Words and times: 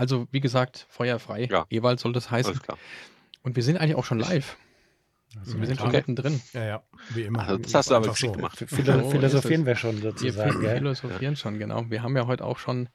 Also, 0.00 0.26
wie 0.30 0.40
gesagt, 0.40 0.86
feuerfrei. 0.88 1.46
Ja. 1.50 1.66
Ewald 1.68 2.00
soll 2.00 2.14
das 2.14 2.30
heißen. 2.30 2.52
Alles 2.52 2.62
klar. 2.62 2.78
Und 3.42 3.54
wir 3.54 3.62
sind 3.62 3.76
eigentlich 3.76 3.96
auch 3.96 4.04
schon 4.06 4.18
live. 4.18 4.56
Also, 5.38 5.60
wir 5.60 5.66
sind 5.66 5.78
schon 5.78 5.92
mittendrin. 5.92 6.40
Ja, 6.54 6.64
ja, 6.64 6.82
wie 7.10 7.24
immer. 7.24 7.40
Also, 7.40 7.58
das 7.58 7.74
hast 7.74 7.90
du 7.90 7.96
aber 7.96 8.08
geschickt 8.08 8.32
gemacht. 8.32 8.64
Philo 8.66 9.02
So 9.02 9.10
philosophieren 9.10 9.66
wir 9.66 9.76
schon 9.76 9.96
Wir 9.96 10.12
sozusagen, 10.12 10.58
gell? 10.62 10.78
philosophieren 10.78 11.36
schon, 11.36 11.58
genau. 11.58 11.84
Wir 11.90 12.02
haben 12.02 12.16
ja 12.16 12.26
heute 12.26 12.46
auch 12.46 12.56
schon, 12.56 12.88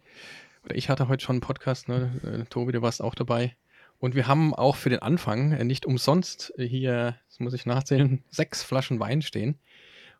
oder 0.63 0.75
ich 0.75 0.89
hatte 0.89 1.07
heute 1.07 1.23
schon 1.23 1.35
einen 1.35 1.41
Podcast, 1.41 1.89
ne? 1.89 2.11
Äh, 2.23 2.45
Tobi, 2.49 2.71
du 2.71 2.81
warst 2.81 3.03
auch 3.03 3.13
dabei. 3.13 3.55
Und 3.99 4.15
wir 4.15 4.25
haben 4.25 4.55
auch 4.55 4.75
für 4.75 4.89
den 4.89 4.99
Anfang 4.99 5.51
äh, 5.51 5.63
nicht 5.63 5.85
umsonst 5.85 6.53
äh, 6.57 6.65
hier, 6.67 7.17
das 7.29 7.39
muss 7.39 7.53
ich 7.53 7.67
nachzählen, 7.67 8.23
sechs 8.31 8.63
Flaschen 8.63 8.99
Wein 8.99 9.21
stehen. 9.21 9.59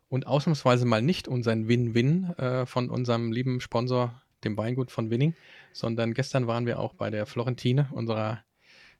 Und 0.08 0.28
ausnahmsweise 0.28 0.86
mal 0.86 1.02
nicht 1.02 1.26
unseren 1.26 1.66
Win-Win 1.66 2.30
äh, 2.38 2.64
von 2.64 2.90
unserem 2.90 3.32
lieben 3.32 3.60
Sponsor, 3.60 4.22
dem 4.44 4.56
Weingut 4.56 4.90
von 4.90 5.10
Winning, 5.10 5.34
sondern 5.72 6.14
gestern 6.14 6.46
waren 6.46 6.66
wir 6.66 6.78
auch 6.78 6.94
bei 6.94 7.10
der 7.10 7.26
Florentine, 7.26 7.88
unserer 7.92 8.42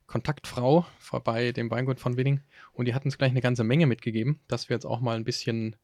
Kontaktfrau, 0.07 0.87
vor- 0.99 1.23
bei 1.25 1.53
dem 1.53 1.71
Weingut 1.71 1.99
von 2.01 2.17
Winning. 2.17 2.41
Und 2.73 2.87
die 2.87 2.95
hat 2.95 3.05
uns 3.05 3.19
gleich 3.19 3.31
eine 3.31 3.41
ganze 3.41 3.65
Menge 3.65 3.87
mitgegeben, 3.87 4.41
dass 4.49 4.69
wir 4.69 4.77
jetzt 4.77 4.85
auch 4.87 5.01
mal 5.01 5.17
ein 5.17 5.25
bisschen 5.25 5.77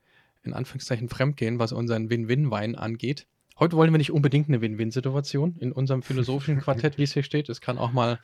in 0.44 0.52
Anführungszeichen 0.52 1.08
fremdgehen, 1.08 1.58
was 1.58 1.72
unseren 1.72 2.10
Win-Win-Wein 2.10 2.74
angeht. 2.76 3.26
Heute 3.58 3.76
wollen 3.76 3.92
wir 3.92 3.98
nicht 3.98 4.10
unbedingt 4.12 4.48
eine 4.48 4.60
Win-Win-Situation 4.60 5.56
in 5.60 5.72
unserem 5.72 6.02
philosophischen 6.02 6.60
Quartett, 6.60 6.98
wie 6.98 7.02
es 7.04 7.12
hier 7.12 7.22
steht. 7.22 7.48
Es 7.48 7.60
kann 7.60 7.78
auch 7.78 7.92
mal 7.92 8.18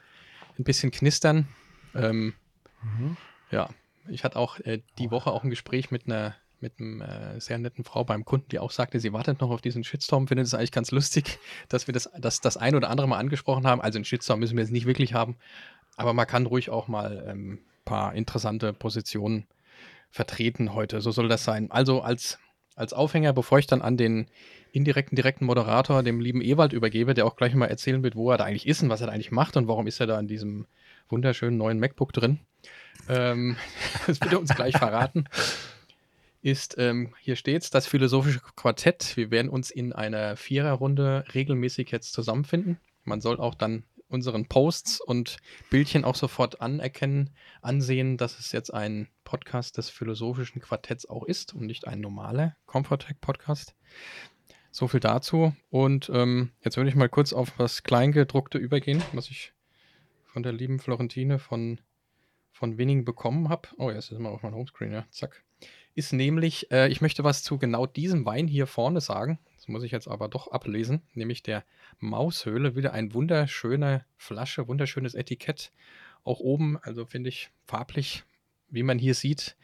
ein 0.59 0.65
bisschen 0.65 0.91
knistern. 0.91 1.49
Ähm, 1.95 2.35
Mhm. 2.81 3.17
ja, 3.51 3.69
ich 4.09 4.23
hatte 4.23 4.39
auch 4.39 4.61
äh, 4.61 4.81
die 5.01 5.11
Woche 5.11 5.33
auch 5.33 5.43
ein 5.43 5.51
Gespräch 5.51 5.91
mit 5.91 6.07
einer 6.07 6.37
mit 6.61 6.81
einer 6.81 7.37
äh, 7.37 7.41
sehr 7.41 7.59
netten 7.59 7.85
Frau 7.85 8.05
beim 8.05 8.25
Kunden, 8.25 8.49
die 8.51 8.59
auch 8.59 8.71
sagte, 8.71 9.01
sie 9.01 9.13
wartet 9.13 9.41
noch 9.41 9.51
auf 9.51 9.61
diesen 9.61 9.85
Shitstorm, 9.85 10.29
findet 10.29 10.47
es 10.47 10.55
eigentlich 10.55 10.73
ganz 10.73 10.91
lustig, 10.91 11.39
dass 11.69 11.87
wir 11.87 11.93
das, 11.93 12.11
das, 12.19 12.41
das 12.41 12.57
ein 12.57 12.75
oder 12.75 12.91
andere 12.91 13.09
mal 13.09 13.19
angesprochen 13.19 13.67
haben. 13.67 13.81
Also 13.81 13.99
einen 13.99 14.05
Shitstorm 14.05 14.41
müssen 14.41 14.57
wir 14.57 14.65
jetzt 14.65 14.73
nicht 14.73 14.87
wirklich 14.87 15.15
haben, 15.15 15.37
aber 15.97 16.13
man 16.13 16.27
kann 16.27 16.47
ruhig 16.47 16.71
auch 16.71 16.89
mal 16.89 17.19
ein 17.19 17.31
ähm, 17.31 17.59
paar 17.85 18.15
interessante 18.15 18.73
Positionen 18.73 19.47
vertreten 20.11 20.75
heute. 20.75 21.01
So 21.01 21.11
soll 21.11 21.29
das 21.29 21.45
sein. 21.45 21.71
Also 21.71 22.01
als, 22.01 22.39
als 22.75 22.93
Aufhänger, 22.93 23.33
bevor 23.33 23.59
ich 23.59 23.67
dann 23.67 23.83
an 23.83 23.97
den 23.97 24.27
indirekten, 24.73 25.17
direkten 25.17 25.45
Moderator, 25.45 26.03
dem 26.03 26.21
lieben 26.21 26.43
Ewald, 26.43 26.73
übergebe, 26.73 27.15
der 27.15 27.27
auch 27.27 27.37
gleich 27.37 27.55
mal 27.55 27.67
erzählen 27.67 28.03
wird, 28.03 28.17
wo 28.17 28.31
er 28.31 28.39
da 28.39 28.45
eigentlich 28.45 28.67
ist 28.67 28.83
und 28.83 28.91
was 28.91 29.01
er 29.01 29.09
da 29.09 29.13
eigentlich 29.13 29.31
macht 29.31 29.57
und 29.57 29.69
warum 29.69 29.87
ist 29.87 30.01
er 30.01 30.07
da 30.07 30.19
in 30.19 30.29
diesem 30.29 30.67
wunderschönen 31.09 31.57
neuen 31.57 31.79
MacBook 31.79 32.13
drin. 32.13 32.41
Ähm, 33.09 33.57
das 34.07 34.21
wird 34.21 34.33
er 34.33 34.41
uns 34.41 34.55
gleich 34.55 34.77
verraten. 34.77 35.25
Ist, 36.41 36.77
ähm, 36.79 37.15
hier 37.21 37.35
steht's, 37.35 37.71
das 37.71 37.87
philosophische 37.87 38.41
Quartett. 38.55 39.17
Wir 39.17 39.31
werden 39.31 39.49
uns 39.49 39.71
in 39.71 39.93
einer 39.93 40.37
Viererrunde 40.37 41.25
regelmäßig 41.35 41.91
jetzt 41.91 42.13
zusammenfinden. 42.13 42.79
Man 43.05 43.21
soll 43.21 43.41
auch 43.41 43.55
dann 43.55 43.85
unseren 44.09 44.47
Posts 44.47 45.01
und 45.01 45.39
Bildchen 45.71 46.05
auch 46.05 46.15
sofort 46.15 46.61
anerkennen, 46.61 47.31
ansehen, 47.61 48.17
dass 48.17 48.39
es 48.39 48.53
jetzt 48.53 48.73
ein 48.73 49.09
Podcast 49.25 49.77
des 49.79 49.91
philosophischen 49.91 50.61
Quartetts 50.63 51.07
auch 51.07 51.25
ist 51.25 51.55
und 51.55 51.67
nicht 51.67 51.87
ein 51.87 52.01
normaler 52.01 52.57
Comfortech-Podcast. 52.67 53.75
So 54.71 54.89
viel 54.89 55.01
dazu. 55.01 55.55
Und 55.71 56.11
ähm, 56.15 56.53
jetzt 56.63 56.77
würde 56.77 56.91
ich 56.91 56.97
mal 56.97 57.09
kurz 57.09 57.33
auf 57.33 57.53
das 57.59 57.83
Kleingedruckte 57.83 58.59
übergehen, 58.59 59.03
was 59.13 59.29
ich 59.29 59.53
von 60.25 60.43
der 60.43 60.53
lieben 60.53 60.79
Florentine 60.79 61.39
von, 61.39 61.81
von 62.53 62.79
Winning 62.79 63.05
bekommen 63.05 63.49
habe. 63.49 63.69
Oh, 63.77 63.91
jetzt 63.91 64.13
ist 64.13 64.19
mal 64.19 64.31
auf 64.31 64.43
meinem 64.43 64.55
Homescreen, 64.55 64.93
ja. 64.93 65.07
Zack. 65.11 65.43
Ist 65.99 66.13
nämlich, 66.13 66.71
äh, 66.71 66.87
ich 66.91 67.01
möchte 67.01 67.25
was 67.25 67.43
zu 67.43 67.59
genau 67.59 67.85
diesem 67.85 68.25
Wein 68.25 68.47
hier 68.47 68.69
vorne 68.69 69.01
sagen. 69.01 69.41
Das 69.57 69.67
muss 69.67 69.83
ich 69.83 69.91
jetzt 69.91 70.07
aber 70.07 70.29
doch 70.29 70.53
ablesen. 70.53 71.03
Nämlich 71.15 71.43
der 71.43 71.65
Maushöhle. 71.99 72.77
Wieder 72.77 72.93
ein 72.93 73.15
wunderschöne 73.15 74.05
Flasche, 74.17 74.69
wunderschönes 74.69 75.17
Etikett. 75.17 75.73
Auch 76.23 76.39
oben, 76.39 76.79
also 76.83 77.05
finde 77.05 77.31
ich 77.31 77.51
farblich, 77.67 78.23
wie 78.69 78.85
man 78.85 79.01
hier 79.01 79.15
sieht, 79.15 79.57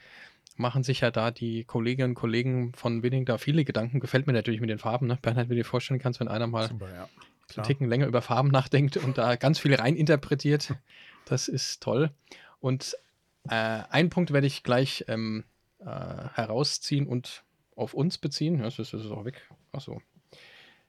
machen 0.56 0.82
sich 0.82 1.02
ja 1.02 1.12
da 1.12 1.30
die 1.30 1.62
Kolleginnen 1.62 2.10
und 2.10 2.14
Kollegen 2.16 2.72
von 2.72 3.04
Winning 3.04 3.26
da 3.26 3.38
viele 3.38 3.64
Gedanken. 3.64 4.00
Gefällt 4.00 4.26
mir 4.26 4.32
natürlich 4.32 4.60
mit 4.60 4.70
den 4.70 4.80
Farben, 4.80 5.06
ne? 5.06 5.16
Bernhard, 5.22 5.50
wie 5.50 5.54
du 5.54 5.60
dir 5.60 5.64
vorstellen 5.64 6.00
kannst, 6.00 6.18
wenn 6.18 6.26
einer 6.26 6.48
mal 6.48 6.66
Super, 6.66 6.92
ja. 6.92 7.08
einen. 7.46 7.62
Ticken 7.62 7.88
länger 7.88 8.08
über 8.08 8.22
Farben 8.22 8.48
nachdenkt 8.48 8.96
und 8.96 9.18
da 9.18 9.36
ganz 9.36 9.60
viel 9.60 9.76
reininterpretiert. 9.76 10.74
Das 11.26 11.46
ist 11.46 11.80
toll. 11.80 12.10
Und 12.58 12.96
äh, 13.48 13.54
einen 13.88 14.10
Punkt 14.10 14.32
werde 14.32 14.48
ich 14.48 14.64
gleich 14.64 15.04
ähm, 15.06 15.44
äh, 15.84 16.28
herausziehen 16.34 17.06
und 17.06 17.44
auf 17.76 17.94
uns 17.94 18.18
beziehen. 18.18 18.58
Ja, 18.58 18.64
das 18.64 18.78
ist, 18.78 18.92
das 18.92 19.04
ist 19.04 19.10
auch 19.10 19.24
weg. 19.24 19.48
Achso. 19.72 20.00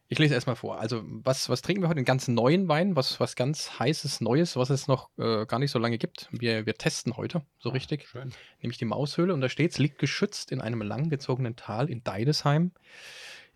Ich 0.07 0.19
lese 0.19 0.35
erstmal 0.35 0.56
vor. 0.56 0.79
Also, 0.79 1.01
was, 1.03 1.50
was 1.50 1.63
trinken 1.63 1.81
wir 1.81 1.88
heute? 1.88 1.97
Einen 1.97 2.06
ganz 2.06 2.28
neuen 2.28 2.67
Wein, 2.67 2.95
was, 2.95 3.19
was 3.19 3.35
ganz 3.35 3.79
heißes, 3.79 4.22
Neues, 4.22 4.55
was 4.55 4.69
es 4.69 4.88
noch 4.88 5.09
äh, 5.17 5.47
gar 5.47 5.57
nicht 5.57 5.72
so 5.72 5.79
lange 5.79 5.97
gibt. 5.97 6.29
Wir, 6.31 6.67
wir 6.67 6.75
testen 6.75 7.17
heute 7.17 7.41
so 7.57 7.69
richtig 7.69 8.07
Schön. 8.07 8.31
nämlich 8.61 8.78
die 8.78 8.85
Maushöhle. 8.85 9.34
Und 9.34 9.41
da 9.41 9.50
steht 9.50 9.72
es, 9.72 9.79
liegt 9.79 9.97
geschützt 9.97 10.51
in 10.51 10.61
einem 10.61 10.84
langgezogenen 10.84 11.55
Tal 11.55 11.89
in 11.89 12.03
Deidesheim 12.03 12.72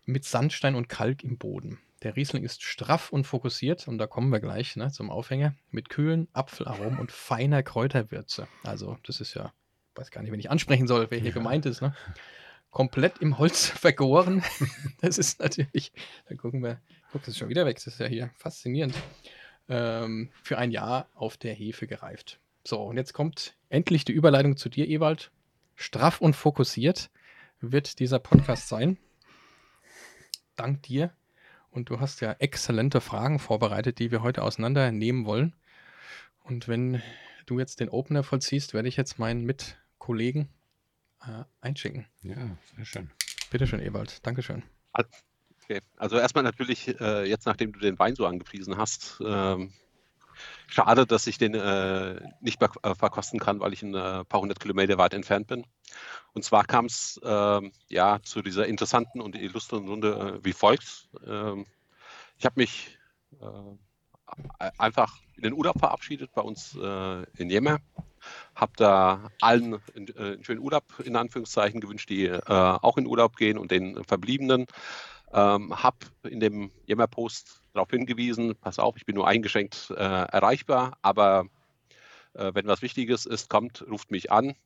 mit 0.06 0.24
Sandstein 0.24 0.74
und 0.74 0.88
Kalk 0.88 1.22
im 1.22 1.38
Boden. 1.38 1.78
Der 2.02 2.16
Riesling 2.16 2.42
ist 2.42 2.62
straff 2.62 3.12
und 3.12 3.24
fokussiert, 3.24 3.86
und 3.86 3.98
da 3.98 4.06
kommen 4.06 4.30
wir 4.30 4.40
gleich 4.40 4.74
ne, 4.74 4.90
zum 4.90 5.10
Aufhänger, 5.10 5.54
mit 5.70 5.90
kühlen 5.90 6.28
Apfelaromen 6.32 6.98
und 6.98 7.12
feiner 7.12 7.62
Kräuterwürze. 7.62 8.48
Also, 8.64 8.96
das 9.04 9.20
ist 9.20 9.34
ja, 9.34 9.52
weiß 9.94 10.10
gar 10.10 10.22
nicht, 10.22 10.32
wenn 10.32 10.40
ich 10.40 10.50
ansprechen 10.50 10.86
soll, 10.86 11.06
wer 11.10 11.18
hier 11.18 11.28
Ja. 11.28 11.34
gemeint 11.34 11.66
ist. 11.66 11.82
Ne? 11.82 11.94
Komplett 12.70 13.18
im 13.18 13.38
Holz 13.38 13.66
vergoren. 13.68 14.42
das 15.00 15.18
ist 15.18 15.40
natürlich, 15.40 15.92
da 16.28 16.34
gucken 16.36 16.62
wir, 16.62 16.80
guck, 17.12 17.22
das 17.22 17.28
ist 17.30 17.38
schon 17.38 17.48
wieder 17.48 17.66
weg, 17.66 17.76
das 17.76 17.86
ist 17.88 18.00
ja 18.00 18.06
hier 18.06 18.30
faszinierend. 18.36 18.94
Ähm, 19.68 20.30
für 20.42 20.58
ein 20.58 20.70
Jahr 20.70 21.08
auf 21.14 21.36
der 21.36 21.54
Hefe 21.54 21.86
gereift. 21.86 22.38
So, 22.66 22.82
und 22.82 22.96
jetzt 22.96 23.12
kommt 23.12 23.54
endlich 23.68 24.04
die 24.04 24.12
Überleitung 24.12 24.56
zu 24.56 24.68
dir, 24.68 24.88
Ewald. 24.88 25.30
Straff 25.76 26.20
und 26.20 26.34
fokussiert 26.36 27.10
wird 27.60 27.98
dieser 28.00 28.18
Podcast 28.18 28.68
sein. 28.68 28.98
Dank 30.56 30.82
dir. 30.82 31.12
Und 31.70 31.88
du 31.88 32.00
hast 32.00 32.20
ja 32.20 32.32
exzellente 32.38 33.00
Fragen 33.00 33.38
vorbereitet, 33.38 33.98
die 33.98 34.10
wir 34.10 34.22
heute 34.22 34.42
auseinandernehmen 34.42 35.24
wollen. 35.24 35.54
Und 36.42 36.66
wenn 36.68 37.00
du 37.46 37.58
jetzt 37.60 37.80
den 37.80 37.88
Opener 37.88 38.22
vollziehst, 38.24 38.74
werde 38.74 38.88
ich 38.88 38.96
jetzt 38.96 39.18
meinen 39.18 39.44
Mitkollegen 40.00 40.48
äh, 41.22 41.44
einschicken. 41.60 42.06
Ja, 42.22 42.56
sehr 42.74 42.84
schön. 42.84 43.10
Bitte 43.50 43.66
schön, 43.66 43.80
Ewald. 43.80 44.26
Dankeschön. 44.26 44.62
Okay. 44.92 45.80
Also 45.96 46.18
erstmal 46.18 46.42
natürlich, 46.42 46.98
äh, 47.00 47.28
jetzt 47.28 47.44
nachdem 47.46 47.72
du 47.72 47.78
den 47.80 47.98
Wein 47.98 48.16
so 48.16 48.26
angepriesen 48.26 48.78
hast, 48.78 49.20
ähm, 49.24 49.74
schade, 50.66 51.06
dass 51.06 51.26
ich 51.26 51.36
den 51.36 51.54
äh, 51.54 52.18
nicht 52.40 52.60
mehr 52.60 52.70
äh, 52.82 52.94
verkosten 52.94 53.38
kann, 53.38 53.60
weil 53.60 53.74
ich 53.74 53.82
ein 53.82 53.94
äh, 53.94 54.24
paar 54.24 54.40
hundert 54.40 54.58
Kilometer 54.58 54.96
weit 54.96 55.12
entfernt 55.12 55.48
bin. 55.48 55.66
Und 56.32 56.44
zwar 56.44 56.64
kam 56.64 56.86
es 56.86 57.20
ähm, 57.22 57.72
ja 57.88 58.20
zu 58.22 58.40
dieser 58.40 58.66
interessanten 58.66 59.20
und 59.20 59.36
illustren 59.36 59.86
Runde 59.86 60.40
äh, 60.40 60.44
wie 60.44 60.54
folgt. 60.54 61.10
Ähm, 61.26 61.66
ich 62.38 62.46
habe 62.46 62.58
mich 62.58 62.98
äh, 63.38 63.76
einfach 64.78 65.18
in 65.36 65.42
den 65.42 65.52
Urlaub 65.52 65.78
verabschiedet 65.78 66.32
bei 66.34 66.42
uns 66.42 66.76
äh, 66.76 67.22
in 67.36 67.50
Jemmer. 67.50 67.78
Habe 68.54 68.72
da 68.76 69.30
allen 69.40 69.78
einen, 69.94 70.08
äh, 70.08 70.32
einen 70.32 70.44
schönen 70.44 70.60
Urlaub 70.60 70.84
in 71.04 71.16
Anführungszeichen 71.16 71.80
gewünscht, 71.80 72.10
die 72.10 72.26
äh, 72.26 72.42
auch 72.46 72.98
in 72.98 73.06
Urlaub 73.06 73.36
gehen 73.36 73.56
und 73.56 73.70
den 73.70 74.04
Verbliebenen. 74.04 74.66
Ähm, 75.32 75.82
habe 75.82 75.98
in 76.24 76.40
dem 76.40 76.70
Yammer-Post 76.86 77.62
darauf 77.72 77.90
hingewiesen, 77.90 78.56
pass 78.56 78.78
auf, 78.78 78.96
ich 78.96 79.06
bin 79.06 79.14
nur 79.14 79.28
eingeschränkt 79.28 79.90
äh, 79.90 79.94
erreichbar, 79.94 80.98
aber 81.02 81.46
äh, 82.34 82.50
wenn 82.54 82.66
was 82.66 82.82
Wichtiges 82.82 83.26
ist, 83.26 83.48
kommt, 83.48 83.84
ruft 83.88 84.10
mich 84.10 84.32
an. 84.32 84.56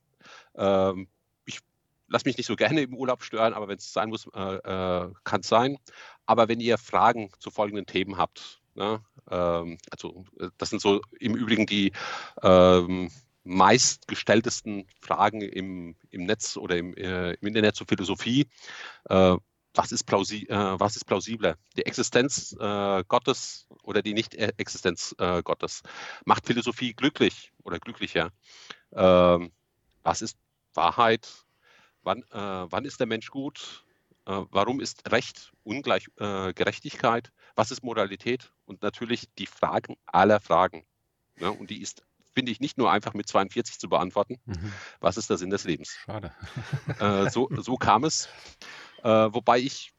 Ähm, 0.55 1.07
ich 1.45 1.59
lasse 2.07 2.27
mich 2.27 2.37
nicht 2.37 2.47
so 2.47 2.55
gerne 2.55 2.81
im 2.81 2.95
Urlaub 2.95 3.23
stören, 3.23 3.53
aber 3.53 3.67
wenn 3.67 3.77
es 3.77 3.93
sein 3.93 4.09
muss, 4.09 4.27
äh, 4.33 4.39
äh, 4.39 5.11
kann 5.23 5.41
es 5.41 5.47
sein. 5.47 5.77
Aber 6.25 6.47
wenn 6.47 6.59
ihr 6.59 6.77
Fragen 6.77 7.29
zu 7.39 7.51
folgenden 7.51 7.85
Themen 7.85 8.17
habt, 8.17 8.61
ne, 8.75 9.03
ähm, 9.29 9.77
also 9.89 10.25
äh, 10.39 10.49
das 10.57 10.69
sind 10.69 10.81
so 10.81 11.01
im 11.19 11.35
Übrigen 11.35 11.65
die 11.65 11.91
ähm, 12.43 13.09
meistgestelltesten 13.43 14.87
Fragen 14.99 15.41
im, 15.41 15.95
im 16.09 16.25
Netz 16.25 16.57
oder 16.57 16.77
im, 16.77 16.95
äh, 16.95 17.33
im 17.33 17.47
Internet 17.47 17.75
zur 17.75 17.87
Philosophie. 17.87 18.47
Äh, 19.09 19.37
was 19.73 19.91
ist, 19.91 20.05
plausi 20.05 20.45
äh, 20.49 20.79
was 20.79 20.95
ist 20.95 21.05
plausibler? 21.05 21.57
Die 21.75 21.85
Existenz 21.85 22.55
äh, 22.59 23.03
Gottes 23.07 23.67
oder 23.83 24.01
die 24.01 24.13
Nicht-Existenz 24.13 25.13
äh, 25.17 25.43
Gottes? 25.43 25.83
Macht 26.25 26.47
Philosophie 26.47 26.93
glücklich 26.93 27.51
oder 27.63 27.79
glücklicher? 27.79 28.31
Ähm, 28.93 29.51
was 30.03 30.21
ist 30.21 30.37
Wahrheit? 30.73 31.45
Wann, 32.03 32.23
wann 32.29 32.85
ist 32.85 32.99
der 32.99 33.07
Mensch 33.07 33.31
gut? 33.31 33.84
Äh, 34.25 34.41
warum 34.51 34.79
ist 34.79 35.11
Recht 35.11 35.51
ungleich 35.63 36.07
äh, 36.17 36.53
Gerechtigkeit? 36.53 37.31
Was 37.55 37.71
ist 37.71 37.83
Moralität? 37.83 38.51
Und 38.65 38.81
natürlich 38.81 39.29
die 39.37 39.47
Fragen 39.47 39.95
aller 40.05 40.39
Fragen. 40.39 40.85
Ja, 41.39 41.49
und 41.49 41.69
die 41.69 41.81
ist, 41.81 42.03
finde 42.33 42.51
ich, 42.51 42.59
nicht 42.59 42.77
nur 42.77 42.91
einfach 42.91 43.13
mit 43.13 43.27
42 43.27 43.79
zu 43.79 43.89
beantworten. 43.89 44.39
Mhm. 44.45 44.73
Was 44.99 45.17
ist 45.17 45.29
der 45.29 45.37
Sinn 45.37 45.49
des 45.49 45.63
Lebens? 45.63 45.95
Schade. 46.05 46.31
Äh, 46.99 47.29
so, 47.29 47.49
so 47.57 47.75
kam 47.75 48.03
es. 48.03 48.29
Äh, 49.03 49.09
wobei 49.09 49.59
ich 49.59 49.93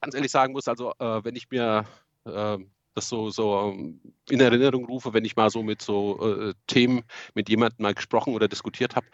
ganz 0.00 0.14
ehrlich 0.14 0.30
sagen 0.30 0.52
muss, 0.52 0.68
also 0.68 0.92
äh, 0.98 1.24
wenn 1.24 1.36
ich 1.36 1.50
mir 1.50 1.86
äh, 2.24 2.58
das 2.94 3.08
so, 3.08 3.30
so 3.30 3.72
ähm, 3.72 4.00
in 4.28 4.40
Erinnerung 4.40 4.84
rufe, 4.84 5.14
wenn 5.14 5.24
ich 5.24 5.36
mal 5.36 5.50
so 5.50 5.62
mit 5.62 5.80
so 5.80 6.50
äh, 6.50 6.54
Themen 6.66 7.04
mit 7.34 7.48
jemandem 7.48 7.82
mal 7.82 7.94
gesprochen 7.94 8.34
oder 8.34 8.48
diskutiert 8.48 8.96
habe, 8.96 9.06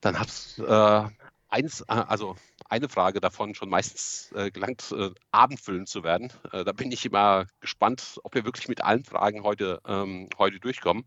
dann 0.00 0.18
hat 0.18 0.28
äh, 0.58 1.08
eins, 1.48 1.82
also 1.88 2.36
eine 2.68 2.88
Frage 2.88 3.20
davon 3.20 3.54
schon 3.54 3.70
meistens 3.70 4.32
äh, 4.34 4.50
gelangt, 4.50 4.92
äh, 4.92 5.10
abendfüllend 5.30 5.88
zu 5.88 6.02
werden. 6.02 6.32
Äh, 6.52 6.64
da 6.64 6.72
bin 6.72 6.92
ich 6.92 7.04
immer 7.04 7.46
gespannt, 7.60 8.20
ob 8.24 8.34
wir 8.34 8.44
wirklich 8.44 8.68
mit 8.68 8.82
allen 8.82 9.04
Fragen 9.04 9.42
heute, 9.42 9.80
ähm, 9.86 10.28
heute 10.38 10.60
durchkommen. 10.60 11.04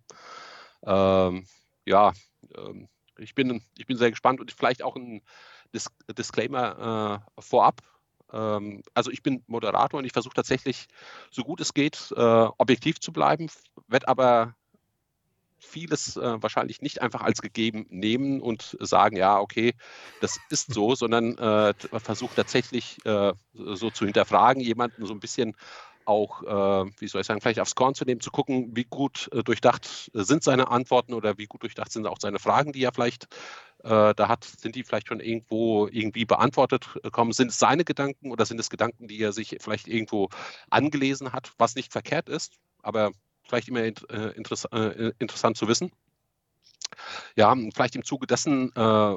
Ähm, 0.84 1.46
ja, 1.86 2.14
ähm, 2.58 2.90
ich, 3.18 3.36
bin, 3.36 3.62
ich 3.78 3.86
bin 3.86 3.98
sehr 3.98 4.10
gespannt 4.10 4.40
und 4.40 4.52
vielleicht 4.52 4.84
auch 4.84 4.96
ein 4.96 5.22
Dis 5.74 5.88
Disclaimer 6.18 7.24
äh, 7.38 7.42
vorab. 7.42 7.82
Ähm, 8.34 8.84
also 8.94 9.12
ich 9.12 9.24
bin 9.24 9.44
Moderator 9.48 10.00
und 10.00 10.06
ich 10.06 10.14
versuche 10.14 10.34
tatsächlich, 10.34 10.88
so 11.30 11.44
gut 11.44 11.62
es 11.62 11.74
geht, 11.74 12.12
äh, 12.16 12.48
objektiv 12.58 13.00
zu 13.00 13.14
bleiben, 13.14 13.50
werde 13.88 14.08
aber 14.08 14.56
vieles 15.62 16.18
äh, 16.18 16.42
wahrscheinlich 16.42 16.82
nicht 16.82 17.02
einfach 17.02 17.22
als 17.22 17.42
gegeben 17.42 17.86
nehmen 17.90 18.42
und 18.42 18.78
sagen, 18.80 19.16
ja, 19.16 19.40
okay, 19.40 19.74
das 20.20 20.40
ist 20.50 20.74
so, 20.74 20.96
sondern 20.96 21.38
äh, 21.38 21.74
versucht 22.00 22.36
tatsächlich 22.36 22.98
äh, 23.06 23.34
so 23.54 23.90
zu 23.92 24.06
hinterfragen, 24.06 24.62
jemanden 24.62 25.06
so 25.06 25.14
ein 25.14 25.20
bisschen 25.20 25.56
auch, 26.04 26.42
äh, 26.42 26.92
wie 27.00 27.08
soll 27.08 27.22
ich 27.22 27.28
sagen, 27.28 27.42
vielleicht 27.42 27.60
aufs 27.60 27.76
Korn 27.76 27.94
zu 27.94 28.06
nehmen, 28.06 28.22
zu 28.22 28.32
gucken, 28.32 28.76
wie 28.76 28.86
gut 28.86 29.30
äh, 29.34 29.44
durchdacht 29.44 30.10
sind 30.14 30.44
seine 30.44 30.70
Antworten 30.70 31.14
oder 31.14 31.38
wie 31.38 31.46
gut 31.46 31.62
durchdacht 31.62 31.92
sind 31.92 32.08
auch 32.08 32.18
seine 32.20 32.40
Fragen, 32.40 32.74
die 32.74 32.84
er 32.84 32.92
vielleicht 32.92 33.28
da 33.84 34.14
hat, 34.28 34.44
sind 34.44 34.76
die 34.76 34.84
vielleicht 34.84 35.08
schon 35.08 35.20
irgendwo 35.20 35.88
irgendwie 35.88 36.26
beantwortet 36.26 37.00
kommen? 37.12 37.32
Sind 37.32 37.50
es 37.50 37.58
seine 37.58 37.84
Gedanken 37.84 38.32
oder 38.32 38.46
sind 38.46 38.60
es 38.60 38.70
Gedanken, 38.70 39.08
die 39.08 39.20
er 39.20 39.34
sich 39.34 39.58
vielleicht 39.60 39.88
irgendwo 39.88 40.30
angelesen 40.70 41.34
hat, 41.34 41.54
was 41.58 41.74
nicht 41.74 41.92
verkehrt 41.92 42.30
ist, 42.30 42.60
aber 42.84 43.12
vielleicht 43.44 43.68
immer 43.68 43.82
äh, 43.82 43.92
äh, 43.92 45.14
interessant 45.20 45.58
zu 45.58 45.68
wissen. 45.68 45.92
Ja, 47.36 47.56
vielleicht 47.74 47.96
im 47.96 48.04
Zuge 48.04 48.28
dessen 48.28 48.72
äh, 48.76 49.16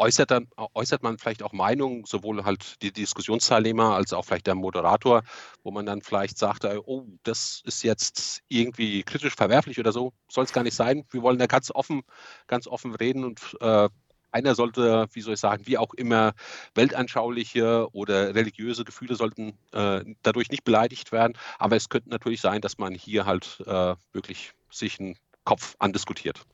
äußert, 0.00 0.30
dann, 0.30 0.48
äußert 0.74 1.02
man 1.02 1.18
vielleicht 1.18 1.42
auch 1.42 1.52
Meinungen, 1.52 2.04
sowohl 2.04 2.44
halt 2.44 2.82
die 2.82 2.90
Diskussionsteilnehmer 2.90 3.94
als 3.94 4.12
auch 4.12 4.24
vielleicht 4.24 4.46
der 4.46 4.54
Moderator, 4.54 5.22
wo 5.62 5.70
man 5.70 5.84
dann 5.86 6.00
vielleicht 6.00 6.38
sagt, 6.38 6.64
äh, 6.64 6.78
oh, 6.84 7.06
das 7.22 7.62
ist 7.64 7.82
jetzt 7.84 8.42
irgendwie 8.48 9.02
kritisch 9.02 9.36
verwerflich 9.36 9.78
oder 9.78 9.92
so, 9.92 10.12
soll 10.28 10.44
es 10.44 10.52
gar 10.52 10.64
nicht 10.64 10.74
sein. 10.74 11.04
Wir 11.10 11.22
wollen 11.22 11.38
da 11.38 11.46
ganz 11.46 11.70
offen, 11.70 12.02
ganz 12.46 12.66
offen 12.66 12.94
reden 12.94 13.24
und 13.24 13.56
äh, 13.60 13.88
einer 14.32 14.54
sollte, 14.54 15.06
wie 15.12 15.20
soll 15.20 15.34
ich 15.34 15.40
sagen, 15.40 15.66
wie 15.66 15.78
auch 15.78 15.94
immer, 15.94 16.32
weltanschauliche 16.74 17.88
oder 17.92 18.34
religiöse 18.34 18.84
Gefühle 18.84 19.14
sollten 19.14 19.58
äh, 19.72 20.04
dadurch 20.22 20.50
nicht 20.50 20.64
beleidigt 20.64 21.12
werden. 21.12 21.34
Aber 21.58 21.76
es 21.76 21.88
könnte 21.88 22.10
natürlich 22.10 22.40
sein, 22.40 22.60
dass 22.60 22.78
man 22.78 22.94
hier 22.94 23.26
halt 23.26 23.62
äh, 23.66 23.94
wirklich 24.12 24.52
sich 24.70 25.00
einen 25.00 25.16
Kopf 25.44 25.74
andiskutiert. 25.78 26.44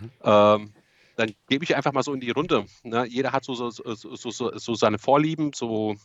Mhm. 0.00 0.10
Ähm, 0.22 0.74
dann 1.16 1.32
gebe 1.48 1.64
ich 1.64 1.74
einfach 1.74 1.92
mal 1.92 2.02
so 2.02 2.12
in 2.12 2.20
die 2.20 2.30
Runde. 2.30 2.66
Ne? 2.82 3.06
Jeder 3.06 3.32
hat 3.32 3.44
so, 3.44 3.54
so, 3.54 3.70
so, 3.70 4.30
so, 4.58 4.74
seine 4.74 4.98
Vorlieben, 4.98 5.52
so 5.54 5.96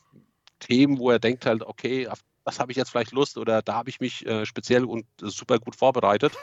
Themen, 0.59 0.99
wo 0.99 1.11
er 1.11 1.19
denkt 1.19 1.45
halt, 1.45 1.63
okay, 1.63 2.07
auf 2.07 2.19
das 2.43 2.59
habe 2.59 2.71
ich 2.71 2.77
jetzt 2.77 2.89
vielleicht 2.89 3.11
Lust 3.11 3.37
oder 3.37 3.61
da 3.61 3.75
habe 3.75 3.89
ich 3.89 3.99
mich 3.99 4.25
äh, 4.25 4.45
speziell 4.45 4.85
und 4.85 5.05
super 5.19 5.59
gut 5.59 5.75
vorbereitet. 5.75 6.33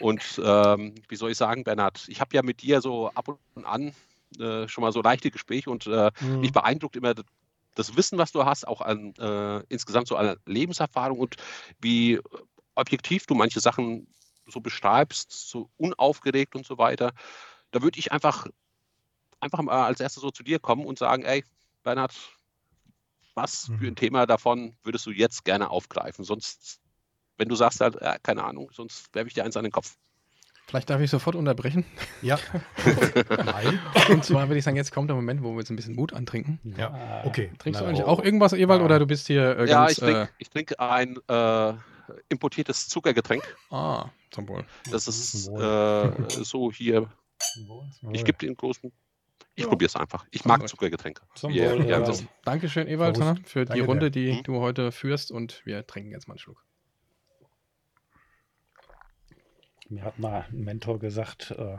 Und 0.00 0.40
ähm, 0.42 0.94
wie 1.08 1.16
soll 1.16 1.30
ich 1.30 1.36
sagen, 1.36 1.64
Bernhard, 1.64 2.04
ich 2.08 2.20
habe 2.20 2.34
ja 2.34 2.42
mit 2.42 2.62
dir 2.62 2.80
so 2.80 3.10
ab 3.10 3.38
und 3.54 3.64
an 3.64 3.92
äh, 4.38 4.66
schon 4.68 4.82
mal 4.82 4.92
so 4.92 5.02
leichte 5.02 5.30
Gespräche 5.30 5.70
und 5.70 5.86
äh, 5.86 6.10
mhm. 6.20 6.40
mich 6.40 6.52
beeindruckt 6.52 6.96
immer 6.96 7.14
das 7.74 7.96
Wissen, 7.96 8.18
was 8.18 8.32
du 8.32 8.44
hast, 8.44 8.66
auch 8.66 8.80
an 8.80 9.14
äh, 9.16 9.62
insgesamt 9.68 10.08
so 10.08 10.16
an 10.16 10.36
Lebenserfahrung 10.46 11.18
und 11.18 11.36
wie 11.80 12.20
objektiv 12.74 13.26
du 13.26 13.34
manche 13.34 13.60
Sachen 13.60 14.06
so 14.46 14.60
beschreibst, 14.60 15.30
so 15.48 15.70
unaufgeregt 15.76 16.54
und 16.54 16.66
so 16.66 16.78
weiter. 16.78 17.12
Da 17.70 17.82
würde 17.82 17.98
ich 17.98 18.12
einfach, 18.12 18.46
einfach 19.40 19.62
mal 19.62 19.84
als 19.84 20.00
erstes 20.00 20.22
so 20.22 20.30
zu 20.30 20.42
dir 20.42 20.58
kommen 20.58 20.84
und 20.84 20.98
sagen, 20.98 21.22
ey, 21.24 21.44
Bernhard, 21.82 22.14
was 23.34 23.66
für 23.66 23.86
ein 23.86 23.90
mhm. 23.90 23.96
Thema 23.96 24.26
davon 24.26 24.76
würdest 24.82 25.06
du 25.06 25.10
jetzt 25.10 25.44
gerne 25.44 25.70
aufgreifen? 25.70 26.24
Sonst 26.24 26.81
wenn 27.42 27.48
du 27.48 27.56
sagst 27.56 27.80
halt, 27.80 27.96
ja, 28.00 28.16
keine 28.22 28.44
Ahnung, 28.44 28.70
sonst 28.72 29.12
werfe 29.14 29.26
ich 29.26 29.34
dir 29.34 29.44
eins 29.44 29.56
an 29.56 29.64
den 29.64 29.72
Kopf. 29.72 29.96
Vielleicht 30.68 30.88
darf 30.88 31.00
ich 31.00 31.10
sofort 31.10 31.34
unterbrechen. 31.34 31.84
Ja. 32.22 32.38
Und 34.08 34.24
zwar 34.24 34.48
würde 34.48 34.58
ich 34.58 34.64
sagen, 34.64 34.76
jetzt 34.76 34.92
kommt 34.92 35.10
der 35.10 35.16
Moment, 35.16 35.42
wo 35.42 35.50
wir 35.50 35.58
jetzt 35.58 35.70
ein 35.70 35.76
bisschen 35.76 35.96
Mut 35.96 36.12
antrinken. 36.12 36.60
Ja, 36.78 37.22
okay. 37.24 37.50
Trinkst 37.58 37.80
Na, 37.80 37.86
du 37.86 37.90
eigentlich 37.90 38.06
oh. 38.06 38.10
auch 38.10 38.22
irgendwas, 38.22 38.52
Ewald, 38.52 38.78
ja. 38.78 38.84
oder 38.84 39.00
du 39.00 39.06
bist 39.06 39.26
hier 39.26 39.58
äh, 39.58 39.68
Ja, 39.68 39.88
ich 39.88 39.96
trinke 39.96 40.28
äh, 40.38 40.44
trink 40.44 40.74
ein 40.78 41.18
äh, 41.26 41.74
importiertes 42.28 42.88
Zuckergetränk. 42.88 43.42
Ah, 43.70 44.10
zum 44.30 44.48
Wohl. 44.48 44.64
Das 44.88 45.08
ist 45.08 45.48
äh, 45.48 46.10
so 46.28 46.70
hier. 46.70 47.10
Ich 48.12 48.24
gebe 48.24 48.38
den 48.38 48.54
großen. 48.54 48.92
Ich 49.56 49.64
ja. 49.64 49.68
probiere 49.68 49.88
es 49.88 49.96
einfach. 49.96 50.24
Ich 50.30 50.44
mag 50.44 50.66
Zuckergetränke. 50.68 51.22
Zum 51.34 51.52
yeah, 51.52 51.72
Wohl, 51.72 51.86
ja. 51.86 52.08
Dankeschön, 52.44 52.86
Ewald, 52.86 53.18
für 53.44 53.64
Danke 53.64 53.74
die 53.74 53.80
Runde, 53.80 54.10
die 54.12 54.36
hm? 54.36 54.42
du 54.44 54.60
heute 54.60 54.92
führst. 54.92 55.32
Und 55.32 55.60
wir 55.66 55.84
trinken 55.88 56.12
jetzt 56.12 56.28
mal 56.28 56.34
einen 56.34 56.38
Schluck. 56.38 56.64
Mir 59.92 60.04
hat 60.04 60.18
mal 60.18 60.46
ein 60.50 60.64
Mentor 60.64 60.98
gesagt, 60.98 61.54
äh, 61.58 61.76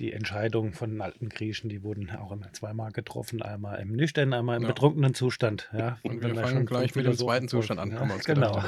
die 0.00 0.12
Entscheidungen 0.12 0.72
von 0.72 0.90
den 0.90 1.00
alten 1.00 1.28
Griechen, 1.28 1.68
die 1.68 1.84
wurden 1.84 2.10
auch 2.10 2.32
immer 2.32 2.52
zweimal 2.52 2.90
getroffen, 2.90 3.42
einmal 3.42 3.78
im 3.78 3.92
nüchternen, 3.92 4.34
einmal 4.34 4.56
im 4.56 4.62
ja. 4.62 4.68
betrunkenen 4.68 5.14
Zustand. 5.14 5.70
Ja, 5.72 5.98
und, 6.02 6.24
und 6.24 6.34
wir 6.34 6.34
fangen 6.34 6.66
gleich 6.66 6.96
mit 6.96 7.06
dem 7.06 7.16
zweiten 7.16 7.46
Zustand 7.46 7.78
an. 7.78 7.92
Ja, 7.92 8.16
genau. 8.24 8.60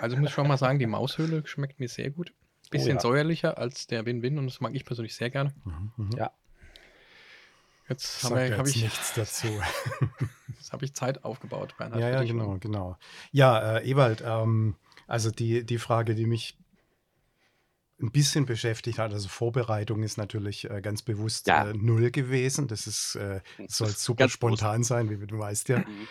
Also 0.00 0.16
muss 0.16 0.30
ich 0.30 0.34
schon 0.34 0.48
mal 0.48 0.58
sagen, 0.58 0.80
die 0.80 0.86
Maushöhle 0.86 1.46
schmeckt 1.46 1.78
mir 1.78 1.88
sehr 1.88 2.10
gut. 2.10 2.32
Bisschen 2.70 2.92
oh, 2.92 2.94
ja. 2.94 3.00
säuerlicher 3.00 3.56
als 3.56 3.86
der 3.86 4.04
Win-Win 4.04 4.36
und 4.38 4.46
das 4.46 4.60
mag 4.60 4.74
ich 4.74 4.84
persönlich 4.84 5.14
sehr 5.14 5.30
gerne. 5.30 5.54
Mhm, 5.64 5.92
mhm. 5.96 6.10
ja. 6.16 6.32
Jetzt 7.88 8.24
habe 8.24 8.58
hab 8.58 8.66
ich 8.66 8.82
nichts 8.82 9.14
dazu. 9.14 9.46
Jetzt 10.48 10.72
habe 10.72 10.84
ich 10.84 10.94
Zeit 10.94 11.22
aufgebaut. 11.22 11.76
Bernhard, 11.78 12.00
ja, 12.00 12.10
ja, 12.10 12.24
genau, 12.24 12.56
genau. 12.58 12.96
Ja, 13.30 13.76
äh, 13.76 13.88
Ewald, 13.88 14.24
ähm, 14.26 14.74
also 15.06 15.30
die, 15.30 15.64
die 15.64 15.78
Frage, 15.78 16.14
die 16.16 16.26
mich 16.26 16.56
ein 18.00 18.10
bisschen 18.10 18.46
beschäftigt 18.46 18.98
hat. 18.98 19.12
Also 19.12 19.28
Vorbereitung 19.28 20.02
ist 20.02 20.16
natürlich 20.16 20.68
äh, 20.68 20.80
ganz 20.80 21.02
bewusst 21.02 21.46
ja. 21.46 21.68
äh, 21.68 21.74
null 21.74 22.10
gewesen. 22.10 22.68
Das 22.68 22.86
ist 22.86 23.14
äh, 23.16 23.40
soll 23.68 23.88
super 23.88 24.28
spontan 24.28 24.76
bewusst. 24.76 24.88
sein, 24.88 25.10
wie 25.10 25.26
du 25.26 25.38
weißt 25.38 25.68
ja. 25.68 25.78
Mhm. 25.78 26.08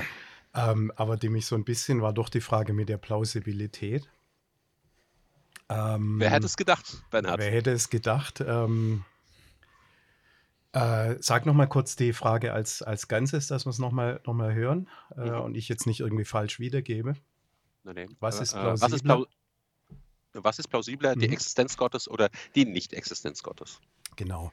Ähm, 0.56 0.92
aber 0.96 1.18
die 1.18 1.30
mich 1.30 1.46
so 1.46 1.56
ein 1.56 1.66
bisschen 1.66 2.02
war 2.02 2.14
doch 2.14 2.30
die 2.30 2.42
Frage 2.42 2.74
mit 2.74 2.88
der 2.90 2.98
Plausibilität. 2.98 4.10
Ähm, 5.70 6.20
wer 6.20 6.30
hätte 6.30 6.46
es 6.46 6.56
gedacht, 6.56 7.04
Bernhard? 7.10 7.40
Wer 7.40 7.52
hätte 7.52 7.72
es 7.72 7.90
gedacht? 7.90 8.44
Ähm, 8.46 9.04
äh, 10.74 11.16
sag 11.20 11.46
noch 11.46 11.54
mal 11.54 11.68
kurz 11.68 11.96
die 11.96 12.14
Frage 12.14 12.54
als, 12.54 12.82
als 12.82 13.08
Ganzes, 13.08 13.48
dass 13.48 13.66
wir 13.66 13.72
es 13.72 13.80
noch 13.80 13.92
mal, 13.92 14.20
noch 14.26 14.34
mal 14.34 14.54
hören 14.54 14.90
äh, 15.16 15.30
mhm. 15.30 15.42
und 15.42 15.56
ich 15.56 15.70
jetzt 15.70 15.88
nicht 15.88 16.02
irgendwie 16.02 16.26
falsch 16.26 16.60
wiedergebe. 16.60 17.16
Nee, 17.84 17.94
nee. 17.94 18.08
Was, 18.20 18.40
ist 18.40 18.54
plausibel? 18.54 18.82
was 18.82 18.92
ist 18.94 19.04
plausibel? 19.04 19.34
Was 20.34 20.60
ist 20.60 20.68
plausibler, 20.68 21.16
mhm. 21.16 21.20
die 21.20 21.30
Existenz 21.30 21.78
Gottes 21.78 22.08
oder 22.08 22.30
die 22.56 22.66
Nicht-Existenz 22.66 23.44
Gottes? 23.44 23.80
Genau. 24.16 24.52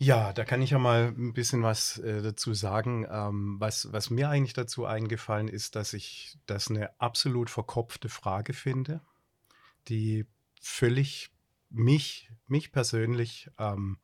Ja, 0.00 0.32
da 0.32 0.44
kann 0.44 0.62
ich 0.62 0.70
ja 0.70 0.78
mal 0.78 1.08
ein 1.08 1.32
bisschen 1.32 1.64
was 1.64 1.98
äh, 1.98 2.22
dazu 2.22 2.54
sagen. 2.54 3.04
Ähm, 3.10 3.56
was, 3.58 3.92
was 3.92 4.10
mir 4.10 4.28
eigentlich 4.28 4.52
dazu 4.52 4.84
eingefallen 4.86 5.48
ist, 5.48 5.74
dass 5.74 5.92
ich 5.92 6.38
das 6.46 6.70
eine 6.70 6.98
absolut 7.00 7.50
verkopfte 7.50 8.08
Frage 8.08 8.52
finde, 8.52 9.00
die 9.88 10.24
völlig 10.60 11.30
mich, 11.70 12.30
mich 12.46 12.70
persönlich 12.70 13.50
ähm, 13.58 13.98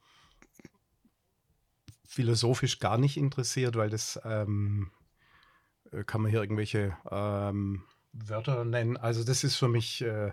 philosophisch 2.05 2.81
gar 2.81 2.99
nicht 2.99 3.17
interessiert, 3.17 3.77
weil 3.77 3.91
das 3.91 4.21
ähm, 4.25 4.91
äh, 5.93 6.03
kann 6.03 6.23
man 6.23 6.31
hier 6.31 6.41
irgendwelche 6.41 6.97
ähm, 7.09 7.85
Wörter 8.15 8.65
nennen. 8.65 8.97
Also 8.97 9.25
das 9.25 9.45
ist 9.45 9.57
für 9.57 9.69
mich 9.69 10.03
äh, 10.03 10.33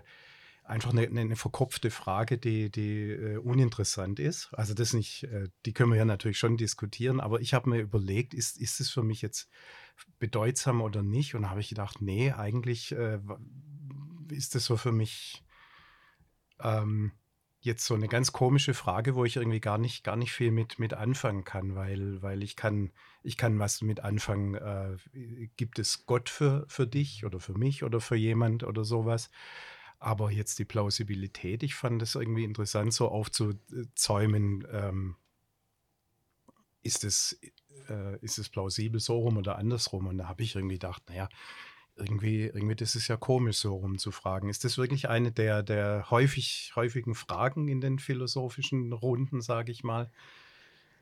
einfach 0.64 0.92
eine, 0.92 1.02
eine, 1.02 1.36
verkopfte 1.36 1.90
Frage, 1.90 2.38
die, 2.38 2.70
die 2.70 3.10
äh, 3.10 3.36
uninteressant 3.38 4.20
ist. 4.20 4.52
Also 4.54 4.74
das 4.74 4.92
nicht, 4.92 5.24
äh, 5.24 5.48
die 5.66 5.72
können 5.72 5.90
wir 5.90 5.98
ja 5.98 6.04
natürlich 6.04 6.38
schon 6.38 6.56
diskutieren, 6.56 7.20
aber 7.20 7.40
ich 7.40 7.54
habe 7.54 7.70
mir 7.70 7.80
überlegt, 7.80 8.34
ist, 8.34 8.60
ist 8.60 8.90
für 8.90 9.02
mich 9.02 9.22
jetzt 9.22 9.48
bedeutsam 10.18 10.80
oder 10.80 11.02
nicht? 11.02 11.34
Und 11.34 11.42
da 11.42 11.50
habe 11.50 11.60
ich 11.60 11.68
gedacht, 11.68 12.00
nee, 12.00 12.32
eigentlich 12.32 12.92
äh, 12.92 13.18
ist 14.30 14.54
das 14.54 14.64
so 14.64 14.76
für 14.76 14.92
mich 14.92 15.44
ähm, 16.60 17.12
jetzt 17.64 17.86
so 17.86 17.94
eine 17.94 18.08
ganz 18.08 18.32
komische 18.32 18.74
Frage, 18.74 19.14
wo 19.14 19.24
ich 19.24 19.36
irgendwie 19.36 19.60
gar 19.60 19.78
nicht, 19.78 20.04
gar 20.04 20.16
nicht 20.16 20.32
viel 20.32 20.50
mit, 20.50 20.78
mit 20.78 20.94
anfangen 20.94 21.44
kann, 21.44 21.74
weil, 21.74 22.20
weil 22.20 22.42
ich 22.42 22.56
kann, 22.56 22.90
ich 23.22 23.36
kann 23.36 23.58
was 23.58 23.82
mit 23.82 24.00
anfangen. 24.00 24.54
Äh, 24.54 24.96
gibt 25.56 25.78
es 25.78 26.04
Gott 26.06 26.28
für, 26.28 26.64
für 26.68 26.86
dich 26.86 27.24
oder 27.24 27.40
für 27.40 27.56
mich 27.56 27.84
oder 27.84 28.00
für 28.00 28.16
jemand 28.16 28.64
oder 28.64 28.84
sowas? 28.84 29.30
Aber 30.00 30.32
jetzt 30.32 30.58
die 30.58 30.64
Plausibilität, 30.64 31.62
ich 31.62 31.76
fand 31.76 32.02
es 32.02 32.16
irgendwie 32.16 32.44
interessant, 32.44 32.92
so 32.92 33.08
aufzuzäumen, 33.08 34.66
ähm, 34.72 35.16
ist 36.82 37.04
es, 37.04 37.38
äh, 37.88 38.18
ist 38.18 38.38
es 38.38 38.48
plausibel 38.48 38.98
so 38.98 39.18
rum 39.18 39.36
oder 39.36 39.56
andersrum? 39.56 40.08
Und 40.08 40.18
da 40.18 40.28
habe 40.28 40.42
ich 40.42 40.56
irgendwie 40.56 40.74
gedacht, 40.74 41.04
naja, 41.08 41.28
irgendwie, 41.96 42.44
irgendwie, 42.46 42.76
das 42.76 42.94
ist 42.94 43.08
ja 43.08 43.16
komisch, 43.16 43.58
so 43.58 43.74
rumzufragen. 43.74 44.48
Ist 44.48 44.64
das 44.64 44.78
wirklich 44.78 45.08
eine 45.08 45.32
der, 45.32 45.62
der 45.62 46.10
häufig, 46.10 46.72
häufigen 46.76 47.14
Fragen 47.14 47.68
in 47.68 47.80
den 47.80 47.98
philosophischen 47.98 48.92
Runden, 48.92 49.40
sage 49.40 49.72
ich 49.72 49.84
mal? 49.84 50.10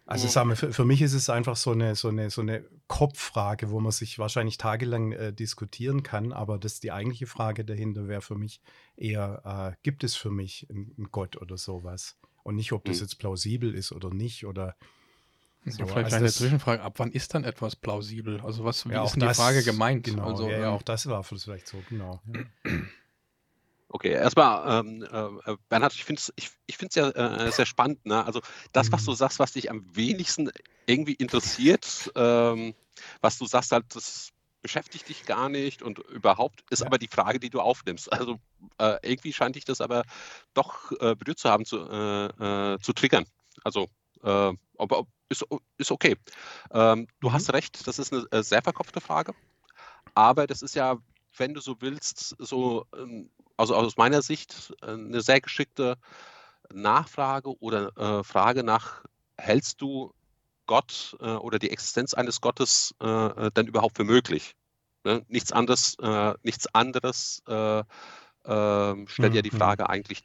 Also 0.06 0.26
sagen 0.26 0.48
wir, 0.48 0.56
für, 0.56 0.72
für 0.72 0.84
mich 0.84 1.02
ist 1.02 1.12
es 1.12 1.30
einfach 1.30 1.54
so 1.54 1.70
eine, 1.70 1.94
so 1.94 2.08
eine, 2.08 2.30
so 2.30 2.40
eine 2.40 2.64
Kopffrage, 2.88 3.70
wo 3.70 3.78
man 3.78 3.92
sich 3.92 4.18
wahrscheinlich 4.18 4.58
tagelang 4.58 5.12
äh, 5.12 5.32
diskutieren 5.32 6.02
kann, 6.02 6.32
aber 6.32 6.58
das 6.58 6.80
die 6.80 6.90
eigentliche 6.90 7.28
Frage 7.28 7.64
dahinter 7.64 8.08
wäre 8.08 8.20
für 8.20 8.34
mich 8.34 8.60
eher, 8.96 9.42
äh, 9.44 9.76
gibt 9.84 10.02
es 10.02 10.16
für 10.16 10.30
mich 10.32 10.66
einen, 10.68 11.08
Gott 11.12 11.36
oder 11.36 11.56
sowas? 11.56 12.18
Und 12.42 12.56
nicht, 12.56 12.72
ob 12.72 12.84
das 12.86 12.98
Mhm. 12.98 13.04
jetzt 13.04 13.18
plausibel 13.20 13.72
ist 13.72 13.92
oder 13.92 14.10
nicht 14.10 14.46
oder 14.46 14.74
so. 15.66 15.86
vielleicht 15.86 16.04
Also 16.04 16.16
eine 16.16 16.32
Zwischenfrage, 16.32 16.82
ab 16.82 16.94
wann 16.96 17.12
ist 17.12 17.34
dann 17.34 17.44
etwas 17.44 17.76
plausibel? 17.76 18.40
Also 18.40 18.64
was, 18.64 18.86
wie 18.88 18.92
Ja, 18.92 19.02
ist 19.04 19.10
auch 19.10 19.14
denn 19.16 19.28
die 19.28 19.34
Frage 19.34 19.62
gemeint? 19.62 20.04
Genau, 20.06 20.26
also, 20.26 20.48
ja, 20.48 20.58
ja, 20.58 20.70
auch 20.70 20.82
das 20.82 21.06
war 21.06 21.22
vielleicht 21.22 21.68
so, 21.68 21.82
genau. 21.82 22.20
Okay, 23.92 24.12
erstmal, 24.12 24.80
ähm, 24.80 25.02
äh, 25.44 25.56
Bernhard, 25.68 25.92
ich 25.94 26.04
finde 26.04 26.20
es 26.20 26.32
ich, 26.36 26.50
ich 26.66 26.76
find's 26.76 26.94
ja 26.94 27.10
äh, 27.10 27.50
sehr 27.50 27.66
spannend. 27.66 28.06
Ne? 28.06 28.24
Also 28.24 28.40
das, 28.72 28.92
was 28.92 29.02
Mhm. 29.02 29.06
du 29.06 29.12
sagst, 29.14 29.38
was 29.40 29.52
dich 29.52 29.68
am 29.70 29.84
wenigsten 29.96 30.50
irgendwie 30.86 31.14
interessiert, 31.14 32.10
ähm, 32.14 32.74
was 33.20 33.36
du 33.38 33.46
sagst, 33.46 33.72
halt, 33.72 33.84
das 33.94 34.30
beschäftigt 34.62 35.08
dich 35.08 35.24
gar 35.24 35.48
nicht 35.48 35.82
und 35.82 35.98
überhaupt 35.98 36.62
ist 36.70 36.80
Ja. 36.80 36.86
aber 36.86 36.98
die 36.98 37.08
Frage, 37.08 37.40
die 37.40 37.50
du 37.50 37.60
aufnimmst. 37.60 38.12
Also 38.12 38.38
äh, 38.78 38.98
irgendwie 39.02 39.32
scheint 39.32 39.56
dich 39.56 39.64
das 39.64 39.80
aber 39.80 40.04
doch 40.54 40.92
äh, 41.00 41.16
berührt 41.16 41.38
zu 41.38 41.50
haben, 41.50 41.64
zu, 41.64 41.78
äh, 41.78 42.74
äh, 42.74 42.78
zu 42.80 42.92
triggern. 42.92 43.24
Also 43.64 43.88
ob, 44.80 45.08
ist, 45.28 45.44
ist 45.78 45.90
okay. 45.90 46.16
Ähm, 46.72 47.06
du 47.20 47.28
Mhm. 47.28 47.32
hast 47.32 47.52
recht, 47.52 47.86
das 47.86 47.98
ist 47.98 48.12
eine 48.12 48.24
äh, 48.30 48.42
sehr 48.42 48.62
verkopfte 48.62 49.00
Frage, 49.00 49.34
aber 50.14 50.46
das 50.46 50.62
ist 50.62 50.74
ja, 50.74 50.96
wenn 51.36 51.54
du 51.54 51.60
so 51.60 51.76
willst, 51.80 52.36
so 52.38 52.86
ähm, 52.96 53.30
also 53.56 53.74
aus 53.76 53.96
meiner 53.96 54.22
Sicht 54.22 54.72
äh, 54.82 54.92
eine 54.92 55.20
sehr 55.20 55.40
geschickte 55.40 55.96
Nachfrage 56.72 57.58
oder 57.60 57.96
äh, 57.96 58.24
Frage 58.24 58.64
nach, 58.64 59.04
hältst 59.38 59.80
du 59.80 60.12
Gott 60.66 61.16
äh, 61.20 61.34
oder 61.34 61.58
die 61.58 61.70
Existenz 61.70 62.14
eines 62.14 62.40
Gottes 62.40 62.94
äh, 63.00 63.50
denn 63.52 63.66
überhaupt 63.66 63.96
für 63.96 64.04
möglich? 64.04 64.56
Ne? 65.04 65.24
Nichts 65.28 65.52
anderes, 65.52 65.96
äh, 66.00 66.34
nichts 66.42 66.66
anderes 66.74 67.42
äh, 67.48 67.82
ähm, 68.44 69.08
stellt 69.08 69.34
ja 69.34 69.42
die 69.42 69.50
Mhm. 69.50 69.58
Frage 69.58 69.88
eigentlich 69.88 70.22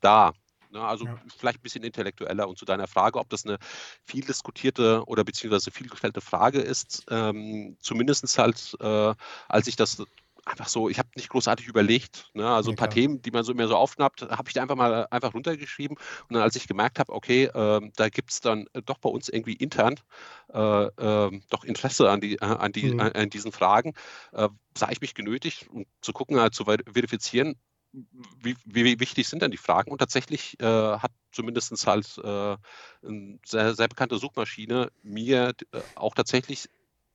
dar. 0.00 0.34
Ne? 0.72 0.80
Also 0.80 1.06
Ja. 1.06 1.22
vielleicht 1.36 1.58
ein 1.60 1.62
bisschen 1.62 1.84
intellektueller 1.84 2.48
und 2.48 2.58
zu 2.58 2.64
deiner 2.64 2.86
Frage, 2.88 3.18
ob 3.18 3.28
das 3.30 3.44
eine 3.46 3.58
viel 4.04 4.24
diskutierte 4.24 5.04
oder 5.06 5.24
beziehungsweise 5.24 5.70
viel 5.70 5.88
gestellte 5.88 6.20
Frage 6.20 6.60
ist, 6.60 7.04
ähm, 7.10 7.76
zumindest 7.80 8.38
halt, 8.38 8.76
äh, 8.80 9.14
als 9.48 9.66
ich 9.66 9.76
das 9.76 10.02
einfach 10.44 10.66
so, 10.68 10.88
ich 10.88 10.98
habe 10.98 11.08
nicht 11.14 11.28
großartig 11.28 11.68
überlegt, 11.68 12.28
ne? 12.34 12.48
also 12.48 12.70
Ja, 12.70 12.72
ein 12.72 12.76
paar 12.76 12.88
klar. 12.88 12.88
Themen, 12.88 13.22
die 13.22 13.30
man 13.30 13.44
so 13.44 13.52
immer 13.52 13.68
so 13.68 13.76
aufschnappt, 13.76 14.22
habe 14.22 14.48
ich 14.48 14.54
da 14.54 14.62
einfach 14.62 14.74
mal 14.74 15.06
einfach 15.10 15.34
runtergeschrieben 15.34 15.96
und 15.96 16.34
dann 16.34 16.42
als 16.42 16.56
ich 16.56 16.66
gemerkt 16.66 16.98
habe, 16.98 17.12
okay, 17.12 17.48
ähm, 17.54 17.92
da 17.94 18.08
gibt 18.08 18.32
es 18.32 18.40
dann 18.40 18.66
äh, 18.72 18.82
doch 18.82 18.98
bei 18.98 19.08
uns 19.08 19.28
irgendwie 19.28 19.52
intern 19.54 19.94
äh, 20.52 20.86
ähm, 20.98 21.42
doch 21.50 21.64
Interesse 21.64 22.10
an, 22.10 22.20
die, 22.20 22.36
äh, 22.36 22.44
an, 22.44 22.72
die, 22.72 22.92
Mhm. 22.92 22.98
an, 22.98 23.12
an 23.12 23.30
diesen 23.30 23.52
Fragen, 23.52 23.94
äh, 24.32 24.48
sah 24.76 24.90
ich 24.90 25.00
mich 25.00 25.14
genötigt, 25.14 25.68
um 25.70 25.86
zu 26.00 26.12
gucken, 26.12 26.40
halt 26.40 26.54
zu 26.54 26.64
ver- 26.64 26.78
verifizieren, 26.92 27.56
wie, 27.92 28.56
wie, 28.64 29.00
wichtig 29.00 29.28
sind 29.28 29.42
denn 29.42 29.50
die 29.50 29.56
Fragen? 29.56 29.90
Und 29.90 29.98
tatsächlich 29.98 30.58
äh, 30.60 30.64
hat 30.64 31.12
zumindest 31.30 31.86
halt 31.86 32.18
äh, 32.18 32.56
eine 33.06 33.38
sehr, 33.46 33.74
sehr 33.74 33.88
bekannte 33.88 34.18
Suchmaschine 34.18 34.90
mir 35.02 35.52
äh, 35.72 35.80
auch 35.94 36.14
tatsächlich, 36.14 36.66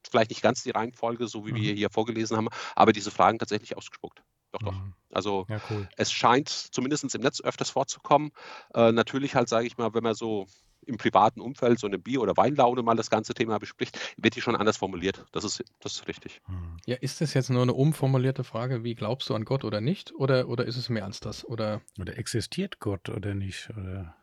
vielleicht 0.09 0.29
nicht 0.31 0.41
ganz 0.41 0.63
die 0.63 0.71
Reihenfolge, 0.71 1.27
so 1.27 1.45
wie 1.45 1.55
wir 1.55 1.73
Mhm. 1.73 1.73
hier 1.73 1.89
vorgelesen 1.89 2.37
haben, 2.37 2.47
aber 2.75 2.93
diese 2.93 3.11
Fragen 3.11 3.39
tatsächlich 3.39 3.75
ausgespuckt. 3.75 4.23
Doch, 4.51 4.61
doch. 4.63 4.83
Mhm. 4.83 4.93
Also 5.11 5.47
Ja, 5.47 5.59
cool. 5.69 5.89
es 5.97 6.11
scheint 6.11 6.49
zumindest 6.49 7.13
im 7.15 7.21
Netz 7.21 7.41
öfters 7.41 7.69
vorzukommen. 7.69 8.31
Äh, 8.73 8.91
natürlich 8.91 9.35
halt, 9.35 9.49
sage 9.49 9.67
ich 9.67 9.77
mal, 9.77 9.93
wenn 9.93 10.03
man 10.03 10.15
so 10.15 10.47
im 10.87 10.97
privaten 10.97 11.41
Umfeld 11.41 11.79
so 11.79 11.87
eine 11.87 11.99
Bier- 11.99 12.21
oder 12.21 12.37
Weinlaune 12.37 12.81
mal 12.83 12.95
das 12.95 13.09
ganze 13.09 13.33
Thema 13.33 13.59
bespricht, 13.59 13.99
wird 14.17 14.35
die 14.35 14.41
schon 14.41 14.55
anders 14.55 14.77
formuliert. 14.77 15.25
Das 15.31 15.43
ist, 15.43 15.63
das 15.79 15.93
ist 15.93 16.07
richtig. 16.07 16.41
Mhm. 16.47 16.77
ja, 16.85 16.95
ist 16.95 17.21
das 17.21 17.33
jetzt 17.33 17.49
nur 17.49 17.61
eine 17.61 17.73
umformulierte 17.73 18.43
Frage, 18.43 18.83
wie 18.83 18.95
glaubst 18.95 19.29
du 19.29 19.35
an 19.35 19.45
Gott 19.45 19.63
oder 19.63 19.81
nicht? 19.81 20.13
Oder, 20.15 20.47
oder 20.47 20.65
ist 20.65 20.77
es 20.77 20.89
mehr 20.89 21.05
als 21.05 21.19
das? 21.19 21.45
Oder 21.45 21.81
Oder 21.99 22.17
existiert 22.17 22.79
Gott 22.79 23.09
oder 23.09 23.33
nicht? 23.33 23.69
Oder 23.71 24.15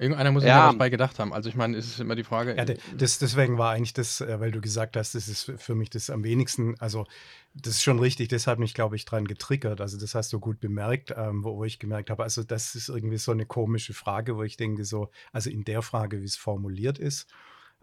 irgendeiner 0.00 0.32
muss 0.32 0.42
sich 0.42 0.48
Ja. 0.48 0.68
was 0.70 0.78
bei 0.78 0.88
gedacht 0.90 1.18
haben. 1.18 1.32
Also 1.32 1.48
ich 1.48 1.54
meine, 1.54 1.76
es 1.76 1.86
ist 1.86 2.00
immer 2.00 2.16
die 2.16 2.24
Frage, 2.24 2.56
Ja, 2.56 2.64
de- 2.64 2.78
das, 2.96 3.18
deswegen 3.18 3.58
war 3.58 3.72
eigentlich 3.72 3.92
das, 3.92 4.20
äh, 4.20 4.40
weil 4.40 4.50
du 4.50 4.60
gesagt 4.60 4.96
hast, 4.96 5.14
das 5.14 5.28
ist 5.28 5.44
für- 5.44 5.58
für 5.58 5.74
mich 5.74 5.90
das 5.90 6.10
am 6.10 6.24
wenigsten, 6.24 6.74
also 6.80 7.06
das 7.54 7.74
ist 7.74 7.82
schon 7.82 7.98
richtig, 7.98 8.28
das 8.28 8.46
hat 8.46 8.58
mich, 8.58 8.74
glaube 8.74 8.96
ich, 8.96 9.04
dran 9.04 9.26
getriggert. 9.26 9.80
Also 9.80 9.98
das 9.98 10.14
hast 10.14 10.32
du 10.32 10.40
gut 10.40 10.58
bemerkt, 10.60 11.12
ähm, 11.16 11.44
wo, 11.44 11.56
wo 11.56 11.64
ich 11.64 11.78
gemerkt 11.78 12.10
habe, 12.10 12.22
also 12.22 12.42
das 12.42 12.74
ist 12.74 12.88
irgendwie 12.88 13.18
so 13.18 13.32
eine 13.32 13.46
komische 13.46 13.94
Frage, 13.94 14.36
wo 14.36 14.42
ich 14.42 14.56
denke, 14.56 14.84
so, 14.84 15.10
also 15.32 15.50
in 15.50 15.64
der 15.64 15.82
Frage, 15.82 16.20
wie 16.20 16.26
es 16.26 16.36
formuliert 16.36 16.98
ist, 16.98 17.28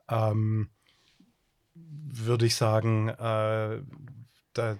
ähm, 0.09 0.69
würde 1.75 2.45
ich 2.45 2.55
sagen, 2.55 3.09
äh, 3.09 3.81
da, 4.53 4.77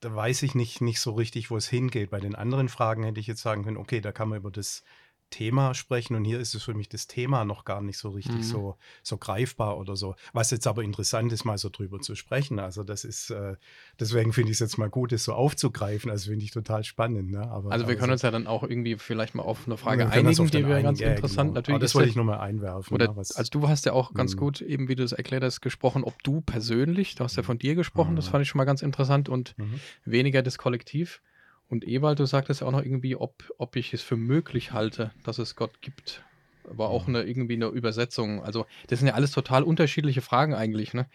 da 0.00 0.14
weiß 0.14 0.42
ich 0.42 0.54
nicht, 0.54 0.80
nicht 0.80 1.00
so 1.00 1.12
richtig, 1.12 1.50
wo 1.50 1.56
es 1.56 1.68
hingeht. 1.68 2.10
Bei 2.10 2.20
den 2.20 2.34
anderen 2.34 2.68
Fragen 2.68 3.02
hätte 3.04 3.20
ich 3.20 3.26
jetzt 3.26 3.40
sagen 3.42 3.64
können, 3.64 3.76
okay, 3.78 4.00
da 4.00 4.12
kann 4.12 4.28
man 4.28 4.38
über 4.38 4.50
das 4.50 4.82
Thema 5.30 5.74
sprechen 5.74 6.14
und 6.16 6.24
hier 6.24 6.40
ist 6.40 6.54
es 6.54 6.62
für 6.62 6.74
mich 6.74 6.88
das 6.88 7.06
Thema 7.06 7.44
noch 7.44 7.64
gar 7.64 7.80
nicht 7.82 7.98
so 7.98 8.10
richtig 8.10 8.36
Mhm. 8.36 8.42
so, 8.42 8.76
so 9.02 9.16
greifbar 9.18 9.78
oder 9.78 9.96
so. 9.96 10.14
Was 10.32 10.50
jetzt 10.50 10.66
aber 10.66 10.82
interessant 10.82 11.32
ist, 11.32 11.44
mal 11.44 11.58
so 11.58 11.68
drüber 11.68 12.00
zu 12.00 12.14
sprechen. 12.14 12.58
Also 12.58 12.82
das 12.82 13.04
ist, 13.04 13.30
äh, 13.30 13.56
deswegen 14.00 14.32
finde 14.32 14.50
ich 14.50 14.56
es 14.56 14.60
jetzt 14.60 14.78
mal 14.78 14.88
gut, 14.90 15.12
das 15.12 15.24
so 15.24 15.32
aufzugreifen. 15.34 16.10
Also 16.10 16.30
finde 16.30 16.44
ich 16.44 16.50
total 16.50 16.84
spannend. 16.84 17.30
Ne? 17.30 17.42
Aber, 17.50 17.70
also 17.72 17.88
wir 17.88 17.96
können 17.96 18.12
uns 18.12 18.22
ja 18.22 18.30
dann 18.30 18.46
auch 18.46 18.62
irgendwie 18.62 18.96
vielleicht 18.96 19.34
mal 19.34 19.42
auf 19.42 19.66
eine 19.66 19.76
Frage 19.76 19.98
wir 20.00 20.04
das 20.06 20.14
einigen, 20.14 20.46
die 20.50 20.56
einigen- 20.64 20.82
ganz 20.82 21.00
ja, 21.00 21.08
ja, 21.08 21.14
interessant. 21.14 21.48
genau. 21.48 21.54
Natürlich 21.54 21.74
Aber 21.74 21.80
das 21.82 21.94
wollte 21.94 22.08
ich 22.08 22.16
nur 22.16 22.24
mal 22.24 22.40
einwerfen. 22.40 22.94
Oder, 22.94 23.08
ne, 23.08 23.16
was- 23.16 23.32
also 23.36 23.50
du 23.50 23.68
hast 23.68 23.84
ja 23.86 23.92
auch 23.92 24.14
ganz 24.14 24.34
Mhm. 24.34 24.38
gut, 24.38 24.60
eben 24.62 24.88
wie 24.88 24.94
du 24.96 25.02
es 25.04 25.12
erklärt 25.12 25.42
hast, 25.42 25.60
gesprochen, 25.60 26.04
ob 26.04 26.22
du 26.22 26.40
persönlich, 26.40 27.14
du 27.14 27.24
hast 27.24 27.36
ja 27.36 27.42
von 27.42 27.58
dir 27.58 27.74
gesprochen, 27.74 28.16
das 28.16 28.26
Mhm. 28.26 28.30
fand 28.30 28.42
ich 28.42 28.48
schon 28.48 28.58
mal 28.58 28.64
ganz 28.64 28.82
interessant 28.82 29.28
und 29.28 29.54
Mhm. 29.58 29.80
weniger 30.04 30.42
das 30.42 30.58
Kollektiv. 30.58 31.20
Und 31.68 31.86
Ewald, 31.86 32.18
du 32.18 32.24
sagtest 32.26 32.62
ja 32.62 32.66
auch 32.66 32.72
noch 32.72 32.82
irgendwie, 32.82 33.14
ob, 33.16 33.52
ob 33.58 33.76
ich 33.76 33.92
es 33.92 34.02
für 34.02 34.16
möglich 34.16 34.72
halte, 34.72 35.12
dass 35.22 35.38
es 35.38 35.54
Gott 35.54 35.80
gibt. 35.82 36.24
War 36.64 36.88
auch 36.88 37.06
Mhm. 37.06 37.16
eine, 37.16 37.24
irgendwie 37.24 37.54
eine 37.54 37.66
Übersetzung. 37.66 38.42
Also, 38.42 38.66
das 38.88 38.98
sind 38.98 39.08
ja 39.08 39.14
alles 39.14 39.32
total 39.32 39.62
unterschiedliche 39.62 40.22
Fragen 40.22 40.54
eigentlich, 40.54 40.94
ne? 40.94 41.06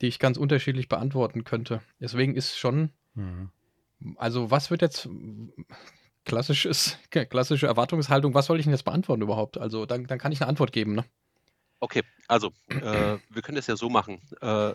Die 0.00 0.06
ich 0.06 0.18
ganz 0.18 0.36
unterschiedlich 0.36 0.88
beantworten 0.88 1.44
könnte. 1.44 1.80
Deswegen 2.00 2.34
ist 2.34 2.58
schon, 2.58 2.90
Mhm. 3.14 3.50
also 4.16 4.50
was 4.50 4.70
wird 4.70 4.82
jetzt 4.82 5.08
klassisches, 6.24 6.98
klassische 7.10 7.66
Erwartungshaltung, 7.66 8.34
was 8.34 8.46
soll 8.46 8.58
ich 8.58 8.64
denn 8.64 8.72
jetzt 8.72 8.84
beantworten 8.84 9.22
überhaupt? 9.22 9.58
Also, 9.58 9.86
dann, 9.86 10.06
dann 10.06 10.18
kann 10.18 10.32
ich 10.32 10.40
eine 10.40 10.48
Antwort 10.48 10.72
geben, 10.72 10.94
ne? 10.94 11.04
Okay, 11.80 12.02
also 12.26 12.48
äh, 12.68 12.80
wir 13.30 13.42
können 13.42 13.56
das 13.56 13.68
ja 13.68 13.76
so 13.76 13.88
machen. 13.88 14.20
Äh, 14.40 14.72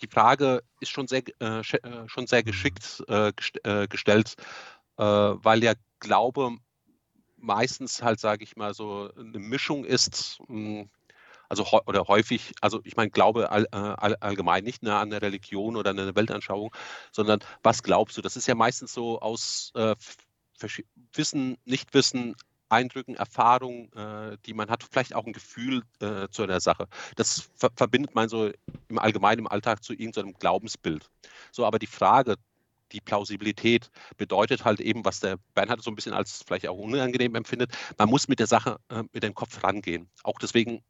die 0.00 0.06
Frage 0.06 0.62
ist 0.80 0.90
schon 0.90 1.08
sehr, 1.08 1.22
äh, 1.40 1.60
äh, 1.60 2.08
schon 2.08 2.26
sehr 2.26 2.42
geschickt 2.42 3.02
äh, 3.08 3.32
gest 3.32 3.64
äh, 3.64 3.86
gestellt, 3.88 4.34
äh, 4.98 5.04
weil 5.04 5.60
der 5.60 5.76
Glaube 6.00 6.56
meistens 7.36 8.02
halt, 8.02 8.20
sage 8.20 8.44
ich 8.44 8.56
mal, 8.56 8.74
so 8.74 9.10
eine 9.16 9.38
Mischung 9.38 9.84
ist, 9.84 10.38
mh, 10.48 10.86
also 11.48 11.66
oder 11.86 12.04
häufig, 12.08 12.52
also 12.60 12.80
ich 12.84 12.96
meine, 12.96 13.10
Glaube 13.10 13.50
all, 13.50 13.64
äh, 13.64 13.76
all, 13.76 14.16
allgemein 14.16 14.64
nicht 14.64 14.82
ne, 14.82 14.94
an 14.96 15.12
eine 15.12 15.20
Religion 15.20 15.76
oder 15.76 15.90
an 15.90 15.98
eine 15.98 16.14
Weltanschauung, 16.14 16.74
sondern 17.10 17.40
was 17.62 17.82
glaubst 17.82 18.16
du? 18.16 18.22
Das 18.22 18.36
ist 18.36 18.46
ja 18.46 18.54
meistens 18.54 18.94
so 18.94 19.20
aus 19.20 19.72
Wissen, 21.12 21.58
Nichtwissen, 21.64 22.36
Eindrücken, 22.72 23.14
Erfahrungen, 23.14 23.92
äh, 23.92 24.36
die 24.46 24.54
man 24.54 24.70
hat, 24.70 24.82
vielleicht 24.82 25.14
auch 25.14 25.26
ein 25.26 25.32
Gefühl 25.32 25.82
äh, 26.00 26.28
zu 26.30 26.42
einer 26.42 26.60
Sache. 26.60 26.88
Das 27.16 27.50
ver 27.54 27.70
verbindet 27.76 28.14
man 28.14 28.28
so 28.28 28.50
im 28.88 28.98
Allgemeinen 28.98 29.40
im 29.40 29.48
Alltag 29.48 29.84
zu 29.84 29.92
irgendeinem 29.92 30.34
Glaubensbild. 30.34 31.10
So, 31.52 31.66
aber 31.66 31.78
die 31.78 31.86
Frage, 31.86 32.36
die 32.92 33.00
Plausibilität 33.00 33.90
bedeutet 34.16 34.64
halt 34.64 34.80
eben, 34.80 35.04
was 35.04 35.20
der 35.20 35.38
Bernhard 35.54 35.82
so 35.82 35.90
ein 35.90 35.94
bisschen 35.94 36.12
als 36.12 36.42
vielleicht 36.46 36.68
auch 36.68 36.78
unangenehm 36.78 37.34
empfindet, 37.34 37.72
man 37.98 38.08
muss 38.08 38.28
mit 38.28 38.38
der 38.38 38.46
Sache, 38.46 38.78
äh, 38.88 39.02
mit 39.12 39.22
dem 39.22 39.34
Kopf 39.34 39.62
rangehen. 39.62 40.08
Auch 40.22 40.38
deswegen, 40.38 40.82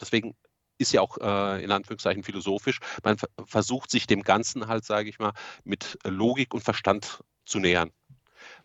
deswegen 0.00 0.36
ist 0.78 0.92
ja 0.92 1.00
auch 1.00 1.18
äh, 1.18 1.62
in 1.62 1.72
Anführungszeichen 1.72 2.22
philosophisch, 2.22 2.78
man 3.02 3.18
ver 3.18 3.28
versucht 3.46 3.90
sich 3.90 4.06
dem 4.06 4.22
Ganzen 4.22 4.68
halt, 4.68 4.84
sage 4.84 5.08
ich 5.08 5.18
mal, 5.18 5.32
mit 5.64 5.98
Logik 6.04 6.54
und 6.54 6.62
Verstand 6.62 7.22
zu 7.44 7.58
nähern. 7.58 7.90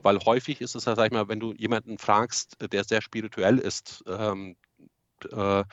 Weil 0.04 0.20
häufig 0.20 0.62
ist 0.62 0.76
es 0.76 0.86
ja, 0.86 0.96
sag 0.96 1.08
ich 1.08 1.12
mal, 1.12 1.28
wenn 1.30 1.40
du 1.40 1.54
jemanden 1.54 1.98
fragst, 1.98 2.58
der 2.72 2.84
sehr 2.84 3.02
spirituell 3.02 3.58
ist, 3.58 4.04
ähm, 4.08 4.56
äh, 5.32 5.64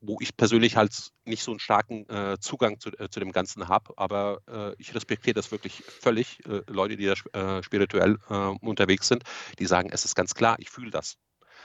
wo 0.00 0.18
ich 0.20 0.36
persönlich 0.36 0.76
halt 0.76 1.10
nicht 1.24 1.42
so 1.42 1.52
einen 1.52 1.60
starken 1.60 2.08
äh, 2.08 2.36
Zugang 2.40 2.78
zu, 2.80 2.90
äh, 2.90 3.08
zu 3.08 3.20
dem 3.20 3.32
Ganzen 3.32 3.68
habe, 3.68 3.94
aber 3.96 4.40
äh, 4.48 4.74
ich 4.78 4.94
respektiere 4.94 5.34
das 5.34 5.50
wirklich 5.50 5.82
völlig. 5.86 6.44
Äh, 6.46 6.62
Leute, 6.68 6.96
die 6.96 7.06
da 7.06 7.12
sp- 7.16 7.32
äh, 7.32 7.62
spirituell 7.62 8.18
äh, 8.28 8.34
unterwegs 8.34 9.08
sind, 9.08 9.24
die 9.58 9.66
sagen, 9.66 9.90
es 9.92 10.04
ist 10.04 10.14
ganz 10.14 10.34
klar, 10.34 10.56
ich 10.58 10.70
fühle 10.70 10.90
das. 10.90 11.16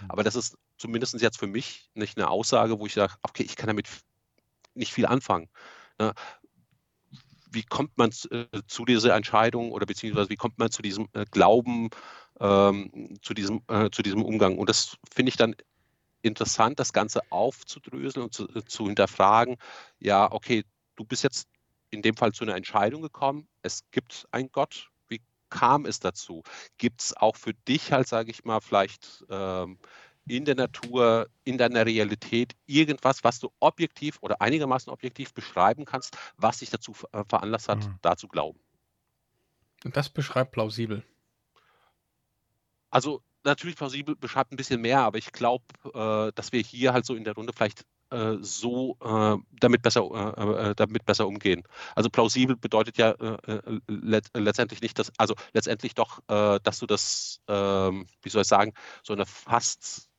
Aber 0.08 0.24
das 0.24 0.36
ist 0.36 0.58
zumindest 0.78 1.20
jetzt 1.22 1.38
für 1.40 1.48
mich 1.48 1.90
nicht 1.94 2.18
eine 2.18 2.30
Aussage, 2.30 2.80
wo 2.80 2.86
ich 2.86 2.94
sage, 2.94 3.16
okay, 3.24 3.44
ich 3.44 3.56
kann 3.56 3.68
damit 3.68 3.88
nicht 4.74 4.94
viel 4.94 5.06
anfangen. 5.06 5.50
Ne? 6.00 6.14
Wie 7.54 7.64
kommt 7.64 7.98
man 7.98 8.12
äh, 8.32 8.46
zu 8.68 8.86
dieser 8.86 9.16
Entscheidung 9.16 9.72
oder 9.72 9.86
beziehungsweise 9.86 10.30
wie 10.30 10.36
kommt 10.36 10.58
man 10.60 10.72
zu 10.72 10.82
diesem 10.82 11.08
äh, 11.14 11.26
Glauben, 11.32 11.90
ähm, 12.40 13.16
zu, 13.22 13.34
diesem, 13.34 13.62
äh, 13.68 13.90
zu 13.92 14.02
diesem 14.02 14.24
Umgang? 14.24 14.58
Und 14.58 14.70
das 14.70 14.98
finde 15.14 15.30
ich 15.30 15.38
dann 15.38 15.56
interessant, 16.22 16.80
das 16.80 16.94
Ganze 16.94 17.22
aufzudröseln 17.30 18.26
und 18.26 18.34
zu, 18.34 18.48
äh, 18.50 18.64
zu 18.66 18.88
hinterfragen. 18.88 19.58
Ja, 20.00 20.32
okay, 20.32 20.64
du 20.96 21.06
bist 21.06 21.24
jetzt 21.24 21.48
in 21.92 22.02
dem 22.02 22.16
Fall 22.16 22.32
zu 22.32 22.44
einer 22.44 22.56
Entscheidung 22.56 23.02
gekommen. 23.02 23.48
Es 23.62 23.84
gibt 23.92 24.28
einen 24.32 24.52
Gott. 24.52 24.90
Wie 25.08 25.22
kam 25.50 25.86
es 25.86 26.00
dazu? 26.00 26.44
Gibt 26.78 27.02
es 27.02 27.16
auch 27.16 27.36
für 27.36 27.54
dich 27.54 27.92
halt, 27.92 28.08
sage 28.08 28.32
ich 28.32 28.46
mal, 28.46 28.62
vielleicht 28.62 29.24
ähm, 29.30 29.78
in 30.28 30.46
der 30.46 30.56
Natur, 30.56 31.30
in 31.44 31.58
deiner 31.58 31.86
Realität 31.86 32.56
irgendwas, 32.66 33.24
was 33.24 33.40
du 33.40 33.52
objektiv 33.60 34.18
oder 34.22 34.42
einigermaßen 34.42 34.92
objektiv 34.92 35.34
beschreiben 35.34 35.86
kannst, 35.86 36.18
was 36.38 36.60
dich 36.60 36.70
dazu 36.70 36.94
äh, 37.12 37.24
veranlasst 37.28 37.70
hat, 37.70 37.80
mhm. 37.80 38.00
da 38.02 38.16
zu 38.16 38.28
glauben? 38.28 38.60
Und 39.84 39.98
das 39.98 40.10
beschreibt 40.10 40.52
plausibel. 40.52 41.04
Also 42.90 43.22
natürlich 43.44 43.76
plausibel 43.76 44.16
beschreibt 44.16 44.54
ein 44.54 44.56
bisschen 44.56 44.82
mehr, 44.82 45.00
aber 45.00 45.18
ich 45.18 45.32
glaube, 45.32 45.66
äh, 45.94 46.32
dass 46.36 46.52
wir 46.52 46.62
hier 46.62 46.94
halt 46.94 47.06
so 47.06 47.16
in 47.16 47.24
der 47.24 47.34
Runde 47.34 47.52
vielleicht 47.54 47.86
äh, 48.12 48.38
so 48.42 48.96
äh, 49.02 49.38
damit, 49.60 49.82
besser, 49.82 50.04
äh, 50.38 50.70
äh, 50.70 50.76
damit 50.76 51.06
besser 51.06 51.28
umgehen. 51.28 51.64
Also 51.96 52.10
plausibel 52.10 52.56
bedeutet 52.56 52.98
ja 52.98 53.12
äh, 53.12 53.80
let 53.88 54.30
letztendlich 54.36 54.82
nicht, 54.82 55.00
dass, 55.00 55.12
also 55.18 55.34
letztendlich 55.54 55.96
doch, 55.96 56.20
dass 56.28 56.80
du 56.80 56.86
das, 56.86 57.42
ähm, 57.48 58.06
wie 58.22 58.30
soll 58.30 58.44
ich 58.44 58.48
sagen, 58.48 58.74
so 59.02 59.14
eine 59.14 59.26
fast 59.26 60.13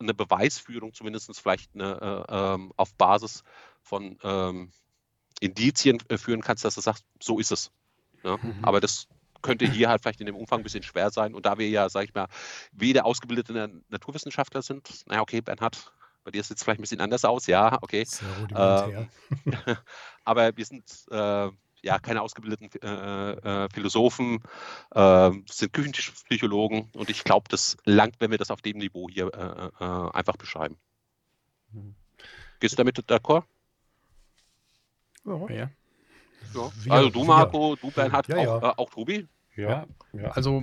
eine 0.00 0.14
Beweisführung, 0.14 0.94
zumindest 0.94 1.38
vielleicht 1.40 1.74
eine, 1.74 2.26
ähm, 2.28 2.72
auf 2.76 2.94
Basis 2.94 3.44
von 3.82 4.18
ähm, 4.22 4.72
Indizien 5.40 6.00
führen 6.16 6.42
kannst, 6.42 6.64
dass 6.64 6.74
du 6.74 6.80
sagst, 6.80 7.04
so 7.20 7.38
ist 7.38 7.52
es. 7.52 7.70
Ja? 8.22 8.36
Ne? 8.36 8.38
Mhm. 8.42 8.64
Aber 8.64 8.80
das 8.80 9.08
könnte 9.42 9.66
hier 9.66 9.88
halt 9.88 10.02
vielleicht 10.02 10.20
in 10.20 10.26
dem 10.26 10.36
Umfang 10.36 10.60
ein 10.60 10.62
bisschen 10.62 10.82
schwer 10.82 11.10
sein. 11.10 11.34
Und 11.34 11.46
da 11.46 11.58
wir 11.58 11.68
ja, 11.68 11.88
sag 11.88 12.04
ich 12.04 12.14
mal, 12.14 12.26
weder 12.72 13.06
ausgebildete 13.06 13.82
Naturwissenschaftler 13.88 14.62
sind, 14.62 15.06
naja, 15.06 15.22
okay, 15.22 15.40
Bernhard, 15.40 15.92
bei 16.24 16.30
dir 16.30 16.42
sieht 16.42 16.58
es 16.58 16.62
vielleicht 16.62 16.80
ein 16.80 16.82
bisschen 16.82 17.00
anders 17.00 17.24
aus, 17.24 17.46
ja, 17.46 17.78
okay. 17.80 18.06
Ähm, 18.54 19.08
aber 20.24 20.56
wir 20.56 20.64
sind 20.64 20.84
äh, 21.10 21.48
ja 21.82 21.98
keine 21.98 22.22
ausgebildeten 22.22 22.70
äh, 22.82 23.64
äh, 23.64 23.68
Philosophen, 23.72 24.42
äh, 24.94 25.30
sind 25.50 25.72
Küchentischpsychologen 25.72 26.90
und 26.94 27.10
ich 27.10 27.24
glaube, 27.24 27.46
das 27.48 27.76
langt, 27.84 28.16
wenn 28.20 28.30
wir 28.30 28.38
das 28.38 28.50
auf 28.50 28.62
dem 28.62 28.78
Niveau 28.78 29.08
hier 29.10 29.32
äh, 29.34 29.84
äh, 29.84 30.10
einfach 30.12 30.36
beschreiben. 30.36 30.76
Mhm. 31.72 31.94
Gehst 32.60 32.72
du 32.72 32.76
damit 32.76 32.98
d'accord? 32.98 33.44
Ja. 35.24 35.50
ja. 35.50 35.70
Ja. 36.54 36.70
also 36.88 37.10
du, 37.10 37.24
Marco, 37.24 37.76
du, 37.76 37.90
Bernhard, 37.90 38.26
ja, 38.28 38.36
auch, 38.38 38.62
äh, 38.62 38.72
auch 38.76 38.90
Tobi? 38.90 39.28
Ja, 39.56 39.86
ja. 40.12 40.30
Also 40.30 40.62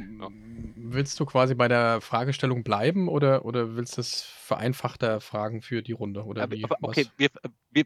willst 0.76 1.20
du 1.20 1.26
quasi 1.26 1.56
bei 1.56 1.68
der 1.68 2.02
Fragestellung 2.02 2.64
bleiben 2.64 3.08
oder, 3.08 3.46
oder 3.46 3.76
willst 3.76 3.98
du 3.98 4.02
es 4.02 4.22
vereinfachter 4.22 5.22
fragen 5.22 5.62
für 5.62 5.82
die 5.82 5.92
Runde? 5.92 6.24
Oder 6.24 6.44
aber 6.44 6.56
okay, 6.82 7.08
wir, 7.18 7.30
wir, 7.70 7.84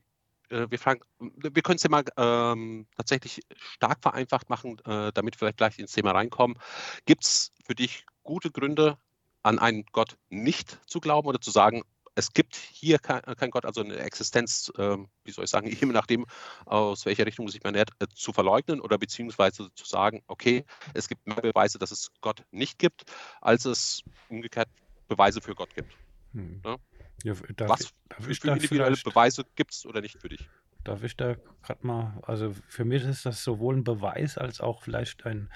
äh, 0.52 0.70
wir 0.70 0.80
fragen, 0.80 1.02
wir 1.20 1.62
können 1.62 1.78
es 1.78 1.84
ja 1.84 1.90
mal 1.90 2.04
ähm, 2.18 2.88
tatsächlich 2.96 3.42
stark 3.56 4.00
vereinfacht 4.02 4.50
machen, 4.50 4.80
äh, 4.86 5.12
damit 5.14 5.36
wir 5.36 5.40
vielleicht 5.40 5.58
gleich 5.58 5.80
ins 5.80 5.94
Thema 5.94 6.12
reinkommen. 6.12 6.58
Gibt 7.06 7.24
es 7.24 7.52
für 7.66 7.76
dich 7.76 8.06
gute 8.24 8.52
Gründe, 8.52 8.98
an 9.44 9.60
einen 9.60 9.86
Gott 9.92 10.18
nicht 10.30 10.80
zu 10.88 11.00
glauben 11.00 11.28
oder 11.28 11.42
zu 11.42 11.50
sagen, 11.50 11.84
es 12.16 12.34
gibt 12.34 12.56
hier 12.56 13.00
kein, 13.00 13.24
äh, 13.24 13.36
kein 13.36 13.52
Gott, 13.52 13.66
also 13.66 13.82
eine 13.82 13.98
Existenz, 13.98 14.72
äh, 14.78 14.98
wie 15.24 15.32
soll 15.32 15.46
ich 15.46 15.50
sagen, 15.50 15.68
je 15.82 15.86
nachdem, 15.88 16.26
aus 16.66 17.06
welcher 17.06 17.26
Richtung 17.26 17.48
sich 17.48 17.64
man 17.64 17.74
nähert, 17.74 17.92
äh, 18.00 18.08
zu 18.14 18.34
verleugnen 18.34 18.82
oder 18.82 18.98
beziehungsweise 18.98 19.74
zu 19.74 19.86
sagen, 19.86 20.24
okay, 20.28 20.66
es 20.94 21.08
gibt 21.08 21.26
mehr 21.26 21.42
Beweise, 21.42 21.80
dass 21.80 21.92
es 21.92 22.12
Gott 22.22 22.44
nicht 22.52 22.80
gibt, 22.80 23.04
als 23.40 23.66
es 23.66 24.04
umgekehrt 24.30 24.70
Beweise 25.08 25.42
für 25.42 25.56
Gott 25.56 25.74
gibt. 25.76 25.94
Hm. 26.34 26.62
Ja? 26.66 26.78
Ja, 27.24 27.34
darf 27.56 27.70
Was 27.70 27.82
ich, 27.82 27.94
darf 28.10 28.26
für, 28.26 28.52
individuelle 28.52 28.98
Beweise 29.04 29.46
gibt 29.56 29.74
es 29.74 29.86
oder 29.86 30.02
nicht 30.02 30.20
für 30.20 30.30
dich? 30.30 30.50
Darf 30.84 31.04
ich 31.04 31.16
da 31.16 31.36
gerade 31.62 31.86
mal, 31.86 32.20
also 32.24 32.56
für 32.68 32.86
mich 32.86 33.04
ist 33.04 33.26
das 33.26 33.44
sowohl 33.44 33.78
ein 33.78 33.84
Beweis 33.84 34.38
als 34.38 34.62
auch 34.62 34.82
vielleicht 34.82 35.26
ein 35.26 35.50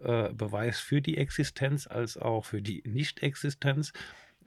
äh, 0.00 0.32
Beweis 0.32 0.80
für 0.80 1.02
die 1.02 1.18
Existenz 1.18 1.86
als 1.86 2.16
auch 2.16 2.46
für 2.46 2.62
die 2.62 2.82
Nicht-Existenz 2.86 3.92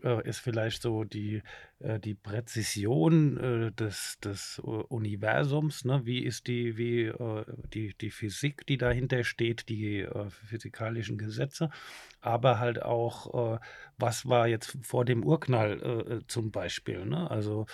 äh, 0.03 0.27
ist 0.27 0.39
vielleicht 0.39 0.81
so 0.81 1.05
die, 1.05 1.41
äh, 1.79 1.99
die 1.99 2.13
Präzision 2.13 3.37
äh, 3.37 3.71
des, 3.71 4.19
des 4.19 4.59
Universums. 4.59 5.85
Ne? 5.85 6.05
Wie 6.05 6.19
ist 6.19 6.47
die, 6.47 6.77
wie, 6.77 7.11
die, 7.73 7.95
die 7.99 8.11
Physik, 8.11 8.67
die 8.67 8.77
dahinter 8.77 9.23
steht, 9.23 9.69
die 9.69 10.05
physikalischen 10.45 11.17
Gesetze, 11.17 11.69
aber 12.23 12.59
halt 12.59 12.81
auch, 12.81 13.59
was 13.97 14.27
war 14.27 14.47
jetzt 14.47 14.77
vor 14.81 15.05
dem 15.05 15.23
Urknall 15.23 16.21
zum 16.27 16.51
Beispiel. 16.51 17.05
Ne? 17.05 17.29
Also 17.29 17.65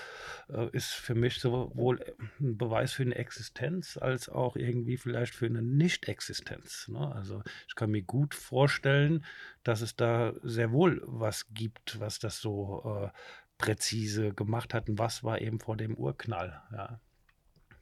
ist 0.71 0.91
für 0.91 1.15
mich 1.15 1.39
sowohl 1.39 2.03
ein 2.39 2.57
Beweis 2.57 2.93
für 2.93 3.03
eine 3.03 3.15
Existenz 3.15 3.97
als 3.97 4.27
auch 4.27 4.55
irgendwie 4.55 4.97
vielleicht 4.97 5.35
für 5.35 5.45
eine 5.45 5.61
Nicht-Existenz. 5.61 6.87
Ne? 6.87 7.13
Also 7.13 7.43
ich 7.67 7.75
kann 7.75 7.91
mir 7.91 8.01
gut 8.01 8.33
vorstellen, 8.33 9.23
dass 9.63 9.81
es 9.81 9.95
da 9.95 10.33
sehr 10.41 10.71
wohl 10.71 11.01
was 11.05 11.53
gibt, 11.53 11.99
was 11.99 12.19
das 12.19 12.41
so 12.41 13.03
äh, 13.03 13.09
präzise 13.57 14.33
gemacht 14.33 14.73
hat 14.73 14.89
und 14.89 14.97
was 14.97 15.23
war 15.23 15.41
eben 15.41 15.59
vor 15.59 15.77
dem 15.77 15.95
Urknall. 15.95 16.61
Ja. 16.71 16.99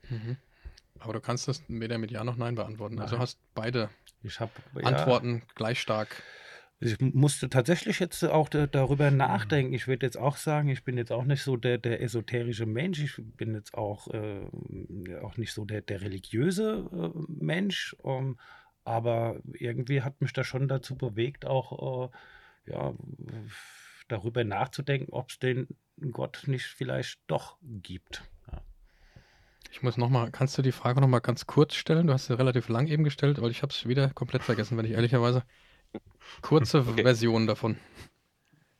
Mhm. 0.09 0.37
Aber 0.99 1.13
du 1.13 1.21
kannst 1.21 1.47
das 1.47 1.63
weder 1.67 1.97
mit 1.97 2.11
Ja 2.11 2.23
noch 2.23 2.37
Nein 2.37 2.55
beantworten. 2.55 2.99
Also 2.99 3.15
Nein. 3.15 3.21
Also 3.21 3.37
hast 3.37 3.39
beide 3.53 3.89
hab, 4.39 4.49
Antworten 4.83 5.35
ja, 5.35 5.53
gleich 5.55 5.79
stark. 5.79 6.23
Ich 6.79 6.99
musste 6.99 7.49
tatsächlich 7.49 7.99
jetzt 7.99 8.23
auch 8.23 8.49
darüber 8.49 9.09
mhm. 9.09 9.17
nachdenken. 9.17 9.73
Ich 9.73 9.87
würde 9.87 10.05
jetzt 10.05 10.17
auch 10.17 10.37
sagen, 10.37 10.69
ich 10.69 10.83
bin 10.83 10.97
jetzt 10.97 11.11
auch 11.11 11.23
nicht 11.23 11.41
so 11.41 11.57
der, 11.57 11.79
der 11.79 12.01
esoterische 12.01 12.67
Mensch. 12.67 12.99
Ich 12.99 13.15
bin 13.17 13.55
jetzt 13.55 13.73
auch, 13.73 14.07
äh, 14.13 14.45
auch 15.21 15.37
nicht 15.37 15.53
so 15.53 15.65
der, 15.65 15.81
der 15.81 16.01
religiöse 16.01 16.87
äh, 16.91 17.19
Mensch. 17.27 17.95
Ähm, 18.03 18.37
aber 18.83 19.41
irgendwie 19.53 20.03
hat 20.03 20.21
mich 20.21 20.33
das 20.33 20.45
schon 20.45 20.67
dazu 20.67 20.95
bewegt, 20.95 21.45
auch 21.45 22.09
äh, 22.11 22.71
ja, 22.71 22.93
darüber 24.07 24.43
nachzudenken, 24.43 25.11
ob 25.11 25.31
es 25.31 25.39
den 25.39 25.67
Gott 26.11 26.43
nicht 26.45 26.65
vielleicht 26.65 27.19
doch 27.25 27.57
gibt. 27.61 28.23
Ja. 28.51 28.61
Ich 29.71 29.81
muss 29.81 29.97
nochmal, 29.97 30.31
kannst 30.31 30.57
du 30.57 30.61
die 30.61 30.71
Frage 30.71 31.01
nochmal 31.01 31.21
ganz 31.21 31.47
kurz 31.47 31.73
stellen? 31.73 32.07
Du 32.07 32.13
hast 32.13 32.27
sie 32.27 32.37
relativ 32.37 32.69
lang 32.69 32.87
eben 32.87 33.03
gestellt, 33.03 33.39
aber 33.39 33.49
ich 33.49 33.63
habe 33.63 33.73
es 33.73 33.87
wieder 33.87 34.09
komplett 34.11 34.43
vergessen, 34.43 34.77
wenn 34.77 34.85
ich 34.85 34.91
ehrlicherweise. 34.91 35.43
Kurze 36.41 36.79
okay. 36.79 37.03
Version 37.03 37.47
davon. 37.47 37.77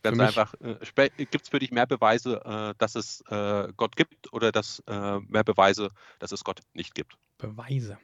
Ganz 0.04 0.20
einfach, 0.20 0.54
äh, 0.62 0.78
gibt 1.18 1.44
es 1.44 1.50
für 1.50 1.60
dich 1.60 1.72
mehr 1.72 1.88
Beweise, 1.88 2.42
äh, 2.46 2.74
dass 2.78 2.96
es 2.96 3.22
äh, 3.30 3.72
Gott 3.76 3.96
gibt 3.96 4.32
oder 4.32 4.52
dass 4.52 4.80
äh, 4.88 5.20
mehr 5.20 5.44
Beweise, 5.44 5.90
dass 6.20 6.32
es 6.32 6.44
Gott 6.44 6.62
nicht 6.74 6.96
gibt? 6.96 7.18
Beweise. 7.38 7.98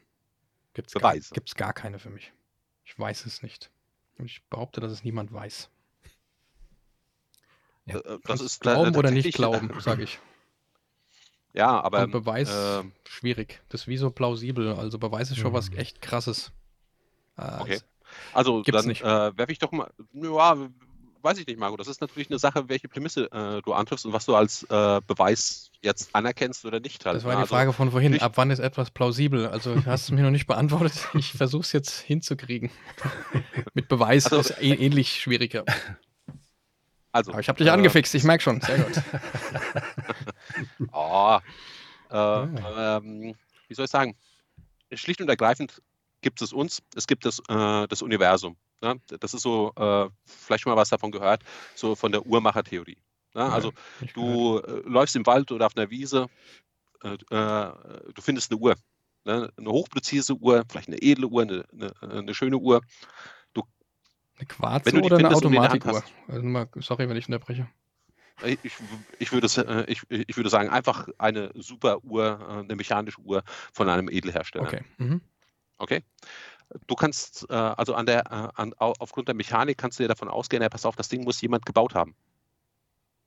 Gibt 0.74 0.90
es 0.90 0.94
gar, 1.00 1.14
gar 1.56 1.74
keine 1.74 2.00
für 2.00 2.10
mich. 2.10 2.34
Ich 2.84 2.98
weiß 2.98 3.26
es 3.26 3.44
nicht. 3.44 3.70
Und 4.18 4.26
ich 4.26 4.44
behaupte, 4.50 4.82
dass 4.82 4.92
es 4.92 5.04
niemand 5.04 5.32
weiß. 5.32 5.70
Ja. 7.86 8.00
Äh, 8.00 8.20
das 8.26 8.42
ist 8.42 8.62
glauben 8.62 8.96
oder 8.96 9.12
nicht 9.12 9.34
glauben, 9.34 9.70
sage 9.80 10.04
ich. 10.04 10.20
Ja, 11.56 11.80
aber. 11.82 12.06
Und 12.06 12.12
Beweis 12.12 12.50
äh, 12.50 12.84
schwierig. 13.08 13.62
Das 13.70 13.82
ist 13.82 13.88
wie 13.88 13.98
so 13.98 14.10
plausibel. 14.10 14.74
Also 14.74 14.98
Beweis 14.98 15.30
ist 15.30 15.38
schon 15.38 15.52
mhm. 15.52 15.56
was 15.56 15.72
echt 15.74 16.02
krasses. 16.02 16.52
Äh, 17.38 17.44
okay. 17.60 17.74
Also 17.74 17.86
dann 18.34 18.90
äh, 18.90 19.38
werfe 19.38 19.52
ich 19.52 19.60
doch 19.60 19.72
mal. 19.72 19.90
Ja, 20.14 20.58
weiß 21.24 21.38
ich 21.38 21.48
nicht, 21.48 21.58
Marco. 21.58 21.78
Das 21.78 21.88
ist 21.88 22.02
natürlich 22.02 22.30
eine 22.30 22.38
Sache, 22.38 22.68
welche 22.68 22.88
Prämisse 22.88 23.32
äh, 23.32 23.62
du 23.62 23.74
antriffst 23.74 24.06
und 24.06 24.14
was 24.14 24.26
du 24.26 24.36
als 24.36 24.64
äh, 24.64 25.02
Beweis 25.08 25.72
jetzt 25.82 26.14
anerkennst 26.14 26.66
oder 26.66 26.80
nicht. 26.80 27.06
Halt. 27.06 27.16
Das 27.16 27.24
war 27.24 27.34
die 27.34 27.42
also, 27.42 27.56
Frage 27.56 27.74
von 27.74 27.92
vorhin. 27.92 28.20
Ab 28.22 28.34
wann 28.36 28.52
ist 28.52 28.60
etwas 28.60 28.92
plausibel? 28.92 29.48
Also 29.48 29.76
hast 29.86 30.10
du 30.10 30.14
mir 30.14 30.22
noch 30.22 30.32
nicht 30.32 30.48
beantwortet. 30.48 30.94
Ich 31.14 31.32
versuche 31.32 31.62
es 31.62 31.72
jetzt 31.72 32.02
hinzukriegen. 32.02 32.70
Mit 33.74 33.88
Beweis 33.88 34.26
also, 34.26 34.40
ist 34.40 34.62
äh, 34.62 34.74
ähnlich 34.74 35.22
schwieriger. 35.22 35.64
Also, 37.12 37.32
Aber 37.32 37.40
ich 37.40 37.48
habe 37.48 37.58
dich 37.58 37.68
äh, 37.68 37.72
angefixt, 37.72 38.14
ich 38.16 38.24
merke 38.24 38.44
schon. 38.44 38.60
Sehr 38.62 38.80
gut. 38.80 39.02
oh, 40.92 41.40
äh, 42.10 42.16
ja. 42.16 42.98
ähm, 42.98 43.36
wie 43.68 43.74
soll 43.74 43.86
ich 43.86 43.92
sagen? 43.92 44.16
Schlicht 44.92 45.22
und 45.22 45.30
ergreifend 45.30 45.82
gibt 46.24 46.42
es 46.42 46.52
uns, 46.52 46.82
es 46.96 47.06
gibt 47.06 47.26
das, 47.26 47.40
äh, 47.50 47.88
das 47.88 48.02
Universum. 48.02 48.58
Ne? 48.82 49.00
Das 49.20 49.34
ist 49.34 49.44
so, 49.44 49.72
äh, 49.76 50.10
vielleicht 50.26 50.64
schon 50.64 50.72
mal 50.72 50.78
was 50.78 50.90
davon 50.90 51.12
gehört, 51.12 51.44
so 51.76 51.96
von 51.96 52.12
der 52.12 52.26
Uhrmachertheorie. 52.26 52.98
Ne? 53.36 53.44
Also 53.44 53.72
du 54.14 54.60
äh, 54.60 54.82
läufst 54.86 55.16
im 55.16 55.26
Wald 55.26 55.52
oder 55.52 55.68
auf 55.68 55.78
einer 55.78 55.90
Wiese, 55.90 56.28
äh, 57.04 57.14
äh, 57.14 57.74
du 58.14 58.22
findest 58.22 58.52
eine 58.52 58.60
Uhr, 58.60 58.76
ne? 59.26 59.52
eine 59.56 59.70
hochpräzise 59.70 60.34
Uhr, 60.34 60.64
vielleicht 60.70 60.88
eine 60.88 61.02
edle 61.02 61.28
Uhr, 61.28 61.44
eine, 61.44 61.66
eine, 61.72 61.94
eine 62.02 62.34
schöne 62.34 62.58
Uhr. 62.58 62.82
Du, 63.54 63.64
eine 64.38 64.48
Quarz 64.48 64.94
oder 64.94 65.18
eine 65.18 65.36
Automatikuhr? 65.36 66.04
Also 66.28 66.82
sorry, 66.82 67.08
wenn 67.08 67.18
ich 67.18 67.28
unterbreche. 67.28 67.68
Ich, 68.44 68.74
ich, 69.20 69.32
würde, 69.32 69.86
ich, 69.88 70.02
ich 70.10 70.36
würde 70.36 70.50
sagen, 70.50 70.68
einfach 70.70 71.08
eine 71.20 71.52
super 71.54 72.04
Uhr, 72.04 72.50
eine 72.50 72.76
mechanische 72.76 73.22
Uhr 73.22 73.44
von 73.72 73.88
einem 73.88 74.10
Edelhersteller. 74.10 74.66
Okay. 74.66 74.82
Mhm. 74.98 75.22
Okay. 75.84 76.02
Du 76.88 76.96
kannst, 76.96 77.46
äh, 77.50 77.54
also 77.54 77.94
an 77.94 78.06
der, 78.06 78.32
an, 78.58 78.74
aufgrund 78.78 79.28
der 79.28 79.36
Mechanik 79.36 79.78
kannst 79.78 80.00
du 80.00 80.04
dir 80.04 80.08
davon 80.08 80.30
ausgehen, 80.30 80.64
ja, 80.64 80.70
pass 80.70 80.86
auf, 80.86 80.96
das 80.96 81.10
Ding 81.10 81.24
muss 81.24 81.42
jemand 81.42 81.66
gebaut 81.66 81.94
haben. 81.94 82.16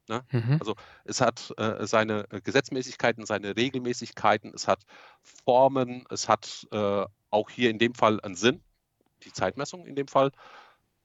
Ne? 0.08 0.24
Mhm. 0.30 0.56
Also 0.58 0.74
es 1.04 1.20
hat 1.20 1.52
äh, 1.58 1.86
seine 1.86 2.26
Gesetzmäßigkeiten, 2.44 3.26
seine 3.26 3.56
Regelmäßigkeiten, 3.56 4.52
es 4.54 4.66
hat 4.66 4.84
Formen, 5.20 6.06
es 6.10 6.28
hat 6.28 6.66
äh, 6.72 7.04
auch 7.30 7.50
hier 7.50 7.70
in 7.70 7.78
dem 7.78 7.94
Fall 7.94 8.20
einen 8.20 8.36
Sinn, 8.36 8.62
die 9.24 9.32
Zeitmessung 9.32 9.84
in 9.84 9.96
dem 9.96 10.08
Fall. 10.08 10.32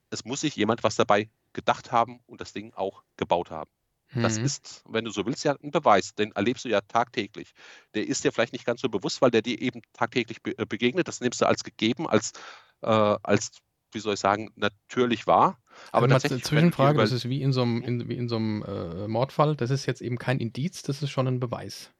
Es 0.09 0.23
muss 0.23 0.41
sich 0.41 0.55
jemand 0.55 0.83
was 0.83 0.95
dabei 0.95 1.29
gedacht 1.53 1.91
haben 1.91 2.21
und 2.27 2.39
das 2.39 2.53
Ding 2.53 2.73
auch 2.75 3.03
gebaut 3.17 3.51
haben. 3.51 3.69
Das 4.13 4.39
mhm. 4.39 4.45
ist, 4.45 4.83
wenn 4.89 5.05
du 5.05 5.11
so 5.11 5.25
willst, 5.25 5.45
ja 5.45 5.55
ein 5.63 5.71
Beweis, 5.71 6.15
den 6.15 6.33
erlebst 6.33 6.65
du 6.65 6.69
ja 6.69 6.81
tagtäglich. 6.81 7.53
Der 7.93 8.05
ist 8.05 8.23
dir 8.23 8.31
vielleicht 8.31 8.51
nicht 8.53 8.65
ganz 8.65 8.81
so 8.81 8.89
bewusst, 8.89 9.21
weil 9.21 9.31
der 9.31 9.41
dir 9.41 9.61
eben 9.61 9.81
tagtäglich 9.93 10.41
be 10.41 10.57
äh, 10.57 10.65
begegnet. 10.65 11.07
Das 11.07 11.21
nimmst 11.21 11.41
du 11.41 11.45
als 11.45 11.63
gegeben, 11.63 12.07
als, 12.07 12.33
äh, 12.81 12.87
als 12.87 13.51
wie 13.93 13.99
soll 13.99 14.15
ich 14.15 14.19
sagen, 14.19 14.51
natürlich 14.55 15.27
wahr. 15.27 15.57
Aber 15.91 16.03
also 16.03 16.15
tatsächlich, 16.15 16.43
Zwischenfrage, 16.43 16.97
das 16.97 17.11
ist 17.11 17.29
wie 17.29 17.41
in 17.41 17.53
so 17.53 17.61
einem, 17.61 17.75
mhm. 17.75 17.83
in, 17.83 18.09
wie 18.09 18.17
in 18.17 18.27
so 18.27 18.35
einem 18.35 18.63
äh, 18.63 19.07
Mordfall, 19.07 19.55
das 19.55 19.69
ist 19.69 19.85
jetzt 19.85 20.01
eben 20.01 20.17
kein 20.17 20.39
Indiz, 20.39 20.81
das 20.81 21.01
ist 21.01 21.09
schon 21.09 21.27
ein 21.27 21.39
Beweis. 21.39 21.91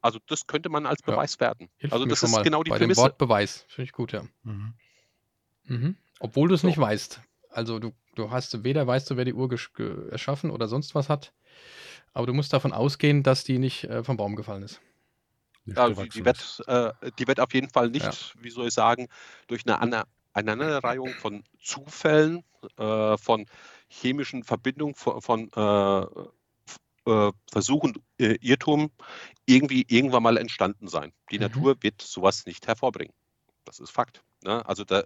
Also 0.00 0.18
das 0.26 0.46
könnte 0.46 0.70
man 0.70 0.86
als 0.86 1.02
Beweis 1.02 1.34
ja. 1.34 1.40
werten. 1.40 1.68
Hilft 1.76 1.92
also 1.92 2.06
das 2.06 2.22
ist 2.22 2.42
genau 2.42 2.62
die 2.62 2.70
bei 2.70 2.78
Prämisse. 2.78 3.00
Dem 3.00 3.04
Wort 3.04 3.18
Beweis, 3.18 3.66
finde 3.68 3.84
ich 3.84 3.92
gut, 3.92 4.12
ja. 4.12 4.22
Mhm. 4.42 4.74
Mhm. 5.64 5.96
Obwohl 6.18 6.48
du 6.48 6.54
es 6.54 6.62
so. 6.62 6.66
nicht 6.66 6.78
weißt. 6.78 7.20
Also 7.50 7.78
du, 7.78 7.92
du 8.20 8.30
hast, 8.30 8.64
weder 8.64 8.86
weißt 8.86 9.10
du, 9.10 9.16
wer 9.16 9.24
die 9.24 9.34
Uhr 9.34 9.50
erschaffen 10.10 10.50
oder 10.50 10.68
sonst 10.68 10.94
was 10.94 11.08
hat, 11.08 11.32
aber 12.12 12.26
du 12.26 12.34
musst 12.34 12.52
davon 12.52 12.72
ausgehen, 12.72 13.22
dass 13.22 13.44
die 13.44 13.58
nicht 13.58 13.84
äh, 13.84 14.02
vom 14.02 14.16
Baum 14.16 14.36
gefallen 14.36 14.62
ist. 14.62 14.80
Ja, 15.66 15.88
die, 15.88 16.08
die, 16.08 16.24
wird, 16.24 16.62
äh, 16.66 16.92
die 17.18 17.28
wird 17.28 17.38
auf 17.38 17.52
jeden 17.54 17.68
Fall 17.68 17.90
nicht, 17.90 18.04
ja. 18.04 18.42
wie 18.42 18.50
soll 18.50 18.68
ich 18.68 18.74
sagen, 18.74 19.08
durch 19.46 19.66
eine 19.66 19.80
An 19.80 20.04
Aneinanderreihung 20.32 21.08
von 21.14 21.42
Zufällen, 21.60 22.44
äh, 22.76 23.16
von 23.16 23.46
chemischen 23.88 24.44
Verbindungen, 24.44 24.94
von, 24.94 25.20
von 25.20 25.50
äh, 25.56 26.06
äh, 27.10 27.32
Versuchen, 27.50 27.94
äh, 28.18 28.36
Irrtum 28.40 28.92
irgendwie 29.46 29.84
irgendwann 29.88 30.22
mal 30.22 30.36
entstanden 30.36 30.86
sein. 30.86 31.12
Die 31.30 31.38
mhm. 31.38 31.44
Natur 31.44 31.76
wird 31.80 32.00
sowas 32.00 32.46
nicht 32.46 32.68
hervorbringen. 32.68 33.12
Das 33.64 33.80
ist 33.80 33.90
Fakt. 33.90 34.22
Ne? 34.44 34.64
Also 34.66 34.84
da, 34.84 35.02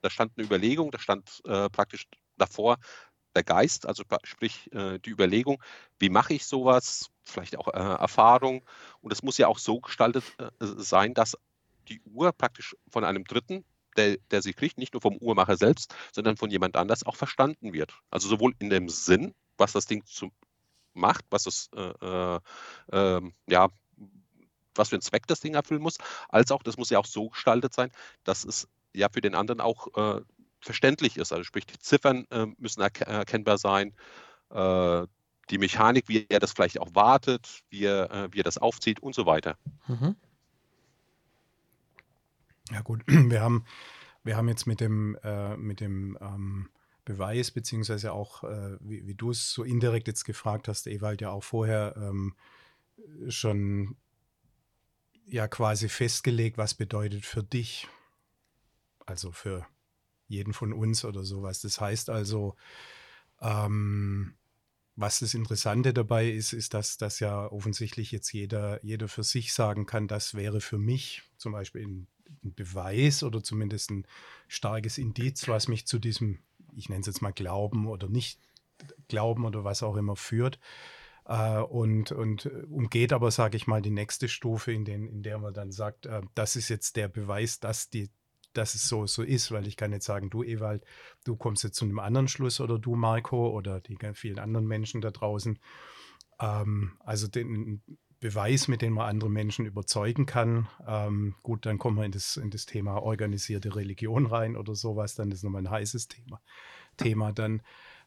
da 0.00 0.10
stand 0.10 0.32
eine 0.36 0.46
Überlegung, 0.46 0.90
da 0.90 0.98
stand 0.98 1.40
äh, 1.46 1.70
praktisch 1.70 2.06
davor 2.36 2.78
der 3.34 3.42
Geist, 3.42 3.86
also 3.86 4.04
sprich 4.22 4.72
äh, 4.72 4.98
die 5.00 5.10
Überlegung, 5.10 5.62
wie 5.98 6.08
mache 6.08 6.34
ich 6.34 6.46
sowas, 6.46 7.10
vielleicht 7.24 7.56
auch 7.56 7.68
äh, 7.68 7.78
Erfahrung. 7.78 8.64
Und 9.00 9.12
es 9.12 9.22
muss 9.22 9.38
ja 9.38 9.48
auch 9.48 9.58
so 9.58 9.80
gestaltet 9.80 10.24
äh, 10.38 10.50
sein, 10.60 11.14
dass 11.14 11.36
die 11.88 12.00
Uhr 12.04 12.32
praktisch 12.32 12.76
von 12.88 13.04
einem 13.04 13.24
Dritten, 13.24 13.64
der, 13.96 14.18
der 14.30 14.42
sie 14.42 14.54
kriegt, 14.54 14.78
nicht 14.78 14.94
nur 14.94 15.02
vom 15.02 15.16
Uhrmacher 15.16 15.56
selbst, 15.56 15.94
sondern 16.12 16.36
von 16.36 16.50
jemand 16.50 16.76
anders 16.76 17.04
auch 17.04 17.16
verstanden 17.16 17.72
wird. 17.72 17.94
Also 18.10 18.28
sowohl 18.28 18.54
in 18.58 18.70
dem 18.70 18.88
Sinn, 18.88 19.34
was 19.56 19.72
das 19.72 19.86
Ding 19.86 20.04
zu, 20.04 20.30
macht, 20.94 21.24
was 21.30 21.46
es 21.46 21.70
äh, 21.74 21.80
äh, 21.80 22.40
ähm, 22.92 23.34
ja 23.48 23.68
was 24.76 24.88
für 24.88 24.96
einen 24.96 25.02
Zweck 25.02 25.26
das 25.28 25.40
Ding 25.40 25.54
erfüllen 25.54 25.82
muss, 25.82 25.98
als 26.28 26.50
auch, 26.50 26.62
das 26.62 26.76
muss 26.76 26.90
ja 26.90 26.98
auch 26.98 27.06
so 27.06 27.28
gestaltet 27.28 27.72
sein, 27.72 27.90
dass 28.24 28.44
es 28.44 28.68
ja 28.92 29.08
für 29.08 29.20
den 29.20 29.34
anderen 29.34 29.60
auch 29.60 29.86
äh, 29.96 30.20
verständlich 30.64 31.16
ist. 31.16 31.32
Also 31.32 31.44
sprich, 31.44 31.66
die 31.66 31.78
Ziffern 31.78 32.26
äh, 32.30 32.46
müssen 32.58 32.80
erk 32.80 33.00
erkennbar 33.02 33.58
sein, 33.58 33.94
äh, 34.50 35.06
die 35.50 35.58
Mechanik, 35.58 36.08
wie 36.08 36.26
er 36.28 36.40
das 36.40 36.52
vielleicht 36.52 36.80
auch 36.80 36.94
wartet, 36.94 37.62
wie 37.68 37.84
er, 37.84 38.10
äh, 38.10 38.28
wie 38.32 38.40
er 38.40 38.44
das 38.44 38.58
aufzieht 38.58 39.00
und 39.00 39.14
so 39.14 39.26
weiter. 39.26 39.58
Mhm. 39.86 40.16
Ja 42.70 42.80
gut, 42.80 43.02
wir 43.06 43.40
haben, 43.40 43.64
wir 44.22 44.36
haben 44.36 44.48
jetzt 44.48 44.66
mit 44.66 44.80
dem, 44.80 45.16
äh, 45.22 45.56
mit 45.56 45.80
dem 45.80 46.16
ähm, 46.20 46.70
Beweis, 47.04 47.50
beziehungsweise 47.50 48.12
auch, 48.12 48.44
äh, 48.44 48.78
wie, 48.80 49.06
wie 49.06 49.14
du 49.14 49.30
es 49.30 49.52
so 49.52 49.62
indirekt 49.62 50.08
jetzt 50.08 50.24
gefragt 50.24 50.68
hast, 50.68 50.86
Ewald, 50.86 51.20
ja 51.20 51.30
auch 51.30 51.44
vorher 51.44 51.94
ähm, 51.96 52.34
schon 53.28 53.96
ja 55.26 55.48
quasi 55.48 55.88
festgelegt, 55.88 56.56
was 56.56 56.74
bedeutet 56.74 57.26
für 57.26 57.42
dich 57.42 57.88
also 59.06 59.32
für 59.32 59.66
jeden 60.28 60.52
von 60.52 60.72
uns 60.72 61.04
oder 61.04 61.24
sowas. 61.24 61.60
Das 61.60 61.80
heißt 61.80 62.10
also, 62.10 62.56
ähm, 63.40 64.34
was 64.96 65.20
das 65.20 65.34
Interessante 65.34 65.92
dabei 65.92 66.28
ist, 66.28 66.52
ist, 66.52 66.74
dass 66.74 66.96
das 66.96 67.18
ja 67.20 67.50
offensichtlich 67.50 68.12
jetzt 68.12 68.32
jeder, 68.32 68.82
jeder 68.84 69.08
für 69.08 69.24
sich 69.24 69.52
sagen 69.52 69.86
kann, 69.86 70.06
das 70.06 70.34
wäre 70.34 70.60
für 70.60 70.78
mich 70.78 71.22
zum 71.36 71.52
Beispiel 71.52 71.82
ein, 71.82 72.06
ein 72.44 72.54
Beweis 72.54 73.22
oder 73.22 73.42
zumindest 73.42 73.90
ein 73.90 74.06
starkes 74.46 74.98
Indiz, 74.98 75.48
was 75.48 75.66
mich 75.66 75.86
zu 75.86 75.98
diesem, 75.98 76.38
ich 76.76 76.88
nenne 76.88 77.00
es 77.00 77.06
jetzt 77.06 77.22
mal 77.22 77.32
Glauben 77.32 77.88
oder 77.88 78.08
nicht 78.08 78.38
Glauben 79.08 79.44
oder 79.44 79.64
was 79.64 79.82
auch 79.82 79.96
immer 79.96 80.16
führt. 80.16 80.60
Äh, 81.26 81.58
und, 81.58 82.12
und 82.12 82.46
umgeht 82.46 83.12
aber, 83.12 83.30
sage 83.30 83.56
ich 83.56 83.66
mal, 83.66 83.82
die 83.82 83.90
nächste 83.90 84.28
Stufe, 84.28 84.72
in, 84.72 84.84
den, 84.84 85.08
in 85.08 85.22
der 85.22 85.38
man 85.38 85.54
dann 85.54 85.72
sagt, 85.72 86.06
äh, 86.06 86.22
das 86.34 86.54
ist 86.54 86.68
jetzt 86.68 86.96
der 86.96 87.08
Beweis, 87.08 87.58
dass 87.60 87.90
die, 87.90 88.10
dass 88.56 88.74
es 88.74 88.88
so, 88.88 89.06
so 89.06 89.22
ist, 89.22 89.50
weil 89.50 89.66
ich 89.66 89.76
kann 89.76 89.92
jetzt 89.92 90.06
sagen, 90.06 90.30
du 90.30 90.42
Ewald, 90.42 90.84
du 91.24 91.36
kommst 91.36 91.64
jetzt 91.64 91.76
zu 91.76 91.84
einem 91.84 91.98
anderen 91.98 92.28
Schluss 92.28 92.60
oder 92.60 92.78
du 92.78 92.96
Marco 92.96 93.50
oder 93.50 93.80
die 93.80 93.98
vielen 94.14 94.38
anderen 94.38 94.66
Menschen 94.66 95.00
da 95.00 95.10
draußen. 95.10 95.58
Ähm, 96.40 96.92
also 97.00 97.28
den 97.28 97.82
Beweis, 98.20 98.68
mit 98.68 98.80
dem 98.80 98.94
man 98.94 99.06
andere 99.06 99.28
Menschen 99.28 99.66
überzeugen 99.66 100.24
kann. 100.24 100.66
Ähm, 100.86 101.34
gut, 101.42 101.66
dann 101.66 101.78
kommen 101.78 101.98
wir 101.98 102.06
in 102.06 102.12
das, 102.12 102.38
in 102.38 102.50
das 102.50 102.64
Thema 102.64 103.02
organisierte 103.02 103.76
Religion 103.76 104.24
rein 104.24 104.56
oder 104.56 104.74
sowas, 104.74 105.14
dann 105.14 105.30
ist 105.30 105.44
nochmal 105.44 105.62
ein 105.62 105.70
heißes 105.70 106.08
Thema. 106.08 106.40
Thema 106.96 107.32
dann. 107.32 107.60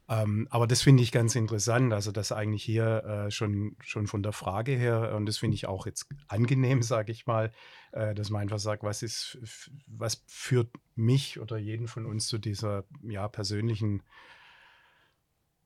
Ähm, 0.10 0.48
aber 0.52 0.68
das 0.68 0.82
finde 0.82 1.04
ich 1.04 1.12
ganz 1.12 1.36
interessant, 1.36 1.92
also 1.92 2.14
das 2.14 2.32
eigentlich 2.32 2.64
hier 2.64 3.04
äh, 3.04 3.32
schon, 3.32 3.76
schon 3.82 4.08
von 4.08 4.24
der 4.24 4.32
Frage 4.32 4.72
her, 4.72 5.14
und 5.16 5.26
das 5.26 5.38
finde 5.38 5.56
ich 5.56 5.68
auch 5.68 5.86
jetzt 5.86 6.08
angenehm, 6.30 6.82
sage 6.84 7.12
ich 7.12 7.26
mal, 7.26 7.52
äh, 7.92 8.16
dass 8.16 8.30
man 8.30 8.42
einfach 8.42 8.60
sagt, 8.60 8.84
was 8.84 9.04
ist, 9.04 9.38
was 9.86 10.24
führt 10.28 10.70
mich 10.96 11.40
oder 11.40 11.58
jeden 11.58 11.88
von 11.88 12.06
uns 12.06 12.28
zu 12.28 12.38
dieser 12.38 12.86
ja, 13.04 13.28
persönlichen, 13.28 14.02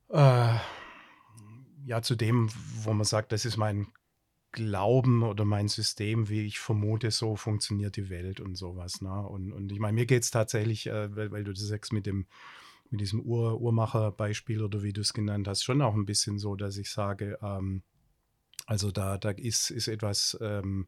äh, 0.09 0.55
ja, 1.85 2.01
zu 2.01 2.15
dem, 2.15 2.49
wo 2.83 2.93
man 2.93 3.05
sagt, 3.05 3.31
das 3.31 3.45
ist 3.45 3.57
mein 3.57 3.87
Glauben 4.51 5.23
oder 5.23 5.45
mein 5.45 5.67
System, 5.67 6.29
wie 6.29 6.45
ich 6.45 6.59
vermute, 6.59 7.11
so 7.11 7.35
funktioniert 7.35 7.95
die 7.95 8.09
Welt 8.09 8.39
und 8.39 8.55
sowas. 8.55 9.01
Ne? 9.01 9.27
Und, 9.27 9.53
und 9.53 9.71
ich 9.71 9.79
meine, 9.79 9.93
mir 9.93 10.05
geht 10.05 10.23
es 10.23 10.31
tatsächlich, 10.31 10.87
äh, 10.87 11.15
weil, 11.15 11.31
weil, 11.31 11.43
du 11.43 11.53
das 11.53 11.61
sagst 11.61 11.93
mit 11.93 12.05
dem 12.05 12.25
mit 12.91 13.01
diesem 13.01 13.21
Uhr, 13.21 13.59
Uhrmacher-Beispiel 13.59 14.63
oder 14.63 14.83
wie 14.83 14.93
du 14.93 15.01
es 15.01 15.13
genannt 15.13 15.47
hast, 15.47 15.63
schon 15.63 15.81
auch 15.81 15.95
ein 15.95 16.05
bisschen 16.05 16.37
so, 16.37 16.55
dass 16.55 16.77
ich 16.77 16.91
sage, 16.91 17.39
ähm, 17.41 17.83
also 18.65 18.91
da, 18.91 19.17
da 19.17 19.31
ist, 19.31 19.71
ist 19.71 19.87
etwas, 19.87 20.37
ähm, 20.41 20.87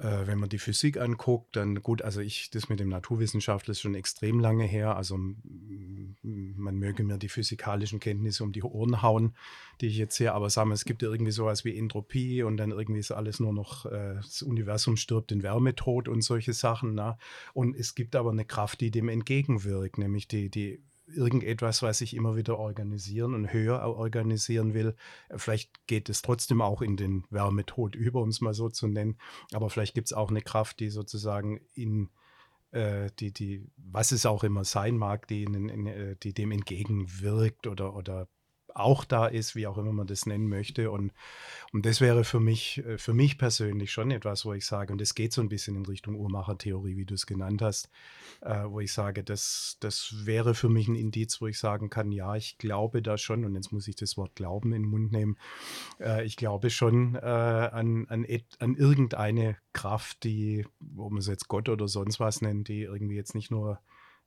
äh, 0.00 0.26
wenn 0.26 0.38
man 0.38 0.48
die 0.48 0.58
Physik 0.58 0.98
anguckt, 0.98 1.56
dann 1.56 1.82
gut, 1.82 2.00
also 2.02 2.20
ich, 2.20 2.50
das 2.50 2.68
mit 2.68 2.80
dem 2.80 2.88
Naturwissenschaftler 2.88 3.72
ist 3.72 3.80
schon 3.80 3.94
extrem 3.94 4.40
lange 4.40 4.64
her. 4.64 4.96
Also 4.96 5.18
man 5.18 6.78
möge 6.78 7.04
mir 7.04 7.18
die 7.18 7.28
physikalischen 7.28 8.00
Kenntnisse 8.00 8.42
um 8.42 8.52
die 8.52 8.62
Ohren 8.62 9.02
hauen, 9.02 9.34
die 9.80 9.88
ich 9.88 9.98
jetzt 9.98 10.16
sehe, 10.16 10.32
aber 10.32 10.48
wir, 10.48 10.72
es 10.72 10.84
gibt 10.84 11.02
ja 11.02 11.10
irgendwie 11.10 11.32
sowas 11.32 11.64
wie 11.64 11.76
Entropie 11.76 12.42
und 12.42 12.56
dann 12.56 12.70
irgendwie 12.70 13.00
ist 13.00 13.10
alles 13.10 13.40
nur 13.40 13.52
noch, 13.52 13.86
äh, 13.86 14.16
das 14.16 14.42
Universum 14.42 14.96
stirbt 14.96 15.32
in 15.32 15.42
Wärmetod 15.42 16.08
und 16.08 16.22
solche 16.22 16.54
Sachen. 16.54 16.94
Na? 16.94 17.18
Und 17.52 17.76
es 17.76 17.94
gibt 17.94 18.16
aber 18.16 18.30
eine 18.30 18.46
Kraft, 18.46 18.80
die 18.80 18.90
dem 18.90 19.08
entgegenwirkt, 19.08 19.98
nämlich 19.98 20.28
die, 20.28 20.48
die 20.48 20.82
irgendetwas, 21.14 21.82
was 21.82 22.00
ich 22.00 22.14
immer 22.14 22.36
wieder 22.36 22.58
organisieren 22.58 23.34
und 23.34 23.52
höher 23.52 23.80
organisieren 23.82 24.74
will. 24.74 24.94
Vielleicht 25.34 25.86
geht 25.86 26.08
es 26.08 26.22
trotzdem 26.22 26.60
auch 26.60 26.82
in 26.82 26.96
den 26.96 27.24
Wärmetod 27.30 27.94
über, 27.94 28.22
um 28.22 28.28
es 28.28 28.40
mal 28.40 28.54
so 28.54 28.68
zu 28.68 28.86
nennen. 28.86 29.16
Aber 29.52 29.70
vielleicht 29.70 29.94
gibt 29.94 30.08
es 30.08 30.12
auch 30.12 30.30
eine 30.30 30.42
Kraft, 30.42 30.80
die 30.80 30.90
sozusagen 30.90 31.60
in 31.74 32.10
äh, 32.72 33.10
die, 33.18 33.32
die, 33.32 33.66
was 33.76 34.12
es 34.12 34.26
auch 34.26 34.44
immer 34.44 34.64
sein 34.64 34.96
mag, 34.96 35.26
die, 35.26 35.44
in, 35.44 35.68
in, 35.68 35.86
äh, 35.86 36.16
die 36.16 36.32
dem 36.32 36.52
entgegenwirkt 36.52 37.66
oder, 37.66 37.96
oder 37.96 38.28
auch 38.82 39.04
da 39.04 39.26
ist, 39.26 39.54
wie 39.54 39.66
auch 39.66 39.78
immer 39.78 39.92
man 39.92 40.06
das 40.06 40.26
nennen 40.26 40.48
möchte. 40.48 40.90
Und, 40.90 41.12
und 41.72 41.86
das 41.86 42.00
wäre 42.00 42.24
für 42.24 42.40
mich, 42.40 42.84
äh, 42.84 42.98
für 42.98 43.14
mich 43.14 43.38
persönlich 43.38 43.92
schon 43.92 44.10
etwas, 44.10 44.44
wo 44.44 44.52
ich 44.52 44.66
sage, 44.66 44.92
und 44.92 45.00
das 45.00 45.14
geht 45.14 45.32
so 45.32 45.40
ein 45.40 45.48
bisschen 45.48 45.76
in 45.76 45.86
Richtung 45.86 46.16
Uhrmachertheorie, 46.16 46.96
wie 46.96 47.04
du 47.04 47.14
es 47.14 47.26
genannt 47.26 47.62
hast, 47.62 47.90
äh, 48.40 48.64
wo 48.64 48.80
ich 48.80 48.92
sage, 48.92 49.24
das, 49.24 49.76
das 49.80 50.14
wäre 50.24 50.54
für 50.54 50.68
mich 50.68 50.88
ein 50.88 50.94
Indiz, 50.94 51.40
wo 51.40 51.46
ich 51.46 51.58
sagen 51.58 51.90
kann, 51.90 52.12
ja, 52.12 52.34
ich 52.36 52.58
glaube 52.58 53.02
da 53.02 53.18
schon, 53.18 53.44
und 53.44 53.54
jetzt 53.54 53.72
muss 53.72 53.88
ich 53.88 53.96
das 53.96 54.16
Wort 54.16 54.34
Glauben 54.34 54.72
in 54.72 54.82
den 54.82 54.90
Mund 54.90 55.12
nehmen, 55.12 55.36
äh, 56.00 56.24
ich 56.24 56.36
glaube 56.36 56.70
schon 56.70 57.14
äh, 57.14 57.18
an, 57.18 58.06
an, 58.08 58.26
an 58.58 58.74
irgendeine 58.74 59.56
Kraft, 59.72 60.24
die, 60.24 60.66
wo 60.80 61.08
man 61.10 61.18
es 61.18 61.26
jetzt 61.26 61.48
Gott 61.48 61.68
oder 61.68 61.88
sonst 61.88 62.20
was 62.20 62.42
nennt, 62.42 62.68
die 62.68 62.82
irgendwie 62.82 63.16
jetzt 63.16 63.34
nicht 63.34 63.50
nur 63.50 63.80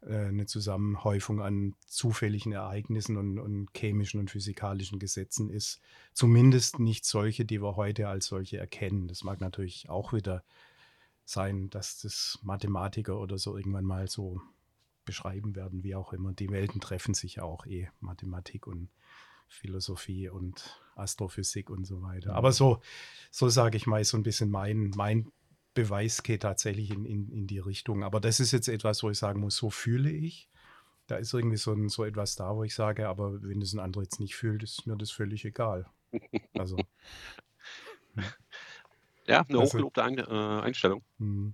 eine 0.07 0.45
Zusammenhäufung 0.45 1.41
an 1.41 1.75
zufälligen 1.85 2.51
Ereignissen 2.51 3.17
und, 3.17 3.39
und 3.39 3.69
chemischen 3.75 4.19
und 4.19 4.31
physikalischen 4.31 4.99
Gesetzen 4.99 5.49
ist. 5.49 5.79
Zumindest 6.13 6.79
nicht 6.79 7.05
solche, 7.05 7.45
die 7.45 7.61
wir 7.61 7.75
heute 7.75 8.07
als 8.07 8.27
solche 8.27 8.57
erkennen. 8.57 9.07
Das 9.07 9.23
mag 9.23 9.41
natürlich 9.41 9.89
auch 9.89 10.13
wieder 10.13 10.43
sein, 11.25 11.69
dass 11.69 11.99
das 11.99 12.39
Mathematiker 12.43 13.19
oder 13.19 13.37
so 13.37 13.55
irgendwann 13.55 13.85
mal 13.85 14.07
so 14.07 14.41
beschreiben 15.05 15.55
werden, 15.55 15.83
wie 15.83 15.95
auch 15.95 16.13
immer. 16.13 16.33
Die 16.33 16.49
Welten 16.49 16.81
treffen 16.81 17.13
sich 17.13 17.35
ja 17.35 17.43
auch 17.43 17.65
eh, 17.65 17.89
Mathematik 17.99 18.67
und 18.67 18.89
Philosophie 19.47 20.29
und 20.29 20.81
Astrophysik 20.95 21.69
und 21.69 21.85
so 21.85 22.01
weiter. 22.01 22.33
Aber 22.33 22.51
so, 22.51 22.81
so 23.31 23.49
sage 23.49 23.77
ich 23.77 23.87
mal, 23.87 24.03
so 24.03 24.17
ein 24.17 24.23
bisschen 24.23 24.49
mein, 24.49 24.91
mein 24.95 25.31
Beweis 25.73 26.23
geht 26.23 26.43
tatsächlich 26.43 26.91
in, 26.91 27.05
in, 27.05 27.29
in 27.29 27.47
die 27.47 27.59
Richtung. 27.59 28.03
Aber 28.03 28.19
das 28.19 28.39
ist 28.39 28.51
jetzt 28.51 28.67
etwas, 28.67 29.03
wo 29.03 29.09
ich 29.09 29.17
sagen 29.17 29.39
muss, 29.39 29.57
so 29.57 29.69
fühle 29.69 30.11
ich. 30.11 30.49
Da 31.07 31.17
ist 31.17 31.33
irgendwie 31.33 31.57
so, 31.57 31.73
ein, 31.73 31.89
so 31.89 32.05
etwas 32.05 32.35
da, 32.35 32.55
wo 32.55 32.63
ich 32.63 32.75
sage, 32.75 33.07
aber 33.07 33.41
wenn 33.43 33.59
das 33.59 33.73
ein 33.73 33.79
anderer 33.79 34.03
jetzt 34.03 34.19
nicht 34.19 34.35
fühlt, 34.35 34.63
ist 34.63 34.87
mir 34.87 34.95
das 34.95 35.11
völlig 35.11 35.45
egal. 35.45 35.85
Also. 36.53 36.77
Ja, 39.25 39.39
eine 39.47 39.57
also, 39.57 39.71
hochgelobte 39.71 40.03
Ein 40.03 40.17
äh, 40.17 40.23
Einstellung. 40.23 41.01
Mh. 41.17 41.53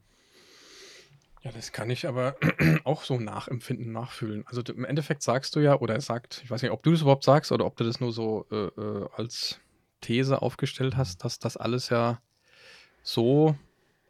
Ja, 1.41 1.51
das 1.51 1.71
kann 1.71 1.89
ich 1.89 2.07
aber 2.07 2.35
auch 2.83 3.03
so 3.03 3.19
nachempfinden, 3.19 3.91
nachfühlen. 3.91 4.45
Also 4.47 4.61
im 4.63 4.83
Endeffekt 4.83 5.23
sagst 5.23 5.55
du 5.55 5.59
ja, 5.59 5.79
oder 5.79 5.93
er 5.93 6.01
sagt, 6.01 6.41
ich 6.43 6.51
weiß 6.51 6.61
nicht, 6.61 6.71
ob 6.71 6.83
du 6.83 6.91
das 6.91 7.01
überhaupt 7.01 7.23
sagst 7.23 7.51
oder 7.51 7.65
ob 7.65 7.77
du 7.77 7.83
das 7.83 7.99
nur 7.99 8.11
so 8.11 8.45
äh, 8.51 8.55
äh 8.65 9.07
als 9.15 9.59
These 10.01 10.41
aufgestellt 10.41 10.97
hast, 10.97 11.23
dass 11.23 11.39
das 11.39 11.57
alles 11.57 11.89
ja 11.89 12.21
so 13.03 13.55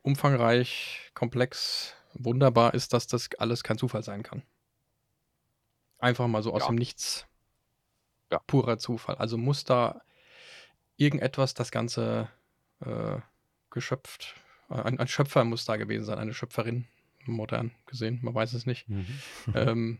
umfangreich, 0.01 1.11
komplex, 1.13 1.95
wunderbar 2.13 2.73
ist, 2.73 2.93
dass 2.93 3.07
das 3.07 3.29
alles 3.37 3.63
kein 3.63 3.77
Zufall 3.77 4.03
sein 4.03 4.23
kann. 4.23 4.43
Einfach 5.99 6.27
mal 6.27 6.43
so 6.43 6.53
aus 6.53 6.61
ja. 6.61 6.67
dem 6.67 6.75
Nichts. 6.75 7.27
Ja. 8.31 8.39
Purer 8.39 8.77
Zufall. 8.77 9.15
Also 9.15 9.37
muss 9.37 9.63
da 9.63 10.01
irgendetwas 10.97 11.53
das 11.53 11.71
Ganze 11.71 12.29
äh, 12.81 13.17
geschöpft, 13.69 14.35
ein, 14.69 14.99
ein, 14.99 15.07
Schöpfer 15.07 15.43
muss 15.45 15.65
da 15.65 15.77
gewesen 15.77 16.05
sein, 16.05 16.19
eine 16.19 16.33
Schöpferin, 16.33 16.85
modern 17.25 17.71
gesehen, 17.87 18.19
man 18.21 18.35
weiß 18.35 18.53
es 18.53 18.65
nicht. 18.65 18.87
Mhm. 18.87 19.05
ähm, 19.55 19.99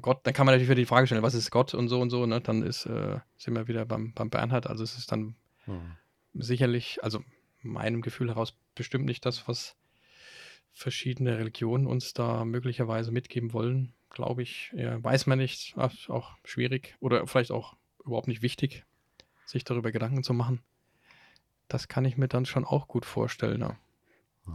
Gott, 0.00 0.26
dann 0.26 0.34
kann 0.34 0.46
man 0.46 0.54
natürlich 0.54 0.68
wieder 0.68 0.80
die 0.80 0.86
Frage 0.86 1.06
stellen, 1.06 1.22
was 1.22 1.34
ist 1.34 1.50
Gott 1.52 1.74
und 1.74 1.88
so 1.88 2.00
und 2.00 2.10
so, 2.10 2.26
ne? 2.26 2.40
Dann 2.40 2.62
ist, 2.62 2.86
äh, 2.86 3.20
sind 3.36 3.54
wir 3.54 3.68
wieder 3.68 3.86
beim, 3.86 4.12
beim 4.14 4.28
Bernhard, 4.28 4.66
also 4.66 4.82
es 4.82 4.98
ist 4.98 5.12
dann 5.12 5.36
mhm. 5.66 5.96
sicherlich, 6.34 6.98
also 7.04 7.22
meinem 7.62 8.02
Gefühl 8.02 8.28
heraus 8.28 8.56
bestimmt 8.74 9.04
nicht 9.04 9.24
das, 9.26 9.46
was 9.48 9.76
verschiedene 10.72 11.38
Religionen 11.38 11.86
uns 11.86 12.14
da 12.14 12.44
möglicherweise 12.44 13.10
mitgeben 13.10 13.52
wollen, 13.52 13.92
glaube 14.10 14.42
ich. 14.42 14.72
Ja, 14.74 15.02
weiß 15.02 15.26
man 15.26 15.38
nicht, 15.38 15.74
auch 15.76 16.36
schwierig 16.44 16.96
oder 17.00 17.26
vielleicht 17.26 17.50
auch 17.50 17.76
überhaupt 18.04 18.28
nicht 18.28 18.42
wichtig, 18.42 18.84
sich 19.46 19.64
darüber 19.64 19.92
Gedanken 19.92 20.22
zu 20.22 20.32
machen. 20.32 20.62
Das 21.68 21.88
kann 21.88 22.04
ich 22.04 22.16
mir 22.16 22.28
dann 22.28 22.46
schon 22.46 22.64
auch 22.64 22.88
gut 22.88 23.04
vorstellen. 23.04 23.60
Ja. 23.60 23.76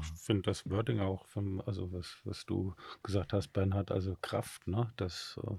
Ich 0.01 0.19
finde 0.19 0.43
das 0.43 0.69
Wording 0.69 0.99
auch, 0.99 1.25
vom, 1.27 1.61
also 1.61 1.91
was, 1.93 2.17
was 2.25 2.45
du 2.45 2.75
gesagt 3.03 3.33
hast, 3.33 3.49
Bernhard, 3.49 3.91
also 3.91 4.17
Kraft, 4.21 4.67
ne? 4.67 4.91
Das 4.97 5.39
äh, 5.43 5.55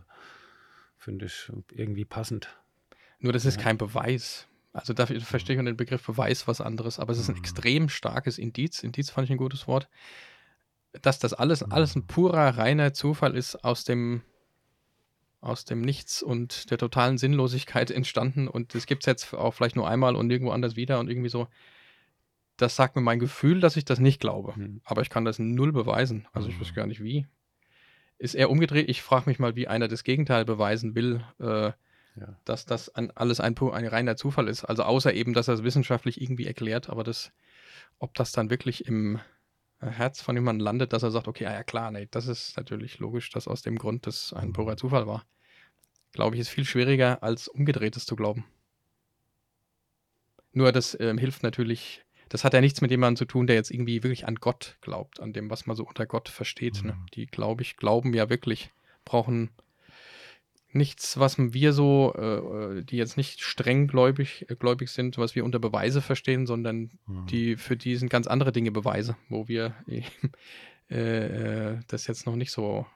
finde 0.97 1.27
ich 1.27 1.51
irgendwie 1.71 2.05
passend. 2.05 2.49
Nur 3.19 3.33
das 3.33 3.45
ist 3.45 3.57
ja. 3.57 3.63
kein 3.63 3.79
Beweis. 3.79 4.47
Also 4.77 4.93
dafür 4.93 5.21
verstehe 5.23 5.55
ich 5.55 5.59
unter 5.59 5.73
den 5.73 5.79
Begriff 5.79 6.05
Beweis 6.05 6.47
was 6.47 6.61
anderes, 6.61 6.99
aber 6.99 7.12
es 7.12 7.19
ist 7.19 7.29
ein 7.29 7.37
mhm. 7.37 7.41
extrem 7.41 7.89
starkes 7.89 8.37
Indiz. 8.37 8.83
Indiz 8.83 9.09
fand 9.09 9.25
ich 9.25 9.31
ein 9.31 9.39
gutes 9.39 9.67
Wort. 9.67 9.89
Dass 11.01 11.19
das 11.19 11.33
alles, 11.33 11.62
alles 11.62 11.97
ein 11.97 12.01
mhm. 12.01 12.07
purer, 12.07 12.59
reiner 12.59 12.93
Zufall 12.93 13.35
ist 13.35 13.65
aus 13.65 13.85
dem, 13.85 14.21
aus 15.41 15.65
dem 15.65 15.81
Nichts 15.81 16.23
und 16.23 16.71
der 16.71 16.77
totalen 16.77 17.17
Sinnlosigkeit 17.17 17.91
entstanden 17.91 18.49
und 18.49 18.75
das 18.75 18.85
gibt 18.87 19.05
es 19.05 19.07
jetzt 19.07 19.33
auch 19.33 19.55
vielleicht 19.55 19.77
nur 19.77 19.89
einmal 19.89 20.15
und 20.15 20.27
nirgendwo 20.27 20.53
anders 20.53 20.77
wieder 20.77 21.01
und 21.01 21.09
irgendwie 21.09 21.31
so. 21.31 21.49
Das 22.59 22.77
sagt 22.77 22.97
mir 22.97 23.03
mein 23.03 23.19
Gefühl, 23.19 23.61
dass 23.61 23.77
ich 23.77 23.85
das 23.87 23.99
nicht 23.99 24.21
glaube. 24.21 24.53
Mhm. 24.57 24.83
Aber 24.85 25.01
ich 25.01 25.11
kann 25.11 25.25
das 25.25 25.39
null 25.39 25.73
beweisen. 25.73 26.29
Also 26.33 26.49
ich 26.49 26.61
weiß 26.61 26.75
gar 26.75 26.87
nicht 26.87 27.03
wie. 27.03 27.27
Ist 28.19 28.35
eher 28.35 28.51
umgedreht. 28.51 28.89
Ich 28.91 29.03
frage 29.03 29.29
mich 29.29 29.39
mal, 29.39 29.57
wie 29.57 29.69
einer 29.69 29.89
das 29.89 30.05
Gegenteil 30.05 30.45
beweisen 30.45 30.95
will. 30.95 31.23
Äh, 31.39 31.73
ja. 32.19 32.37
dass 32.45 32.67
das 32.67 32.95
an, 32.95 33.13
alles 33.15 33.41
ein, 33.41 33.57
ein 33.59 33.87
reiner 33.87 34.17
Zufall 34.17 34.49
ist. 34.49 34.65
Also 34.65 34.83
außer 34.83 35.13
eben, 35.15 35.35
dass 35.35 35.49
er 35.49 35.55
es 35.55 35.63
wissenschaftlich 35.63 36.21
irgendwie 36.21 36.47
erklärt, 36.47 36.89
aber 36.89 37.05
das, 37.05 37.33
ob 37.99 38.15
das 38.15 38.33
dann 38.33 38.51
wirklich 38.51 38.87
im 38.87 39.21
äh, 39.81 39.87
Herz 39.87 40.21
von 40.21 40.37
jemandem 40.37 40.65
landet, 40.65 40.93
dass 40.93 41.03
er 41.03 41.11
sagt, 41.11 41.29
okay, 41.29 41.45
ja 41.45 41.63
klar, 41.63 41.91
nee, 41.91 42.09
das 42.11 42.27
ist 42.27 42.57
natürlich 42.57 42.99
logisch, 42.99 43.31
dass 43.31 43.49
aus 43.49 43.63
dem 43.63 43.77
Grund 43.77 44.07
das 44.07 44.33
ein 44.33 44.53
purer 44.53 44.73
mhm. 44.73 44.79
Zufall 44.79 45.07
war. 45.07 45.25
Glaube 46.13 46.37
ich, 46.37 46.41
ist 46.41 46.49
viel 46.49 46.65
schwieriger 46.65 47.23
als 47.23 47.49
umgedrehtes 47.49 48.07
zu 48.07 48.17
glauben. 48.17 48.45
Nur 50.53 50.73
das 50.73 50.99
ähm, 50.99 51.19
hilft 51.19 51.43
natürlich, 51.43 52.03
das 52.31 52.43
hat 52.43 52.55
ja 52.55 52.63
nichts 52.63 52.81
mit 52.81 52.91
jemandem 52.91 53.17
zu 53.17 53.27
tun, 53.27 53.47
der 53.47 53.57
jetzt 53.57 53.71
irgendwie 53.71 54.03
wirklich 54.03 54.27
an 54.27 54.37
Gott 54.37 54.79
glaubt, 54.81 55.21
an 55.21 55.35
dem, 55.35 55.51
was 55.51 55.67
man 55.67 55.77
so 55.77 55.85
unter 55.85 56.07
Gott 56.07 56.31
versteht. 56.31 56.83
Ne? 56.83 56.95
Mhm. 56.95 57.01
Ne? 57.01 57.07
Die, 57.13 57.27
glaube 57.27 57.63
ich, 57.63 57.77
glauben 57.77 58.15
ja 58.15 58.31
wirklich, 58.31 58.71
brauchen 59.05 59.51
nichts, 60.71 61.19
was 61.19 61.37
wir 61.39 61.73
so, 61.73 62.15
äh, 62.15 62.83
die 62.83 62.97
jetzt 62.97 63.17
nicht 63.17 63.41
streng 63.43 63.87
gläubig, 63.87 64.47
äh, 64.49 64.57
gläubig 64.57 64.91
sind, 64.91 65.19
was 65.19 65.35
wir 65.35 65.45
unter 65.45 65.59
Beweise 65.59 66.03
verstehen, 66.03 66.47
sondern 66.47 66.91
mhm. 67.07 67.27
die 67.27 67.57
für 67.57 67.77
die 67.77 67.97
sind 67.97 68.11
ganz 68.11 68.27
andere 68.27 68.53
Dinge 68.53 68.73
Beweise, 68.73 69.17
wo 69.29 69.49
wir 69.49 69.75
äh, 70.91 70.97
äh, 70.97 71.79
das 71.89 72.07
jetzt 72.07 72.27
noch 72.27 72.37
nicht 72.37 72.53
so 72.53 72.87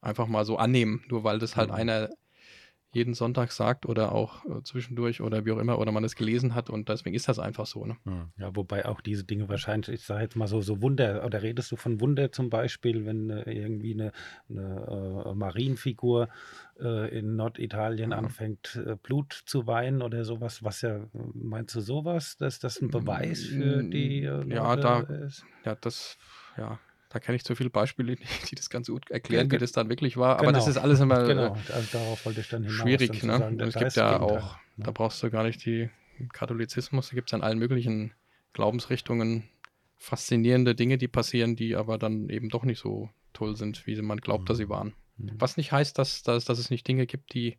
einfach 0.00 0.26
mal 0.26 0.44
so 0.44 0.56
annehmen, 0.56 1.04
nur 1.08 1.24
weil 1.24 1.38
das 1.38 1.56
halt 1.56 1.68
mhm. 1.68 1.76
einer 1.76 2.10
jeden 2.94 3.14
Sonntag 3.14 3.52
sagt 3.52 3.86
oder 3.86 4.12
auch 4.12 4.44
äh, 4.44 4.62
zwischendurch 4.62 5.20
oder 5.20 5.44
wie 5.44 5.52
auch 5.52 5.58
immer 5.58 5.78
oder 5.78 5.92
man 5.92 6.04
es 6.04 6.14
gelesen 6.14 6.54
hat 6.54 6.70
und 6.70 6.88
deswegen 6.88 7.14
ist 7.14 7.28
das 7.28 7.38
einfach 7.38 7.66
so. 7.66 7.86
Ne? 7.86 7.96
Hm. 8.04 8.32
Ja, 8.36 8.54
wobei 8.54 8.86
auch 8.86 9.00
diese 9.00 9.24
Dinge 9.24 9.48
wahrscheinlich, 9.48 9.88
ich 9.88 10.04
sage 10.04 10.22
jetzt 10.22 10.36
mal 10.36 10.46
so, 10.46 10.60
so 10.60 10.82
Wunder, 10.82 11.24
oder 11.24 11.42
redest 11.42 11.72
du 11.72 11.76
von 11.76 12.00
Wunder 12.00 12.32
zum 12.32 12.50
Beispiel, 12.50 13.06
wenn 13.06 13.30
äh, 13.30 13.50
irgendwie 13.50 13.94
eine, 13.94 14.12
eine 14.50 15.24
äh, 15.26 15.34
Marienfigur 15.34 16.28
äh, 16.80 17.18
in 17.18 17.36
Norditalien 17.36 18.08
mhm. 18.08 18.16
anfängt, 18.16 18.76
äh, 18.86 18.96
Blut 18.96 19.32
zu 19.46 19.66
weinen 19.66 20.02
oder 20.02 20.24
sowas, 20.24 20.62
was 20.62 20.82
ja, 20.82 21.06
meinst 21.34 21.74
du 21.74 21.80
sowas, 21.80 22.36
dass 22.36 22.58
das 22.58 22.80
ein 22.80 22.88
Beweis 22.88 23.42
für 23.42 23.82
die 23.82 24.24
äh, 24.24 24.44
Ja, 24.48 24.76
da, 24.76 25.00
ist? 25.00 25.44
ja, 25.64 25.74
das, 25.76 26.18
ja, 26.56 26.78
da 27.12 27.18
kenne 27.18 27.36
ich 27.36 27.44
zu 27.44 27.54
viele 27.54 27.70
Beispiele, 27.70 28.16
die 28.50 28.54
das 28.54 28.70
ganz 28.70 28.88
gut 28.88 29.10
erklären, 29.10 29.48
ja, 29.48 29.52
wie 29.52 29.58
das 29.58 29.72
dann 29.72 29.88
wirklich 29.88 30.16
war. 30.16 30.38
Aber 30.38 30.52
das 30.52 30.64
genau. 30.64 30.76
ist 30.76 30.82
alles 30.82 31.00
immer 31.00 31.24
genau. 31.24 31.56
Also 31.72 31.98
darauf 31.98 32.24
wollte 32.24 32.40
ich 32.40 32.48
dann 32.48 32.64
hinaus, 32.64 32.80
schwierig. 32.80 33.22
Ne? 33.22 33.38
Sagen, 33.38 33.60
es 33.60 33.74
gibt 33.74 33.96
ja 33.96 34.20
auch, 34.20 34.56
ne? 34.76 34.84
da 34.84 34.90
brauchst 34.90 35.22
du 35.22 35.30
gar 35.30 35.44
nicht 35.44 35.64
die 35.66 35.90
Katholizismus, 36.32 37.10
da 37.10 37.14
gibt 37.14 37.30
es 37.30 37.36
in 37.36 37.42
allen 37.42 37.58
möglichen 37.58 38.12
Glaubensrichtungen 38.54 39.48
faszinierende 39.98 40.74
Dinge, 40.74 40.98
die 40.98 41.08
passieren, 41.08 41.54
die 41.54 41.76
aber 41.76 41.96
dann 41.98 42.28
eben 42.28 42.48
doch 42.48 42.64
nicht 42.64 42.80
so 42.80 43.08
toll 43.32 43.56
sind, 43.56 43.86
wie 43.86 44.00
man 44.02 44.18
glaubt, 44.18 44.44
mhm. 44.44 44.46
dass 44.46 44.56
sie 44.56 44.64
mhm. 44.64 44.70
waren. 44.70 44.94
Mhm. 45.18 45.32
Was 45.38 45.56
nicht 45.56 45.70
heißt, 45.70 45.98
dass, 45.98 46.22
dass, 46.22 46.44
dass 46.44 46.58
es 46.58 46.70
nicht 46.70 46.88
Dinge 46.88 47.06
gibt, 47.06 47.34
die 47.34 47.58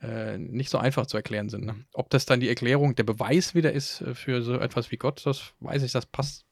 äh, 0.00 0.38
nicht 0.38 0.70
so 0.70 0.78
einfach 0.78 1.06
zu 1.06 1.16
erklären 1.16 1.48
sind. 1.48 1.64
Ne? 1.64 1.84
Ob 1.92 2.10
das 2.10 2.26
dann 2.26 2.40
die 2.40 2.48
Erklärung, 2.48 2.96
der 2.96 3.04
Beweis 3.04 3.54
wieder 3.54 3.72
ist 3.72 4.00
äh, 4.00 4.14
für 4.14 4.42
so 4.42 4.58
etwas 4.58 4.90
wie 4.90 4.96
Gott, 4.96 5.24
das 5.24 5.52
weiß 5.60 5.82
ich, 5.82 5.92
das 5.92 6.06
passt 6.06 6.44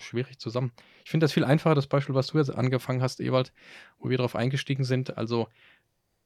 schwierig 0.00 0.38
zusammen. 0.38 0.72
Ich 1.06 1.10
finde 1.12 1.22
das 1.22 1.32
viel 1.32 1.44
einfacher, 1.44 1.76
das 1.76 1.86
Beispiel, 1.86 2.16
was 2.16 2.26
du 2.26 2.38
jetzt 2.38 2.52
angefangen 2.52 3.00
hast, 3.00 3.20
Ewald, 3.20 3.52
wo 4.00 4.10
wir 4.10 4.16
darauf 4.16 4.34
eingestiegen 4.34 4.82
sind. 4.82 5.16
Also, 5.16 5.46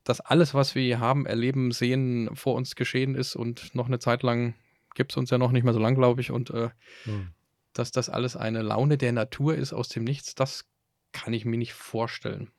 dass 0.04 0.22
alles, 0.22 0.54
was 0.54 0.74
wir 0.74 0.98
haben, 0.98 1.26
erleben, 1.26 1.70
sehen, 1.70 2.34
vor 2.34 2.54
uns 2.54 2.76
geschehen 2.76 3.14
ist 3.14 3.36
und 3.36 3.74
noch 3.74 3.88
eine 3.88 3.98
Zeit 3.98 4.22
lang 4.22 4.54
gibt 4.94 5.12
es 5.12 5.18
uns 5.18 5.28
ja 5.28 5.36
noch 5.36 5.52
nicht 5.52 5.64
mehr 5.64 5.74
so 5.74 5.80
lang, 5.80 5.96
glaube 5.96 6.22
ich. 6.22 6.30
Und 6.30 6.48
äh, 6.48 6.70
hm. 7.04 7.28
dass 7.74 7.90
das 7.90 8.08
alles 8.08 8.36
eine 8.36 8.62
Laune 8.62 8.96
der 8.96 9.12
Natur 9.12 9.54
ist 9.54 9.74
aus 9.74 9.90
dem 9.90 10.04
Nichts, 10.04 10.34
das 10.34 10.64
kann 11.12 11.34
ich 11.34 11.44
mir 11.44 11.58
nicht 11.58 11.74
vorstellen. 11.74 12.50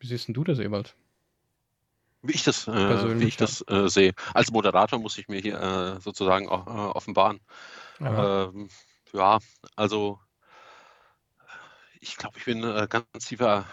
Wie 0.00 0.06
siehst 0.06 0.30
du 0.30 0.42
das, 0.42 0.58
Ewald? 0.58 0.96
Wie 2.22 2.32
ich 2.32 2.44
das, 2.44 2.66
äh, 2.66 3.20
wie 3.20 3.28
ich 3.28 3.36
das 3.36 3.62
äh, 3.68 3.90
sehe. 3.90 4.14
Als 4.32 4.50
Moderator 4.50 4.98
muss 4.98 5.18
ich 5.18 5.28
mir 5.28 5.42
hier 5.42 5.60
äh, 5.60 6.00
sozusagen 6.00 6.48
auch, 6.48 6.66
äh, 6.66 6.96
offenbaren. 6.96 7.40
Ähm, 8.00 8.70
ja, 9.12 9.38
also 9.76 10.18
ich 12.00 12.16
glaube, 12.16 12.38
ich 12.38 12.44
bin 12.44 12.62
äh, 12.62 12.86
ganz 12.88 13.26
tiefer 13.26 13.66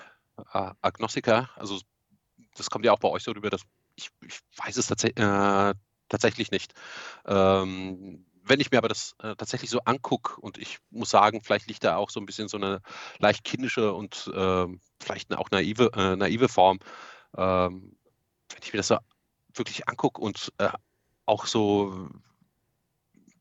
äh, 0.53 0.71
Agnostiker. 0.81 1.49
Also 1.55 1.79
das 2.55 2.69
kommt 2.69 2.85
ja 2.85 2.91
auch 2.91 2.99
bei 2.99 3.09
euch 3.09 3.23
so 3.23 3.31
rüber, 3.31 3.49
dass 3.49 3.61
ich, 3.95 4.09
ich 4.25 4.39
weiß 4.57 4.77
es 4.77 4.87
tats 4.87 5.03
äh, 5.03 5.73
tatsächlich 6.09 6.51
nicht. 6.51 6.73
Ähm, 7.25 8.25
wenn 8.43 8.59
ich 8.59 8.69
mir 8.69 8.77
aber 8.77 8.89
das 8.89 9.15
äh, 9.19 9.35
tatsächlich 9.35 9.71
so 9.71 9.79
angucke 9.85 10.39
und 10.39 10.57
ich 10.57 10.77
muss 10.91 11.09
sagen, 11.09 11.41
vielleicht 11.41 11.67
liegt 11.67 11.83
da 11.83 11.95
auch 11.95 12.11
so 12.11 12.19
ein 12.19 12.27
bisschen 12.27 12.47
so 12.47 12.57
eine 12.57 12.81
leicht 13.17 13.43
kindische 13.43 13.93
und 13.93 14.31
ähm, 14.35 14.79
vielleicht 14.99 15.35
auch 15.35 15.49
naive, 15.49 15.91
äh, 15.95 16.15
naive 16.15 16.47
Form. 16.47 16.79
Ähm, 17.35 17.97
wenn 18.49 18.61
ich 18.61 18.71
mir 18.71 18.77
das 18.77 18.89
so 18.89 18.97
wirklich 19.55 19.87
angucke 19.87 20.21
und 20.21 20.53
äh, 20.59 20.69
auch 21.25 21.47
so 21.47 22.09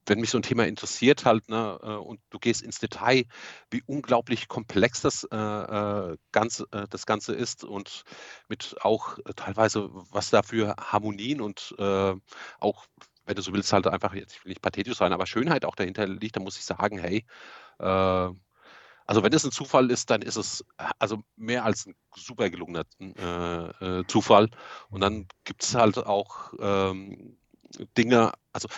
wenn 0.06 0.20
mich 0.20 0.30
so 0.30 0.38
ein 0.38 0.42
Thema 0.42 0.66
interessiert 0.66 1.24
halt, 1.24 1.48
ne, 1.48 1.78
äh, 1.82 1.86
und 1.96 2.20
du 2.30 2.38
gehst 2.38 2.62
ins 2.62 2.78
Detail, 2.78 3.24
wie 3.70 3.82
unglaublich 3.86 4.48
komplex 4.48 5.00
das 5.00 5.24
äh, 5.30 5.36
äh 5.36 6.16
Ganze, 6.32 6.66
äh, 6.72 6.86
das 6.88 7.06
Ganze 7.06 7.34
ist 7.34 7.64
und 7.64 8.04
mit 8.48 8.76
auch 8.82 9.18
äh, 9.18 9.34
teilweise, 9.34 9.90
was 9.92 10.30
da 10.30 10.42
für 10.42 10.74
Harmonien 10.78 11.40
und 11.40 11.74
äh, 11.78 12.14
auch, 12.60 12.86
wenn 13.26 13.36
du 13.36 13.42
so 13.42 13.52
willst, 13.52 13.72
halt 13.72 13.86
einfach, 13.86 14.14
jetzt 14.14 14.36
ich 14.36 14.44
will 14.44 14.50
nicht 14.50 14.62
pathetisch 14.62 14.96
sein, 14.96 15.12
aber 15.12 15.26
Schönheit 15.26 15.64
auch 15.64 15.76
dahinter 15.76 16.06
liegt, 16.06 16.36
dann 16.36 16.44
muss 16.44 16.58
ich 16.58 16.64
sagen, 16.64 16.98
hey, 16.98 17.24
also 17.78 19.22
wenn 19.22 19.32
es 19.32 19.44
ein 19.44 19.50
Zufall 19.50 19.90
ist, 19.90 20.10
dann 20.10 20.22
ist 20.22 20.36
es 20.36 20.64
also 20.98 21.22
mehr 21.36 21.64
als 21.64 21.86
ein 21.86 21.96
super 22.14 22.48
gelungener 22.50 22.84
Zufall. 24.06 24.48
Und 24.90 25.00
dann 25.00 25.26
gibt 25.44 25.64
es 25.64 25.74
halt 25.74 25.98
auch 25.98 26.52
ähm, 26.60 27.36
Dinge, 27.96 28.32
also 28.52 28.68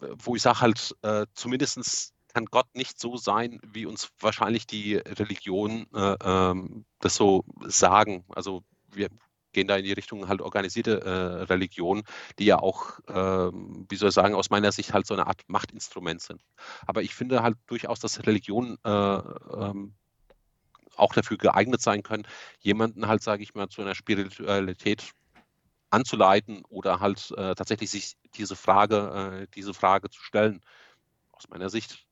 wo 0.00 0.36
ich 0.36 0.42
sage 0.42 0.60
halt, 0.60 0.94
äh, 1.02 1.26
zumindest 1.34 2.12
kann 2.32 2.46
Gott 2.46 2.74
nicht 2.74 3.00
so 3.00 3.16
sein, 3.16 3.60
wie 3.64 3.86
uns 3.86 4.10
wahrscheinlich 4.18 4.66
die 4.66 4.96
Religionen 4.96 5.86
äh, 5.94 6.16
ähm, 6.22 6.84
das 6.98 7.14
so 7.14 7.44
sagen. 7.66 8.24
Also 8.28 8.64
wir 8.90 9.08
gehen 9.52 9.68
da 9.68 9.76
in 9.76 9.84
die 9.84 9.92
Richtung 9.92 10.28
halt 10.28 10.42
organisierte 10.42 11.00
äh, 11.00 11.44
Religion, 11.44 12.02
die 12.38 12.46
ja 12.46 12.58
auch, 12.58 12.98
äh, 13.06 13.52
wie 13.88 13.96
soll 13.96 14.08
ich 14.08 14.14
sagen, 14.14 14.34
aus 14.34 14.50
meiner 14.50 14.72
Sicht 14.72 14.92
halt 14.92 15.06
so 15.06 15.14
eine 15.14 15.28
Art 15.28 15.42
Machtinstrument 15.46 16.20
sind. 16.20 16.42
Aber 16.86 17.02
ich 17.02 17.14
finde 17.14 17.42
halt 17.42 17.56
durchaus, 17.66 18.00
dass 18.00 18.26
Religionen 18.26 18.76
äh, 18.84 18.90
ähm, 18.90 19.94
auch 20.96 21.14
dafür 21.14 21.38
geeignet 21.38 21.80
sein 21.80 22.02
können, 22.02 22.26
jemanden 22.60 23.06
halt, 23.06 23.22
sage 23.22 23.42
ich 23.42 23.54
mal, 23.54 23.68
zu 23.68 23.82
einer 23.82 23.94
Spiritualität 23.94 25.12
anzuleiten 25.94 26.64
oder 26.68 27.00
halt 27.00 27.30
äh, 27.32 27.54
tatsächlich 27.54 27.90
sich 27.90 28.16
diese 28.34 28.56
Frage, 28.56 29.44
äh, 29.44 29.46
diese 29.54 29.74
Frage 29.74 30.10
zu 30.10 30.20
stellen. 30.20 30.60
Aus 31.32 31.48
meiner 31.48 31.70
Sicht 31.70 32.04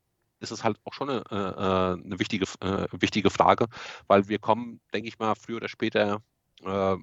ist 0.42 0.50
es 0.50 0.64
halt 0.64 0.78
auch 0.84 0.92
schon 0.92 1.08
eine, 1.08 1.24
äh, 1.30 2.04
eine 2.04 2.18
wichtige, 2.18 2.44
äh, 2.60 2.86
wichtige 2.92 3.30
Frage, 3.30 3.66
weil 4.08 4.28
wir 4.28 4.38
kommen, 4.38 4.80
denke 4.92 5.08
ich 5.08 5.18
mal, 5.18 5.34
früher 5.34 5.56
oder 5.56 5.68
später 5.68 6.20
äh, 6.64 6.96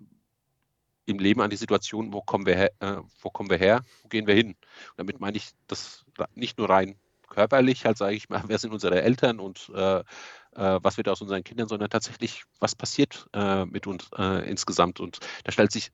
im 1.06 1.20
Leben 1.20 1.42
an 1.42 1.50
die 1.50 1.56
Situation, 1.56 2.14
wo 2.14 2.22
kommen 2.22 2.46
wir 2.46 2.56
her, 2.56 2.72
äh, 2.80 2.98
wo 3.22 3.30
kommen 3.30 3.50
wir 3.50 3.58
her, 3.58 3.84
wo 4.04 4.10
gehen 4.10 4.28
wir 4.28 4.36
hin. 4.36 4.50
Und 4.50 4.98
damit 4.98 5.20
meine 5.20 5.38
ich 5.38 5.52
das 5.68 6.06
nicht 6.36 6.58
nur 6.58 6.70
rein 6.70 7.00
körperlich, 7.30 7.86
halt 7.86 7.98
sage 7.98 8.16
ich 8.16 8.30
mal, 8.30 8.44
wer 8.48 8.60
sind 8.60 8.74
unsere 8.74 9.02
Eltern 9.02 9.40
und 9.40 9.72
was 10.52 10.98
wird 10.98 11.08
aus 11.08 11.22
unseren 11.22 11.44
Kindern, 11.44 11.68
sondern 11.68 11.92
tatsächlich, 11.92 12.44
was 12.60 12.76
passiert 12.76 13.28
mit 13.68 13.86
uns 13.86 14.10
insgesamt. 14.46 15.00
Und 15.00 15.20
da 15.44 15.52
stellt 15.52 15.72
sich 15.72 15.92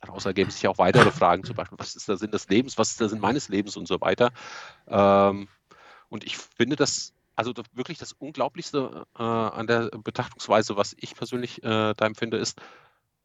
Daraus 0.00 0.26
ergeben 0.26 0.50
sich 0.50 0.66
auch 0.68 0.78
weitere 0.78 1.10
Fragen, 1.10 1.44
zum 1.44 1.56
Beispiel, 1.56 1.78
was 1.78 1.96
ist 1.96 2.08
der 2.08 2.16
Sinn 2.16 2.30
des 2.30 2.48
Lebens, 2.48 2.78
was 2.78 2.90
ist 2.90 3.00
der 3.00 3.08
Sinn 3.08 3.20
meines 3.20 3.48
Lebens 3.48 3.76
und 3.76 3.88
so 3.88 4.00
weiter. 4.00 4.30
Ähm, 4.86 5.48
und 6.08 6.24
ich 6.24 6.36
finde 6.36 6.76
das, 6.76 7.12
also 7.34 7.52
das, 7.52 7.66
wirklich 7.72 7.98
das 7.98 8.12
Unglaublichste 8.12 9.06
äh, 9.18 9.22
an 9.22 9.66
der 9.66 9.90
Betrachtungsweise, 9.90 10.76
was 10.76 10.94
ich 10.98 11.14
persönlich 11.14 11.62
äh, 11.64 11.94
da 11.94 12.06
empfinde, 12.06 12.36
ist, 12.36 12.60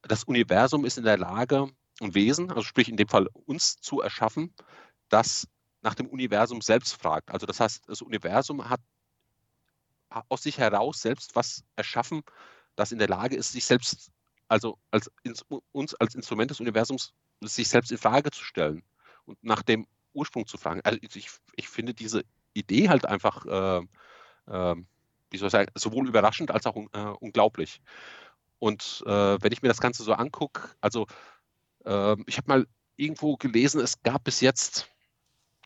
das 0.01 0.23
Universum 0.23 0.83
ist 0.85 0.97
in 0.97 1.03
der 1.03 1.17
Lage, 1.17 1.69
ein 2.01 2.15
Wesen, 2.15 2.49
also 2.49 2.63
sprich 2.63 2.89
in 2.89 2.97
dem 2.97 3.07
Fall 3.07 3.27
uns 3.45 3.75
zu 3.77 4.01
erschaffen, 4.01 4.53
das 5.09 5.47
nach 5.81 5.95
dem 5.95 6.07
Universum 6.07 6.61
selbst 6.61 6.99
fragt. 6.99 7.29
Also 7.31 7.45
das 7.45 7.59
heißt, 7.59 7.87
das 7.87 8.01
Universum 8.01 8.67
hat 8.67 8.81
aus 10.29 10.43
sich 10.43 10.57
heraus 10.57 11.01
selbst 11.01 11.35
was 11.35 11.63
erschaffen, 11.75 12.21
das 12.75 12.91
in 12.91 12.99
der 12.99 13.07
Lage 13.07 13.35
ist, 13.35 13.51
sich 13.51 13.65
selbst 13.65 14.11
also 14.53 14.77
als 14.91 15.09
uns 15.71 15.95
als 15.95 16.13
Instrument 16.13 16.51
des 16.51 16.59
Universums 16.59 17.13
sich 17.41 17.67
selbst 17.67 17.91
in 17.91 17.97
Frage 17.97 18.29
zu 18.29 18.43
stellen 18.43 18.83
und 19.25 19.43
nach 19.43 19.63
dem 19.63 19.87
Ursprung 20.13 20.45
zu 20.45 20.57
fragen. 20.57 20.81
Also 20.83 20.99
ich, 21.01 21.29
ich 21.55 21.67
finde 21.67 21.95
diese 21.95 22.23
Idee 22.53 22.87
halt 22.89 23.05
einfach, 23.05 23.45
äh, 23.47 23.77
äh, 24.47 24.75
wie 25.31 25.37
soll 25.37 25.47
ich 25.47 25.51
sagen, 25.51 25.71
sowohl 25.73 26.07
überraschend 26.07 26.51
als 26.51 26.67
auch 26.67 26.75
äh, 26.75 26.99
unglaublich. 27.19 27.81
Und 28.59 29.03
äh, 29.07 29.41
wenn 29.41 29.51
ich 29.51 29.63
mir 29.63 29.69
das 29.69 29.81
Ganze 29.81 30.03
so 30.03 30.13
angucke, 30.13 30.69
also 30.81 31.07
ähm, 31.83 32.23
ich 32.27 32.37
habe 32.37 32.47
mal 32.47 32.67
irgendwo 32.95 33.35
gelesen, 33.37 33.81
es 33.81 34.03
gab 34.03 34.23
bis 34.23 34.39
jetzt 34.39 34.87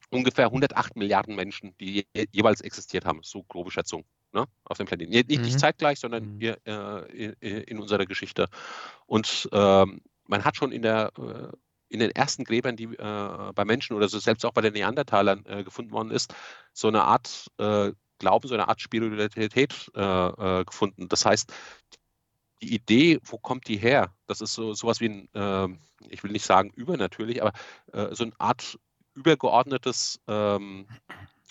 ungefähr 0.09 0.45
108 0.45 0.95
Milliarden 0.95 1.35
Menschen, 1.35 1.75
die 1.79 2.07
je, 2.13 2.27
jeweils 2.31 2.61
existiert 2.61 3.03
haben, 3.03 3.19
so 3.21 3.43
grobe 3.43 3.69
Schätzung 3.69 4.05
ne, 4.33 4.45
auf 4.65 4.77
dem 4.77 4.87
Planeten. 4.87 5.11
Nicht, 5.11 5.29
mhm. 5.29 5.41
nicht 5.41 5.59
zeitgleich, 5.59 5.99
sondern 5.99 6.35
mhm. 6.35 6.39
hier, 6.39 6.57
äh, 6.65 7.33
in, 7.39 7.61
in, 7.63 7.79
unserer 7.79 8.05
Geschichte. 8.05 8.47
Und 9.05 9.49
ähm, 9.51 10.01
man 10.25 10.45
hat 10.45 10.55
schon 10.55 10.71
in 10.71 10.81
der 10.81 11.11
äh, 11.17 11.55
in 11.89 11.99
den 11.99 12.11
ersten 12.11 12.43
Gräbern, 12.43 12.75
die 12.75 12.85
äh, 12.85 13.51
bei 13.53 13.65
Menschen 13.65 13.95
oder 13.95 14.09
so 14.09 14.19
selbst 14.19 14.45
auch 14.45 14.51
bei 14.51 14.61
den 14.61 14.73
Neandertalern 14.73 15.45
äh, 15.45 15.63
gefunden 15.63 15.91
worden 15.91 16.11
ist, 16.11 16.33
so 16.73 16.87
eine 16.89 17.03
Art 17.03 17.49
äh, 17.57 17.93
Glauben, 18.19 18.47
so 18.47 18.55
eine 18.55 18.67
Art 18.67 18.81
Spiritualität 18.81 19.91
äh, 19.93 20.65
gefunden. 20.65 21.07
Das 21.07 21.25
heißt, 21.25 21.53
die 22.61 22.73
Idee, 22.73 23.19
wo 23.23 23.37
kommt 23.37 23.67
die 23.67 23.77
her? 23.77 24.11
Das 24.25 24.41
ist 24.41 24.53
so 24.53 24.73
sowas 24.73 24.99
wie 24.99 25.09
ein, 25.09 25.29
ähm, 25.35 25.79
ich 26.09 26.23
will 26.23 26.31
nicht 26.31 26.45
sagen 26.45 26.71
übernatürlich, 26.71 27.41
aber 27.41 27.53
so 28.11 28.23
eine 28.23 28.33
Art 28.39 28.79
übergeordnetes 29.13 30.19
ähm, 30.27 30.87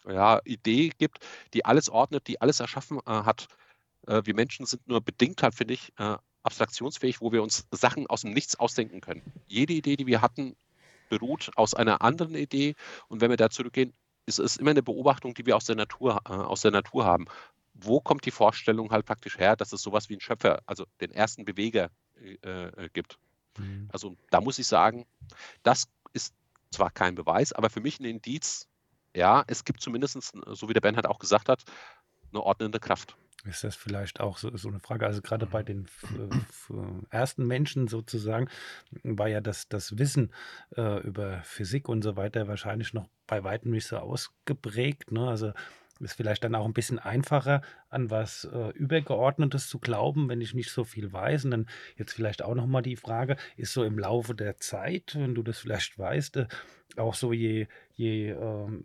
ja, 0.06 0.40
Idee 0.44 0.90
gibt, 0.98 1.18
die 1.54 1.64
alles 1.64 1.88
ordnet, 1.88 2.26
die 2.26 2.40
alles 2.40 2.60
erschaffen 2.60 2.98
äh, 3.06 3.10
hat. 3.10 3.48
Äh, 4.06 4.22
wir 4.24 4.34
Menschen 4.34 4.66
sind 4.66 4.86
nur 4.88 5.00
bedingt 5.00 5.42
halt, 5.42 5.54
finde 5.54 5.74
ich, 5.74 5.92
äh, 5.98 6.16
abstraktionsfähig, 6.42 7.20
wo 7.20 7.32
wir 7.32 7.42
uns 7.42 7.66
Sachen 7.72 8.06
aus 8.06 8.22
dem 8.22 8.32
Nichts 8.32 8.56
ausdenken 8.56 9.00
können. 9.00 9.22
Jede 9.46 9.72
Idee, 9.74 9.96
die 9.96 10.06
wir 10.06 10.20
hatten, 10.20 10.56
beruht 11.08 11.50
aus 11.56 11.74
einer 11.74 12.02
anderen 12.02 12.34
Idee. 12.34 12.74
Und 13.08 13.20
wenn 13.20 13.30
wir 13.30 13.36
da 13.36 13.50
zurückgehen, 13.50 13.92
ist 14.26 14.38
es 14.38 14.56
immer 14.56 14.70
eine 14.70 14.82
Beobachtung, 14.82 15.34
die 15.34 15.46
wir 15.46 15.56
aus 15.56 15.66
der 15.66 15.76
Natur, 15.76 16.20
äh, 16.26 16.32
aus 16.32 16.62
der 16.62 16.70
Natur 16.70 17.04
haben. 17.04 17.26
Wo 17.74 18.00
kommt 18.00 18.24
die 18.24 18.30
Vorstellung 18.30 18.90
halt 18.90 19.06
praktisch 19.06 19.38
her, 19.38 19.56
dass 19.56 19.72
es 19.72 19.82
sowas 19.82 20.08
wie 20.08 20.14
einen 20.14 20.20
Schöpfer, 20.20 20.62
also 20.66 20.86
den 21.00 21.12
ersten 21.12 21.44
Beweger 21.44 21.90
äh, 22.20 22.66
äh, 22.66 22.88
gibt? 22.92 23.18
Mhm. 23.58 23.88
Also 23.92 24.16
da 24.30 24.40
muss 24.40 24.58
ich 24.58 24.66
sagen, 24.66 25.06
das 25.62 25.88
ist 26.12 26.34
zwar 26.70 26.90
kein 26.90 27.14
Beweis, 27.14 27.52
aber 27.52 27.70
für 27.70 27.80
mich 27.80 28.00
ein 28.00 28.04
Indiz, 28.04 28.68
ja, 29.16 29.44
es 29.46 29.64
gibt 29.64 29.81
zumindest, 29.81 30.33
so 30.46 30.68
wie 30.68 30.74
der 30.74 30.81
Bernhard 30.81 31.07
auch 31.07 31.18
gesagt 31.18 31.48
hat, 31.48 31.64
eine 32.31 32.42
ordnende 32.42 32.79
Kraft. 32.79 33.16
Ist 33.44 33.64
das 33.64 33.76
vielleicht 33.76 34.20
auch 34.20 34.38
so, 34.38 34.55
so 34.57 34.68
eine 34.68 34.81
Frage? 34.81 35.07
Also 35.07 35.22
gerade 35.22 35.46
bei 35.46 35.62
den 35.62 35.87
ersten 37.11 37.46
Menschen 37.46 37.87
sozusagen 37.87 38.48
war 39.05 39.29
ja 39.29 39.40
das, 39.40 39.68
das 39.68 39.98
Wissen 39.98 40.33
äh, 40.76 41.00
über 41.02 41.42
Physik 41.44 41.88
und 41.88 42.02
so 42.02 42.16
weiter 42.16 42.48
wahrscheinlich 42.48 42.92
noch 42.92 43.09
bei 43.26 43.44
weitem 43.44 43.70
nicht 43.70 43.87
so 43.87 43.98
ausgeprägt. 43.98 45.12
Ne? 45.12 45.29
Also 45.29 45.52
ist 46.00 46.14
vielleicht 46.14 46.44
dann 46.44 46.55
auch 46.55 46.66
ein 46.66 46.74
bisschen 46.74 46.98
einfacher, 46.98 47.62
an 47.88 48.11
was 48.11 48.44
äh, 48.44 48.70
Übergeordnetes 48.70 49.68
zu 49.68 49.79
glauben, 49.79 50.29
wenn 50.29 50.40
ich 50.40 50.52
nicht 50.52 50.70
so 50.70 50.85
viel 50.85 51.12
weiß. 51.12 51.46
Und 51.46 51.52
dann 51.52 51.66
jetzt 51.96 52.12
vielleicht 52.12 52.42
auch 52.42 52.55
nochmal 52.55 52.83
die 52.83 52.96
Frage, 52.96 53.37
ist 53.57 53.72
so 53.72 53.85
im 53.85 53.98
Laufe 53.98 54.35
der 54.35 54.59
Zeit, 54.59 55.14
wenn 55.14 55.35
du 55.35 55.42
das 55.42 55.59
vielleicht 55.59 55.98
weißt, 55.98 56.37
äh, 56.37 56.46
auch 56.96 57.14
so 57.14 57.33
je, 57.33 57.66
je, 57.96 58.35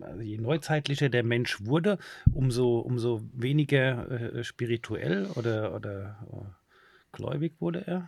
also 0.02 0.22
je 0.22 0.38
neuzeitlicher 0.38 1.10
der 1.10 1.24
Mensch 1.24 1.66
wurde, 1.66 1.98
umso, 2.34 2.80
umso 2.80 3.22
weniger 3.34 4.10
äh, 4.10 4.44
spirituell 4.44 5.28
oder, 5.36 5.76
oder 5.76 6.18
äh, 6.32 6.46
gläubig 7.12 7.54
wurde 7.60 7.86
er? 7.86 8.08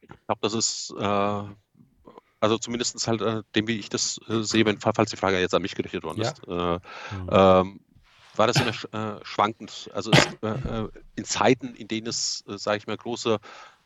Ich 0.00 0.08
glaube, 0.26 0.40
das 0.40 0.54
ist 0.54 0.94
äh, 0.98 1.42
also 2.40 2.58
zumindest 2.58 3.06
halt 3.08 3.22
äh, 3.22 3.42
dem, 3.54 3.66
wie 3.66 3.78
ich 3.78 3.88
das 3.88 4.20
äh, 4.28 4.42
sehe, 4.42 4.64
wenn, 4.66 4.78
falls 4.78 5.10
die 5.10 5.16
Frage 5.16 5.38
jetzt 5.38 5.54
an 5.54 5.62
mich 5.62 5.74
gerichtet 5.74 6.04
worden 6.04 6.22
ja. 6.22 6.30
ist. 6.30 6.46
Äh, 6.46 6.52
mhm. 6.52 7.28
ähm, 7.30 7.80
war 8.36 8.46
das 8.46 8.56
immer 8.56 9.16
äh, 9.16 9.24
schwankend. 9.24 9.90
Also 9.94 10.10
es, 10.10 10.26
äh, 10.42 10.48
äh, 10.48 10.88
in 11.16 11.24
Zeiten, 11.24 11.74
in 11.74 11.88
denen 11.88 12.06
es, 12.06 12.44
äh, 12.46 12.58
sage 12.58 12.78
ich 12.78 12.86
mal, 12.86 12.96
große 12.96 13.38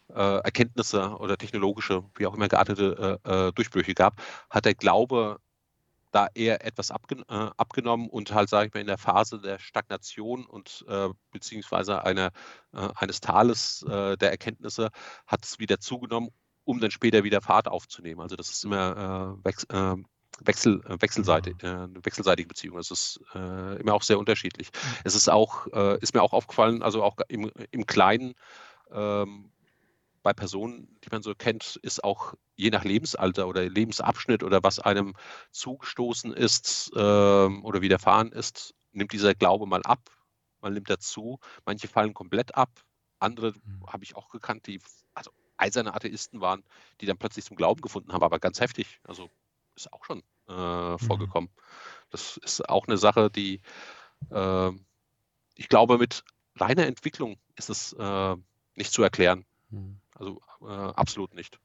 äh, 0.09 0.38
Erkenntnisse 0.38 1.16
oder 1.19 1.38
technologische, 1.38 2.03
wie 2.16 2.27
auch 2.27 2.35
immer 2.35 2.49
geartete 2.49 3.21
äh, 3.25 3.53
Durchbrüche 3.53 3.95
gab, 3.95 4.21
hat 4.51 4.64
der 4.64 4.75
Glaube 4.75 5.38
da 6.11 6.29
eher 6.35 6.64
etwas 6.64 6.90
abgen 6.90 7.23
abgenommen 7.29 8.09
und 8.09 8.33
halt, 8.33 8.49
sage 8.49 8.68
ich 8.68 8.75
mal, 8.75 8.81
in 8.81 8.87
der 8.87 8.99
Phase 8.99 9.40
der 9.40 9.59
Stagnation 9.59 10.44
und 10.46 10.85
beziehungsweise 11.31 12.05
einer, 12.05 12.31
eines 12.73 13.20
Tales 13.20 13.85
der 13.88 14.31
Erkenntnisse 14.31 14.90
hat 15.27 15.44
es 15.44 15.59
wieder 15.59 15.79
zugenommen, 15.79 16.30
um 16.64 16.80
dann 16.80 16.91
später 16.91 17.24
wieder 17.24 17.41
Fahrt 17.41 17.68
aufzunehmen. 17.68 18.20
Also 18.20 18.37
das 18.37 18.51
ist 18.51 18.64
immer 18.64 19.39
äh, 19.45 19.97
wechsel, 20.41 20.82
äh, 20.87 20.97
wechselseitig, 21.01 21.57
äh, 21.62 21.66
eine 21.66 22.05
wechselseitige 22.05 22.49
Beziehung. 22.49 22.78
Es 22.78 22.91
ist 22.91 23.20
äh, 23.35 23.80
immer 23.80 23.95
auch 23.95 24.03
sehr 24.03 24.18
unterschiedlich. 24.18 24.70
Es 25.05 25.14
ist 25.14 25.28
auch, 25.28 25.66
äh, 25.68 25.99
ist 26.01 26.14
mir 26.14 26.22
auch 26.22 26.32
aufgefallen, 26.32 26.82
also 26.82 27.03
auch 27.03 27.16
im, 27.28 27.51
im 27.70 27.87
Kleinen, 27.87 28.35
ähm, 28.93 29.51
bei 30.23 30.33
Personen, 30.33 30.99
die 31.05 31.09
man 31.11 31.23
so 31.23 31.35
kennt, 31.35 31.77
ist 31.83 32.05
auch 32.05 32.35
je 32.57 32.71
nach 32.71 32.85
Lebensalter 32.85 33.49
oder 33.49 33.68
Lebensabschnitt 33.68 34.43
oder 34.43 34.62
was 34.62 34.79
einem 34.79 35.14
zugestoßen 35.51 36.33
ist 36.33 36.93
ähm, 36.95 37.64
oder 37.64 37.81
widerfahren 37.81 38.33
ist, 38.33 38.75
nimmt 38.93 39.12
dieser 39.12 39.35
Glaube 39.35 39.66
mal 39.66 39.83
ab, 39.83 40.11
man 40.61 40.75
nimmt 40.75 40.91
dazu. 40.91 41.39
Manche 41.64 41.89
fallen 41.89 42.12
komplett 42.12 42.55
ab, 42.55 42.71
andere 43.18 43.53
mhm. 43.53 43.87
habe 43.87 44.05
ich 44.05 44.16
auch 44.16 44.29
gekannt, 44.29 44.66
die 44.66 44.81
also 45.14 45.31
eiserne 45.57 45.95
Atheisten 45.95 46.41
waren, 46.41 46.64
die 47.01 47.07
dann 47.07 47.18
plötzlich 47.18 47.45
zum 47.45 47.57
Glauben 47.57 47.81
gefunden 47.81 48.12
haben, 48.12 48.23
aber 48.23 48.39
ganz 48.39 48.61
heftig. 48.61 49.01
Also 49.05 49.31
ist 49.75 49.93
auch 49.93 50.05
schon 50.05 50.23
äh, 50.49 50.53
mhm. 50.93 50.99
vorgekommen. 50.99 51.51
Das 52.11 52.37
ist 52.39 52.68
auch 52.68 52.87
eine 52.89 52.99
Sache, 52.99 53.31
die 53.31 53.61
äh, 54.31 54.71
ich 55.55 55.68
glaube, 55.68 55.99
mit 55.99 56.25
reiner 56.57 56.87
Entwicklung 56.87 57.39
ist 57.57 57.71
es 57.71 57.93
äh, 57.93 58.37
nicht 58.75 58.93
zu 58.93 59.03
erklären. 59.03 59.45
Mhm. 59.71 60.01
Also 60.21 60.41
äh, 60.62 60.66
absolut 60.66 61.35
nicht. 61.35 61.59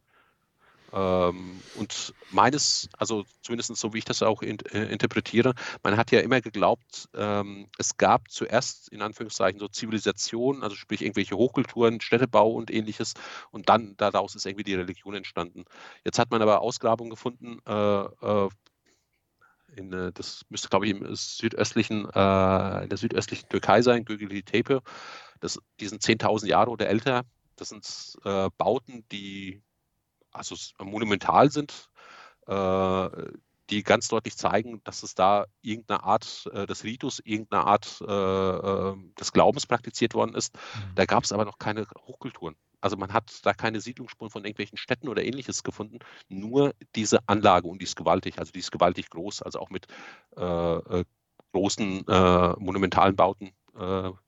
Ähm, 0.93 1.59
und 1.75 2.13
meines, 2.31 2.87
also 2.97 3.25
zumindest 3.41 3.75
so 3.75 3.93
wie 3.93 3.97
ich 3.97 4.05
das 4.05 4.23
auch 4.23 4.41
in, 4.41 4.59
äh, 4.71 4.85
interpretiere, 4.85 5.53
man 5.83 5.97
hat 5.97 6.11
ja 6.11 6.21
immer 6.21 6.39
geglaubt, 6.39 7.09
ähm, 7.13 7.67
es 7.77 7.97
gab 7.97 8.31
zuerst 8.31 8.87
in 8.89 9.01
Anführungszeichen 9.01 9.59
so 9.59 9.67
Zivilisationen, 9.67 10.63
also 10.63 10.75
sprich 10.75 11.01
irgendwelche 11.01 11.35
Hochkulturen, 11.35 11.99
Städtebau 11.99 12.49
und 12.51 12.71
ähnliches, 12.71 13.13
und 13.51 13.67
dann 13.67 13.97
daraus 13.97 14.35
ist 14.35 14.45
irgendwie 14.45 14.63
die 14.63 14.75
Religion 14.75 15.15
entstanden. 15.15 15.65
Jetzt 16.05 16.17
hat 16.17 16.31
man 16.31 16.41
aber 16.41 16.61
Ausgrabungen 16.61 17.09
gefunden, 17.09 17.59
äh, 17.67 18.03
äh 18.03 18.49
in, 19.75 19.91
äh, 19.91 20.13
das 20.13 20.43
müsste, 20.47 20.69
glaube 20.69 20.85
ich, 20.85 20.91
im 20.91 21.15
südöstlichen, 21.15 22.05
äh, 22.05 22.83
in 22.83 22.89
der 22.89 22.97
südöstlichen 22.97 23.49
Türkei 23.49 23.81
sein, 23.81 24.05
Gögeli 24.05 24.43
Tepe. 24.43 24.81
Das, 25.41 25.59
die 25.81 25.87
sind 25.87 26.01
10.000 26.01 26.47
Jahre 26.47 26.71
oder 26.71 26.87
älter. 26.87 27.25
Das 27.55 27.69
sind 27.69 28.17
äh, 28.25 28.49
Bauten, 28.57 29.05
die 29.11 29.61
also 30.31 30.55
monumental 30.83 31.49
sind, 31.49 31.89
äh, 32.47 33.09
die 33.69 33.81
ganz 33.81 34.07
deutlich 34.07 34.37
zeigen, 34.37 34.81
dass 34.83 35.01
es 35.01 35.15
da 35.15 35.45
irgendeine 35.61 36.03
Art 36.03 36.47
äh, 36.53 36.67
des 36.67 36.83
Ritus, 36.83 37.19
irgendeine 37.23 37.65
Art 37.65 37.99
äh, 38.01 38.11
ähm, 38.11 39.13
des 39.19 39.31
Glaubens 39.31 39.65
praktiziert 39.65 40.13
worden 40.13 40.35
ist. 40.35 40.55
Mhm. 40.55 40.95
Da 40.95 41.05
gab 41.05 41.23
es 41.23 41.31
aber 41.31 41.45
noch 41.45 41.57
keine 41.57 41.87
Hochkulturen. 42.05 42.55
Also 42.79 42.97
man 42.97 43.13
hat 43.13 43.39
da 43.43 43.53
keine 43.53 43.81
Siedlungsspuren 43.81 44.29
von 44.29 44.45
irgendwelchen 44.45 44.77
Städten 44.77 45.07
oder 45.07 45.23
ähnliches 45.23 45.63
gefunden, 45.63 45.99
nur 46.27 46.75
diese 46.95 47.27
Anlage 47.27 47.67
und 47.67 47.79
die 47.79 47.85
ist 47.85 47.95
gewaltig, 47.95 48.37
also 48.37 48.51
die 48.51 48.59
ist 48.59 48.71
gewaltig 48.71 49.09
groß, 49.09 49.41
also 49.41 49.59
auch 49.59 49.71
mit 49.71 49.87
äh, 50.37 50.41
äh 50.99 51.05
großen 51.51 52.05
äh, 52.05 52.53
monumentalen 52.59 53.15
Bauten. 53.15 53.51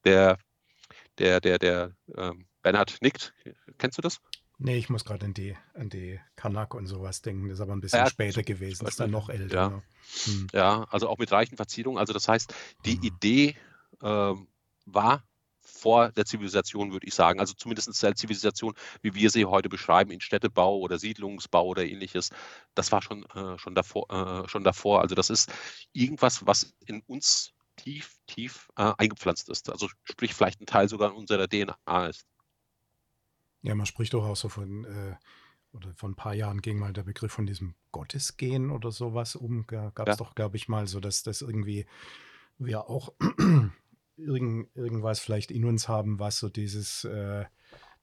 der, 0.05 0.37
der, 1.17 1.41
der, 1.41 1.59
der 1.59 1.91
ähm, 2.15 2.47
Bernhard 2.67 2.97
nickt. 3.01 3.33
Kennst 3.77 3.97
du 3.97 4.01
das? 4.01 4.19
Nee, 4.57 4.75
ich 4.75 4.89
muss 4.89 5.05
gerade 5.05 5.25
an 5.25 5.33
die, 5.33 5.55
an 5.73 5.87
die 5.89 6.19
Kanak 6.35 6.73
und 6.73 6.85
sowas 6.85 7.21
denken. 7.21 7.47
Das 7.47 7.59
ist 7.59 7.61
aber 7.61 7.71
ein 7.71 7.79
bisschen 7.79 7.99
ja, 7.99 8.09
später 8.09 8.43
gewesen. 8.43 8.83
Das 8.83 8.95
ist 8.95 8.99
dann 8.99 9.11
noch 9.11 9.29
älter. 9.29 9.55
Ja. 9.55 9.69
Ne? 9.69 9.83
Hm. 10.25 10.47
ja, 10.51 10.85
also 10.89 11.07
auch 11.07 11.17
mit 11.17 11.31
reichen 11.31 11.55
Verzierungen. 11.55 11.97
Also 11.97 12.11
das 12.11 12.27
heißt, 12.27 12.53
die 12.83 12.95
hm. 12.95 13.03
Idee 13.03 13.55
ähm, 14.01 14.49
war 14.85 15.23
vor 15.61 16.11
der 16.11 16.25
Zivilisation, 16.25 16.91
würde 16.91 17.07
ich 17.07 17.13
sagen. 17.13 17.39
Also 17.39 17.53
zumindest 17.53 18.03
der 18.03 18.15
Zivilisation, 18.15 18.73
wie 19.01 19.13
wir 19.13 19.29
sie 19.29 19.45
heute 19.45 19.69
beschreiben, 19.69 20.11
in 20.11 20.19
Städtebau 20.19 20.77
oder 20.79 20.99
Siedlungsbau 20.99 21.67
oder 21.67 21.85
ähnliches. 21.85 22.31
Das 22.75 22.91
war 22.91 23.01
schon, 23.01 23.23
äh, 23.33 23.57
schon, 23.57 23.75
davor, 23.75 24.09
äh, 24.09 24.49
schon 24.49 24.65
davor. 24.65 24.99
Also 24.99 25.15
das 25.15 25.29
ist 25.29 25.53
irgendwas, 25.93 26.45
was 26.45 26.73
in 26.85 27.01
uns 27.07 27.53
tief, 27.77 28.17
tief 28.27 28.67
äh, 28.75 28.91
eingepflanzt 28.97 29.47
ist. 29.47 29.69
Also 29.69 29.87
sprich 30.03 30.33
vielleicht 30.33 30.59
ein 30.59 30.65
Teil 30.65 30.89
sogar 30.89 31.15
unserer 31.15 31.47
DNA 31.47 32.07
ist. 32.07 32.25
Ja, 33.67 33.75
man 33.75 33.85
spricht 33.85 34.13
doch 34.13 34.25
auch 34.25 34.35
so 34.35 34.47
von, 34.49 34.85
äh, 34.85 35.15
oder 35.73 35.93
vor 35.93 36.09
ein 36.09 36.15
paar 36.15 36.33
Jahren 36.33 36.61
ging 36.61 36.79
mal 36.79 36.93
der 36.93 37.03
Begriff 37.03 37.33
von 37.33 37.45
diesem 37.45 37.75
Gottesgehen 37.91 38.71
oder 38.71 38.91
sowas 38.91 39.35
um. 39.35 39.67
Gab 39.67 39.99
es 39.99 40.05
ja. 40.05 40.15
doch, 40.15 40.35
glaube 40.35 40.55
ich, 40.55 40.69
mal 40.69 40.87
so, 40.87 40.99
dass 40.99 41.23
das 41.23 41.41
irgendwie 41.41 41.85
wir 42.57 42.89
auch 42.89 43.13
irgend, 44.17 44.75
irgendwas 44.75 45.19
vielleicht 45.19 45.51
in 45.51 45.65
uns 45.65 45.87
haben, 45.89 46.17
was 46.17 46.39
so 46.39 46.47
dieses, 46.47 47.03
äh, 47.03 47.45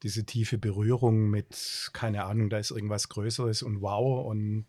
diese 0.03 0.23
tiefe 0.25 0.59
Berührung 0.59 1.29
mit, 1.29 1.89
keine 1.93 2.25
Ahnung, 2.25 2.49
da 2.51 2.59
ist 2.59 2.71
irgendwas 2.71 3.09
Größeres 3.09 3.63
und 3.63 3.81
wow 3.81 4.25
und 4.25 4.67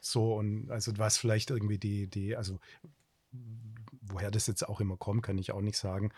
so 0.00 0.34
und 0.36 0.70
also 0.70 0.96
was 0.96 1.18
vielleicht 1.18 1.50
irgendwie 1.50 1.78
die, 1.78 2.06
die, 2.06 2.36
also 2.36 2.60
woher 4.00 4.30
das 4.30 4.46
jetzt 4.46 4.66
auch 4.66 4.80
immer 4.80 4.96
kommt, 4.96 5.22
kann 5.22 5.38
ich 5.38 5.52
auch 5.52 5.60
nicht 5.60 5.76
sagen. 5.76 6.12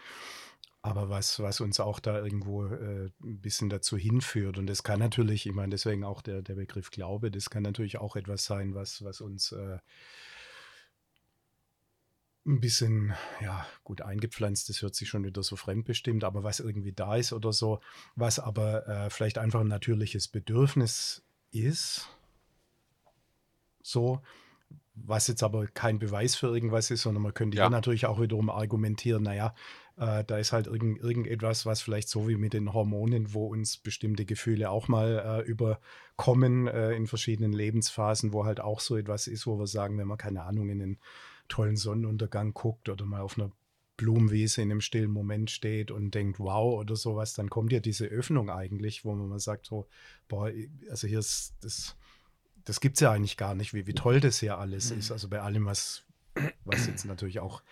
Aber 0.83 1.11
was, 1.11 1.41
was 1.41 1.61
uns 1.61 1.79
auch 1.79 2.01
da 2.01 2.19
irgendwo 2.19 2.65
äh, 2.65 3.11
ein 3.23 3.41
bisschen 3.41 3.69
dazu 3.69 3.99
hinführt. 3.99 4.57
Und 4.57 4.67
das 4.67 4.83
kann 4.83 4.99
natürlich, 4.99 5.47
ich 5.47 5.53
meine, 5.53 5.71
deswegen 5.71 6.05
auch 6.05 6.23
der, 6.23 6.41
der 6.41 6.55
Begriff 6.55 6.91
Glaube, 6.91 7.31
das 7.31 7.51
kann 7.51 7.63
natürlich 7.63 7.99
auch 7.99 8.17
etwas 8.17 8.47
sein, 8.47 8.75
was, 8.75 9.05
was 9.05 9.21
uns 9.21 9.53
äh, 9.53 9.79
ein 12.47 12.61
bisschen, 12.61 13.15
ja, 13.41 13.67
gut 13.85 14.01
eingepflanzt, 14.01 14.69
das 14.69 14.81
hört 14.83 14.95
sich 14.95 15.09
schon 15.09 15.25
wieder 15.25 15.43
so 15.43 15.57
fremdbestimmt, 15.57 16.25
aber 16.25 16.43
was 16.43 16.61
irgendwie 16.61 16.93
da 16.93 17.17
ist 17.17 17.33
oder 17.33 17.53
so, 17.53 17.81
was 18.17 18.39
aber 18.39 18.89
äh, 18.89 19.11
vielleicht 19.11 19.39
einfach 19.39 19.61
ein 19.61 19.69
natürliches 19.69 20.29
Bedürfnis 20.29 21.23
ist, 21.51 22.09
so, 23.83 24.23
was 24.95 25.29
jetzt 25.29 25.43
aber 25.43 25.67
kein 25.67 25.99
Beweis 25.99 26.35
für 26.35 26.49
irgendwas 26.49 26.91
ist, 26.91 27.03
sondern 27.03 27.23
man 27.23 27.35
könnte 27.35 27.57
ja, 27.57 27.65
ja 27.65 27.71
natürlich 27.71 28.07
auch 28.07 28.21
wiederum 28.21 28.51
argumentieren, 28.51 29.23
naja, 29.23 29.55
äh, 30.01 30.25
da 30.25 30.39
ist 30.39 30.53
halt 30.53 30.67
irgend, 30.67 30.99
irgendetwas, 31.01 31.67
was 31.67 31.83
vielleicht 31.83 32.09
so 32.09 32.27
wie 32.27 32.37
mit 32.37 32.55
den 32.55 32.73
Hormonen, 32.73 33.35
wo 33.35 33.47
uns 33.49 33.77
bestimmte 33.77 34.25
Gefühle 34.25 34.71
auch 34.71 34.89
mal 34.89 35.43
äh, 35.47 35.49
überkommen 35.49 36.67
äh, 36.67 36.93
in 36.93 37.07
verschiedenen 37.07 37.53
Lebensphasen, 37.53 38.33
wo 38.33 38.47
halt 38.47 38.61
auch 38.61 38.81
so 38.81 38.97
etwas 38.97 39.27
ist, 39.27 39.47
wo 39.47 39.59
wir 39.59 39.67
sagen, 39.67 39.99
wenn 39.99 40.09
man 40.09 40.17
keine 40.17 40.45
Ahnung 40.45 40.71
in 40.71 40.79
den 40.79 40.99
tollen 41.49 41.77
Sonnenuntergang 41.77 42.55
guckt 42.55 42.89
oder 42.89 43.05
mal 43.05 43.21
auf 43.21 43.39
einer 43.39 43.53
Blumenwiese 43.99 44.63
in 44.63 44.71
einem 44.71 44.81
stillen 44.81 45.11
Moment 45.11 45.51
steht 45.51 45.91
und 45.91 46.15
denkt, 46.15 46.41
wow, 46.41 46.81
oder 46.81 46.97
sowas, 46.97 47.35
dann 47.35 47.51
kommt 47.51 47.71
ja 47.71 47.81
diese 47.81 48.07
Öffnung 48.07 48.49
eigentlich, 48.49 49.05
wo 49.05 49.15
man 49.15 49.29
mal 49.29 49.39
sagt, 49.39 49.67
so, 49.67 49.87
boah, 50.29 50.51
also 50.89 51.07
hier 51.07 51.19
ist 51.19 51.57
das, 51.61 51.97
das 52.65 52.81
gibt 52.81 52.97
es 52.97 53.01
ja 53.01 53.13
eigentlich 53.13 53.37
gar 53.37 53.55
nicht, 53.55 53.75
wie, 53.75 53.87
wie 53.87 53.93
toll 53.93 54.21
das 54.21 54.41
hier 54.41 54.57
alles 54.57 54.93
mhm. 54.93 55.01
ist. 55.01 55.13
Also 55.13 55.29
bei 55.29 55.43
allem, 55.43 55.67
was, 55.67 56.05
was 56.65 56.87
jetzt 56.87 57.05
natürlich 57.05 57.41
auch 57.41 57.63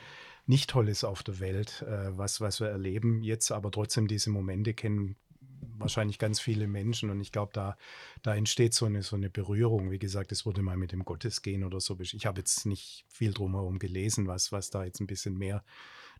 nicht 0.48 0.70
toll 0.70 0.88
ist 0.88 1.04
auf 1.04 1.22
der 1.22 1.40
Welt, 1.40 1.82
äh, 1.82 2.16
was, 2.16 2.40
was 2.40 2.60
wir 2.60 2.68
erleben 2.68 3.22
jetzt, 3.22 3.52
aber 3.52 3.70
trotzdem 3.70 4.08
diese 4.08 4.30
Momente 4.30 4.74
kennen 4.74 5.16
wahrscheinlich 5.76 6.18
ganz 6.18 6.40
viele 6.40 6.66
Menschen 6.66 7.10
und 7.10 7.20
ich 7.20 7.30
glaube, 7.30 7.52
da, 7.52 7.76
da 8.22 8.34
entsteht 8.34 8.74
so 8.74 8.86
eine, 8.86 9.02
so 9.02 9.14
eine 9.14 9.30
Berührung. 9.30 9.90
Wie 9.90 9.98
gesagt, 9.98 10.32
es 10.32 10.44
wurde 10.44 10.62
mal 10.62 10.76
mit 10.76 10.92
dem 10.92 11.04
Gottesgehen 11.04 11.62
oder 11.64 11.80
so. 11.80 11.96
Ich 12.00 12.26
habe 12.26 12.40
jetzt 12.40 12.66
nicht 12.66 13.04
viel 13.08 13.32
drumherum 13.32 13.78
gelesen, 13.78 14.26
was, 14.26 14.50
was 14.50 14.70
da 14.70 14.84
jetzt 14.84 15.00
ein 15.00 15.06
bisschen 15.06 15.36
mehr 15.36 15.64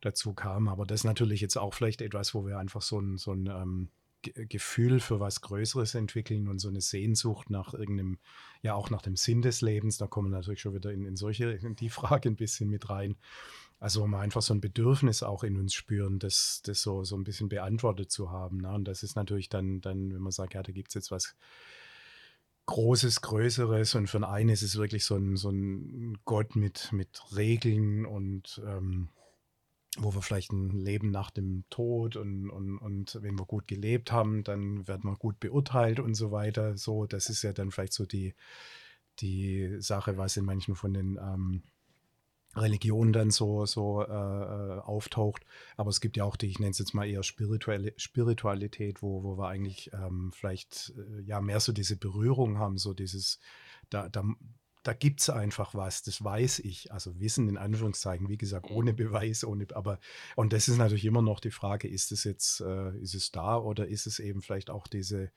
dazu 0.00 0.32
kam, 0.32 0.68
aber 0.68 0.86
das 0.86 1.00
ist 1.00 1.04
natürlich 1.04 1.40
jetzt 1.40 1.56
auch 1.56 1.74
vielleicht 1.74 2.02
etwas, 2.02 2.34
wo 2.34 2.46
wir 2.46 2.58
einfach 2.58 2.82
so 2.82 3.00
ein, 3.00 3.18
so 3.18 3.32
ein 3.32 3.46
ähm, 3.46 3.88
Gefühl 4.22 5.00
für 5.00 5.20
was 5.20 5.40
Größeres 5.40 5.94
entwickeln 5.94 6.48
und 6.48 6.58
so 6.58 6.68
eine 6.68 6.80
Sehnsucht 6.80 7.50
nach 7.50 7.72
irgendeinem, 7.72 8.18
ja 8.62 8.74
auch 8.74 8.90
nach 8.90 9.02
dem 9.02 9.16
Sinn 9.16 9.42
des 9.42 9.60
Lebens. 9.60 9.96
Da 9.96 10.06
kommen 10.06 10.30
natürlich 10.30 10.60
schon 10.60 10.74
wieder 10.74 10.92
in, 10.92 11.04
in 11.04 11.16
solche, 11.16 11.50
in 11.52 11.76
die 11.76 11.90
Frage 11.90 12.28
ein 12.28 12.36
bisschen 12.36 12.68
mit 12.68 12.90
rein. 12.90 13.16
Also 13.80 14.02
um 14.02 14.14
einfach 14.14 14.42
so 14.42 14.54
ein 14.54 14.60
Bedürfnis 14.60 15.22
auch 15.22 15.44
in 15.44 15.56
uns 15.56 15.72
spüren, 15.72 16.18
das, 16.18 16.62
das 16.64 16.82
so, 16.82 17.04
so 17.04 17.16
ein 17.16 17.24
bisschen 17.24 17.48
beantwortet 17.48 18.10
zu 18.10 18.30
haben. 18.30 18.58
Ne? 18.58 18.72
Und 18.72 18.86
das 18.86 19.02
ist 19.02 19.14
natürlich 19.14 19.48
dann, 19.48 19.80
dann, 19.80 20.12
wenn 20.12 20.20
man 20.20 20.32
sagt, 20.32 20.54
ja, 20.54 20.62
da 20.62 20.72
gibt 20.72 20.88
es 20.88 20.94
jetzt 20.94 21.10
was 21.10 21.36
Großes, 22.66 23.22
Größeres 23.22 23.94
und 23.94 24.08
für 24.08 24.28
einen 24.28 24.50
ist 24.50 24.62
es 24.62 24.76
wirklich 24.76 25.04
so 25.04 25.16
ein, 25.16 25.36
so 25.36 25.48
ein 25.50 26.18
Gott 26.26 26.54
mit, 26.54 26.92
mit 26.92 27.22
Regeln 27.34 28.04
und 28.04 28.60
ähm, 28.66 29.08
wo 29.96 30.14
wir 30.14 30.22
vielleicht 30.22 30.52
ein 30.52 30.70
Leben 30.70 31.10
nach 31.10 31.30
dem 31.30 31.64
Tod 31.70 32.16
und, 32.16 32.50
und, 32.50 32.78
und 32.78 33.18
wenn 33.22 33.38
wir 33.38 33.46
gut 33.46 33.66
gelebt 33.66 34.12
haben, 34.12 34.44
dann 34.44 34.86
werden 34.86 35.10
wir 35.10 35.16
gut 35.16 35.40
beurteilt 35.40 35.98
und 35.98 36.14
so 36.14 36.30
weiter. 36.30 36.76
So, 36.76 37.06
das 37.06 37.30
ist 37.30 37.42
ja 37.42 37.52
dann 37.52 37.70
vielleicht 37.70 37.94
so 37.94 38.04
die, 38.04 38.34
die 39.20 39.76
Sache, 39.80 40.18
was 40.18 40.36
in 40.36 40.44
manchen 40.44 40.74
von 40.74 40.92
den 40.92 41.16
ähm, 41.16 41.62
Religion 42.57 43.12
dann 43.12 43.30
so, 43.30 43.66
so 43.66 44.03
äh, 44.03 44.07
äh, 44.07 44.80
auftaucht. 44.80 45.44
Aber 45.76 45.90
es 45.90 46.01
gibt 46.01 46.16
ja 46.16 46.24
auch 46.24 46.36
die, 46.36 46.46
ich 46.46 46.59
nenne 46.59 46.70
es 46.70 46.78
jetzt 46.78 46.94
mal 46.94 47.07
eher 47.07 47.22
spirituelle 47.22 47.92
Spiritualität, 47.96 49.03
wo, 49.03 49.22
wo 49.22 49.38
wir 49.38 49.49
eigentlich 49.49 49.90
ähm, 49.92 50.32
vielleicht 50.32 50.92
äh, 50.96 51.22
ja 51.22 51.40
mehr 51.40 51.61
so 51.61 51.72
diese 51.72 51.96
Berührung 51.96 52.59
haben, 52.59 52.78
so 52.78 52.94
dieses, 52.94 53.38
da, 53.90 54.09
da, 54.09 54.24
da 54.82 54.92
gibt 54.94 55.20
es 55.20 55.30
einfach 55.30 55.74
was, 55.74 56.03
das 56.03 56.24
weiß 56.24 56.61
ich. 56.61 56.92
Also 56.92 57.20
Wissen 57.20 57.49
in 57.49 57.59
Anführungszeichen, 57.59 58.28
wie 58.28 58.38
gesagt, 58.38 58.70
ohne 58.70 58.94
Beweis, 58.94 59.44
ohne, 59.44 59.66
aber, 59.74 60.01
und 60.34 60.53
das 60.53 60.68
ist 60.68 60.78
natürlich 60.78 61.05
immer 61.05 61.22
noch 61.22 61.40
die 61.40 61.51
Frage, 61.51 61.88
ist 61.88 62.12
es 62.12 62.24
jetzt, 62.24 62.61
äh, 62.61 62.96
ist 62.99 63.14
es 63.14 63.30
da 63.30 63.59
oder 63.59 63.86
ist 63.86 64.07
es 64.07 64.18
eben 64.18 64.40
vielleicht 64.40 64.70
auch 64.70 64.86
diese, 64.86 65.30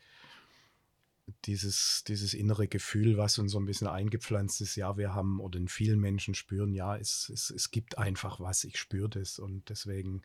dieses, 1.45 2.03
dieses 2.07 2.34
innere 2.34 2.67
Gefühl, 2.67 3.17
was 3.17 3.38
uns 3.39 3.51
so 3.51 3.59
ein 3.59 3.65
bisschen 3.65 3.88
eingepflanzt 3.88 4.61
ist, 4.61 4.76
ja, 4.76 4.97
wir 4.97 5.13
haben 5.13 5.39
oder 5.39 5.57
in 5.59 5.67
vielen 5.67 5.99
Menschen 5.99 6.34
spüren, 6.34 6.74
ja, 6.74 6.97
es, 6.97 7.30
es, 7.30 7.49
es 7.49 7.72
gibt 7.72 7.97
einfach 7.97 8.39
was, 8.39 8.63
ich 8.63 8.78
spüre 8.78 9.09
das 9.09 9.39
und 9.39 9.69
deswegen 9.69 10.24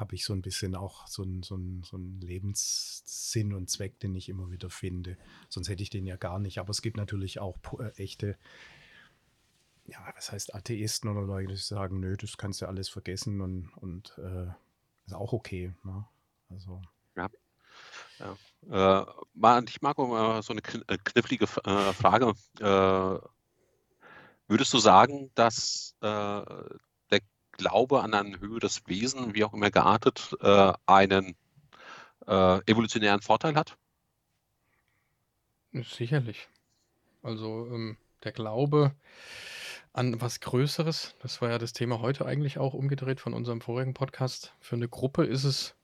habe 0.00 0.14
ich 0.14 0.24
so 0.24 0.32
ein 0.32 0.42
bisschen 0.42 0.74
auch 0.74 1.06
so 1.06 1.22
einen 1.22 1.42
so 1.42 1.58
so 1.82 1.96
einen 1.96 2.20
Lebenssinn 2.20 3.52
und 3.52 3.68
Zweck, 3.68 3.98
den 4.00 4.14
ich 4.14 4.28
immer 4.28 4.50
wieder 4.50 4.70
finde. 4.70 5.18
Sonst 5.48 5.68
hätte 5.68 5.82
ich 5.82 5.90
den 5.90 6.06
ja 6.06 6.16
gar 6.16 6.38
nicht. 6.38 6.58
Aber 6.58 6.70
es 6.70 6.80
gibt 6.80 6.96
natürlich 6.96 7.38
auch 7.38 7.58
äh, 7.78 7.90
echte, 8.02 8.38
ja, 9.86 9.98
was 10.16 10.32
heißt 10.32 10.54
Atheisten 10.54 11.10
oder 11.10 11.22
Leute, 11.22 11.52
die 11.52 11.56
sagen, 11.56 12.00
nö, 12.00 12.16
das 12.16 12.38
kannst 12.38 12.62
du 12.62 12.66
alles 12.66 12.88
vergessen 12.88 13.40
und, 13.40 13.68
und 13.76 14.16
äh, 14.18 14.46
ist 15.06 15.14
auch 15.14 15.32
okay. 15.32 15.74
Ne? 15.84 16.06
Also. 16.48 16.80
Ja. 18.20 18.36
Äh, 19.02 19.06
mal 19.34 19.58
an 19.58 19.66
dich, 19.66 19.80
Marco, 19.82 20.06
mal 20.06 20.42
so 20.42 20.52
eine 20.52 20.60
äh, 20.86 20.98
knifflige 21.02 21.46
äh, 21.64 21.92
Frage. 21.92 22.34
Äh, 22.60 23.18
Würdest 24.50 24.74
du 24.74 24.78
sagen, 24.78 25.30
dass 25.36 25.94
äh, 26.00 26.06
der 26.06 27.20
Glaube 27.52 28.02
an 28.02 28.14
ein 28.14 28.40
höheres 28.40 28.82
Wesen, 28.88 29.32
wie 29.32 29.44
auch 29.44 29.54
immer 29.54 29.70
geartet, 29.70 30.36
äh, 30.40 30.72
einen 30.86 31.36
äh, 32.26 32.58
evolutionären 32.68 33.20
Vorteil 33.22 33.54
hat? 33.54 33.78
Sicherlich. 35.72 36.48
Also 37.22 37.68
ähm, 37.70 37.96
der 38.24 38.32
Glaube 38.32 38.92
an 39.92 40.20
was 40.20 40.40
Größeres, 40.40 41.14
das 41.22 41.40
war 41.40 41.50
ja 41.50 41.58
das 41.58 41.72
Thema 41.72 42.00
heute 42.00 42.26
eigentlich 42.26 42.58
auch 42.58 42.74
umgedreht 42.74 43.20
von 43.20 43.34
unserem 43.34 43.60
vorigen 43.60 43.94
Podcast. 43.94 44.52
Für 44.58 44.74
eine 44.74 44.88
Gruppe 44.88 45.24
ist 45.24 45.44
es 45.44 45.76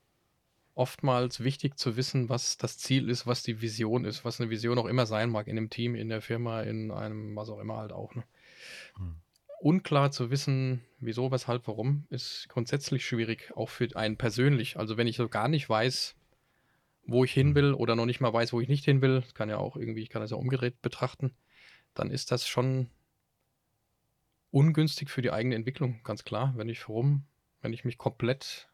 oftmals 0.76 1.42
wichtig 1.42 1.78
zu 1.78 1.96
wissen, 1.96 2.28
was 2.28 2.58
das 2.58 2.78
Ziel 2.78 3.08
ist, 3.08 3.26
was 3.26 3.42
die 3.42 3.62
Vision 3.62 4.04
ist, 4.04 4.24
was 4.24 4.40
eine 4.40 4.50
Vision 4.50 4.78
auch 4.78 4.84
immer 4.84 5.06
sein 5.06 5.30
mag, 5.30 5.48
in 5.48 5.56
einem 5.56 5.70
Team, 5.70 5.94
in 5.94 6.10
der 6.10 6.20
Firma, 6.20 6.62
in 6.62 6.90
einem, 6.90 7.34
was 7.34 7.48
auch 7.48 7.58
immer 7.58 7.78
halt 7.78 7.92
auch. 7.92 8.14
Ne? 8.14 8.24
Hm. 8.96 9.16
Unklar 9.58 10.10
zu 10.10 10.30
wissen, 10.30 10.84
wieso, 11.00 11.32
weshalb, 11.32 11.66
warum, 11.66 12.06
ist 12.10 12.48
grundsätzlich 12.50 13.06
schwierig, 13.06 13.52
auch 13.56 13.70
für 13.70 13.88
einen 13.96 14.18
persönlich. 14.18 14.76
Also 14.76 14.98
wenn 14.98 15.06
ich 15.06 15.16
so 15.16 15.30
gar 15.30 15.48
nicht 15.48 15.66
weiß, 15.68 16.14
wo 17.06 17.24
ich 17.24 17.32
hin 17.32 17.48
hm. 17.48 17.54
will 17.54 17.72
oder 17.72 17.96
noch 17.96 18.06
nicht 18.06 18.20
mal 18.20 18.32
weiß, 18.32 18.52
wo 18.52 18.60
ich 18.60 18.68
nicht 18.68 18.84
hin 18.84 19.00
will, 19.00 19.24
kann 19.32 19.48
ja 19.48 19.56
auch 19.56 19.76
irgendwie, 19.76 20.02
ich 20.02 20.10
kann 20.10 20.20
das 20.20 20.30
ja 20.30 20.36
umgedreht 20.36 20.82
betrachten, 20.82 21.34
dann 21.94 22.10
ist 22.10 22.30
das 22.30 22.46
schon 22.46 22.90
ungünstig 24.50 25.08
für 25.08 25.22
die 25.22 25.32
eigene 25.32 25.54
Entwicklung, 25.54 26.00
ganz 26.04 26.24
klar. 26.24 26.52
Wenn 26.56 26.68
ich 26.68 26.86
rum, 26.86 27.24
wenn 27.62 27.72
ich 27.72 27.86
mich 27.86 27.96
komplett 27.96 28.68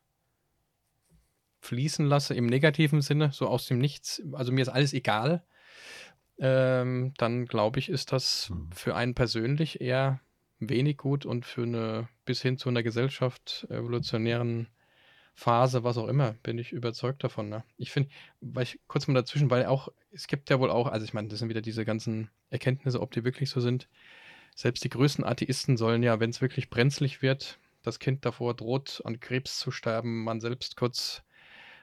fließen 1.63 2.05
lasse 2.05 2.35
im 2.35 2.47
negativen 2.47 3.01
Sinne, 3.01 3.31
so 3.33 3.47
aus 3.47 3.67
dem 3.67 3.79
Nichts, 3.79 4.23
also 4.33 4.53
mir 4.53 4.63
ist 4.63 4.69
alles 4.69 4.93
egal, 4.93 5.43
ähm, 6.39 7.15
dann 7.19 7.47
glaube 7.47 7.79
ich, 7.79 7.89
ist 7.89 8.13
das 8.13 8.49
hm. 8.49 8.71
für 8.73 8.95
einen 8.95 9.15
persönlich 9.15 9.81
eher 9.81 10.21
wenig 10.59 10.97
gut 10.97 11.25
und 11.25 11.47
für 11.47 11.63
eine 11.63 12.09
bis 12.25 12.43
hin 12.43 12.59
zu 12.59 12.69
einer 12.69 12.83
Gesellschaft 12.83 13.67
evolutionären 13.71 14.69
Phase, 15.35 15.83
was 15.83 15.97
auch 15.97 16.09
immer, 16.09 16.35
bin 16.43 16.59
ich 16.59 16.73
überzeugt 16.73 17.25
davon. 17.25 17.49
Ne? 17.49 17.65
Ich 17.79 17.91
finde, 17.91 18.11
weil 18.41 18.65
ich 18.65 18.81
kurz 18.87 19.07
mal 19.07 19.15
dazwischen, 19.15 19.51
weil 19.51 19.65
auch, 19.67 19.89
es 20.11 20.27
gibt 20.27 20.51
ja 20.51 20.61
wohl 20.61 20.71
auch, 20.71 20.89
also 20.89 21.05
ich 21.05 21.15
meine, 21.15 21.29
das 21.29 21.39
sind 21.39 21.49
wieder 21.49 21.63
diese 21.63 21.85
ganzen 21.85 22.31
Erkenntnisse, 22.51 23.01
ob 23.01 23.13
die 23.13 23.25
wirklich 23.25 23.51
so 23.51 23.61
sind. 23.61 23.89
Selbst 24.55 24.85
die 24.85 24.91
größten 24.91 25.25
Atheisten 25.25 25.77
sollen 25.77 26.03
ja, 26.03 26.21
wenn 26.21 26.31
es 26.31 26.43
wirklich 26.43 26.69
brenzlig 26.69 27.23
wird, 27.23 27.59
das 27.83 27.99
Kind 27.99 28.25
davor 28.27 28.55
droht, 28.55 29.01
an 29.05 29.21
Krebs 29.21 29.59
zu 29.59 29.71
sterben, 29.71 30.25
man 30.25 30.41
selbst 30.41 30.77
kurz 30.77 31.23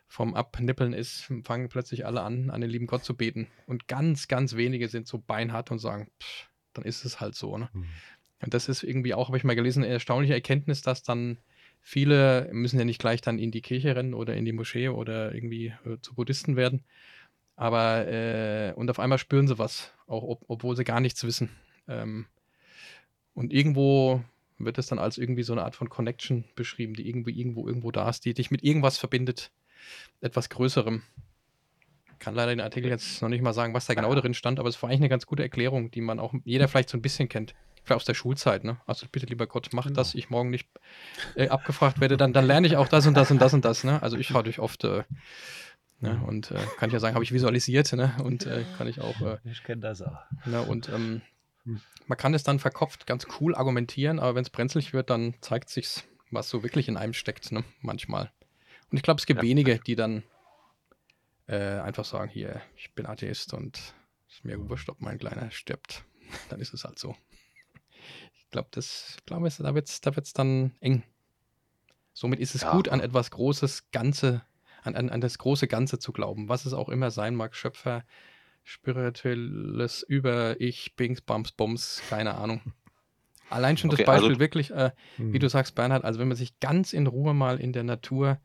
vom 0.10 0.34
Abnippeln 0.34 0.92
ist, 0.92 1.32
fangen 1.44 1.70
plötzlich 1.70 2.06
alle 2.06 2.22
an, 2.22 2.50
an 2.50 2.62
den 2.62 2.70
lieben 2.70 2.88
Gott 2.88 3.06
zu 3.06 3.16
beten. 3.16 3.48
Und 3.68 3.88
ganz, 3.88 4.28
ganz 4.28 4.56
wenige 4.56 4.90
sind 4.90 5.08
so 5.08 5.20
beinhart 5.20 5.70
und 5.70 5.78
sagen, 5.78 6.10
pff, 6.22 6.50
dann 6.74 6.84
ist 6.84 7.06
es 7.06 7.22
halt 7.22 7.36
so. 7.36 7.58
Ne? 7.58 7.70
Mhm. 7.72 7.86
Und 8.42 8.54
das 8.54 8.68
ist 8.68 8.84
irgendwie 8.84 9.14
auch, 9.14 9.28
habe 9.28 9.38
ich 9.38 9.44
mal 9.44 9.56
gelesen, 9.56 9.84
eine 9.84 9.94
erstaunliche 9.94 10.34
Erkenntnis, 10.34 10.82
dass 10.82 11.04
dann 11.04 11.38
viele 11.80 12.50
müssen 12.52 12.80
ja 12.80 12.86
nicht 12.86 13.00
gleich 13.00 13.22
dann 13.22 13.38
in 13.38 13.52
die 13.52 13.62
Kirche 13.62 13.96
rennen 13.96 14.16
oder 14.16 14.36
in 14.36 14.46
die 14.46 14.52
Moschee 14.52 14.90
oder 14.90 15.34
irgendwie 15.34 15.74
äh, 15.86 15.98
zu 16.02 16.16
Buddhisten 16.16 16.56
werden. 16.56 16.84
Aber, 17.56 18.08
äh, 18.08 18.74
und 18.76 18.90
auf 18.90 19.00
einmal 19.00 19.20
spüren 19.20 19.48
sie 19.48 19.60
was, 19.60 19.94
auch 20.08 20.24
ob, 20.24 20.46
obwohl 20.48 20.76
sie 20.76 20.86
gar 20.86 21.02
nichts 21.02 21.24
wissen. 21.24 21.50
Ähm, 21.88 22.26
und 23.36 23.54
irgendwo 23.54 24.24
wird 24.58 24.80
es 24.80 24.88
dann 24.88 24.98
als 24.98 25.20
irgendwie 25.20 25.44
so 25.44 25.54
eine 25.54 25.64
Art 25.64 25.76
von 25.76 25.90
Connection 25.90 26.46
beschrieben, 26.56 26.96
die 26.96 27.08
irgendwie 27.08 27.40
irgendwo 27.40 27.68
irgendwo 27.68 27.92
da 27.92 28.10
ist, 28.10 28.26
die 28.26 28.34
dich 28.34 28.50
mit 28.50 28.64
irgendwas 28.64 28.98
verbindet, 28.98 29.52
etwas 30.22 30.50
Größerem. 30.50 31.04
Ich 32.14 32.20
kann 32.20 32.36
leider 32.36 32.52
den 32.52 32.62
Artikel 32.62 32.90
jetzt 32.90 33.22
noch 33.22 33.30
nicht 33.30 33.42
mal 33.42 33.54
sagen, 33.54 33.74
was 33.74 33.86
da 33.86 33.94
genau 33.94 34.14
drin 34.14 34.34
stand, 34.34 34.60
aber 34.60 34.68
es 34.68 34.82
war 34.82 34.90
eigentlich 34.90 35.02
eine 35.02 35.10
ganz 35.10 35.26
gute 35.26 35.44
Erklärung, 35.44 35.90
die 35.92 36.02
man 36.02 36.20
auch 36.20 36.34
jeder 36.44 36.68
vielleicht 36.68 36.90
so 36.90 36.98
ein 36.98 37.02
bisschen 37.02 37.30
kennt. 37.30 37.56
Vielleicht 37.84 38.02
aus 38.02 38.06
der 38.06 38.14
Schulzeit, 38.14 38.66
ne? 38.66 38.78
Also 38.86 39.08
bitte, 39.10 39.26
lieber 39.26 39.48
Gott, 39.48 39.70
mach 39.72 39.86
genau. 39.86 39.96
das, 39.96 40.16
ich 40.16 40.30
morgen 40.30 40.50
nicht 40.50 40.68
äh, 41.36 41.48
abgefragt 41.48 42.02
werde, 42.02 42.18
dann, 42.18 42.34
dann 42.34 42.46
lerne 42.46 42.68
ich 42.68 42.76
auch 42.76 42.90
das 42.90 43.08
und 43.08 43.16
das 43.16 43.32
und 43.32 43.40
das 43.42 43.54
und 43.54 43.64
das, 43.64 43.86
ne? 43.86 44.02
Also 44.04 44.18
ich 44.18 44.28
schaue 44.28 44.44
durch 44.44 44.60
oft 44.60 44.84
äh, 44.84 45.04
ne? 46.02 46.22
und 46.28 46.52
äh, 46.52 46.60
kann 46.78 46.90
ich 46.90 46.94
ja 46.94 47.00
sagen, 47.00 47.16
habe 47.16 47.24
ich 47.24 47.32
visualisiert, 47.32 47.92
ne? 47.94 48.14
Und 48.24 48.46
äh, 48.46 48.66
kann 48.78 48.88
ich 48.88 49.00
auch. 49.02 49.20
Äh, 49.22 49.38
ich 49.46 49.64
kenne 49.64 49.82
das 49.82 50.02
auch. 50.02 50.18
Ne? 50.46 50.62
Und 50.62 50.90
ähm, 50.90 51.22
man 52.08 52.18
kann 52.18 52.34
es 52.34 52.44
dann 52.44 52.60
verkopft 52.60 53.06
ganz 53.06 53.28
cool 53.40 53.56
argumentieren, 53.56 54.20
aber 54.20 54.36
wenn 54.36 54.44
es 54.44 54.50
brenzlig 54.50 54.94
wird, 54.94 55.10
dann 55.10 55.36
zeigt 55.42 55.70
sich's, 55.70 56.04
was 56.32 56.50
so 56.50 56.64
wirklich 56.64 56.88
in 56.88 56.98
einem 56.98 57.14
steckt, 57.14 57.52
ne? 57.52 57.64
Manchmal. 57.82 58.32
Und 58.92 58.98
ich 58.98 59.04
glaube, 59.04 59.20
es 59.20 59.26
gibt 59.26 59.44
ja. 59.44 59.48
wenige, 59.48 59.80
die 59.80 59.96
dann 59.96 60.24
äh, 61.48 61.80
einfach 61.80 62.06
sagen, 62.06 62.30
hier, 62.30 62.62
ich 62.76 62.94
bin 62.94 63.06
Atheist 63.06 63.54
und 63.54 63.78
es 64.28 64.36
ist 64.36 64.46
mir 64.46 64.70
wurscht, 64.70 64.90
ob 64.90 65.02
mein 65.02 65.18
Kleiner 65.18 65.52
stirbt. 65.52 66.04
dann 66.50 66.60
ist 66.60 66.74
es 66.74 66.84
halt 66.84 67.00
so. 67.00 67.16
Ich 68.34 68.50
glaube, 68.50 68.70
das, 68.72 69.18
glaube 69.26 69.48
ich, 69.48 69.58
da 69.58 69.76
wird 69.76 69.90
es 69.90 70.02
da 70.02 70.16
wird's 70.16 70.34
dann 70.34 70.76
eng. 70.80 71.04
Somit 72.14 72.40
ist 72.40 72.56
es 72.56 72.62
ja. 72.62 72.72
gut, 72.72 72.90
an 72.90 73.00
etwas 73.00 73.32
Großes, 73.32 73.92
Ganze, 73.92 74.42
an, 74.84 74.96
an, 74.96 75.10
an 75.10 75.22
das 75.22 75.38
große 75.38 75.68
Ganze 75.68 76.00
zu 76.00 76.12
glauben, 76.12 76.50
was 76.50 76.66
es 76.66 76.74
auch 76.74 76.90
immer 76.90 77.12
sein 77.12 77.36
mag, 77.36 77.56
Schöpfer, 77.56 78.04
spirituelles 78.64 80.04
Über-Ich, 80.04 80.96
Bings, 80.96 81.22
Bums, 81.22 81.52
Bums, 81.52 82.02
keine 82.10 82.36
Ahnung. 82.36 82.74
Allein 83.50 83.78
schon 83.78 83.90
okay, 83.90 84.04
das 84.04 84.06
Beispiel 84.06 84.30
also, 84.30 84.40
wirklich, 84.40 84.72
äh, 84.72 84.92
wie 85.18 85.34
hm. 85.34 85.40
du 85.40 85.50
sagst, 85.50 85.76
Bernhard, 85.76 86.04
also 86.04 86.20
wenn 86.20 86.28
man 86.28 86.38
sich 86.38 86.60
ganz 86.60 86.94
in 86.94 87.08
Ruhe 87.08 87.34
mal 87.34 87.60
in 87.60 87.74
der 87.74 87.84
Natur 87.84 88.40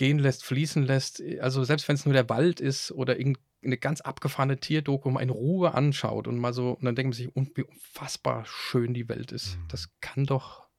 gehen 0.00 0.18
lässt, 0.18 0.44
fließen 0.46 0.86
lässt, 0.86 1.22
also 1.40 1.62
selbst 1.62 1.86
wenn 1.86 1.94
es 1.94 2.06
nur 2.06 2.14
der 2.14 2.30
Wald 2.30 2.58
ist 2.58 2.90
oder 2.90 3.16
eine 3.16 3.76
ganz 3.76 4.00
abgefahrene 4.00 4.58
Tierdoku 4.58 5.10
mal 5.10 5.20
in 5.20 5.28
Ruhe 5.28 5.74
anschaut 5.74 6.26
und 6.26 6.38
mal 6.38 6.54
so, 6.54 6.70
und 6.70 6.86
dann 6.86 6.94
denkt 6.94 7.08
man 7.08 7.12
sich, 7.12 7.28
wie 7.54 7.62
unfassbar 7.62 8.46
schön 8.46 8.94
die 8.94 9.10
Welt 9.10 9.30
ist. 9.30 9.56
Hm. 9.56 9.68
Das 9.68 9.90
kann 10.00 10.24
doch 10.24 10.69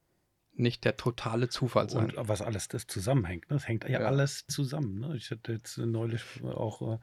nicht 0.54 0.84
der 0.84 0.98
totale 0.98 1.50
Zufall 1.50 1.90
sein. 1.90 2.12
Und 2.12 2.28
was 2.28 2.42
alles 2.42 2.68
das 2.68 2.86
zusammenhängt. 2.86 3.50
Ne? 3.50 3.56
Das 3.56 3.68
hängt 3.68 3.86
ja, 3.86 4.02
ja. 4.02 4.08
alles 4.08 4.46
zusammen. 4.48 5.00
Ne? 5.00 5.16
Ich 5.16 5.32
hatte 5.32 5.54
jetzt 5.54 5.78
neulich 5.78 6.24
auch 6.44 6.82
äh, 6.82 6.98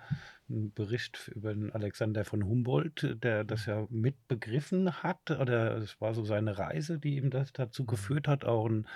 einen 0.48 0.72
Bericht 0.72 1.30
über 1.34 1.54
den 1.54 1.72
Alexander 1.72 2.24
von 2.24 2.44
Humboldt, 2.44 3.16
der 3.22 3.44
das 3.44 3.66
ja 3.66 3.86
mitbegriffen 3.90 5.02
hat. 5.02 5.30
Oder 5.30 5.76
es 5.78 6.00
war 6.00 6.14
so 6.14 6.24
seine 6.24 6.58
Reise, 6.58 6.98
die 6.98 7.16
ihm 7.16 7.30
das 7.30 7.52
dazu 7.52 7.82
mhm. 7.82 7.88
geführt 7.88 8.28
hat, 8.28 8.44
auch 8.44 8.66
ein, 8.66 8.86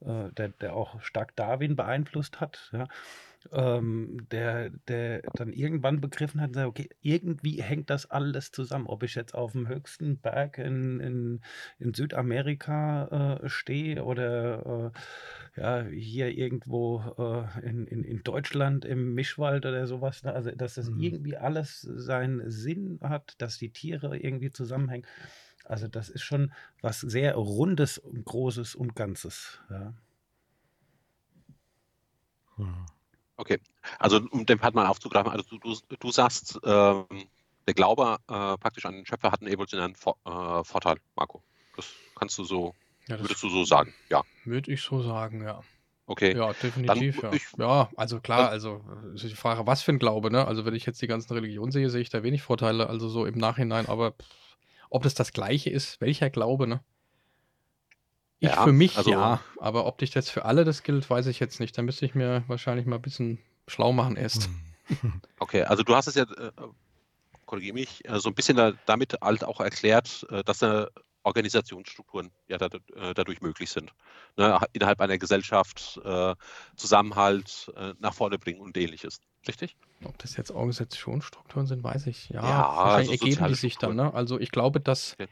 äh, 0.00 0.32
der, 0.32 0.48
der 0.48 0.74
auch 0.74 1.00
stark 1.02 1.34
Darwin 1.36 1.76
beeinflusst 1.76 2.40
hat. 2.40 2.70
Ja? 2.72 2.88
Ähm, 3.52 4.26
der, 4.30 4.70
der 4.88 5.22
dann 5.34 5.52
irgendwann 5.52 6.00
begriffen 6.00 6.40
hat, 6.40 6.56
okay, 6.56 6.88
irgendwie 7.00 7.62
hängt 7.62 7.90
das 7.90 8.10
alles 8.10 8.50
zusammen. 8.50 8.86
Ob 8.86 9.02
ich 9.02 9.14
jetzt 9.14 9.34
auf 9.34 9.52
dem 9.52 9.68
höchsten 9.68 10.18
Berg 10.18 10.58
in, 10.58 11.00
in, 11.00 11.40
in 11.78 11.94
Südamerika 11.94 13.40
äh, 13.42 13.48
stehe 13.48 14.04
oder 14.04 14.92
äh, 14.94 15.60
ja, 15.60 15.82
hier 15.84 16.36
irgendwo 16.36 17.02
äh, 17.18 17.66
in, 17.66 17.86
in, 17.86 18.04
in 18.04 18.22
Deutschland 18.22 18.84
im 18.84 19.14
Mischwald 19.14 19.64
oder 19.66 19.86
sowas. 19.86 20.22
Ne? 20.22 20.32
Also, 20.32 20.50
dass 20.50 20.74
das 20.74 20.90
mhm. 20.90 21.00
irgendwie 21.00 21.36
alles 21.36 21.80
seinen 21.80 22.50
Sinn 22.50 22.98
hat, 23.02 23.34
dass 23.38 23.58
die 23.58 23.70
Tiere 23.70 24.16
irgendwie 24.16 24.50
zusammenhängen. 24.50 25.06
Also, 25.64 25.88
das 25.88 26.08
ist 26.08 26.22
schon 26.22 26.52
was 26.80 27.00
sehr 27.00 27.34
Rundes, 27.34 28.02
Großes 28.24 28.74
und 28.74 28.94
Ganzes. 28.94 29.60
Ja. 29.70 29.94
Hm. 32.56 32.86
Okay, 33.36 33.60
also 33.98 34.20
um 34.30 34.46
den 34.46 34.58
Part 34.58 34.74
mal 34.74 34.86
aufzugreifen, 34.86 35.30
also 35.30 35.44
du, 35.48 35.58
du, 35.58 35.96
du 35.98 36.10
sagst, 36.10 36.58
ähm, 36.64 37.06
der 37.66 37.74
Glaube 37.74 38.16
äh, 38.28 38.56
praktisch 38.56 38.86
an 38.86 38.94
den 38.94 39.06
Schöpfer 39.06 39.30
hat 39.30 39.42
einen 39.42 39.52
evolutionären 39.52 39.94
Vor 39.94 40.16
äh, 40.24 40.64
Vorteil, 40.64 40.96
Marco. 41.16 41.42
Das 41.76 41.86
kannst 42.14 42.38
du 42.38 42.44
so, 42.44 42.74
ja, 43.08 43.20
würdest 43.20 43.42
du 43.42 43.48
so 43.50 43.64
sagen, 43.64 43.92
ja. 44.08 44.22
Würde 44.44 44.72
ich 44.72 44.82
so 44.82 45.02
sagen, 45.02 45.42
ja. 45.42 45.62
Okay. 46.06 46.36
Ja, 46.36 46.52
definitiv, 46.52 47.22
ja. 47.22 47.32
Ich, 47.32 47.42
ja, 47.58 47.90
also 47.96 48.20
klar, 48.20 48.48
also 48.48 48.84
ist 49.14 49.24
die 49.24 49.30
Frage, 49.30 49.66
was 49.66 49.82
für 49.82 49.92
ein 49.92 49.98
Glaube, 49.98 50.30
ne? 50.30 50.46
Also 50.46 50.64
wenn 50.64 50.74
ich 50.74 50.86
jetzt 50.86 51.02
die 51.02 51.08
ganzen 51.08 51.32
Religionen 51.32 51.72
sehe, 51.72 51.90
sehe 51.90 52.00
ich 52.00 52.10
da 52.10 52.22
wenig 52.22 52.42
Vorteile, 52.42 52.88
also 52.88 53.08
so 53.08 53.26
im 53.26 53.36
Nachhinein, 53.36 53.86
aber 53.86 54.14
ob 54.88 55.02
das 55.02 55.14
das 55.14 55.32
Gleiche 55.32 55.68
ist, 55.68 56.00
welcher 56.00 56.30
Glaube, 56.30 56.68
ne? 56.68 56.80
Ich 58.46 58.52
Ja, 58.52 58.64
für 58.64 58.72
mich 58.72 58.96
also 58.96 59.10
ja, 59.10 59.40
aber 59.58 59.86
ob 59.86 59.98
dich 59.98 60.10
das 60.10 60.30
für 60.30 60.44
alle 60.44 60.64
das 60.64 60.82
gilt, 60.82 61.08
weiß 61.08 61.26
ich 61.26 61.40
jetzt 61.40 61.60
nicht. 61.60 61.76
Da 61.76 61.82
müsste 61.82 62.06
ich 62.06 62.14
mir 62.14 62.44
wahrscheinlich 62.46 62.86
mal 62.86 62.96
ein 62.96 63.02
bisschen 63.02 63.38
schlau 63.68 63.92
machen 63.92 64.16
erst. 64.16 64.46
Hm. 64.46 64.62
Okay, 65.40 65.64
also 65.64 65.82
du 65.82 65.96
hast 65.96 66.06
es 66.06 66.14
ja, 66.14 66.22
äh, 66.22 66.52
korrigiere 67.44 67.74
mich, 67.74 68.08
äh, 68.08 68.20
so 68.20 68.28
ein 68.28 68.36
bisschen 68.36 68.56
da, 68.56 68.72
damit 68.86 69.14
halt 69.20 69.42
auch 69.42 69.60
erklärt, 69.60 70.24
äh, 70.30 70.44
dass 70.44 70.62
äh, 70.62 70.86
Organisationsstrukturen 71.24 72.30
ja 72.46 72.56
da, 72.56 72.66
äh, 72.66 73.12
dadurch 73.12 73.40
möglich 73.40 73.68
sind. 73.70 73.92
Ne, 74.36 74.60
innerhalb 74.72 75.00
einer 75.00 75.18
Gesellschaft 75.18 76.00
äh, 76.04 76.36
Zusammenhalt 76.76 77.72
äh, 77.76 77.94
nach 77.98 78.14
vorne 78.14 78.38
bringen 78.38 78.60
und 78.60 78.76
ähnliches. 78.76 79.18
Richtig? 79.48 79.76
Ob 80.04 80.16
das 80.18 80.36
jetzt 80.36 80.52
Organisationsstrukturen 80.52 81.66
sind, 81.66 81.82
weiß 81.82 82.06
ich. 82.06 82.28
Ja, 82.28 82.48
Ja, 82.48 82.76
wahrscheinlich 82.76 83.10
also 83.10 83.24
ergeben 83.24 83.48
die 83.48 83.54
sich 83.54 83.78
dann. 83.78 83.96
Ne? 83.96 84.14
Also 84.14 84.38
ich 84.38 84.52
glaube, 84.52 84.80
dass 84.80 85.14
Okay 85.14 85.28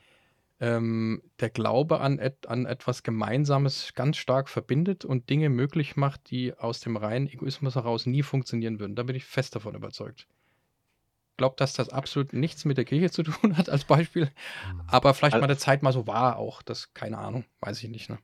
ähm, 0.61 1.23
der 1.41 1.51
Glaube 1.51 2.01
an, 2.01 2.19
et 2.19 2.47
an 2.49 2.67
etwas 2.67 3.03
Gemeinsames 3.03 3.93
ganz 3.95 4.17
stark 4.17 4.49
verbindet 4.49 5.05
und 5.05 5.29
Dinge 5.31 5.49
möglich 5.49 5.97
macht, 5.97 6.31
die 6.31 6.57
aus 6.57 6.81
dem 6.81 6.97
reinen 6.97 7.29
Egoismus 7.29 7.75
heraus 7.75 8.07
nie 8.07 8.23
funktionieren 8.23 8.79
würden. 8.79 8.95
Da 8.95 9.03
bin 9.03 9.17
ich 9.17 9.25
fest 9.25 9.55
davon 9.55 9.75
überzeugt. 9.75 10.27
glaube, 11.37 11.57
dass 11.59 11.73
das 11.73 11.89
absolut 11.89 12.33
nichts 12.33 12.65
mit 12.65 12.77
der 12.79 12.85
Kirche 12.85 13.11
zu 13.11 13.23
tun 13.25 13.57
hat, 13.57 13.69
als 13.69 13.85
Beispiel. 13.85 14.27
Mhm. 14.73 14.83
Aber 14.87 15.15
vielleicht 15.15 15.35
Al- 15.35 15.41
mal 15.41 15.47
eine 15.47 15.59
Zeit 15.59 15.83
mal 15.83 15.93
so 15.93 16.07
war 16.07 16.37
auch. 16.37 16.63
Das, 16.63 16.95
keine 16.95 17.19
Ahnung, 17.19 17.45
weiß 17.61 17.83
ich 17.83 17.91
nicht. 17.91 18.09
Ne? 18.09 18.19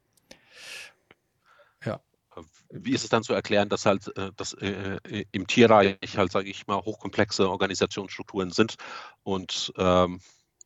Wie 2.73 2.93
ist 2.93 3.03
es 3.03 3.11
dann 3.11 3.23
zu 3.23 3.33
erklären, 3.33 3.69
dass 3.69 3.85
halt 3.85 4.17
äh, 4.17 4.31
dass, 4.37 4.53
äh, 4.55 4.99
äh, 5.09 5.25
im 5.33 5.47
Tierreich 5.47 6.17
halt, 6.17 6.31
sage 6.31 6.49
ich 6.49 6.67
mal, 6.67 6.77
hochkomplexe 6.77 7.51
Organisationsstrukturen 7.51 8.53
sind 8.53 8.77
und 9.25 9.73
ähm, 9.77 10.21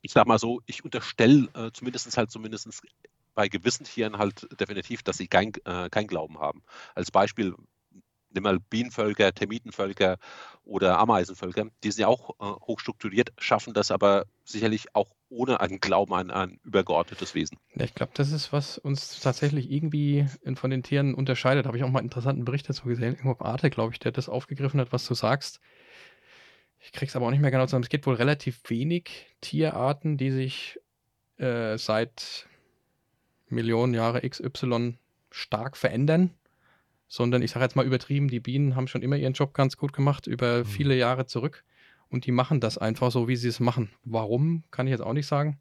ich 0.05 0.12
sage 0.12 0.28
mal 0.28 0.38
so, 0.38 0.61
ich 0.66 0.84
unterstelle 0.84 1.48
äh, 1.55 1.70
zumindest 1.72 2.14
halt 2.16 2.30
zumindest 2.30 2.68
bei 3.34 3.48
gewissen 3.48 3.84
Tieren 3.84 4.18
halt 4.18 4.46
definitiv, 4.61 5.02
dass 5.02 5.16
sie 5.16 5.28
kein, 5.28 5.52
äh, 5.64 5.88
kein 5.88 6.07
Glauben 6.07 6.38
haben. 6.38 6.62
Als 6.94 7.11
Beispiel 7.11 7.55
nimm 8.34 8.42
mal 8.42 8.61
Bienenvölker, 8.61 9.32
Termitenvölker 9.32 10.18
oder 10.62 10.98
Ameisenvölker, 10.98 11.68
die 11.82 11.90
sind 11.90 12.02
ja 12.02 12.09
auch 12.09 12.30
äh, 12.38 12.44
hochstrukturiert, 12.66 13.32
schaffen 13.38 13.72
das 13.72 13.90
aber 13.90 14.26
sicherlich 14.44 14.94
auch 14.94 15.11
ohne 15.30 15.61
einen 15.61 15.80
Glauben 15.80 16.12
an 16.12 16.30
ein 16.30 16.61
übergeordnetes 16.64 17.34
Wesen. 17.34 17.59
Ja, 17.74 17.86
ich 17.86 17.94
glaube, 17.94 18.12
das 18.14 18.30
ist, 18.30 18.52
was 18.52 18.76
uns 18.76 19.20
tatsächlich 19.20 19.70
irgendwie 19.70 20.26
von 20.55 20.70
den 20.70 20.82
Tieren 20.82 21.14
unterscheidet. 21.14 21.64
Habe 21.64 21.78
ich 21.78 21.82
auch 21.82 21.88
mal 21.88 22.00
einen 22.00 22.09
interessanten 22.09 22.44
Bericht 22.44 22.68
dazu 22.68 22.84
gesehen. 22.84 23.14
Irgendwo 23.14 23.42
Arte, 23.42 23.70
glaube 23.70 23.94
ich, 23.94 24.00
der 24.00 24.12
das 24.12 24.28
aufgegriffen 24.28 24.80
hat, 24.80 24.92
was 24.92 25.07
du 25.07 25.14
sagst. 25.14 25.61
Ich 26.85 26.93
krieg's 26.93 27.16
aber 27.16 27.26
auch 27.26 27.30
nicht 27.30 27.41
mehr 27.41 27.51
genau 27.51 27.64
zusammen. 27.66 27.82
Es 27.85 27.89
gibt 27.89 28.07
wohl 28.07 28.14
relativ 28.14 28.61
wenig 28.68 29.26
Tierarten, 29.41 30.18
die 30.18 30.30
sich 30.30 30.78
äh, 31.39 31.78
seit 31.78 32.47
Millionen 33.49 33.95
Jahre 33.95 34.28
XY 34.28 34.99
stark 35.30 35.76
verändern. 35.76 36.30
Sondern 37.09 37.43
ich 37.43 37.53
sage 37.53 37.64
jetzt 37.64 37.76
mal 37.76 37.87
übertrieben, 37.87 38.28
die 38.28 38.41
Bienen 38.41 38.76
haben 38.76 38.89
schon 38.89 39.03
immer 39.03 39.16
ihren 39.16 39.32
Job 39.35 39.55
ganz 39.55 39.76
gut 39.76 39.93
gemacht, 39.93 40.26
über 40.26 40.59
Mhm. 40.61 40.64
viele 40.66 40.97
Jahre 40.97 41.26
zurück. 41.26 41.64
Und 42.09 42.26
die 42.26 42.32
machen 42.32 42.61
das 42.61 42.78
einfach 42.78 43.11
so, 43.11 43.28
wie 43.28 43.37
sie 43.37 43.49
es 43.49 43.61
machen. 43.61 43.91
Warum, 44.05 44.64
kann 44.70 44.87
ich 44.87 44.91
jetzt 44.93 45.01
auch 45.01 45.12
nicht 45.14 45.26
sagen. 45.26 45.61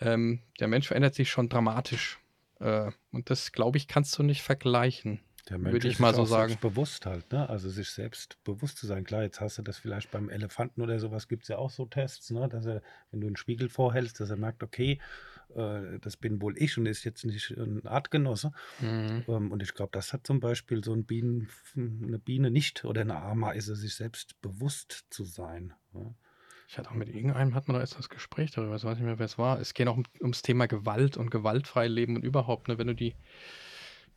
Ähm, 0.00 0.40
der 0.58 0.68
Mensch 0.68 0.88
verändert 0.88 1.14
sich 1.14 1.30
schon 1.30 1.48
dramatisch. 1.48 2.18
Äh, 2.58 2.90
und 3.12 3.30
das, 3.30 3.52
glaube 3.52 3.78
ich, 3.78 3.88
kannst 3.88 4.18
du 4.18 4.22
nicht 4.22 4.42
vergleichen. 4.42 5.20
Der 5.48 5.58
Würde 5.58 5.70
Mensch 5.70 5.84
ich 5.84 5.92
ist 5.92 6.00
mal 6.00 6.14
so 6.14 6.24
sagen. 6.24 6.50
selbstbewusst 6.50 7.06
halt, 7.06 7.30
ne? 7.32 7.48
Also 7.48 7.68
sich 7.68 7.90
selbst 7.90 8.42
bewusst 8.44 8.78
zu 8.78 8.86
sein. 8.86 9.04
Klar, 9.04 9.22
jetzt 9.22 9.40
hast 9.40 9.58
du 9.58 9.62
das 9.62 9.78
vielleicht 9.78 10.10
beim 10.10 10.28
Elefanten 10.28 10.82
oder 10.82 10.98
sowas, 10.98 11.28
gibt 11.28 11.44
es 11.44 11.48
ja 11.48 11.58
auch 11.58 11.70
so 11.70 11.86
Tests, 11.86 12.30
ne? 12.30 12.48
Dass 12.48 12.66
er, 12.66 12.82
wenn 13.10 13.20
du 13.20 13.26
einen 13.26 13.36
Spiegel 13.36 13.68
vorhältst, 13.68 14.20
dass 14.20 14.30
er 14.30 14.36
merkt, 14.36 14.62
okay, 14.62 15.00
äh, 15.54 15.98
das 16.00 16.16
bin 16.16 16.40
wohl 16.40 16.56
ich 16.58 16.76
und 16.78 16.86
ist 16.86 17.04
jetzt 17.04 17.24
nicht 17.24 17.50
ein 17.52 17.86
Artgenosse. 17.86 18.52
Mhm. 18.80 19.24
Ähm, 19.28 19.52
und 19.52 19.62
ich 19.62 19.74
glaube, 19.74 19.90
das 19.92 20.12
hat 20.12 20.26
zum 20.26 20.40
Beispiel 20.40 20.84
so 20.84 20.92
ein 20.92 21.04
Bienen, 21.04 21.48
eine 21.76 22.18
Biene 22.18 22.50
nicht 22.50 22.84
oder 22.84 23.00
eine 23.00 23.16
Ameise, 23.16 23.74
sich 23.76 23.94
selbst 23.94 24.40
bewusst 24.40 25.06
zu 25.10 25.24
sein. 25.24 25.72
Ne? 25.92 26.14
Ich 26.68 26.78
hatte 26.78 26.90
auch 26.90 26.94
mit 26.94 27.08
irgendeinem, 27.08 27.54
hat 27.54 27.66
man 27.66 27.74
da 27.74 27.80
erst 27.80 27.98
das 27.98 28.08
Gespräch 28.08 28.52
darüber, 28.52 28.76
ich 28.76 28.84
weiß 28.84 28.96
nicht 28.96 29.04
mehr, 29.04 29.18
wer 29.18 29.26
es 29.26 29.38
war. 29.38 29.58
Es 29.60 29.74
geht 29.74 29.88
auch 29.88 29.96
um, 29.96 30.04
ums 30.20 30.42
Thema 30.42 30.66
Gewalt 30.68 31.16
und 31.16 31.30
gewaltfrei 31.30 31.88
leben 31.88 32.14
und 32.14 32.24
überhaupt, 32.24 32.68
ne, 32.68 32.78
wenn 32.78 32.86
du 32.86 32.94
die, 32.94 33.16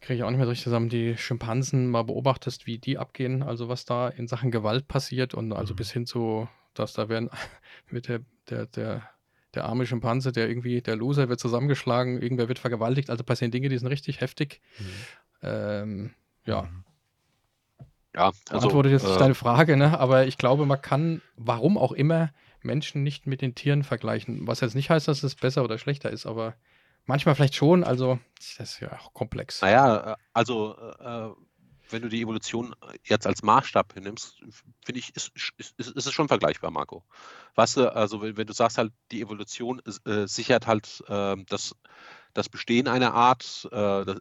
kriege 0.04 0.18
ich 0.18 0.24
auch 0.24 0.30
nicht 0.30 0.38
mehr 0.38 0.45
so 0.45 0.51
richtig 0.51 0.66
zusammen, 0.66 0.89
die 0.89 1.18
Schimpansen 1.18 1.89
mal 1.89 2.04
beobachtest, 2.04 2.68
wie 2.68 2.78
die 2.78 2.97
abgehen, 2.97 3.41
also 3.41 3.70
was 3.70 3.86
da 3.86 4.10
in 4.10 4.28
Sachen 4.28 4.51
Gewalt 4.51 4.88
passiert 4.88 5.34
und 5.34 5.54
also 5.54 5.74
Mhm. 5.74 5.78
bis 5.78 5.91
hin 5.91 6.06
zu, 6.06 6.47
dass 6.74 6.93
da 6.93 7.08
werden 7.10 7.30
mit 7.89 8.08
der, 8.10 8.20
der, 8.49 8.66
der, 8.66 9.10
der 9.54 9.66
arme 9.66 9.86
Schimpanse, 9.86 10.32
der 10.34 10.49
irgendwie, 10.49 10.82
der 10.82 10.97
Loser 10.97 11.30
wird 11.30 11.39
zusammengeschlagen, 11.39 12.22
irgendwer 12.22 12.49
wird 12.49 12.60
vergewaltigt, 12.60 13.10
also 13.10 13.24
passieren 13.24 13.51
Dinge, 13.51 13.70
die 13.70 13.78
sind 13.78 13.88
richtig 13.88 14.20
heftig. 14.22 14.62
Mhm. 14.78 14.86
Ähm, 15.41 16.14
ja, 16.45 16.64
Mhm. 16.64 16.84
Ja, 18.16 18.26
also 18.28 18.43
beantwortet 18.49 18.91
jetzt 18.91 19.06
nicht 19.06 19.16
äh, 19.16 19.20
deine 19.20 19.34
Frage, 19.36 19.76
ne? 19.76 19.99
aber 19.99 20.28
ich 20.28 20.38
glaube, 20.38 20.68
man 20.68 20.80
kann, 20.80 21.22
warum 21.36 21.80
auch 21.80 21.91
immer, 21.91 22.32
Menschen 22.62 23.01
nicht 23.01 23.26
mit 23.26 23.41
den 23.41 23.56
Tieren 23.56 23.84
vergleichen. 23.84 24.45
Was 24.45 24.62
jetzt 24.62 24.76
nicht 24.76 24.91
heißt, 24.91 25.08
dass 25.08 25.24
es 25.24 25.34
besser 25.34 25.64
oder 25.64 25.80
schlechter 25.80 26.12
ist, 26.12 26.28
aber 26.28 26.54
manchmal 27.06 27.36
vielleicht 27.36 27.56
schon. 27.56 27.84
Also, 27.84 28.20
das 28.36 28.60
ist 28.60 28.80
ja 28.80 28.91
auch 28.99 29.14
komplex. 29.14 29.62
Naja, 29.62 30.14
äh, 30.14 30.16
also 30.34 30.76
äh, 30.99 31.30
wenn 31.89 32.01
du 32.01 32.10
die 32.10 32.22
Evolution 32.22 32.76
jetzt 33.04 33.28
als 33.28 33.43
Maßstab 33.43 33.95
nimmst, 33.97 34.41
finde 34.84 34.99
ich, 34.99 35.16
ist, 35.16 35.32
ist, 35.58 35.80
ist 35.80 36.08
es 36.08 36.12
schon 36.12 36.28
vergleichbar, 36.28 36.72
Marco. 36.72 37.04
Weißt 37.56 37.78
du, 37.78 37.95
also 37.95 38.22
wenn, 38.22 38.36
wenn 38.38 38.47
du 38.47 38.54
sagst 38.54 38.78
halt, 38.78 38.91
die 39.12 39.22
Evolution 39.22 39.82
äh, 40.06 40.26
sichert 40.28 40.68
halt 40.68 41.04
äh, 41.08 41.36
das, 41.47 41.76
das 42.34 42.49
Bestehen 42.49 42.88
einer 42.88 43.14
Art, 43.14 43.68
äh, 43.72 44.06
das, 44.06 44.18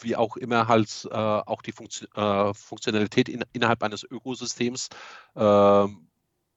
wie 0.00 0.16
auch 0.16 0.36
immer 0.36 0.68
halt 0.68 1.06
äh, 1.10 1.14
auch 1.14 1.62
die 1.62 1.72
Funktio 1.72 2.08
äh, 2.14 2.54
Funktionalität 2.54 3.28
in, 3.28 3.44
innerhalb 3.52 3.82
eines 3.82 4.04
Ökosystems, 4.04 4.88
äh, 5.34 5.86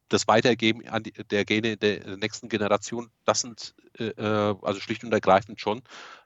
das 0.10 0.28
Weitergeben 0.28 0.88
an 0.88 1.04
die, 1.04 1.12
der 1.12 1.46
Gene 1.46 1.78
der 1.78 2.18
nächsten 2.18 2.50
Generation, 2.50 3.10
das 3.24 3.42
sind 3.42 3.74
äh, 3.98 4.14
also 4.22 4.80
schlicht 4.80 5.04
und 5.04 5.12
ergreifend 5.14 5.60
schon 5.60 5.82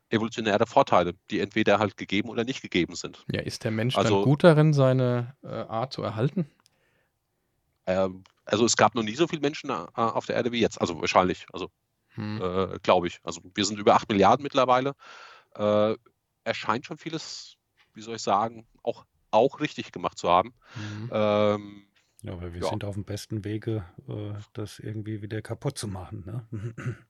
evolutionäre 0.09 0.65
Vorteile, 0.65 1.13
die 1.29 1.39
entweder 1.39 1.77
halt 1.79 1.95
gegeben 1.95 2.29
oder 2.29 2.43
nicht 2.43 2.61
gegeben 2.61 2.95
sind. 2.95 3.25
Ja, 3.31 3.41
ist 3.41 3.63
der 3.63 3.71
Mensch 3.71 3.95
Also- 3.95 4.15
dann 4.15 4.23
gut 4.23 4.43
darin, 4.43 4.73
seine 4.73 5.35
äh, 5.43 5.47
Art 5.47 5.93
zu 5.93 6.01
erhalten? 6.01 6.49
Ähm, 7.85 8.23
also 8.45 8.65
es 8.65 8.75
gab 8.75 8.95
noch 8.95 9.03
nie 9.03 9.15
so 9.15 9.27
viele 9.27 9.41
Menschen 9.41 9.69
äh, 9.69 9.73
auf 9.95 10.25
der 10.25 10.35
Erde 10.35 10.51
wie 10.51 10.59
jetzt, 10.59 10.79
also 10.81 10.99
wahrscheinlich, 10.99 11.45
also 11.53 11.69
Hm. 12.15 12.41
äh, 12.41 12.79
glaube 12.81 13.05
ich. 13.07 13.19
Also 13.23 13.39
wir 13.53 13.65
sind 13.65 13.77
über 13.77 13.93
8 13.93 14.09
Milliarden 14.09 14.41
mittlerweile. 14.43 14.93
Äh, 15.55 15.95
erscheint 16.43 16.85
schon 16.85 16.97
vieles, 16.97 17.55
wie 17.93 18.01
soll 18.01 18.15
ich 18.15 18.23
sagen, 18.23 18.65
auch, 18.81 19.05
auch 19.29 19.59
richtig 19.59 19.91
gemacht 19.91 20.17
zu 20.17 20.27
haben. 20.29 20.53
Hm. 20.73 21.09
Ähm, 21.13 21.85
Ja, 22.23 22.33
aber 22.33 22.53
wir 22.53 22.61
Ja. 22.61 22.69
sind 22.69 22.83
auf 22.83 22.95
dem 22.95 23.05
besten 23.05 23.43
Wege, 23.45 23.85
äh, 24.07 24.33
das 24.53 24.79
irgendwie 24.79 25.21
wieder 25.21 25.41
kaputt 25.41 25.77
zu 25.77 25.87
machen. 25.87 26.23
Ne? 26.25 26.47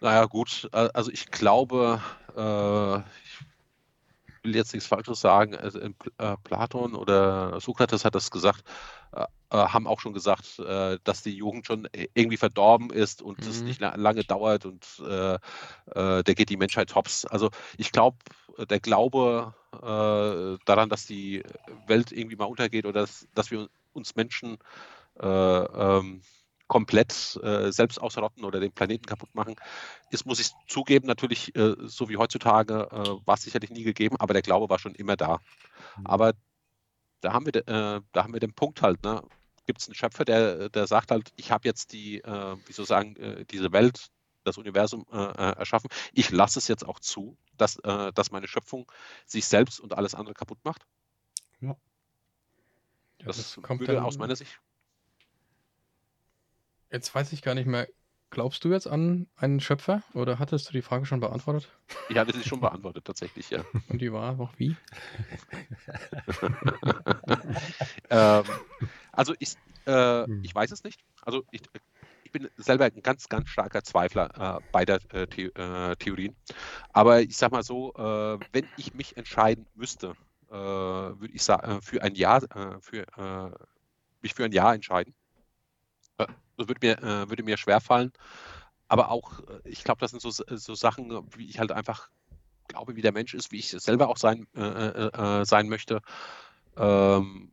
Naja, 0.00 0.26
gut, 0.26 0.68
also 0.72 1.10
ich 1.10 1.28
glaube, 1.32 2.00
äh, 2.36 2.98
ich 3.24 4.44
will 4.44 4.54
jetzt 4.54 4.72
nichts 4.72 4.86
Falsches 4.88 5.20
sagen, 5.20 5.56
also 5.56 5.80
äh, 5.80 5.90
Platon 6.44 6.94
oder 6.94 7.60
Sokrates 7.60 8.04
hat 8.04 8.14
das 8.14 8.30
gesagt, 8.30 8.62
haben 9.50 9.86
auch 9.86 9.98
schon 9.98 10.12
gesagt, 10.12 10.58
dass 10.58 11.22
die 11.22 11.34
Jugend 11.34 11.66
schon 11.66 11.88
i- 11.96 12.08
irgendwie 12.14 12.36
verdorben 12.36 12.90
ist 12.90 13.22
und 13.22 13.44
es 13.46 13.62
Mhm. 13.62 13.66
nicht 13.68 13.80
la 13.80 13.94
lange 13.96 14.22
dauert 14.22 14.66
und 14.66 14.86
äh, 15.00 15.38
da 15.94 16.22
geht 16.22 16.50
die 16.50 16.56
Menschheit 16.58 16.94
hops. 16.94 17.24
Also 17.24 17.50
ich 17.78 17.90
glaube, 17.90 18.18
der 18.68 18.78
Glaube 18.78 19.54
äh, 19.72 20.58
daran, 20.66 20.90
dass 20.90 21.06
die 21.06 21.42
Welt 21.86 22.12
irgendwie 22.12 22.36
mal 22.36 22.44
untergeht 22.44 22.84
oder 22.84 23.00
dass, 23.00 23.26
dass 23.34 23.50
wir 23.50 23.68
uns 23.98 24.16
Menschen 24.16 24.58
äh, 25.20 25.26
ähm, 25.26 26.22
komplett 26.68 27.40
äh, 27.42 27.72
selbst 27.72 28.00
ausrotten 28.00 28.44
oder 28.44 28.60
den 28.60 28.72
Planeten 28.72 29.06
kaputt 29.06 29.34
machen, 29.34 29.56
ist, 30.10 30.26
muss 30.26 30.38
ich 30.38 30.50
zugeben, 30.68 31.06
natürlich, 31.06 31.56
äh, 31.56 31.74
so 31.80 32.08
wie 32.08 32.18
heutzutage, 32.18 32.88
äh, 32.92 33.26
war 33.26 33.34
es 33.34 33.42
sicherlich 33.42 33.70
nie 33.70 33.82
gegeben, 33.84 34.16
aber 34.18 34.34
der 34.34 34.42
Glaube 34.42 34.68
war 34.68 34.78
schon 34.78 34.94
immer 34.94 35.16
da. 35.16 35.38
Mhm. 35.96 36.06
Aber 36.06 36.34
da 37.22 37.32
haben 37.32 37.46
wir, 37.46 37.52
de- 37.52 37.62
äh, 37.62 38.00
da 38.12 38.22
haben 38.22 38.32
wir 38.32 38.40
den 38.40 38.52
Punkt 38.54 38.82
halt, 38.82 39.02
ne? 39.02 39.22
Gibt 39.66 39.80
es 39.80 39.88
einen 39.88 39.94
Schöpfer, 39.94 40.24
der, 40.24 40.68
der 40.68 40.86
sagt 40.86 41.10
halt, 41.10 41.30
ich 41.36 41.50
habe 41.50 41.66
jetzt 41.68 41.92
die, 41.92 42.18
äh, 42.18 42.56
wie 42.66 42.72
soll 42.72 42.86
sagen, 42.86 43.16
diese 43.50 43.72
Welt, 43.72 44.08
das 44.44 44.56
Universum 44.56 45.04
erschaffen. 45.10 45.90
Ich 46.14 46.30
lasse 46.30 46.58
es 46.58 46.68
jetzt 46.68 46.86
auch 46.86 47.00
zu, 47.00 47.36
dass, 47.58 47.74
dass 48.14 48.30
meine 48.30 48.48
Schöpfung 48.48 48.90
sich 49.26 49.44
selbst 49.44 49.78
und 49.78 49.92
alles 49.92 50.14
andere 50.14 50.32
kaputt 50.32 50.58
macht. 50.64 50.86
Ja, 51.60 51.76
Das, 53.24 53.58
kommt 53.62 53.80
würde 53.80 53.94
dann, 53.94 54.04
aus 54.04 54.18
meiner 54.18 54.36
Sicht. 54.36 54.60
Jetzt 56.90 57.14
weiß 57.14 57.32
ich 57.32 57.42
gar 57.42 57.54
nicht 57.54 57.66
mehr. 57.66 57.88
Glaubst 58.30 58.62
du 58.62 58.70
jetzt 58.70 58.86
an 58.86 59.26
einen 59.36 59.58
Schöpfer 59.58 60.02
oder 60.12 60.38
hattest 60.38 60.68
du 60.68 60.72
die 60.72 60.82
Frage 60.82 61.06
schon 61.06 61.20
beantwortet? 61.20 61.68
Ich 62.10 62.18
hatte 62.18 62.36
sie 62.36 62.46
schon 62.46 62.60
beantwortet, 62.60 63.06
tatsächlich, 63.06 63.48
ja. 63.48 63.64
Und 63.88 64.02
die 64.02 64.12
war 64.12 64.34
noch 64.34 64.58
wie? 64.58 64.76
ähm, 68.10 68.44
also 69.12 69.34
ich, 69.38 69.54
äh, 69.86 70.26
Hm. 70.26 70.44
ich 70.44 70.54
weiß 70.54 70.70
es 70.72 70.84
nicht. 70.84 71.00
Also 71.22 71.42
ich, 71.50 71.62
ich 72.24 72.32
bin 72.32 72.50
selber 72.56 72.84
ein 72.84 73.02
ganz, 73.02 73.28
ganz 73.30 73.48
starker 73.48 73.82
Zweifler 73.82 74.58
äh, 74.58 74.60
beider 74.72 74.98
äh, 75.14 75.26
The 75.34 75.46
äh, 75.46 75.96
Theorien. 75.96 76.36
Aber 76.92 77.22
ich 77.22 77.36
sag 77.36 77.50
mal 77.50 77.62
so, 77.62 77.94
äh, 77.94 78.38
wenn 78.52 78.68
ich 78.76 78.92
mich 78.92 79.16
entscheiden 79.16 79.66
müsste, 79.74 80.14
würde 80.54 81.32
ich 81.34 81.42
sagen, 81.42 81.82
für 81.82 82.02
ein 82.02 82.14
Ja, 82.14 82.38
äh, 82.38 82.80
für, 82.80 83.06
äh, 83.18 83.50
mich 84.22 84.34
für 84.34 84.44
ein 84.44 84.52
Ja 84.52 84.74
entscheiden. 84.74 85.14
Äh, 86.18 86.26
das 86.56 86.68
würde 86.68 86.86
mir, 86.86 86.98
äh, 87.02 87.28
würde 87.28 87.42
mir 87.42 87.56
schwerfallen. 87.56 88.12
Aber 88.88 89.10
auch, 89.10 89.40
äh, 89.40 89.60
ich 89.64 89.84
glaube, 89.84 90.00
das 90.00 90.10
sind 90.12 90.22
so, 90.22 90.30
so 90.30 90.74
Sachen, 90.74 91.10
wie 91.36 91.48
ich 91.48 91.58
halt 91.58 91.72
einfach 91.72 92.10
glaube, 92.68 92.96
wie 92.96 93.02
der 93.02 93.12
Mensch 93.12 93.34
ist, 93.34 93.52
wie 93.52 93.58
ich 93.58 93.70
selber 93.70 94.08
auch 94.08 94.18
sein, 94.18 94.46
äh, 94.56 94.62
äh, 94.62 95.40
äh, 95.42 95.46
sein 95.46 95.68
möchte. 95.68 96.00
Ähm, 96.76 97.50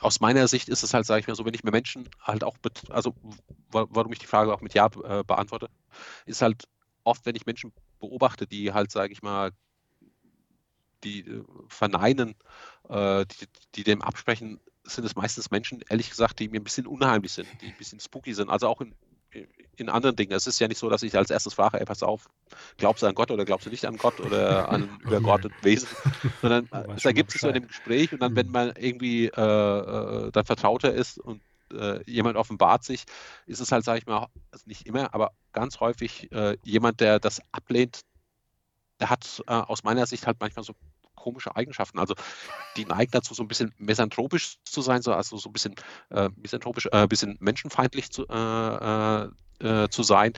aus 0.00 0.20
meiner 0.20 0.48
Sicht 0.48 0.68
ist 0.68 0.82
es 0.84 0.94
halt, 0.94 1.06
sage 1.06 1.20
ich 1.20 1.28
mal 1.28 1.34
so, 1.36 1.44
wenn 1.46 1.54
ich 1.54 1.64
mir 1.64 1.72
Menschen 1.72 2.08
halt 2.22 2.44
auch, 2.44 2.56
also 2.90 3.14
wa- 3.70 3.86
warum 3.90 4.12
ich 4.12 4.18
die 4.20 4.26
Frage 4.26 4.52
auch 4.54 4.60
mit 4.62 4.74
Ja 4.74 4.86
äh, 5.04 5.24
beantworte, 5.24 5.68
ist 6.26 6.42
halt 6.42 6.64
oft, 7.04 7.26
wenn 7.26 7.36
ich 7.36 7.46
Menschen 7.46 7.72
beobachte, 8.00 8.46
die 8.46 8.72
halt, 8.74 8.92
sage 8.92 9.12
ich 9.12 9.22
mal, 9.22 9.52
die 11.06 11.20
äh, 11.20 11.44
verneinen, 11.68 12.34
äh, 12.88 13.24
die, 13.26 13.46
die 13.74 13.84
dem 13.84 14.02
absprechen, 14.02 14.60
sind 14.84 15.04
es 15.04 15.16
meistens 15.16 15.50
Menschen, 15.50 15.82
ehrlich 15.88 16.10
gesagt, 16.10 16.38
die 16.38 16.48
mir 16.48 16.60
ein 16.60 16.64
bisschen 16.64 16.86
unheimlich 16.86 17.32
sind, 17.32 17.48
die 17.60 17.66
ein 17.66 17.76
bisschen 17.76 18.00
spooky 18.00 18.34
sind. 18.34 18.50
Also 18.50 18.68
auch 18.68 18.80
in, 18.80 18.94
in 19.76 19.88
anderen 19.88 20.16
Dingen. 20.16 20.32
Es 20.32 20.46
ist 20.46 20.58
ja 20.58 20.68
nicht 20.68 20.78
so, 20.78 20.88
dass 20.88 21.02
ich 21.02 21.16
als 21.16 21.30
erstes 21.30 21.54
frage, 21.54 21.78
ey, 21.78 21.84
pass 21.84 22.02
auf, 22.02 22.28
glaubst 22.76 23.02
du 23.02 23.06
an 23.06 23.14
Gott 23.14 23.30
oder 23.30 23.44
glaubst 23.44 23.66
du 23.66 23.70
nicht 23.70 23.84
an 23.84 23.96
Gott 23.96 24.20
oder 24.20 24.68
an 24.70 24.82
ein 24.82 25.00
übergeordnetes 25.00 25.62
Wesen, 25.62 25.88
sondern 26.40 26.68
es 26.96 27.04
ergibt 27.04 27.30
sich 27.30 27.40
so 27.40 27.48
in 27.48 27.54
dem 27.54 27.68
Gespräch 27.68 28.12
und 28.12 28.20
dann, 28.20 28.34
wenn 28.36 28.46
mhm. 28.46 28.52
man 28.52 28.72
irgendwie 28.76 29.26
äh, 29.26 29.30
äh, 29.30 30.30
dann 30.30 30.46
vertrauter 30.46 30.92
ist 30.92 31.18
und 31.18 31.40
äh, 31.72 32.00
jemand 32.10 32.36
offenbart 32.36 32.84
sich, 32.84 33.04
ist 33.46 33.60
es 33.60 33.72
halt, 33.72 33.84
sage 33.84 33.98
ich 33.98 34.06
mal, 34.06 34.28
also 34.50 34.64
nicht 34.66 34.86
immer, 34.86 35.12
aber 35.14 35.32
ganz 35.52 35.80
häufig 35.80 36.30
äh, 36.32 36.56
jemand, 36.62 37.00
der 37.00 37.18
das 37.18 37.40
ablehnt, 37.52 38.02
der 39.00 39.10
hat 39.10 39.42
äh, 39.46 39.52
aus 39.52 39.84
meiner 39.84 40.06
Sicht 40.06 40.26
halt 40.26 40.38
manchmal 40.40 40.64
so 40.64 40.74
komische 41.26 41.56
Eigenschaften. 41.56 41.98
Also 41.98 42.14
die 42.76 42.84
neigen 42.84 43.10
dazu, 43.10 43.34
so 43.34 43.42
ein 43.42 43.48
bisschen 43.48 43.74
misanthropisch 43.78 44.58
zu 44.64 44.80
sein, 44.80 45.02
so, 45.02 45.12
also 45.12 45.36
so 45.38 45.48
ein 45.48 45.52
bisschen 45.52 45.74
äh, 46.10 46.28
misanthropisch, 46.36 46.86
ein 46.92 47.04
äh, 47.04 47.06
bisschen 47.08 47.36
menschenfeindlich 47.40 48.12
zu, 48.12 48.28
äh, 48.28 49.24
äh, 49.58 49.88
zu 49.88 50.02
sein. 50.04 50.34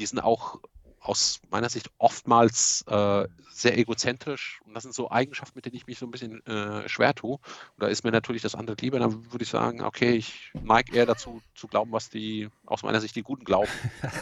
Die 0.00 0.06
sind 0.06 0.18
auch 0.18 0.58
aus 0.98 1.40
meiner 1.50 1.68
Sicht 1.68 1.90
oftmals 1.98 2.82
äh, 2.88 3.28
sehr 3.52 3.78
egozentrisch 3.78 4.60
und 4.64 4.74
das 4.74 4.82
sind 4.82 4.96
so 4.96 5.12
Eigenschaften, 5.12 5.56
mit 5.56 5.64
denen 5.64 5.76
ich 5.76 5.86
mich 5.86 5.98
so 5.98 6.06
ein 6.06 6.10
bisschen 6.10 6.44
äh, 6.44 6.88
schwer 6.88 7.14
tue. 7.14 7.34
Und 7.34 7.78
da 7.78 7.86
ist 7.86 8.02
mir 8.02 8.10
natürlich 8.10 8.42
das 8.42 8.56
andere 8.56 8.76
lieber. 8.80 8.98
Dann 8.98 9.32
würde 9.32 9.44
ich 9.44 9.50
sagen, 9.50 9.82
okay, 9.82 10.10
ich 10.10 10.50
neige 10.60 10.96
eher 10.96 11.06
dazu 11.06 11.40
zu 11.54 11.68
glauben, 11.68 11.92
was 11.92 12.10
die 12.10 12.48
aus 12.66 12.82
meiner 12.82 13.00
Sicht 13.00 13.14
die 13.14 13.22
Guten 13.22 13.44
glauben. 13.44 13.70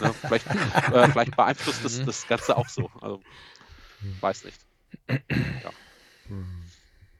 ne? 0.03 0.15
vielleicht, 0.21 0.47
äh, 0.47 1.09
vielleicht, 1.09 1.35
beeinflusst 1.35 1.83
das, 1.83 1.99
mhm. 1.99 2.07
das 2.07 2.27
Ganze 2.29 2.57
auch 2.59 2.69
so. 2.69 2.91
Also 3.01 3.23
weiß 4.21 4.45
nicht. 4.45 4.61
Ja. 5.09 5.71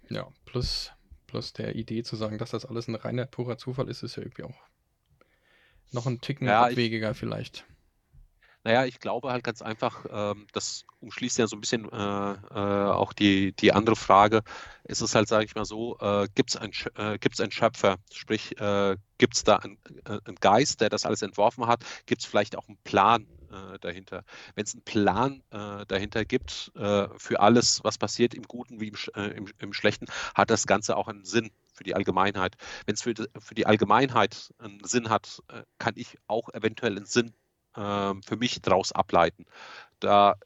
Ja, 0.09 0.29
plus, 0.45 0.93
plus 1.27 1.53
der 1.53 1.75
Idee 1.75 2.03
zu 2.03 2.17
sagen, 2.17 2.39
dass 2.39 2.51
das 2.51 2.65
alles 2.65 2.89
ein 2.89 2.95
reiner, 2.95 3.27
purer 3.27 3.59
Zufall 3.59 3.89
ist, 3.89 4.03
ist 4.03 4.17
ja 4.17 4.23
irgendwie 4.23 4.45
auch 4.45 4.61
noch 5.93 6.07
ein 6.07 6.21
Ticken 6.21 6.47
ja, 6.47 6.65
abwegiger 6.65 7.13
ich, 7.13 7.17
vielleicht. 7.17 7.65
Naja, 8.65 8.87
ich 8.87 8.99
glaube 8.99 9.31
halt 9.31 9.45
ganz 9.45 9.61
einfach, 9.61 10.07
ähm, 10.11 10.47
das 10.53 10.85
umschließt 11.01 11.37
ja 11.39 11.47
so 11.47 11.55
ein 11.55 11.61
bisschen 11.61 11.85
äh, 11.93 12.33
äh, 12.33 12.91
auch 12.91 13.13
die, 13.13 13.53
die 13.53 13.73
andere 13.73 13.95
Frage. 13.95 14.43
Ist 14.85 15.03
es 15.03 15.15
halt, 15.15 15.29
sage 15.29 15.45
ich 15.45 15.55
mal 15.55 15.67
so, 15.67 15.99
äh, 16.01 16.29
gibt 16.35 16.51
es 16.51 16.57
ein, 16.57 16.73
äh, 16.97 17.19
einen 17.39 17.53
Schöpfer? 17.53 17.99
Sprich, 18.11 18.59
äh, 18.59 18.97
gibt 19.19 19.35
es 19.35 19.45
da 19.45 19.57
einen, 19.57 19.79
äh, 20.07 20.19
einen 20.25 20.37
Geist, 20.37 20.81
der 20.81 20.89
das 20.89 21.05
alles 21.05 21.21
entworfen 21.21 21.67
hat? 21.67 21.85
Gibt 22.07 22.23
es 22.23 22.27
vielleicht 22.27 22.57
auch 22.57 22.67
einen 22.67 22.79
Plan 22.85 23.27
äh, 23.55 23.79
dahinter. 23.79 24.25
Wenn 24.55 24.65
es 24.65 24.75
einen 24.75 24.83
Plan 24.83 25.43
äh, 25.51 25.87
dahinter 25.87 26.25
gibt 26.25 26.73
äh, 26.75 27.09
für 27.17 27.41
alles, 27.41 27.83
was 27.85 27.99
passiert, 27.99 28.35
im 28.35 28.43
Guten 28.43 28.81
wie 28.81 28.89
im, 28.89 28.97
äh, 29.15 29.29
im, 29.29 29.47
im, 29.59 29.73
Schlechten, 29.73 30.07
hat 30.35 30.51
das 30.51 30.67
Ganze 30.67 30.97
auch 30.97 31.09
einen 31.09 31.25
Sinn 31.25 31.51
für 31.73 31.85
die 31.85 31.95
Allgemeinheit. 31.95 32.57
Wenn 32.87 32.95
es 32.95 33.03
für, 33.03 33.15
für 33.39 33.55
die 33.55 33.67
Allgemeinheit 33.67 34.53
einen 34.59 34.83
Sinn 34.85 35.09
hat, 35.09 35.43
äh, 35.49 35.63
kann 35.79 35.95
ich 35.97 36.19
auch 36.27 36.49
eventuell 36.53 36.97
einen 36.97 37.07
Sinn 37.07 37.33
ähm, 37.77 38.23
für 38.23 38.37
mich 38.37 38.61
daraus 38.63 38.93
ableiten. 38.93 39.47
Da 40.01 40.37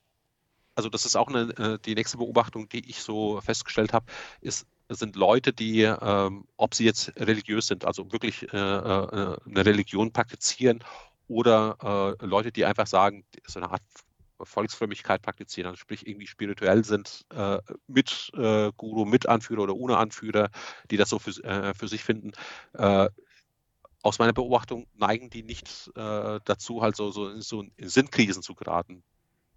also 0.75 0.89
das 0.89 1.05
ist 1.05 1.17
auch 1.17 1.27
eine, 1.27 1.81
die 1.85 1.97
nächste 1.97 2.19
Beobachtung, 2.19 2.69
die 2.69 2.89
ich 2.89 3.03
so 3.03 3.41
festgestellt 3.41 3.93
habe, 3.93 4.07
ist, 4.41 4.65
sind 4.89 5.17
Leute, 5.17 5.53
die, 5.53 5.83
ähm, 5.83 6.47
ob 6.57 6.73
sie 6.73 6.85
jetzt 6.85 7.13
religiös 7.17 7.67
sind, 7.67 7.85
also 7.85 8.13
wirklich 8.13 8.45
äh, 8.53 8.57
eine 8.57 9.37
Religion 9.67 10.13
praktizieren 10.13 10.85
oder 11.29 12.17
äh, 12.21 12.27
Leute, 12.27 12.53
die 12.53 12.65
einfach 12.65 12.87
sagen, 12.87 13.25
so 13.47 13.61
eine 13.61 13.71
Art 13.71 13.83
Volksfrömmigkeit 14.41 15.23
praktizieren, 15.23 15.69
also 15.69 15.79
sprich 15.79 16.07
irgendwie 16.07 16.27
spirituell 16.27 16.85
sind, 16.85 17.27
äh, 17.31 17.59
mit 17.87 18.31
äh, 18.35 18.71
Guru, 18.77 19.05
mit 19.05 19.29
Anführer 19.29 19.63
oder 19.63 19.75
ohne 19.75 19.97
Anführer, 19.97 20.51
die 20.91 20.97
das 20.97 21.09
so 21.09 21.19
für, 21.19 21.31
äh, 21.45 21.75
für 21.75 21.89
sich 21.89 22.05
finden. 22.05 22.33
Äh, 22.75 23.09
aus 24.03 24.19
meiner 24.19 24.33
Beobachtung 24.33 24.87
neigen 24.95 25.29
die 25.29 25.43
nicht 25.43 25.91
äh, 25.97 26.41
dazu, 26.45 26.83
halt 26.83 26.97
so, 26.97 27.11
so, 27.11 27.41
so 27.41 27.63
in 27.77 27.89
Sinnkrisen 27.89 28.43
zu 28.43 28.55
geraten. 28.55 29.03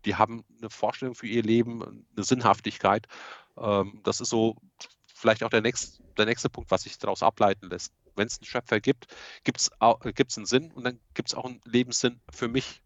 Die 0.06 0.16
haben 0.16 0.44
eine 0.58 0.70
Vorstellung 0.70 1.14
für 1.14 1.28
ihr 1.28 1.44
Leben, 1.44 1.84
eine 1.84 2.24
Sinnhaftigkeit. 2.24 3.08
Ähm, 3.56 4.02
das 4.04 4.20
ist 4.20 4.30
so 4.30 4.58
vielleicht 5.06 5.44
auch 5.44 5.50
der, 5.50 5.62
nächst, 5.62 6.02
der 6.18 6.26
nächste 6.26 6.50
Punkt, 6.50 6.72
was 6.72 6.84
sich 6.84 6.98
daraus 6.98 7.22
ableiten 7.22 7.70
lässt 7.70 7.94
wenn 8.16 8.28
es 8.28 8.40
einen 8.40 8.46
Schöpfer 8.46 8.80
gibt, 8.80 9.08
gibt 9.44 9.60
es 9.60 9.72
gibt's 10.16 10.38
einen 10.38 10.46
Sinn 10.46 10.72
und 10.72 10.84
dann 10.84 11.00
gibt 11.14 11.30
es 11.30 11.36
auch 11.36 11.46
einen 11.46 11.62
Lebenssinn 11.66 12.20
für 12.32 12.48
mich. 12.48 12.82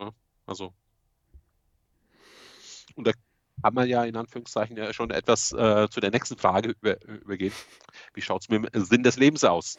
Ja, 0.00 0.12
also. 0.46 0.72
Und 2.94 3.06
da 3.06 3.12
kann 3.62 3.74
man 3.74 3.88
ja 3.88 4.04
in 4.04 4.16
Anführungszeichen 4.16 4.76
ja 4.76 4.92
schon 4.92 5.10
etwas 5.10 5.52
äh, 5.52 5.88
zu 5.90 6.00
der 6.00 6.10
nächsten 6.10 6.36
Frage 6.36 6.70
über, 6.80 7.02
übergehen. 7.04 7.52
Wie 8.14 8.22
schaut 8.22 8.42
es 8.42 8.48
mit 8.48 8.74
dem 8.74 8.84
Sinn 8.84 9.02
des 9.02 9.16
Lebens 9.16 9.44
aus? 9.44 9.78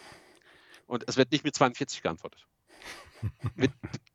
Und 0.86 1.04
es 1.08 1.18
wird 1.18 1.32
nicht 1.32 1.44
mit 1.44 1.56
42 1.56 2.02
geantwortet. 2.02 2.48
mit 3.56 3.72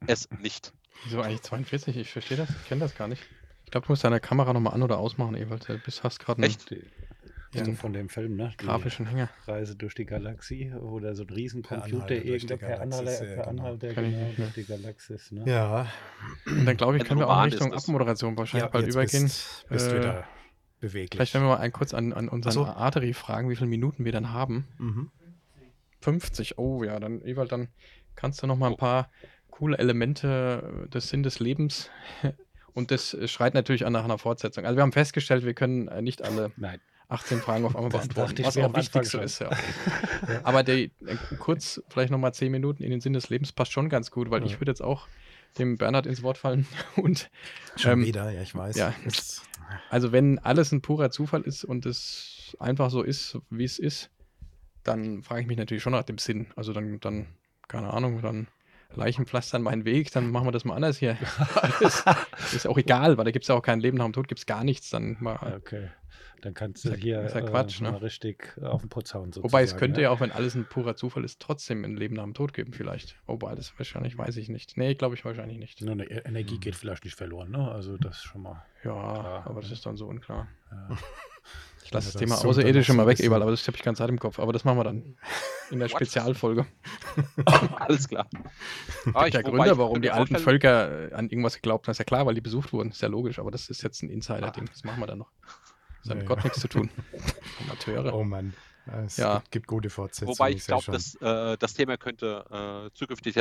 es 0.07 0.29
nicht. 0.31 0.73
Wieso 1.05 1.21
eigentlich 1.21 1.43
42? 1.43 1.97
Ich 1.97 2.13
verstehe 2.13 2.37
das, 2.37 2.51
ich 2.51 2.69
kenne 2.69 2.81
das 2.81 2.95
gar 2.95 3.09
nicht. 3.09 3.23
Ich 3.65 3.71
glaube, 3.71 3.87
du 3.87 3.93
musst 3.93 4.05
deine 4.05 4.21
Kamera 4.21 4.53
nochmal 4.53 4.75
an- 4.75 4.83
oder 4.83 4.99
ausmachen, 4.99 5.35
Ewald. 5.35 5.69
Du 5.69 5.79
bist, 5.79 6.03
hast 6.03 6.19
gerade 6.19 6.43
Echt? 6.43 6.71
Ja, 7.55 7.65
so 7.67 7.73
von 7.73 7.93
dem 7.93 8.09
Film, 8.09 8.37
ne? 8.37 8.51
Die 8.59 8.65
grafischen 8.65 9.07
Hänger. 9.07 9.29
Reise 9.47 9.77
durch 9.77 9.95
die 9.95 10.07
Galaxie 10.07 10.73
oder 10.73 11.15
so 11.15 11.25
ein 11.25 11.31
Riesencomputer 11.31 12.25
irgendwo 12.25 12.57
per 12.57 12.81
Anhalter, 12.81 13.25
per 13.27 13.49
Anhalter 13.49 13.89
genau. 13.93 14.09
genau, 14.09 14.33
durch 14.37 14.53
die 14.55 14.65
Galaxis. 14.65 15.33
Ne? 15.33 15.45
Ja. 15.47 15.87
Und 16.47 16.65
dann 16.65 16.77
glaube 16.77 16.97
ich, 16.97 17.05
können 17.05 17.21
wir 17.21 17.29
auch 17.29 17.45
in 17.45 17.51
Richtung 17.51 17.75
Abmoderation 17.75 18.39
wahrscheinlich 18.39 18.65
ja, 18.65 18.71
bald 18.71 18.89
übergehen. 18.89 19.25
Bist, 19.25 19.67
bist 19.69 19.93
äh, 19.93 19.99
wieder 19.99 20.25
beweglich. 20.81 21.11
Vielleicht 21.13 21.35
werden 21.35 21.45
wir 21.45 21.51
mal 21.51 21.59
ein 21.59 21.73
kurz 21.73 21.93
an, 21.93 22.15
an 22.15 22.31
unseren 22.31 22.53
so. 22.53 22.65
Artery 22.65 23.13
fragen, 23.13 23.51
wie 23.51 23.57
viele 23.57 23.69
Minuten 23.69 24.07
wir 24.07 24.13
dann 24.13 24.33
haben. 24.33 24.67
Mhm. 24.79 25.11
50. 26.01 26.59
Oh 26.59 26.83
ja, 26.83 26.99
dann 26.99 27.23
Ewald, 27.23 27.53
dann 27.53 27.69
kannst 28.17 28.43
du 28.43 28.47
noch 28.47 28.57
mal 28.57 28.71
ein 28.71 28.77
paar 28.77 29.11
coole 29.51 29.79
Elemente 29.79 30.89
des 30.93 31.11
Sinn 31.11 31.23
des 31.23 31.39
Lebens 31.39 31.91
und 32.73 32.91
das 32.91 33.17
schreit 33.31 33.55
natürlich 33.55 33.85
an 33.87 33.93
nach 33.93 34.05
einer 34.05 34.19
Fortsetzung. 34.19 34.65
Also 34.65 34.77
wir 34.77 34.83
haben 34.83 34.93
festgestellt, 34.93 35.45
wir 35.45 35.55
können 35.55 35.85
nicht 36.03 36.23
alle 36.23 36.51
Nein. 36.57 36.81
18 37.13 37.41
Fragen 37.41 37.65
auf 37.65 37.77
einmal 37.77 37.91
beantworten, 37.91 38.45
was 38.45 38.57
auch 38.57 38.77
wichtig 38.77 39.05
so 39.05 39.21
ist. 39.21 39.41
Ja. 39.41 39.51
ja. 40.29 40.41
Aber 40.43 40.63
der, 40.63 40.77
äh, 40.77 40.91
kurz, 41.39 41.83
vielleicht 41.89 42.11
nochmal 42.11 42.35
10 42.35 42.51
Minuten 42.51 42.83
in 42.83 42.91
den 42.91 43.01
Sinn 43.01 43.13
des 43.13 43.29
Lebens 43.29 43.53
passt 43.53 43.73
schon 43.73 43.89
ganz 43.89 44.11
gut, 44.11 44.31
weil 44.31 44.41
ja. 44.41 44.47
ich 44.47 44.61
würde 44.61 44.71
jetzt 44.71 44.83
auch 44.83 45.07
dem 45.59 45.77
Bernhard 45.77 46.07
ins 46.07 46.23
Wort 46.23 46.39
fallen 46.39 46.67
und 46.97 47.31
schon 47.77 47.93
ähm, 47.93 48.05
wieder, 48.07 48.31
ja, 48.31 48.43
ich 48.43 48.55
weiß. 48.55 48.77
Ja, 48.77 48.95
also 49.91 50.13
wenn 50.13 50.39
alles 50.39 50.73
ein 50.73 50.83
purer 50.83 51.11
Zufall 51.11 51.43
ist 51.43 51.65
und 51.65 51.87
es 51.87 52.57
einfach 52.59 52.91
so 52.91 53.03
ist, 53.03 53.39
wie 53.51 53.65
es 53.65 53.79
ist, 53.79 54.11
dann 54.83 55.23
frage 55.23 55.43
ich 55.43 55.47
mich 55.47 55.57
natürlich 55.57 55.83
schon 55.83 55.93
nach 55.93 56.03
dem 56.03 56.19
Sinn. 56.19 56.47
Also 56.57 56.73
dann, 56.73 56.99
dann 57.01 57.27
keine 57.69 57.93
Ahnung, 57.93 58.21
dann 58.23 58.49
Leichenpflastern 58.95 59.63
meinen 59.63 59.85
Weg, 59.85 60.11
dann 60.13 60.31
machen 60.31 60.47
wir 60.47 60.53
das 60.53 60.65
mal 60.65 60.75
anders 60.75 60.99
hier. 60.99 61.17
das 61.81 62.05
ist 62.53 62.67
auch 62.67 62.77
egal, 62.79 63.17
weil 63.17 63.25
da 63.25 63.31
gibt 63.31 63.45
es 63.45 63.49
ja 63.49 63.55
auch 63.55 63.63
kein 63.63 63.81
Leben 63.81 63.97
nach 63.97 64.05
dem 64.05 64.13
Tod, 64.13 64.29
gibt 64.29 64.41
es 64.41 64.47
gar 64.47 64.65
nichts. 64.65 64.91
Dann 64.91 65.17
mal, 65.21 65.55
okay. 65.57 65.89
Dann 66.41 66.55
kannst 66.55 66.85
du 66.85 66.91
ist 66.91 67.01
hier 67.01 67.23
ist 67.23 67.35
ja 67.35 67.41
Quatsch, 67.41 67.81
äh, 67.81 67.85
ne? 67.85 68.03
richtig 68.03 68.57
auf 68.63 68.81
den 68.81 68.89
Putz 68.89 69.15
hauen. 69.15 69.27
Sozusagen, 69.27 69.45
Wobei 69.45 69.63
es 69.63 69.77
könnte 69.77 70.01
ja. 70.01 70.09
ja. 70.09 70.15
auch, 70.15 70.21
wenn 70.21 70.33
alles 70.33 70.55
ein 70.55 70.65
purer 70.65 70.97
Zufall 70.97 71.25
ist, 71.25 71.41
trotzdem 71.41 71.85
ein 71.85 71.97
Leben 71.97 72.17
nach 72.17 72.25
dem 72.25 72.35
Tod 72.35 72.53
geben 72.53 72.73
vielleicht. 72.73 73.17
Wobei, 73.27 73.55
das 73.55 73.73
wahrscheinlich 73.79 74.19
weiß 74.19 74.37
ich 74.39 74.49
nicht. 74.49 74.77
Nee, 74.77 74.95
glaube 74.95 75.15
ich 75.15 75.25
wahrscheinlich 75.25 75.59
nicht. 75.59 75.81
Nur 75.83 75.93
eine 75.93 76.05
Energie 76.05 76.55
hm. 76.55 76.61
geht 76.61 76.75
vielleicht 76.75 77.05
nicht 77.05 77.17
verloren, 77.17 77.51
ne? 77.51 77.71
Also 77.71 77.97
das 77.97 78.23
schon 78.23 78.43
mal. 78.43 78.65
Ja, 78.85 78.91
klar, 78.93 79.47
aber 79.47 79.61
das 79.61 79.71
ist 79.71 79.87
dann 79.87 79.97
so 79.97 80.07
unklar. 80.07 80.49
Ja. 80.71 80.97
Ich 81.85 81.91
lasse 81.91 82.07
das, 82.07 82.13
das 82.13 82.21
Thema 82.21 82.49
Außerirdische 82.49 82.95
mal 82.95 83.07
weg, 83.07 83.19
Ewald, 83.21 83.43
aber 83.43 83.51
das 83.51 83.67
habe 83.67 83.77
ich 83.77 83.83
ganz 83.83 83.99
Zeit 83.99 84.09
im 84.09 84.19
Kopf. 84.19 84.39
Aber 84.39 84.53
das 84.53 84.65
machen 84.65 84.79
wir 84.79 84.85
dann 84.85 85.17
in 85.71 85.81
der 85.81 85.89
Spezialfolge. 85.89 86.67
Alles 87.45 88.09
klar. 88.09 88.29
Ah, 89.15 89.29
der 89.29 89.43
Gründer, 89.43 89.77
warum 89.79 90.01
die 90.01 90.13
alten 90.13 90.37
Völker 90.37 91.11
äh, 91.11 91.15
an 91.15 91.29
irgendwas 91.29 91.57
geglaubt 91.57 91.87
haben, 91.87 91.91
ist 91.91 91.99
ja 91.99 92.05
klar, 92.05 92.25
weil 92.25 92.35
die 92.35 92.41
besucht 92.41 92.73
wurden. 92.73 92.91
Ist 92.91 93.03
ja 93.03 93.09
logisch, 93.09 93.41
aber 93.41 93.51
das 93.51 93.69
ist 93.69 93.83
jetzt 93.83 94.01
ein 94.03 94.11
Insider-Ding. 94.11 94.67
Das 94.67 94.85
machen 94.85 95.01
wir 95.01 95.09
dann 95.09 95.19
noch. 95.19 95.33
Das 96.03 96.11
hat 96.11 96.19
mit 96.19 96.27
Gott 96.27 96.43
nichts 96.45 96.61
zu 96.61 96.69
tun. 96.69 96.91
Amateure. 97.61 98.13
Oh 98.15 98.25
Mann. 98.25 98.55
Es 99.07 99.17
ja. 99.17 99.39
gibt, 99.39 99.51
gibt, 99.53 99.67
gute 99.69 99.91
Fortsetzungen. 99.91 100.37
Wobei 100.37 100.51
ich 100.51 100.67
glaube, 100.67 100.93
äh, 100.93 101.57
das 101.57 101.75
Thema 101.75 101.97
könnte 101.97 102.91
äh, 102.91 102.95
zukünftig 102.95 103.35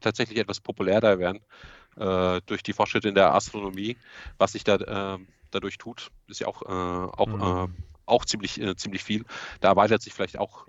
tatsächlich 0.00 0.38
etwas 0.38 0.60
populärer 0.60 1.18
werden 1.18 1.40
äh, 1.96 2.40
durch 2.46 2.62
die 2.62 2.72
Fortschritte 2.72 3.08
in 3.08 3.14
der 3.14 3.34
Astronomie. 3.34 3.96
Was 4.38 4.52
sich 4.52 4.64
da 4.64 4.78
ähm, 5.16 5.28
dadurch 5.50 5.76
tut, 5.76 6.10
ist 6.28 6.40
ja 6.40 6.46
auch, 6.46 6.62
äh, 6.62 6.66
auch, 6.66 7.26
mhm. 7.26 7.74
Äh, 7.74 7.82
auch 8.06 8.24
ziemlich, 8.24 8.58
äh, 8.60 8.74
ziemlich 8.76 9.04
viel. 9.04 9.24
Da 9.60 9.68
erweitert 9.68 10.00
sich 10.00 10.14
vielleicht 10.14 10.38
auch 10.38 10.66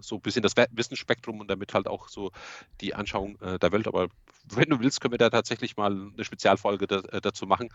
so 0.00 0.16
ein 0.16 0.20
bisschen 0.22 0.42
das 0.42 0.54
Wissensspektrum 0.70 1.40
und 1.40 1.48
damit 1.48 1.74
halt 1.74 1.86
auch 1.86 2.08
so 2.08 2.32
die 2.80 2.94
Anschauung 2.94 3.38
der 3.38 3.72
Welt. 3.72 3.86
Aber 3.86 4.08
wenn 4.48 4.70
du 4.70 4.80
willst, 4.80 5.00
können 5.00 5.12
wir 5.12 5.18
da 5.18 5.28
tatsächlich 5.28 5.76
mal 5.76 5.92
eine 5.92 6.24
Spezialfolge 6.24 6.86
da, 6.86 7.02
dazu 7.20 7.46
machen. 7.46 7.68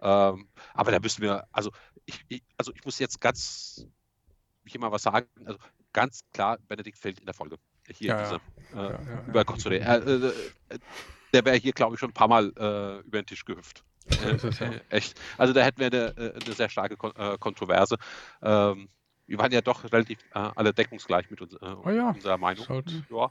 Ähm, 0.00 0.46
aber 0.74 0.92
da 0.92 1.00
müssen 1.00 1.22
wir, 1.22 1.46
also 1.50 1.70
ich, 2.06 2.24
ich, 2.28 2.42
also 2.56 2.72
ich 2.74 2.84
muss 2.84 2.98
jetzt 2.98 3.20
ganz 3.20 3.86
hier 4.66 4.80
mal 4.80 4.92
was 4.92 5.02
sagen. 5.02 5.26
Also 5.44 5.58
ganz 5.92 6.24
klar, 6.32 6.58
Benedikt 6.68 6.98
fehlt 6.98 7.18
in 7.18 7.26
der 7.26 7.34
Folge. 7.34 7.58
Hier 7.88 8.08
ja, 8.08 8.22
diese, 8.22 8.40
ja. 8.74 8.88
Äh, 8.88 8.92
ja, 8.92 9.24
über 9.26 9.44
Gott 9.44 9.60
zu 9.60 9.68
reden. 9.68 9.84
Äh, 9.84 10.74
äh, 10.74 10.78
der 11.32 11.44
wäre 11.44 11.56
hier, 11.56 11.72
glaube 11.72 11.94
ich, 11.94 12.00
schon 12.00 12.10
ein 12.10 12.14
paar 12.14 12.28
Mal 12.28 12.52
äh, 12.56 13.00
über 13.06 13.20
den 13.20 13.26
Tisch 13.26 13.44
gehüpft. 13.44 13.84
Äh, 14.22 14.36
äh, 14.36 14.80
echt. 14.90 15.20
Also 15.38 15.52
da 15.52 15.62
hätten 15.62 15.80
wir 15.80 15.86
eine, 15.86 16.16
äh, 16.16 16.40
eine 16.42 16.54
sehr 16.54 16.68
starke 16.68 16.96
Kon 16.96 17.14
äh, 17.16 17.36
Kontroverse. 17.38 17.96
Ähm, 18.42 18.88
wir 19.26 19.38
waren 19.38 19.52
ja 19.52 19.60
doch 19.60 19.84
relativ 19.84 20.18
äh, 20.34 20.50
alle 20.54 20.72
deckungsgleich 20.72 21.30
mit 21.30 21.40
uns, 21.40 21.56
oh 21.60 21.90
ja, 21.90 22.10
unserer 22.10 22.36
Meinung. 22.36 22.68
Halt, 22.68 22.90
ja. 23.10 23.30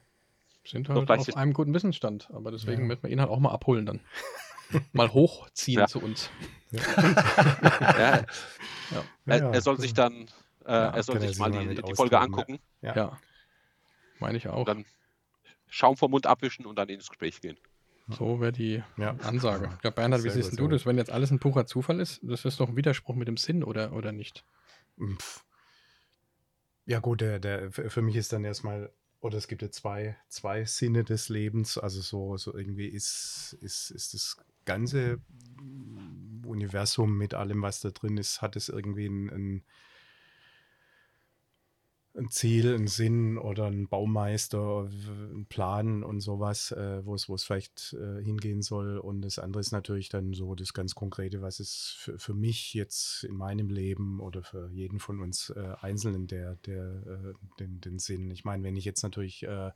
Sind 0.66 0.90
halt 0.90 1.10
auf 1.10 1.36
einem 1.38 1.54
guten 1.54 1.74
Wissensstand, 1.74 2.30
aber 2.34 2.52
deswegen 2.52 2.88
wird 2.90 3.04
man 3.04 3.12
ihn 3.12 3.20
halt 3.20 3.30
auch 3.30 3.40
mal 3.40 3.52
abholen 3.52 3.86
dann. 3.86 4.00
mal 4.94 5.14
hochziehen 5.14 5.88
zu 5.88 6.00
uns. 6.00 6.30
Ja. 6.74 8.26
Er, 9.26 9.54
er, 9.54 9.62
soll 9.62 9.80
sich 9.80 9.94
dann, 9.94 10.28
äh, 10.66 10.72
er 10.72 11.02
soll 11.04 11.20
sich 11.20 11.38
mal 11.38 11.52
die, 11.52 11.82
die 11.82 11.96
Folge 11.96 12.20
angucken. 12.20 12.60
Ja. 12.82 13.18
Meine 14.20 14.38
ich 14.38 14.48
auch. 14.48 14.66
Dann 14.66 14.86
Schaum 15.68 15.98
vom 15.98 16.12
Mund 16.12 16.28
abwischen 16.28 16.68
und 16.68 16.76
dann 16.76 16.90
ins 16.90 17.10
Gespräch 17.10 17.42
gehen. 17.42 17.58
So 18.10 18.40
wäre 18.40 18.52
die 18.52 18.84
ja. 18.98 19.16
Ansage. 19.24 19.76
Ja, 19.84 19.90
Bernhard, 19.90 20.24
wie 20.24 20.30
siehst 20.30 20.60
du 20.60 20.68
das, 20.68 20.86
wenn 20.86 20.98
jetzt 20.98 21.12
alles 21.12 21.32
ein 21.32 21.40
purer 21.40 21.66
Zufall 21.66 22.00
ist? 22.00 22.20
Das 22.22 22.46
ist 22.46 22.60
doch 22.60 22.70
ein 22.70 22.76
Widerspruch 22.76 23.16
mit 23.16 23.28
dem 23.28 23.38
Sinn, 23.38 23.64
oder, 23.64 23.94
oder 23.94 24.12
nicht? 24.12 24.46
Pff. 25.00 25.44
Ja, 26.86 27.00
gut, 27.00 27.22
der, 27.22 27.40
der, 27.40 27.72
für 27.72 28.02
mich 28.02 28.16
ist 28.18 28.34
dann 28.34 28.44
erstmal, 28.44 28.92
oder 29.22 29.38
es 29.38 29.48
gibt 29.48 29.62
ja 29.62 29.72
zwei, 29.72 30.18
zwei 30.28 30.66
Sinne 30.66 31.04
des 31.04 31.30
Lebens. 31.30 31.78
Also 31.78 32.02
so, 32.02 32.38
so 32.38 32.56
irgendwie 32.56 32.88
ist, 32.88 33.58
ist, 33.62 33.90
ist 33.90 34.14
das 34.14 34.38
ganze 34.66 35.20
Universum 36.46 37.18
mit 37.18 37.34
allem, 37.34 37.62
was 37.62 37.82
da 37.82 37.90
drin 37.90 38.18
ist, 38.18 38.42
hat 38.42 38.56
es 38.56 38.70
irgendwie 38.70 39.08
ein, 39.08 39.30
ein 39.30 39.64
ein 42.16 42.30
Ziel, 42.30 42.76
ein 42.76 42.88
Sinn 42.88 43.38
oder 43.40 43.66
ein 43.66 43.88
Baumeister, 43.88 44.84
ein 44.84 45.48
Plan 45.50 46.04
und 46.04 46.22
sowas, 46.22 46.72
äh, 46.72 47.04
wo 47.06 47.16
es, 47.16 47.28
wo 47.28 47.36
es 47.36 47.44
vielleicht 47.44 47.94
äh, 47.94 48.24
hingehen 48.24 48.62
soll. 48.62 49.00
Und 49.00 49.22
das 49.22 49.40
andere 49.40 49.62
ist 49.62 49.72
natürlich 49.72 50.10
dann 50.10 50.34
so 50.34 50.54
das 50.54 50.74
ganz 50.74 50.94
Konkrete, 50.94 51.42
was 51.42 51.60
ist 51.60 51.96
für, 51.98 52.20
für 52.20 52.36
mich 52.36 52.74
jetzt 52.76 53.24
in 53.24 53.36
meinem 53.36 53.70
Leben 53.70 54.20
oder 54.20 54.44
für 54.44 54.70
jeden 54.70 55.00
von 55.00 55.22
uns 55.22 55.50
äh, 55.50 55.74
Einzelnen 55.82 56.28
der, 56.28 56.56
der 56.68 56.84
äh, 56.86 57.34
den, 57.60 57.82
den 57.82 57.98
Sinn. 57.98 58.30
Ich 58.30 58.46
meine, 58.46 58.64
wenn 58.64 58.76
ich 58.76 58.86
jetzt 58.86 59.02
natürlich 59.02 59.44
äh, 59.44 59.72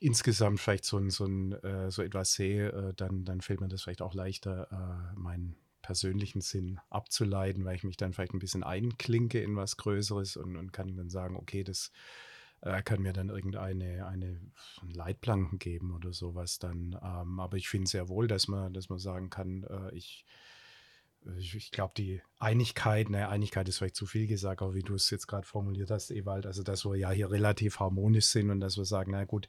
insgesamt 0.00 0.60
vielleicht 0.60 0.84
so, 0.84 1.08
so, 1.10 1.24
ein, 1.26 1.52
äh, 1.64 1.90
so 1.90 2.02
etwas 2.02 2.32
sehe, 2.32 2.94
dann, 2.96 3.24
dann 3.24 3.40
fällt 3.40 3.60
mir 3.60 3.68
das 3.68 3.82
vielleicht 3.82 4.02
auch 4.02 4.14
leichter, 4.14 5.14
mein 5.16 5.56
persönlichen 5.82 6.40
Sinn 6.40 6.80
abzuleiten, 6.90 7.64
weil 7.64 7.76
ich 7.76 7.84
mich 7.84 7.96
dann 7.96 8.12
vielleicht 8.12 8.34
ein 8.34 8.40
bisschen 8.40 8.62
einklinke 8.62 9.40
in 9.40 9.56
was 9.56 9.76
Größeres 9.76 10.36
und, 10.36 10.56
und 10.56 10.72
kann 10.72 10.96
dann 10.96 11.08
sagen, 11.08 11.36
okay, 11.36 11.64
das 11.64 11.92
äh, 12.60 12.82
kann 12.82 13.02
mir 13.02 13.12
dann 13.12 13.28
irgendeine 13.28 14.06
eine 14.06 14.40
Leitplanken 14.92 15.58
geben 15.58 15.94
oder 15.94 16.12
sowas 16.12 16.58
dann. 16.58 16.98
Ähm, 17.02 17.40
aber 17.40 17.56
ich 17.56 17.68
finde 17.68 17.88
sehr 17.88 18.08
wohl, 18.08 18.26
dass 18.26 18.48
man, 18.48 18.72
dass 18.72 18.88
man 18.88 18.98
sagen 18.98 19.30
kann, 19.30 19.64
äh, 19.64 19.94
ich 19.94 20.24
ich, 21.36 21.70
glaube, 21.70 21.92
die 21.96 22.20
Einigkeit, 22.38 23.10
naja, 23.10 23.28
Einigkeit 23.28 23.68
ist 23.68 23.78
vielleicht 23.78 23.96
zu 23.96 24.06
viel 24.06 24.26
gesagt, 24.26 24.62
aber 24.62 24.74
wie 24.74 24.82
du 24.82 24.94
es 24.94 25.10
jetzt 25.10 25.26
gerade 25.26 25.46
formuliert 25.46 25.90
hast, 25.90 26.10
Ewald, 26.10 26.46
also 26.46 26.62
dass 26.62 26.84
wir 26.84 26.96
ja 26.96 27.10
hier 27.10 27.30
relativ 27.30 27.80
harmonisch 27.80 28.26
sind 28.26 28.50
und 28.50 28.60
dass 28.60 28.76
wir 28.76 28.84
sagen, 28.84 29.12
na 29.12 29.24
gut, 29.24 29.48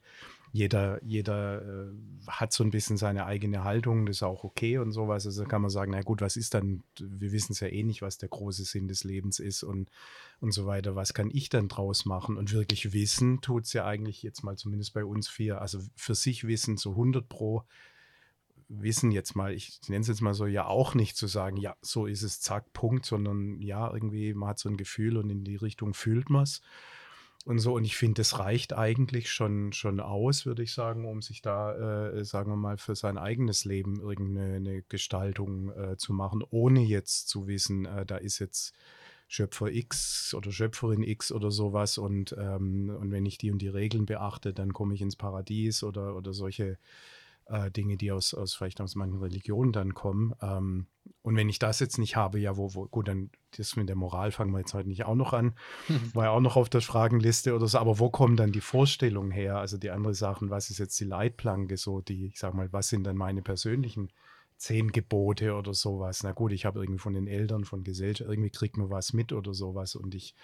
jeder, 0.52 1.02
jeder 1.04 1.62
äh, 1.62 1.92
hat 2.28 2.52
so 2.54 2.64
ein 2.64 2.72
bisschen 2.72 2.98
seine 2.98 3.26
eigene 3.26 3.64
Haltung, 3.64 4.06
das 4.06 4.18
ist 4.18 4.24
auch 4.24 4.44
okay 4.44 4.80
und 4.80 4.92
sowas. 4.92 5.26
Also 5.26 5.44
kann 5.46 5.62
man 5.62 5.70
sagen, 5.70 5.92
na 5.92 6.02
gut, 6.02 6.22
was 6.22 6.36
ist 6.36 6.54
dann, 6.54 6.84
wir 7.00 7.32
wissen 7.32 7.54
es 7.54 7.60
ja 7.60 7.68
eh 7.68 7.84
nicht, 7.84 8.02
was 8.02 8.18
der 8.18 8.30
große 8.30 8.64
Sinn 8.64 8.88
des 8.88 9.04
Lebens 9.04 9.40
ist 9.40 9.64
und, 9.64 9.90
und 10.40 10.52
so 10.52 10.66
weiter. 10.66 10.96
Was 10.96 11.14
kann 11.14 11.30
ich 11.32 11.50
dann 11.50 11.68
draus 11.68 12.06
machen? 12.06 12.38
Und 12.38 12.52
wirklich 12.52 12.94
wissen 12.94 13.42
tut 13.42 13.66
es 13.66 13.74
ja 13.74 13.86
eigentlich 13.86 14.24
jetzt 14.24 14.44
mal 14.44 14.58
zumindest 14.58 14.94
bei 14.94 15.06
uns 15.06 15.30
vier, 15.30 15.62
also 15.62 15.80
für 15.96 16.16
sich 16.16 16.48
wissen 16.48 16.78
zu 16.78 16.92
100 16.92 17.30
Pro, 17.30 17.64
Wissen 18.70 19.12
jetzt 19.12 19.36
mal, 19.36 19.54
ich 19.54 19.80
nenne 19.88 20.02
es 20.02 20.08
jetzt 20.08 20.22
mal 20.22 20.34
so, 20.34 20.46
ja 20.46 20.66
auch 20.66 20.94
nicht 20.94 21.18
zu 21.18 21.28
sagen, 21.28 21.58
ja, 21.58 21.76
so 21.82 22.06
ist 22.06 22.22
es, 22.22 22.40
zack, 22.40 22.72
Punkt, 22.72 23.06
sondern 23.06 23.60
ja, 23.62 23.92
irgendwie, 23.92 24.34
man 24.34 24.50
hat 24.50 24.60
so 24.60 24.70
ein 24.70 24.78
Gefühl 24.78 25.18
und 25.18 25.30
in 25.30 25.44
die 25.44 25.56
Richtung 25.56 25.94
fühlt 25.94 26.30
man 26.30 26.44
es 26.44 26.62
und 27.46 27.60
so. 27.60 27.74
Und 27.74 27.84
ich 27.84 27.98
finde, 27.98 28.22
das 28.22 28.40
reicht 28.40 28.74
eigentlich 28.74 29.32
schon, 29.32 29.74
schon 29.74 30.00
aus, 30.00 30.46
würde 30.46 30.64
ich 30.64 30.74
sagen, 30.74 31.06
um 31.06 31.22
sich 31.22 31.42
da, 31.42 32.12
äh, 32.12 32.24
sagen 32.24 32.52
wir 32.52 32.58
mal, 32.58 32.78
für 32.78 32.96
sein 32.96 33.18
eigenes 33.18 33.66
Leben 33.66 34.00
irgendeine 34.00 34.84
Gestaltung 34.84 35.72
äh, 35.72 35.98
zu 35.98 36.14
machen, 36.14 36.44
ohne 36.50 36.82
jetzt 36.82 37.28
zu 37.28 37.48
wissen, 37.48 37.86
äh, 37.86 38.06
da 38.06 38.18
ist 38.18 38.40
jetzt 38.40 38.74
Schöpfer 39.28 39.72
X 39.72 40.34
oder 40.34 40.52
Schöpferin 40.52 41.04
X 41.04 41.32
oder 41.32 41.52
sowas 41.52 42.00
und, 42.00 42.36
ähm, 42.38 42.96
und 43.00 43.12
wenn 43.12 43.28
ich 43.28 43.38
die 43.38 43.52
und 43.52 43.60
die 43.60 43.68
Regeln 43.68 44.08
beachte, 44.08 44.54
dann 44.54 44.74
komme 44.74 44.96
ich 44.96 45.02
ins 45.02 45.16
Paradies 45.16 45.84
oder, 45.84 46.16
oder 46.16 46.34
solche 46.34 46.80
äh, 47.50 47.72
Dinge, 47.72 47.98
die 47.98 48.12
aus, 48.12 48.34
aus 48.34 48.54
vielleicht 48.54 48.80
aus 48.82 48.96
manchen 48.96 49.20
Religionen 49.20 49.72
dann 49.72 49.94
kommen. 49.94 50.34
Ähm, 50.42 50.88
und 51.22 51.36
wenn 51.36 51.50
ich 51.50 51.60
das 51.60 51.80
jetzt 51.80 51.98
nicht 51.98 52.16
habe, 52.16 52.40
ja, 52.40 52.58
wo, 52.58 52.74
wo, 52.74 52.88
gut, 52.88 53.08
dann 53.08 53.32
das 53.58 53.76
mit 53.76 53.90
der 53.90 53.96
Moral 53.96 54.32
fangen 54.32 54.52
wir 54.52 54.60
jetzt 54.60 54.74
heute 54.74 54.88
nicht 54.88 55.06
auch 55.06 55.16
noch 55.16 55.34
an, 55.34 55.56
war 56.14 56.26
ja 56.26 56.32
auch 56.32 56.40
noch 56.40 56.56
auf 56.56 56.70
der 56.70 56.82
Fragenliste 56.82 57.56
oder 57.56 57.68
so, 57.68 57.78
aber 57.80 58.00
wo 58.00 58.10
kommen 58.10 58.38
dann 58.38 58.52
die 58.52 58.62
Vorstellungen 58.62 59.32
her? 59.32 59.58
Also 59.58 59.78
die 59.78 59.90
anderen 59.90 60.16
Sachen, 60.16 60.50
was 60.50 60.70
ist 60.70 60.78
jetzt 60.78 61.00
die 61.00 61.06
Leitplanke, 61.06 61.78
so 61.78 62.02
die, 62.02 62.28
ich 62.28 62.40
sag 62.40 62.54
mal, 62.54 62.72
was 62.72 62.90
sind 62.90 63.04
dann 63.04 63.18
meine 63.18 63.42
persönlichen 63.42 64.12
zehn 64.58 64.92
Gebote 64.92 65.56
oder 65.56 65.74
sowas? 65.74 66.24
Na 66.24 66.32
gut, 66.32 66.52
ich 66.52 66.66
habe 66.66 66.80
irgendwie 66.80 67.00
von 67.00 67.14
den 67.14 67.28
Eltern, 67.28 67.66
von 67.66 67.84
Gesellschaft, 67.84 68.30
irgendwie 68.30 68.52
kriegt 68.52 68.78
man 68.78 68.90
was 68.90 69.14
mit 69.14 69.34
oder 69.34 69.54
sowas 69.54 69.96
und 69.96 70.16
ich, 70.16 70.36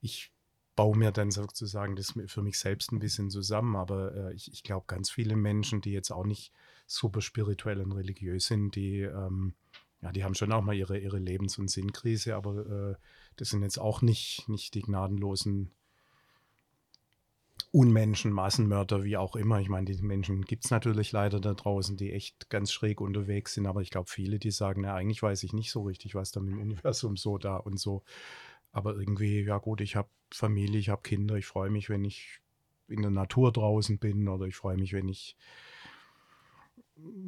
ich 0.00 0.32
baue 0.80 0.96
mir 0.96 1.12
dann 1.12 1.30
sozusagen 1.30 1.94
das 1.94 2.14
für 2.26 2.40
mich 2.40 2.58
selbst 2.58 2.90
ein 2.90 3.00
bisschen 3.00 3.28
zusammen. 3.28 3.76
Aber 3.76 4.14
äh, 4.14 4.32
ich, 4.32 4.50
ich 4.50 4.62
glaube, 4.62 4.86
ganz 4.86 5.10
viele 5.10 5.36
Menschen, 5.36 5.82
die 5.82 5.92
jetzt 5.92 6.10
auch 6.10 6.24
nicht 6.24 6.54
super 6.86 7.20
spirituell 7.20 7.82
und 7.82 7.92
religiös 7.92 8.46
sind, 8.46 8.74
die, 8.76 9.02
ähm, 9.02 9.52
ja, 10.00 10.10
die 10.10 10.24
haben 10.24 10.34
schon 10.34 10.52
auch 10.52 10.62
mal 10.62 10.74
ihre, 10.74 10.98
ihre 10.98 11.18
Lebens- 11.18 11.58
und 11.58 11.68
Sinnkrise, 11.68 12.34
aber 12.34 12.92
äh, 12.92 12.94
das 13.36 13.50
sind 13.50 13.62
jetzt 13.62 13.78
auch 13.78 14.00
nicht, 14.00 14.48
nicht 14.48 14.72
die 14.72 14.80
gnadenlosen 14.80 15.70
Unmenschen, 17.72 18.32
Massenmörder, 18.32 19.04
wie 19.04 19.18
auch 19.18 19.36
immer. 19.36 19.60
Ich 19.60 19.68
meine, 19.68 19.84
diese 19.84 20.02
Menschen 20.02 20.46
gibt 20.46 20.64
es 20.64 20.70
natürlich 20.70 21.12
leider 21.12 21.40
da 21.40 21.52
draußen, 21.52 21.98
die 21.98 22.10
echt 22.10 22.48
ganz 22.48 22.72
schräg 22.72 23.02
unterwegs 23.02 23.52
sind, 23.52 23.66
aber 23.66 23.82
ich 23.82 23.90
glaube, 23.90 24.08
viele, 24.08 24.38
die 24.38 24.50
sagen, 24.50 24.80
na, 24.80 24.94
eigentlich 24.94 25.22
weiß 25.22 25.42
ich 25.42 25.52
nicht 25.52 25.72
so 25.72 25.82
richtig, 25.82 26.14
was 26.14 26.32
da 26.32 26.40
mit 26.40 26.52
dem 26.52 26.60
Universum 26.60 27.18
so 27.18 27.36
da 27.36 27.56
und 27.56 27.78
so. 27.78 28.02
Aber 28.72 28.96
irgendwie, 28.96 29.42
ja 29.42 29.58
gut, 29.58 29.80
ich 29.80 29.96
habe 29.96 30.08
Familie, 30.32 30.78
ich 30.78 30.88
habe 30.88 31.02
Kinder, 31.02 31.34
ich 31.36 31.46
freue 31.46 31.70
mich, 31.70 31.88
wenn 31.88 32.04
ich 32.04 32.40
in 32.88 33.02
der 33.02 33.10
Natur 33.10 33.52
draußen 33.52 33.98
bin 33.98 34.28
oder 34.28 34.46
ich 34.46 34.56
freue 34.56 34.76
mich, 34.76 34.92
wenn 34.92 35.08
ich 35.08 35.36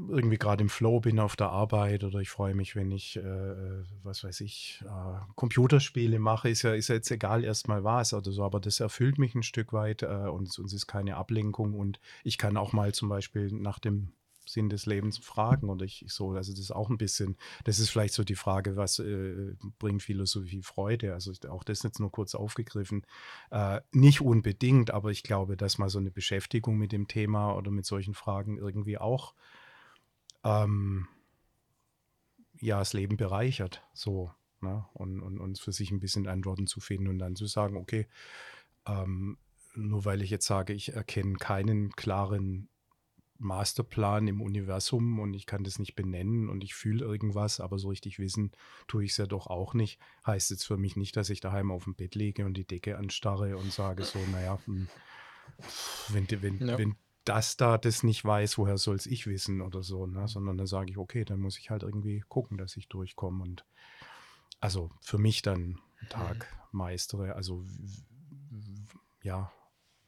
irgendwie 0.08 0.36
gerade 0.36 0.62
im 0.62 0.68
Flow 0.68 1.00
bin 1.00 1.18
auf 1.18 1.36
der 1.36 1.48
Arbeit 1.48 2.04
oder 2.04 2.18
ich 2.18 2.28
freue 2.28 2.54
mich, 2.54 2.76
wenn 2.76 2.90
ich, 2.90 3.16
äh, 3.16 3.84
was 4.02 4.22
weiß 4.24 4.40
ich, 4.40 4.82
äh, 4.84 5.18
Computerspiele 5.34 6.18
mache, 6.18 6.50
ist 6.50 6.62
ja, 6.62 6.74
ist 6.74 6.88
ja 6.88 6.96
jetzt 6.96 7.10
egal 7.10 7.44
erstmal 7.44 7.84
was 7.84 8.12
oder 8.12 8.30
so, 8.32 8.44
aber 8.44 8.60
das 8.60 8.80
erfüllt 8.80 9.18
mich 9.18 9.34
ein 9.34 9.42
Stück 9.42 9.72
weit 9.72 10.02
äh, 10.02 10.06
und 10.06 10.48
es 10.48 10.72
ist 10.72 10.86
keine 10.86 11.16
Ablenkung. 11.16 11.74
Und 11.74 12.00
ich 12.24 12.38
kann 12.38 12.56
auch 12.56 12.72
mal 12.72 12.92
zum 12.92 13.08
Beispiel 13.08 13.50
nach 13.52 13.78
dem 13.78 14.12
Sinn 14.52 14.68
des 14.68 14.86
Lebens 14.86 15.18
fragen 15.18 15.70
oder 15.70 15.84
ich, 15.84 16.04
so, 16.08 16.32
also 16.32 16.52
das 16.52 16.60
ist 16.60 16.70
auch 16.70 16.90
ein 16.90 16.98
bisschen, 16.98 17.36
das 17.64 17.78
ist 17.78 17.90
vielleicht 17.90 18.14
so 18.14 18.24
die 18.24 18.34
Frage, 18.34 18.76
was 18.76 18.98
äh, 18.98 19.54
bringt 19.78 20.02
Philosophie 20.02 20.62
Freude? 20.62 21.14
Also 21.14 21.32
auch 21.48 21.64
das 21.64 21.82
jetzt 21.82 22.00
nur 22.00 22.12
kurz 22.12 22.34
aufgegriffen. 22.34 23.06
Äh, 23.50 23.80
nicht 23.92 24.20
unbedingt, 24.20 24.90
aber 24.90 25.10
ich 25.10 25.22
glaube, 25.22 25.56
dass 25.56 25.78
mal 25.78 25.88
so 25.88 25.98
eine 25.98 26.10
Beschäftigung 26.10 26.76
mit 26.76 26.92
dem 26.92 27.08
Thema 27.08 27.54
oder 27.56 27.70
mit 27.70 27.86
solchen 27.86 28.14
Fragen 28.14 28.58
irgendwie 28.58 28.98
auch 28.98 29.34
ähm, 30.44 31.08
ja 32.60 32.78
das 32.78 32.92
Leben 32.92 33.16
bereichert, 33.16 33.82
so 33.92 34.32
ne? 34.60 34.84
und, 34.94 35.20
und 35.20 35.38
uns 35.38 35.60
für 35.60 35.72
sich 35.72 35.90
ein 35.90 36.00
bisschen 36.00 36.26
Antworten 36.26 36.66
zu 36.66 36.80
finden 36.80 37.08
und 37.08 37.18
dann 37.18 37.36
zu 37.36 37.46
sagen, 37.46 37.76
okay, 37.76 38.06
ähm, 38.86 39.38
nur 39.74 40.04
weil 40.04 40.22
ich 40.22 40.30
jetzt 40.30 40.46
sage, 40.46 40.72
ich 40.72 40.94
erkenne 40.94 41.36
keinen 41.36 41.90
klaren 41.90 42.68
Masterplan 43.42 44.28
im 44.28 44.40
Universum 44.40 45.18
und 45.18 45.34
ich 45.34 45.46
kann 45.46 45.64
das 45.64 45.78
nicht 45.78 45.94
benennen 45.94 46.48
und 46.48 46.64
ich 46.64 46.74
fühle 46.74 47.04
irgendwas, 47.04 47.60
aber 47.60 47.78
so 47.78 47.88
richtig 47.88 48.18
wissen 48.18 48.52
tue 48.88 49.04
ich 49.04 49.12
es 49.12 49.16
ja 49.16 49.26
doch 49.26 49.46
auch 49.46 49.74
nicht. 49.74 50.00
Heißt 50.26 50.50
jetzt 50.50 50.66
für 50.66 50.76
mich 50.76 50.96
nicht, 50.96 51.16
dass 51.16 51.30
ich 51.30 51.40
daheim 51.40 51.70
auf 51.70 51.84
dem 51.84 51.94
Bett 51.94 52.14
liege 52.14 52.44
und 52.46 52.54
die 52.54 52.66
Decke 52.66 52.96
anstarre 52.98 53.56
und 53.56 53.72
sage 53.72 54.04
so, 54.04 54.18
naja, 54.30 54.58
hm, 54.64 54.88
wenn, 56.08 56.26
wenn, 56.42 56.66
ja. 56.66 56.78
wenn 56.78 56.96
das 57.24 57.56
da 57.56 57.78
das 57.78 58.02
nicht 58.02 58.24
weiß, 58.24 58.58
woher 58.58 58.78
soll 58.78 58.96
es 58.96 59.06
ich 59.06 59.26
wissen 59.26 59.60
oder 59.60 59.82
so, 59.82 60.06
ne? 60.06 60.26
sondern 60.26 60.58
dann 60.58 60.66
sage 60.66 60.90
ich, 60.90 60.98
okay, 60.98 61.24
dann 61.24 61.40
muss 61.40 61.58
ich 61.58 61.70
halt 61.70 61.82
irgendwie 61.82 62.24
gucken, 62.28 62.58
dass 62.58 62.76
ich 62.76 62.88
durchkomme 62.88 63.42
und 63.42 63.64
also 64.60 64.90
für 65.00 65.18
mich 65.18 65.42
dann 65.42 65.78
Tag 66.08 66.48
mhm. 66.72 66.78
meistere. 66.78 67.34
Also 67.34 67.64
ja, 69.22 69.52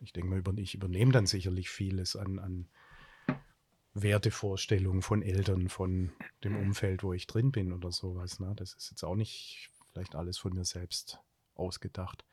ich 0.00 0.12
denke 0.12 0.30
mal, 0.30 0.58
ich 0.58 0.74
übernehme 0.74 1.12
dann 1.12 1.26
sicherlich 1.26 1.70
vieles 1.70 2.16
an, 2.16 2.38
an 2.38 2.68
Wertevorstellungen 3.94 5.02
von 5.02 5.22
Eltern, 5.22 5.68
von 5.68 6.12
dem 6.42 6.56
Umfeld, 6.56 7.02
wo 7.02 7.12
ich 7.12 7.26
drin 7.26 7.52
bin 7.52 7.72
oder 7.72 7.92
sowas. 7.92 8.40
Ne? 8.40 8.52
Das 8.56 8.74
ist 8.74 8.90
jetzt 8.90 9.04
auch 9.04 9.14
nicht 9.14 9.70
vielleicht 9.92 10.16
alles 10.16 10.36
von 10.38 10.52
mir 10.52 10.64
selbst 10.64 11.20
ausgedacht. 11.54 12.24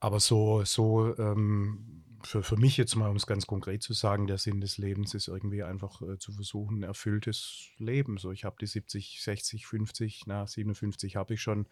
Aber 0.00 0.20
so, 0.20 0.64
so 0.64 1.16
ähm, 1.18 2.04
für, 2.22 2.42
für 2.42 2.56
mich 2.56 2.76
jetzt 2.76 2.96
mal, 2.96 3.10
um 3.10 3.16
es 3.16 3.26
ganz 3.26 3.46
konkret 3.46 3.82
zu 3.82 3.92
sagen, 3.92 4.26
der 4.26 4.38
Sinn 4.38 4.60
des 4.60 4.78
Lebens 4.78 5.14
ist 5.14 5.28
irgendwie 5.28 5.62
einfach 5.62 6.02
äh, 6.02 6.18
zu 6.18 6.32
versuchen, 6.32 6.80
ein 6.80 6.82
erfülltes 6.82 7.68
Leben. 7.78 8.18
So, 8.18 8.32
ich 8.32 8.44
habe 8.44 8.56
die 8.60 8.66
70, 8.66 9.22
60, 9.22 9.66
50, 9.66 10.22
na, 10.26 10.46
57 10.46 11.16
habe 11.16 11.34
ich 11.34 11.42
schon 11.42 11.66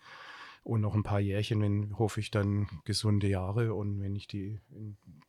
und 0.65 0.81
noch 0.81 0.95
ein 0.95 1.03
paar 1.03 1.21
Jährchen, 1.21 1.61
wenn, 1.61 1.97
hoffe 1.99 2.21
ich 2.21 2.31
dann 2.31 2.67
gesunde 2.85 3.29
Jahre 3.29 3.75
und 3.75 4.01
wenn 4.01 4.17
ich 4.17 4.27
die, 4.27 4.59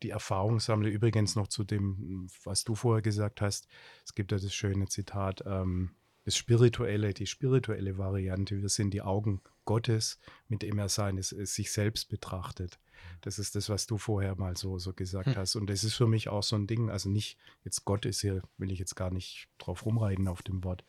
die 0.02 0.10
Erfahrung 0.10 0.60
sammle, 0.60 0.88
übrigens 0.88 1.36
noch 1.36 1.46
zu 1.46 1.62
dem, 1.62 2.26
was 2.42 2.64
du 2.64 2.74
vorher 2.74 3.02
gesagt 3.02 3.42
hast, 3.42 3.68
es 4.04 4.14
gibt 4.14 4.32
ja 4.32 4.38
das 4.38 4.54
schöne 4.54 4.88
Zitat, 4.88 5.44
ähm, 5.46 5.90
das 6.24 6.36
spirituelle, 6.36 7.12
die 7.12 7.26
spirituelle 7.26 7.98
Variante, 7.98 8.60
wir 8.60 8.68
sind 8.70 8.92
die 8.92 9.02
Augen 9.02 9.42
Gottes, 9.66 10.18
mit 10.48 10.62
dem 10.62 10.78
er 10.78 10.88
seines, 10.88 11.28
sich 11.28 11.70
selbst 11.70 12.08
betrachtet. 12.08 12.80
Das 13.20 13.38
ist 13.38 13.54
das, 13.54 13.68
was 13.68 13.86
du 13.86 13.98
vorher 13.98 14.36
mal 14.36 14.56
so, 14.56 14.78
so 14.78 14.92
gesagt 14.92 15.28
hm. 15.28 15.36
hast. 15.36 15.54
Und 15.54 15.68
das 15.68 15.84
ist 15.84 15.94
für 15.94 16.06
mich 16.06 16.28
auch 16.28 16.42
so 16.42 16.56
ein 16.56 16.66
Ding. 16.66 16.90
Also 16.90 17.10
nicht, 17.10 17.38
jetzt 17.62 17.84
Gott 17.84 18.06
ist 18.06 18.22
hier, 18.22 18.42
will 18.56 18.72
ich 18.72 18.78
jetzt 18.78 18.96
gar 18.96 19.10
nicht 19.10 19.48
drauf 19.58 19.84
rumreiten 19.84 20.28
auf 20.28 20.42
dem 20.42 20.64
Wort. 20.64 20.84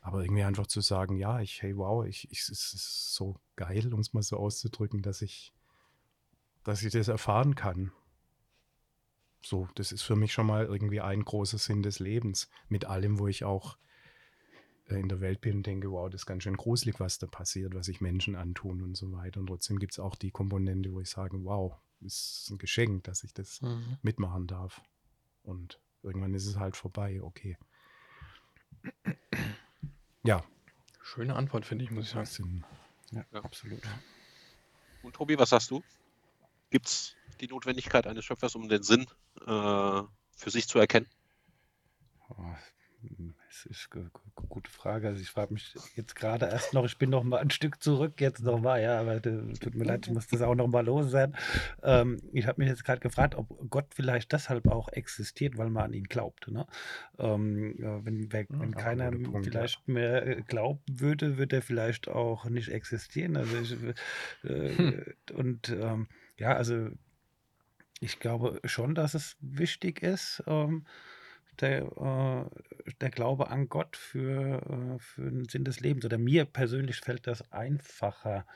Aber 0.00 0.22
irgendwie 0.22 0.44
einfach 0.44 0.66
zu 0.66 0.80
sagen, 0.80 1.16
ja, 1.16 1.40
ich, 1.40 1.60
hey, 1.62 1.76
wow, 1.76 2.06
ich, 2.06 2.30
ich, 2.30 2.40
es 2.40 2.72
ist 2.72 3.14
so 3.14 3.36
geil, 3.56 3.92
um 3.92 4.00
es 4.00 4.12
mal 4.12 4.22
so 4.22 4.38
auszudrücken, 4.38 5.02
dass 5.02 5.20
ich, 5.20 5.52
dass 6.64 6.82
ich 6.82 6.92
das 6.92 7.08
erfahren 7.08 7.54
kann. 7.54 7.92
So, 9.42 9.68
das 9.74 9.92
ist 9.92 10.02
für 10.02 10.16
mich 10.16 10.32
schon 10.32 10.46
mal 10.46 10.66
irgendwie 10.66 11.00
ein 11.00 11.24
großer 11.24 11.58
Sinn 11.58 11.82
des 11.82 11.98
Lebens. 11.98 12.50
Mit 12.68 12.86
allem, 12.86 13.18
wo 13.18 13.26
ich 13.26 13.44
auch 13.44 13.76
äh, 14.86 14.98
in 14.98 15.08
der 15.08 15.20
Welt 15.20 15.40
bin 15.40 15.58
und 15.58 15.66
denke, 15.66 15.90
wow, 15.90 16.08
das 16.08 16.22
ist 16.22 16.26
ganz 16.26 16.42
schön 16.42 16.56
gruselig, 16.56 17.00
was 17.00 17.18
da 17.18 17.26
passiert, 17.26 17.74
was 17.74 17.86
sich 17.86 18.00
Menschen 18.00 18.36
antun 18.36 18.82
und 18.82 18.96
so 18.96 19.12
weiter. 19.12 19.40
Und 19.40 19.46
trotzdem 19.46 19.78
gibt 19.78 19.92
es 19.92 19.98
auch 19.98 20.16
die 20.16 20.30
Komponente, 20.30 20.92
wo 20.92 21.00
ich 21.00 21.10
sage, 21.10 21.42
wow, 21.44 21.74
ist 22.00 22.48
ein 22.50 22.58
Geschenk, 22.58 23.04
dass 23.04 23.24
ich 23.24 23.34
das 23.34 23.60
mhm. 23.60 23.98
mitmachen 24.02 24.46
darf. 24.46 24.80
Und 25.42 25.80
irgendwann 26.02 26.34
ist 26.34 26.46
es 26.46 26.56
halt 26.56 26.76
vorbei, 26.76 27.22
okay. 27.22 27.58
Ja. 30.22 30.44
Schöne 31.02 31.34
Antwort, 31.34 31.66
finde 31.66 31.84
ich, 31.84 31.90
muss 31.90 32.04
ich 32.04 32.28
sagen. 32.28 32.64
Ja, 33.10 33.24
ja, 33.32 33.40
absolut. 33.42 33.80
Und 35.02 35.14
Tobi, 35.14 35.38
was 35.38 35.50
sagst 35.50 35.70
du? 35.70 35.82
Gibt 36.70 36.86
es 36.86 37.16
die 37.40 37.48
Notwendigkeit 37.48 38.06
eines 38.06 38.24
Schöpfers, 38.24 38.54
um 38.54 38.68
den 38.68 38.82
Sinn 38.82 39.06
äh, 39.40 39.44
für 39.46 40.50
sich 40.50 40.68
zu 40.68 40.78
erkennen? 40.78 41.08
Das 43.50 43.66
ist 43.66 43.88
eine 43.92 44.08
gute 44.48 44.70
Frage. 44.70 45.08
Also 45.08 45.20
ich 45.20 45.28
frage 45.28 45.52
mich 45.52 45.74
jetzt 45.96 46.14
gerade 46.14 46.46
erst 46.46 46.72
noch, 46.72 46.84
ich 46.84 46.98
bin 46.98 47.10
noch 47.10 47.24
mal 47.24 47.38
ein 47.38 47.50
Stück 47.50 47.82
zurück 47.82 48.20
jetzt 48.20 48.44
noch 48.44 48.60
mal, 48.60 48.80
ja, 48.80 49.00
aber 49.00 49.20
tut 49.20 49.74
mir 49.74 49.82
leid, 49.82 50.06
ich 50.06 50.12
muss 50.12 50.28
das 50.28 50.40
auch 50.40 50.54
noch 50.54 50.68
mal 50.68 50.86
los 50.86 51.10
sein. 51.10 51.36
Ähm, 51.82 52.22
ich 52.32 52.46
habe 52.46 52.60
mich 52.60 52.68
jetzt 52.68 52.84
gerade 52.84 53.00
gefragt, 53.00 53.34
ob 53.34 53.48
Gott 53.68 53.86
vielleicht 53.92 54.30
deshalb 54.30 54.68
auch 54.68 54.88
existiert, 54.90 55.58
weil 55.58 55.68
man 55.68 55.86
an 55.86 55.94
ihn 55.94 56.04
glaubt. 56.04 56.46
Ne? 56.46 56.64
Ähm, 57.18 57.74
wenn, 58.04 58.32
wenn, 58.32 58.46
wenn 58.50 58.74
keiner 58.76 59.10
Punkt, 59.10 59.46
vielleicht 59.46 59.82
ja. 59.88 59.94
mehr 59.94 60.26
äh, 60.28 60.42
glauben 60.42 60.84
würde, 60.88 61.36
würde 61.36 61.56
er 61.56 61.62
vielleicht 61.62 62.06
auch 62.06 62.44
nicht 62.44 62.68
existieren. 62.68 63.36
Also 63.36 63.56
ich, 63.56 63.72
äh, 64.48 64.76
hm. 64.76 65.04
und 65.34 65.70
ähm, 65.70 66.06
ja, 66.36 66.54
also 66.54 66.88
ich 67.98 68.20
glaube 68.20 68.60
schon, 68.64 68.94
dass 68.94 69.14
es 69.14 69.36
wichtig 69.40 70.04
ist. 70.04 70.40
Der, 71.58 71.82
äh, 71.82 72.92
der 73.00 73.10
Glaube 73.10 73.50
an 73.50 73.68
Gott 73.68 73.96
für, 73.96 74.62
äh, 74.62 74.98
für 74.98 75.30
den 75.30 75.48
Sinn 75.48 75.64
des 75.64 75.80
Lebens. 75.80 76.04
Oder 76.04 76.18
mir 76.18 76.44
persönlich 76.44 77.00
fällt 77.00 77.26
das 77.26 77.50
einfacher, 77.52 78.46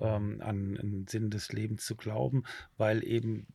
ähm, 0.00 0.40
an 0.40 0.74
den 0.74 1.06
Sinn 1.06 1.30
des 1.30 1.52
Lebens 1.52 1.84
zu 1.84 1.96
glauben, 1.96 2.44
weil 2.76 3.04
eben 3.04 3.46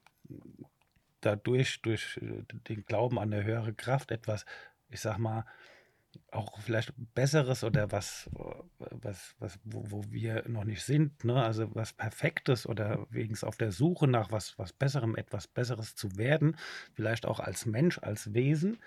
dadurch, 1.22 1.82
durch 1.82 2.18
äh, 2.18 2.44
den 2.68 2.86
Glauben 2.86 3.20
an 3.20 3.34
eine 3.34 3.44
höhere 3.44 3.74
Kraft 3.74 4.12
etwas, 4.12 4.46
ich 4.90 5.00
sag 5.00 5.18
mal, 5.18 5.46
auch 6.32 6.60
vielleicht 6.60 6.94
Besseres 7.16 7.64
oder 7.64 7.92
was, 7.92 8.30
was, 8.78 9.36
was 9.40 9.60
wo, 9.64 9.84
wo 9.90 10.04
wir 10.10 10.48
noch 10.48 10.64
nicht 10.64 10.84
sind, 10.84 11.24
ne? 11.24 11.42
also 11.42 11.74
was 11.74 11.94
Perfektes 11.94 12.68
oder 12.68 13.08
wenigstens 13.10 13.48
auf 13.48 13.58
der 13.58 13.72
Suche 13.72 14.08
nach 14.08 14.32
was, 14.32 14.58
was 14.58 14.74
Besserem, 14.74 15.16
etwas 15.16 15.48
Besseres 15.48 15.96
zu 15.96 16.18
werden, 16.18 16.58
vielleicht 16.94 17.26
auch 17.26 17.40
als 17.40 17.66
Mensch, 17.66 18.00
als 18.00 18.34
Wesen 18.34 18.80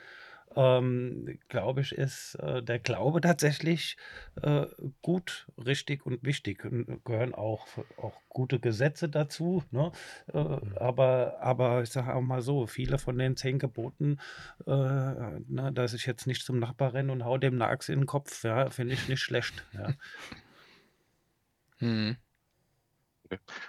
ähm, 0.57 1.39
glaube 1.49 1.81
ich, 1.81 1.93
ist 1.93 2.35
äh, 2.37 2.63
der 2.63 2.79
Glaube 2.79 3.21
tatsächlich 3.21 3.97
äh, 4.43 4.67
gut, 5.03 5.47
richtig 5.65 6.07
und 6.07 6.23
wichtig. 6.25 6.65
Und 6.65 7.05
gehören 7.05 7.35
auch, 7.35 7.67
auch 7.97 8.21
gute 8.29 8.61
Gesetze 8.61 9.09
dazu. 9.09 9.63
Ne? 9.71 9.93
Äh, 10.33 10.39
mhm. 10.39 10.77
aber, 10.79 11.39
aber 11.41 11.83
ich 11.83 11.91
sage 11.91 12.15
auch 12.15 12.21
mal 12.21 12.43
so, 12.43 12.67
viele 12.67 12.99
von 12.99 13.19
den 13.19 13.37
zehn 13.37 13.59
Geboten, 13.59 14.19
äh, 14.67 14.71
ne, 14.71 15.71
dass 15.73 15.95
ich 15.95 16.07
jetzt 16.07 16.27
nicht 16.27 16.45
zum 16.45 16.59
Nachbar 16.59 16.95
renne 16.95 17.13
und 17.13 17.25
hau 17.25 17.39
dem 17.39 17.55
eine 17.55 17.67
Axt 17.67 17.89
in 17.89 18.01
den 18.01 18.07
Kopf, 18.07 18.45
ja, 18.45 18.71
finde 18.71 18.95
ich 18.95 19.09
nicht 19.09 19.21
schlecht. 19.21 19.65
Ja. 19.73 19.95
Hm. 21.79 22.17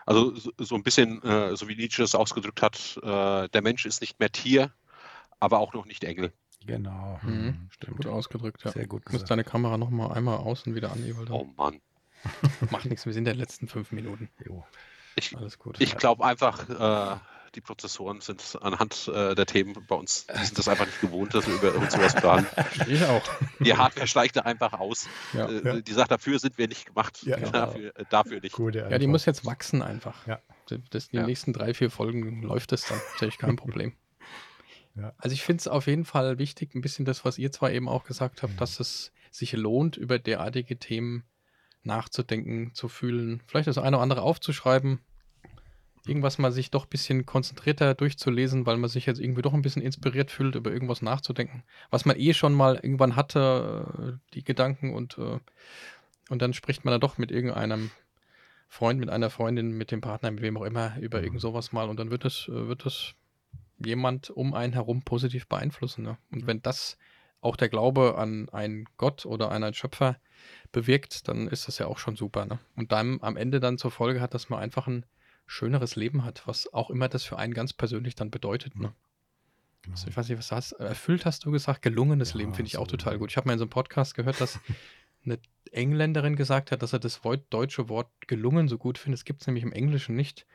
Also 0.06 0.36
so, 0.36 0.52
so, 0.58 0.76
ein 0.76 0.84
bisschen, 0.84 1.22
äh, 1.24 1.56
so 1.56 1.68
wie 1.68 1.76
Nietzsche 1.76 2.04
es 2.04 2.16
ausgedrückt 2.16 2.62
hat, 2.62 3.00
äh, 3.02 3.50
der 3.50 3.62
Mensch 3.62 3.86
ist 3.86 4.02
nicht 4.02 4.20
mehr 4.20 4.32
Tier, 4.32 4.72
aber 5.40 5.60
auch 5.60 5.74
noch 5.74 5.86
nicht 5.86 6.04
Engel. 6.04 6.34
Genau. 6.66 7.20
Mhm. 7.24 7.30
Hm, 7.30 7.68
stimmt. 7.70 7.98
Gut 7.98 8.08
ausgedrückt, 8.08 8.64
ja. 8.64 8.72
Sehr 8.72 8.88
gut. 8.88 9.04
Du 9.08 9.14
musst 9.14 9.30
deine 9.30 9.44
Kamera 9.44 9.78
nochmal 9.78 10.12
einmal 10.12 10.38
außen 10.38 10.76
wieder 10.76 10.92
an, 10.92 11.06
Ewald. 11.06 11.30
Oh 11.32 11.48
Mann. 11.58 11.80
Macht 12.72 12.86
nichts, 12.86 13.06
wir 13.06 13.14
sind 13.14 13.28
in 13.28 13.34
den 13.34 13.40
letzten 13.40 13.68
fünf 13.68 13.92
Minuten. 13.92 14.30
Jo. 14.46 14.66
Ich, 15.16 15.36
Alles 15.38 15.60
gut. 15.60 15.80
Ich 15.80 15.96
glaube 15.96 16.26
einfach, 16.26 16.70
äh, 16.70 17.18
die 17.56 17.62
Prozessoren 17.62 18.20
sind 18.22 18.58
anhand 18.62 19.08
äh, 19.08 19.34
der 19.34 19.46
Themen 19.46 19.76
bei 19.88 19.96
uns, 19.96 20.28
die 20.28 20.46
sind 20.46 20.58
das 20.58 20.68
einfach 20.68 20.86
nicht 20.86 21.00
gewohnt, 21.00 21.34
dass 21.34 21.48
wir 21.48 21.56
über 21.56 21.74
irgend 21.74 21.92
sowas 21.92 22.14
planen. 22.14 22.46
Ich 22.88 23.04
auch. 23.04 23.24
Die 23.60 23.74
Hardware 23.74 24.08
steigt 24.08 24.36
da 24.36 24.42
einfach 24.42 24.74
aus. 24.74 25.08
Ja, 25.34 25.48
äh, 25.48 25.64
ja. 25.64 25.82
Die 25.82 25.94
sagt, 25.94 26.12
dafür 26.12 26.38
sind 26.40 26.58
wir 26.58 26.68
nicht 26.68 26.88
gemacht. 26.88 27.24
Ja, 27.24 27.38
dafür, 27.38 27.96
äh, 27.96 28.06
dafür 28.10 28.42
nicht. 28.42 28.56
Gute 28.56 28.80
ja, 28.90 28.98
die 28.98 29.08
muss 29.08 29.26
jetzt 29.26 29.46
wachsen 29.46 29.82
einfach. 29.82 30.28
Ja. 30.28 30.40
Das, 30.90 31.10
die 31.10 31.20
nächsten 31.20 31.54
drei, 31.54 31.74
vier 31.74 31.90
Folgen 31.92 32.42
läuft 32.42 32.74
es 32.74 32.86
dann. 32.88 33.00
Natürlich 33.14 33.38
kein 33.38 33.56
Problem. 33.56 33.94
Ja. 34.96 35.14
Also 35.18 35.34
ich 35.34 35.44
finde 35.44 35.62
es 35.62 35.68
auf 35.68 35.88
jeden 35.88 36.06
Fall 36.06 36.38
wichtig, 36.40 36.74
ein 36.74 36.82
bisschen 36.82 37.06
das, 37.06 37.26
was 37.26 37.38
ihr 37.38 37.52
zwar 37.52 37.72
eben 37.72 37.90
auch 37.90 38.06
gesagt 38.06 38.44
habt, 38.44 38.54
mhm. 38.54 38.58
dass 38.58 38.80
es 38.80 39.12
sich 39.32 39.52
lohnt, 39.54 39.98
über 39.98 40.20
derartige 40.20 40.78
Themen 40.78 41.24
nachzudenken, 41.84 42.74
zu 42.74 42.88
fühlen, 42.88 43.44
vielleicht 43.46 43.68
das 43.68 43.78
eine 43.78 43.98
oder 43.98 44.04
andere 44.04 44.22
aufzuschreiben, 44.22 45.00
irgendwas 46.08 46.38
mal 46.38 46.52
sich 46.52 46.72
doch 46.72 46.86
ein 46.86 46.90
bisschen 46.90 47.26
konzentrierter 47.26 47.94
durchzulesen, 47.94 48.66
weil 48.66 48.78
man 48.78 48.90
sich 48.90 49.06
jetzt 49.06 49.20
irgendwie 49.20 49.42
doch 49.42 49.54
ein 49.54 49.62
bisschen 49.62 49.82
inspiriert 49.82 50.32
fühlt, 50.32 50.56
über 50.56 50.72
irgendwas 50.72 51.02
nachzudenken, 51.02 51.64
was 51.90 52.06
man 52.06 52.18
eh 52.18 52.34
schon 52.34 52.54
mal 52.54 52.76
irgendwann 52.76 53.16
hatte, 53.16 54.18
äh, 54.18 54.34
die 54.34 54.44
Gedanken 54.44 54.94
und, 54.94 55.18
äh, 55.18 55.40
und 56.30 56.42
dann 56.42 56.54
spricht 56.54 56.86
man 56.86 56.92
da 56.92 56.98
doch 56.98 57.18
mit 57.18 57.32
irgendeinem 57.32 57.92
Freund, 58.68 59.00
mit 59.00 59.10
einer 59.10 59.30
Freundin, 59.30 59.72
mit 59.72 59.92
dem 59.92 60.02
Partner, 60.02 60.32
mit 60.32 60.42
wem 60.42 60.58
auch 60.58 60.64
immer, 60.64 60.98
über 61.00 61.20
irgend 61.20 61.36
mhm. 61.36 61.40
sowas 61.40 61.72
mal 61.72 61.90
und 61.90 62.00
dann 62.00 62.12
wird 62.12 62.26
es, 62.26 62.48
äh, 62.48 62.68
wird 62.68 62.86
es 62.86 63.16
jemand 63.84 64.30
um 64.30 64.54
einen 64.54 64.74
herum 64.74 65.04
positiv 65.04 65.48
beeinflussen. 65.48 66.04
Ne? 66.04 66.18
Und 66.32 66.48
wenn 66.48 66.62
das 66.62 66.98
auch 67.42 67.56
der 67.56 67.70
Glaube 67.70 68.18
an 68.18 68.50
einen 68.50 68.86
Gott 68.98 69.26
oder 69.26 69.52
an 69.52 69.64
einen 69.64 69.74
Schöpfer 69.74 70.18
bewirkt, 70.72 71.28
dann 71.28 71.48
ist 71.48 71.68
das 71.68 71.78
ja 71.78 71.88
auch 71.88 72.00
schon 72.00 72.16
super. 72.16 72.46
Ne? 72.46 72.60
Und 72.76 72.92
dann 72.92 73.20
am 73.22 73.38
Ende 73.38 73.60
dann 73.60 73.78
zur 73.78 73.92
Folge 73.92 74.22
hat, 74.22 74.34
dass 74.34 74.50
man 74.50 74.60
einfach 74.60 74.88
ein 74.88 75.06
schöneres 75.46 75.96
Leben 75.96 76.26
hat, 76.26 76.48
was 76.48 76.74
auch 76.74 76.90
immer 76.90 77.08
das 77.08 77.24
für 77.24 77.38
einen 77.38 77.54
ganz 77.54 77.74
persönlich 77.74 78.16
dann 78.16 78.32
bedeutet. 78.32 78.76
Ne? 78.76 78.94
Genau. 79.84 79.94
Also 79.94 80.08
ich 80.08 80.18
weiß 80.18 80.28
nicht, 80.30 80.40
was 80.40 80.52
hast 80.52 80.72
erfüllt 80.74 81.26
hast 81.26 81.46
du 81.46 81.52
gesagt, 81.52 81.84
gelungenes 81.84 82.34
ja, 82.34 82.40
Leben 82.40 82.54
finde 82.56 82.68
ich 82.68 82.78
auch 82.78 82.88
total 82.88 83.20
gut. 83.20 83.30
Ich 83.30 83.38
habe 83.38 83.48
mal 83.48 83.54
in 83.54 83.60
so 83.60 83.66
einem 83.66 83.70
Podcast 83.70 84.16
gehört, 84.16 84.42
dass 84.42 84.60
eine 85.26 85.40
Engländerin 85.72 86.36
gesagt 86.36 86.72
hat, 86.72 86.82
dass 86.82 86.94
er 86.94 87.00
das 87.00 87.22
deutsche 87.50 87.90
Wort 87.90 88.10
gelungen 88.28 88.68
so 88.68 88.78
gut 88.78 88.98
findet. 88.98 89.20
Das 89.20 89.26
gibt 89.26 89.42
es 89.42 89.48
nämlich 89.48 89.64
im 89.64 89.72
Englischen 89.72 90.16
nicht 90.16 90.46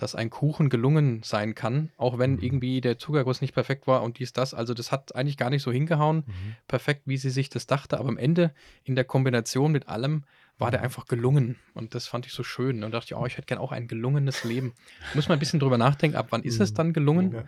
dass 0.00 0.14
ein 0.14 0.30
Kuchen 0.30 0.70
gelungen 0.70 1.22
sein 1.22 1.54
kann, 1.54 1.90
auch 1.96 2.18
wenn 2.18 2.36
mhm. 2.36 2.42
irgendwie 2.42 2.80
der 2.80 2.98
Zuckerguss 2.98 3.40
nicht 3.40 3.54
perfekt 3.54 3.86
war 3.86 4.02
und 4.02 4.18
dies, 4.18 4.32
das. 4.32 4.54
Also 4.54 4.72
das 4.72 4.92
hat 4.92 5.14
eigentlich 5.14 5.36
gar 5.36 5.50
nicht 5.50 5.62
so 5.62 5.70
hingehauen, 5.70 6.24
mhm. 6.26 6.56
perfekt, 6.68 7.02
wie 7.04 7.18
sie 7.18 7.30
sich 7.30 7.50
das 7.50 7.66
dachte. 7.66 7.98
Aber 7.98 8.08
am 8.08 8.16
Ende 8.16 8.52
in 8.84 8.94
der 8.94 9.04
Kombination 9.04 9.72
mit 9.72 9.88
allem 9.88 10.24
war 10.58 10.70
der 10.70 10.80
mhm. 10.80 10.84
einfach 10.84 11.06
gelungen. 11.06 11.56
Und 11.74 11.94
das 11.94 12.06
fand 12.06 12.26
ich 12.26 12.32
so 12.32 12.42
schön. 12.42 12.82
Und 12.82 12.92
dachte 12.92 13.06
ich, 13.06 13.14
oh, 13.14 13.26
ich 13.26 13.36
hätte 13.36 13.46
gern 13.46 13.58
auch 13.58 13.72
ein 13.72 13.88
gelungenes 13.88 14.44
Leben. 14.44 14.72
Muss 15.14 15.28
man 15.28 15.36
ein 15.36 15.40
bisschen 15.40 15.60
drüber 15.60 15.78
nachdenken, 15.78 16.16
ab 16.16 16.28
wann 16.30 16.42
ist 16.42 16.60
es 16.60 16.70
mhm. 16.72 16.76
dann 16.76 16.92
gelungen? 16.92 17.32
Ja. 17.32 17.44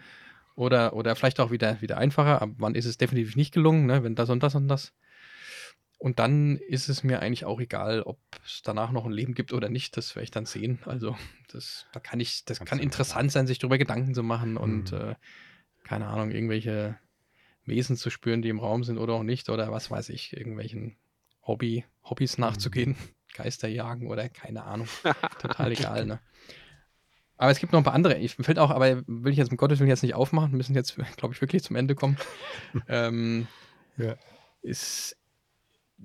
Oder, 0.55 0.93
oder 0.93 1.17
vielleicht 1.17 1.41
auch 1.41 1.51
wieder, 1.51 1.81
wieder 1.81 1.97
einfacher, 1.97 2.43
ab 2.43 2.51
wann 2.59 2.75
ist 2.75 2.85
es 2.85 2.99
definitiv 2.99 3.37
nicht 3.37 3.55
gelungen, 3.55 3.87
ne? 3.87 4.05
wenn 4.05 4.15
das 4.15 4.29
und 4.29 4.43
das 4.43 4.55
und 4.55 4.69
das. 4.69 4.93
Und 6.03 6.19
dann 6.19 6.57
ist 6.57 6.89
es 6.89 7.05
mir 7.05 7.21
eigentlich 7.21 7.45
auch 7.45 7.61
egal, 7.61 8.03
ob 8.03 8.19
es 8.45 8.63
danach 8.65 8.91
noch 8.91 9.05
ein 9.05 9.13
Leben 9.13 9.35
gibt 9.35 9.53
oder 9.53 9.69
nicht. 9.69 9.97
Das 9.97 10.17
werde 10.17 10.25
ich 10.25 10.33
dann 10.33 10.47
sehen. 10.47 10.81
Also, 10.85 11.17
das, 11.53 11.87
da 11.93 12.01
kann 12.01 12.19
ich, 12.19 12.45
das 12.45 12.59
kann 12.59 12.81
interessant 12.81 13.31
sein, 13.31 13.47
sich 13.47 13.61
darüber 13.61 13.79
Gedanken 13.79 14.13
zu 14.13 14.25
machen 14.25 14.57
und 14.57 14.91
mhm. 14.91 14.99
äh, 14.99 15.15
keine 15.85 16.09
Ahnung, 16.09 16.33
irgendwelche 16.33 16.99
Wesen 17.67 17.97
zu 17.97 18.11
spüren, 18.11 18.43
die 18.43 18.49
im 18.49 18.59
Raum 18.59 18.83
sind 18.83 18.99
oder 18.99 19.13
auch 19.13 19.23
nicht, 19.23 19.49
oder 19.49 19.71
was 19.71 19.93
weiß 19.93 20.09
ich, 20.09 20.37
irgendwelchen 20.37 20.97
Hobby, 21.47 21.85
Hobbys 22.03 22.37
nachzugehen, 22.37 22.97
mhm. 22.99 23.09
Geister 23.37 23.69
jagen 23.69 24.09
oder 24.09 24.29
keine 24.29 24.65
Ahnung. 24.65 24.89
Total 25.41 25.71
egal, 25.71 26.05
ne? 26.05 26.21
Aber 27.37 27.53
es 27.53 27.61
gibt 27.61 27.73
noch 27.73 27.79
ein 27.79 27.85
paar 27.85 27.95
andere. 27.95 28.19
Ich 28.19 28.35
fällt 28.35 28.59
auch, 28.59 28.71
aber 28.71 29.05
will 29.07 29.31
ich 29.31 29.39
jetzt 29.39 29.53
um 29.53 29.57
Gottes 29.57 29.79
Willen 29.79 29.89
jetzt 29.89 30.03
nicht 30.03 30.15
aufmachen. 30.15 30.51
Wir 30.51 30.57
müssen 30.57 30.75
jetzt, 30.75 30.97
glaube 31.17 31.33
ich, 31.33 31.41
wirklich 31.41 31.63
zum 31.63 31.77
Ende 31.77 31.95
kommen. 31.95 32.17
ähm, 32.89 33.47
Ja. 33.97 34.17
ist, 34.63 35.17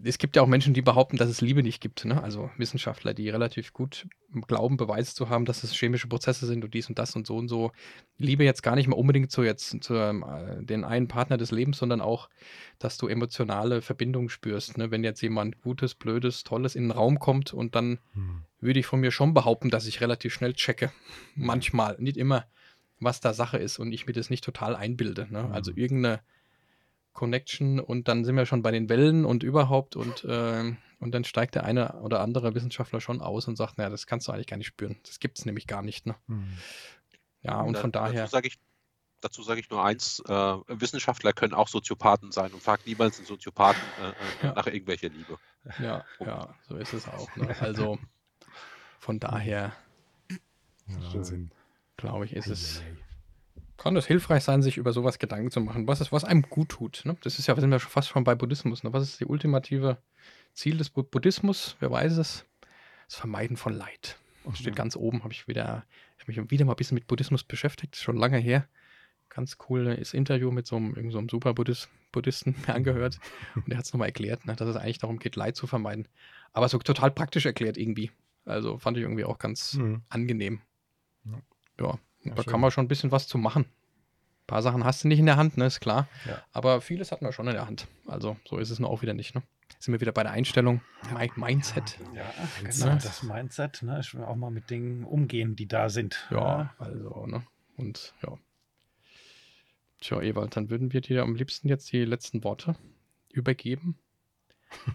es 0.03 0.17
gibt 0.17 0.35
ja 0.35 0.41
auch 0.41 0.47
Menschen, 0.47 0.73
die 0.73 0.81
behaupten, 0.81 1.17
dass 1.17 1.29
es 1.29 1.41
Liebe 1.41 1.63
nicht 1.63 1.81
gibt. 1.81 2.05
Ne? 2.05 2.21
Also 2.21 2.49
Wissenschaftler, 2.57 3.13
die 3.13 3.29
relativ 3.29 3.73
gut 3.73 4.07
glauben, 4.47 4.77
Beweise 4.77 5.15
zu 5.15 5.29
haben, 5.29 5.45
dass 5.45 5.63
es 5.63 5.73
chemische 5.73 6.07
Prozesse 6.07 6.45
sind 6.45 6.63
und 6.63 6.73
dies 6.73 6.87
und 6.89 6.99
das 6.99 7.15
und 7.15 7.25
so 7.25 7.35
und 7.37 7.47
so. 7.47 7.71
Liebe 8.17 8.43
jetzt 8.43 8.61
gar 8.61 8.75
nicht 8.75 8.87
mal 8.87 8.95
unbedingt 8.95 9.31
zu 9.31 9.43
jetzt 9.43 9.83
zu 9.83 9.95
ähm, 9.95 10.23
äh, 10.23 10.63
den 10.63 10.83
einen 10.83 11.07
Partner 11.07 11.37
des 11.37 11.51
Lebens, 11.51 11.77
sondern 11.77 12.01
auch, 12.01 12.29
dass 12.79 12.97
du 12.97 13.07
emotionale 13.07 13.81
Verbindungen 13.81 14.29
spürst. 14.29 14.77
Ne? 14.77 14.91
Wenn 14.91 15.03
jetzt 15.03 15.21
jemand 15.21 15.61
Gutes, 15.61 15.95
Blödes, 15.95 16.43
Tolles 16.43 16.75
in 16.75 16.83
den 16.83 16.91
Raum 16.91 17.19
kommt 17.19 17.53
und 17.53 17.75
dann 17.75 17.99
Hm. 18.13 18.43
würde 18.59 18.79
ich 18.79 18.85
von 18.85 18.99
mir 18.99 19.11
schon 19.11 19.33
behaupten, 19.33 19.69
dass 19.69 19.87
ich 19.87 20.01
relativ 20.01 20.33
schnell 20.33 20.53
checke. 20.53 20.91
Manchmal, 21.35 21.95
nicht 21.99 22.17
immer, 22.17 22.45
was 22.99 23.19
da 23.19 23.33
Sache 23.33 23.57
ist 23.57 23.79
und 23.79 23.91
ich 23.91 24.07
mir 24.07 24.13
das 24.13 24.29
nicht 24.29 24.43
total 24.43 24.75
einbilde. 24.75 25.27
Ne? 25.29 25.49
Also 25.51 25.71
Mhm. 25.71 25.77
irgendeine 25.77 26.19
Connection 27.17 27.79
und 27.79 28.07
dann 28.07 28.23
sind 28.23 28.35
wir 28.35 28.45
schon 28.45 28.61
bei 28.61 28.69
den 28.71 28.87
Wellen 28.89 29.25
und 29.25 29.41
überhaupt 29.43 29.95
und, 29.95 30.25
ähm, 30.29 30.77
und 30.99 31.11
dann 31.13 31.23
steigt 31.23 31.55
der 31.55 31.63
eine 31.65 31.99
oder 32.01 32.21
andere 32.21 32.53
Wissenschaftler 32.53 33.01
schon 33.01 33.21
aus 33.21 33.47
und 33.47 33.55
sagt, 33.55 33.77
naja, 33.79 33.89
das 33.89 34.05
kannst 34.05 34.27
du 34.27 34.31
eigentlich 34.31 34.45
gar 34.47 34.57
nicht 34.57 34.67
spüren. 34.67 34.97
Das 35.03 35.19
gibt 35.19 35.39
es 35.39 35.45
nämlich 35.45 35.65
gar 35.65 35.81
nicht. 35.81 36.05
Ne? 36.05 36.15
Hm. 36.27 36.47
Ja, 37.41 37.61
und 37.61 37.73
Da- 37.73 37.81
von 37.81 37.91
daher, 37.91 38.21
Dazu 38.21 38.31
sage 38.31 38.47
ich, 38.47 38.59
dazu 39.21 39.41
sage 39.41 39.59
ich 39.59 39.69
nur 39.71 39.83
eins: 39.83 40.19
äh, 40.27 40.31
Wissenschaftler 40.67 41.33
können 41.33 41.55
auch 41.55 41.67
Soziopathen 41.67 42.31
sein 42.31 42.51
und 42.53 42.61
fragt 42.61 42.85
niemals 42.85 43.17
einen 43.17 43.25
Soziopathen 43.25 43.81
äh, 43.99 44.09
äh, 44.09 44.13
Ja. 44.47 44.53
nach 44.53 44.67
irgendwelcher 44.67 45.09
Liebe. 45.09 45.39
ja, 45.79 46.05
ja, 46.19 46.53
so 46.69 46.75
ist 46.77 46.93
es 46.93 47.07
auch. 47.07 47.35
Ne? 47.35 47.55
Also 47.59 47.97
von 48.99 49.19
daher, 49.19 49.73
Wahnsinn. 50.85 51.49
glaube 51.97 52.25
ich, 52.25 52.33
ist 52.33 52.47
es. 52.47 52.79
Eieiei. 52.81 52.96
Kann 53.77 53.95
es 53.95 54.05
hilfreich 54.07 54.43
sein, 54.43 54.61
sich 54.61 54.77
über 54.77 54.91
sowas 54.93 55.19
Gedanken 55.19 55.51
zu 55.51 55.61
machen, 55.61 55.87
was, 55.87 56.01
ist, 56.01 56.11
was 56.11 56.23
einem 56.23 56.41
gut 56.43 56.69
tut. 56.69 57.01
Ne? 57.05 57.15
Das 57.21 57.39
ist 57.39 57.47
ja, 57.47 57.55
wir 57.55 57.61
sind 57.61 57.71
ja 57.71 57.79
schon 57.79 57.91
fast 57.91 58.09
schon 58.09 58.23
bei 58.23 58.35
Buddhismus. 58.35 58.83
Ne? 58.83 58.91
Was 58.93 59.03
ist 59.03 59.21
das 59.21 59.27
ultimative 59.27 59.97
Ziel 60.53 60.77
des 60.77 60.89
Bu- 60.89 61.03
Buddhismus? 61.03 61.75
Wer 61.79 61.91
weiß 61.91 62.17
es? 62.17 62.45
Das 63.07 63.15
Vermeiden 63.15 63.55
von 63.57 63.73
Leid. 63.73 64.17
Und 64.43 64.57
steht 64.57 64.75
ganz 64.75 64.95
oben, 64.95 65.23
habe 65.23 65.33
ich 65.33 65.47
wieder, 65.47 65.67
habe 66.19 66.25
mich 66.27 66.51
wieder 66.51 66.65
mal 66.65 66.73
ein 66.73 66.77
bisschen 66.77 66.95
mit 66.95 67.07
Buddhismus 67.07 67.43
beschäftigt, 67.43 67.95
schon 67.97 68.15
lange 68.17 68.37
her. 68.37 68.67
Ganz 69.29 69.57
cooles 69.57 70.13
Interview 70.13 70.51
mit 70.51 70.65
so 70.65 70.77
einem, 70.77 70.95
irgend 70.95 71.11
so 71.11 71.17
einem 71.19 71.27
super 71.29 71.53
Buddhist, 71.53 71.89
Buddhisten 72.13 72.55
mir 72.65 72.73
angehört. 72.75 73.19
Und 73.55 73.67
der 73.67 73.77
hat 73.77 73.85
es 73.85 73.93
nochmal 73.93 74.07
erklärt, 74.07 74.45
ne? 74.45 74.55
dass 74.55 74.67
es 74.69 74.75
eigentlich 74.77 74.99
darum 74.99 75.19
geht, 75.19 75.35
Leid 75.35 75.55
zu 75.57 75.67
vermeiden. 75.67 76.07
Aber 76.53 76.69
so 76.69 76.77
total 76.79 77.11
praktisch 77.11 77.45
erklärt 77.45 77.77
irgendwie. 77.77 78.11
Also 78.45 78.77
fand 78.77 78.95
ich 78.97 79.03
irgendwie 79.03 79.25
auch 79.25 79.37
ganz 79.37 79.73
Hm. 79.73 80.01
angenehm. 80.09 80.61
Ja. 81.25 81.39
Ja, 81.79 81.99
Ja, 82.29 82.35
da 82.35 82.43
schön. 82.43 82.51
kann 82.51 82.61
man 82.61 82.71
schon 82.71 82.85
ein 82.85 82.87
bisschen 82.87 83.11
was 83.11 83.27
zu 83.27 83.37
machen. 83.37 83.63
Ein 83.63 84.47
paar 84.47 84.61
Sachen 84.61 84.83
hast 84.85 85.03
du 85.03 85.07
nicht 85.07 85.19
in 85.19 85.25
der 85.25 85.35
Hand, 85.37 85.57
ne, 85.57 85.65
ist 85.65 85.79
klar. 85.81 86.07
Ja. 86.25 86.41
Aber 86.53 86.79
vieles 86.81 87.11
hat 87.11 87.21
man 87.21 87.33
schon 87.33 87.47
in 87.47 87.53
der 87.53 87.67
Hand. 87.67 87.87
Also 88.05 88.37
so 88.45 88.57
ist 88.57 88.69
es 88.69 88.79
nur 88.79 88.89
auch 88.89 89.01
wieder 89.01 89.13
nicht, 89.13 89.35
ne? 89.35 89.43
Sind 89.79 89.91
wir 89.93 89.99
wieder 90.01 90.13
bei 90.13 90.23
der 90.23 90.31
Einstellung, 90.31 90.79
Mi- 91.13 91.29
Mindset. 91.35 91.99
Ja, 92.15 92.23
Mindset. 92.61 92.83
genau, 92.85 92.95
das 92.95 93.23
Mindset, 93.23 93.83
ne? 93.83 93.99
Ich 93.99 94.13
will 94.15 94.23
auch 94.23 94.35
mal 94.37 94.49
mit 94.49 94.69
Dingen 94.69 95.03
umgehen, 95.03 95.55
die 95.57 95.67
da 95.67 95.89
sind. 95.89 96.25
Ja, 96.31 96.73
also, 96.79 97.25
ne? 97.27 97.45
Und 97.75 98.13
ja. 98.23 98.37
Tja, 99.99 100.21
Ewald, 100.21 100.55
dann 100.55 100.69
würden 100.69 100.93
wir 100.93 101.01
dir 101.01 101.23
am 101.23 101.35
liebsten 101.35 101.67
jetzt 101.67 101.91
die 101.91 102.05
letzten 102.05 102.43
Worte 102.43 102.75
übergeben. 103.31 103.97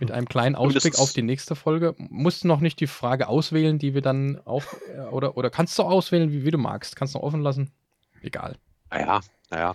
Mit 0.01 0.11
einem 0.11 0.29
kleinen 0.29 0.55
Ausblick 0.55 0.99
auf 0.99 1.12
die 1.12 1.23
nächste 1.23 1.55
Folge. 1.55 1.95
Musst 1.97 2.45
du 2.45 2.49
noch 2.49 2.61
nicht 2.61 2.81
die 2.81 2.87
Frage 2.87 3.29
auswählen, 3.29 3.79
die 3.79 3.95
wir 3.95 4.03
dann 4.03 4.41
auf. 4.45 4.77
äh, 4.95 5.01
Oder, 5.01 5.37
oder 5.37 5.51
kannst 5.51 5.79
du 5.79 5.83
auswählen, 5.83 6.31
wie, 6.31 6.45
wie 6.45 6.51
du 6.51 6.59
magst. 6.59 6.97
Kannst 6.97 7.14
du 7.14 7.18
noch 7.18 7.25
offen 7.25 7.41
lassen. 7.41 7.73
Egal. 8.20 8.57
Naja, 8.91 9.20
naja. 9.51 9.75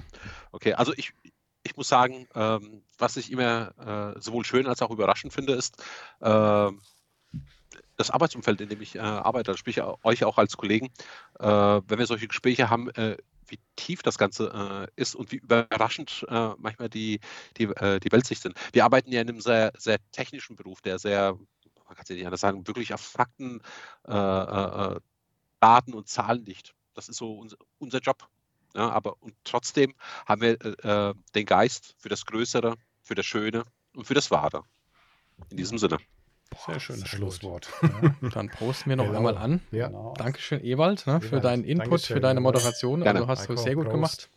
Okay, 0.52 0.74
also 0.74 0.93
ich, 0.95 1.14
ich 1.64 1.76
muss 1.76 1.88
sagen, 1.88 2.28
ähm, 2.36 2.84
was 2.98 3.18
ich 3.18 3.32
immer 3.32 4.16
äh, 4.16 4.22
sowohl 4.22 4.45
schön 4.45 4.68
als 4.68 4.82
auch 4.82 4.91
überraschend 4.91 5.34
finde, 5.34 5.54
ist 5.54 5.84
ähm, 6.22 6.82
das 7.98 8.12
Arbeitsumfeld, 8.12 8.62
in 8.62 8.70
dem 8.70 8.82
ich 8.82 8.95
äh, 8.95 9.00
arbeite, 9.00 9.58
sprich 9.58 9.82
euch 9.82 10.24
auch 10.24 10.38
als 10.38 10.56
Kollegen, 10.56 10.89
äh, 11.39 11.48
wenn 11.48 12.00
wir 12.00 12.06
solche 12.06 12.28
Gespräche 12.28 12.70
haben, 12.70 12.89
äh, 12.91 13.18
wie 13.50 13.60
tief 13.76 14.02
das 14.04 14.18
Ganze 14.18 14.88
äh, 14.95 15.02
ist 15.02 15.16
und 15.16 15.32
wie 15.32 15.38
überraschend 15.38 16.26
äh, 16.30 16.52
manchmal 16.58 16.89
die, 16.89 17.20
die, 17.58 17.66
äh, 17.66 18.00
die 18.00 18.12
Weltsicht 18.12 18.41
sind. 18.41 18.56
Wir 18.74 18.86
arbeiten 18.86 19.12
ja 19.12 19.22
in 19.22 19.30
einem 19.30 19.41
sehr, 19.41 19.74
sehr 19.78 19.98
technischen 20.12 20.56
Beruf, 20.56 20.82
der 20.82 21.00
sehr, 21.00 21.34
man 21.86 21.95
kann 21.95 22.04
es 22.04 22.10
ja 22.10 22.16
nicht 22.16 22.26
anders 22.26 22.41
sagen, 22.41 22.68
wirklich 22.68 22.93
auf 22.93 23.02
Fakten, 23.02 23.62
äh, 24.08 24.14
äh, 24.14 24.95
äh, 24.95 25.00
Daten 25.60 25.93
und 25.93 26.08
Zahlen 26.08 26.45
liegt. 26.45 26.74
Das 26.93 27.10
ist 27.10 27.18
so 27.18 27.34
unser, 27.38 27.58
unser 27.80 28.00
Job. 28.00 28.28
Ja, 28.76 28.89
aber 28.89 29.22
und 29.22 29.34
trotzdem 29.43 29.95
haben 30.28 30.41
wir 30.41 31.16
den 31.34 31.45
Geist 31.45 31.95
für 31.98 32.10
das 32.10 32.26
Größere, 32.26 32.76
für 33.02 33.16
das 33.16 33.26
Schöne 33.26 33.64
und 33.95 34.06
für 34.06 34.14
das 34.14 34.30
Wahre. 34.30 34.64
In 35.50 35.58
diesem 35.58 35.80
Sinne. 35.80 35.98
Sehr 36.66 36.80
schönes 36.80 37.02
sehr 37.02 37.10
Schlusswort. 37.10 37.70
Dann 38.34 38.50
posten 38.50 38.89
wir 38.89 38.98
noch 38.98 39.06
Genau. 39.06 39.18
einmal 39.18 39.38
an. 39.38 39.62
Ja. 39.72 39.88
Genau. 39.88 40.14
Dankeschön, 40.18 40.64
Ewald, 40.64 41.06
ne, 41.08 41.22
für 41.22 41.39
deinen 41.39 41.64
Input, 41.64 41.88
Dankeschön, 41.91 42.16
für 42.16 42.22
deine. 42.22 42.39
Moderation. 42.39 43.02
Gerne. 43.02 43.20
Also 43.20 43.28
hast 43.28 43.50
du 43.50 43.58
sehr 43.58 43.76
gut 43.76 43.86
Prost. 43.89 43.93
gemacht. 43.93 44.30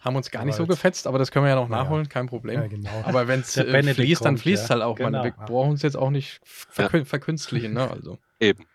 Haben 0.00 0.16
uns 0.16 0.30
gar 0.30 0.44
nicht 0.44 0.54
so 0.54 0.66
gefetzt, 0.66 1.06
aber 1.06 1.18
das 1.18 1.30
können 1.30 1.44
wir 1.44 1.50
ja 1.50 1.56
noch 1.56 1.68
Ja, 1.68 1.76
ja. 1.76 1.82
nachholen, 1.84 2.08
kein 2.08 2.26
Problem. 2.26 2.62
Ja, 2.62 2.66
genau. 2.66 3.02
Aber 3.04 3.28
wenn 3.28 3.40
es 3.40 3.56
äh, 3.56 3.94
fließt, 3.94 4.24
dann 4.24 4.38
fließt 4.38 4.62
es 4.64 4.68
ja. 4.68 4.74
halt 4.76 4.82
auch. 4.84 4.96
Genau. 4.96 5.22
wir 5.24 5.32
brauchen 5.32 5.70
uns 5.72 5.82
jetzt 5.82 5.96
auch 5.96 6.10
nicht 6.10 6.40
verkün 6.44 7.04
verkünstlichen. 7.04 7.74
Ne? 7.74 7.90
Also, 7.90 8.18
Eben. 8.40 8.66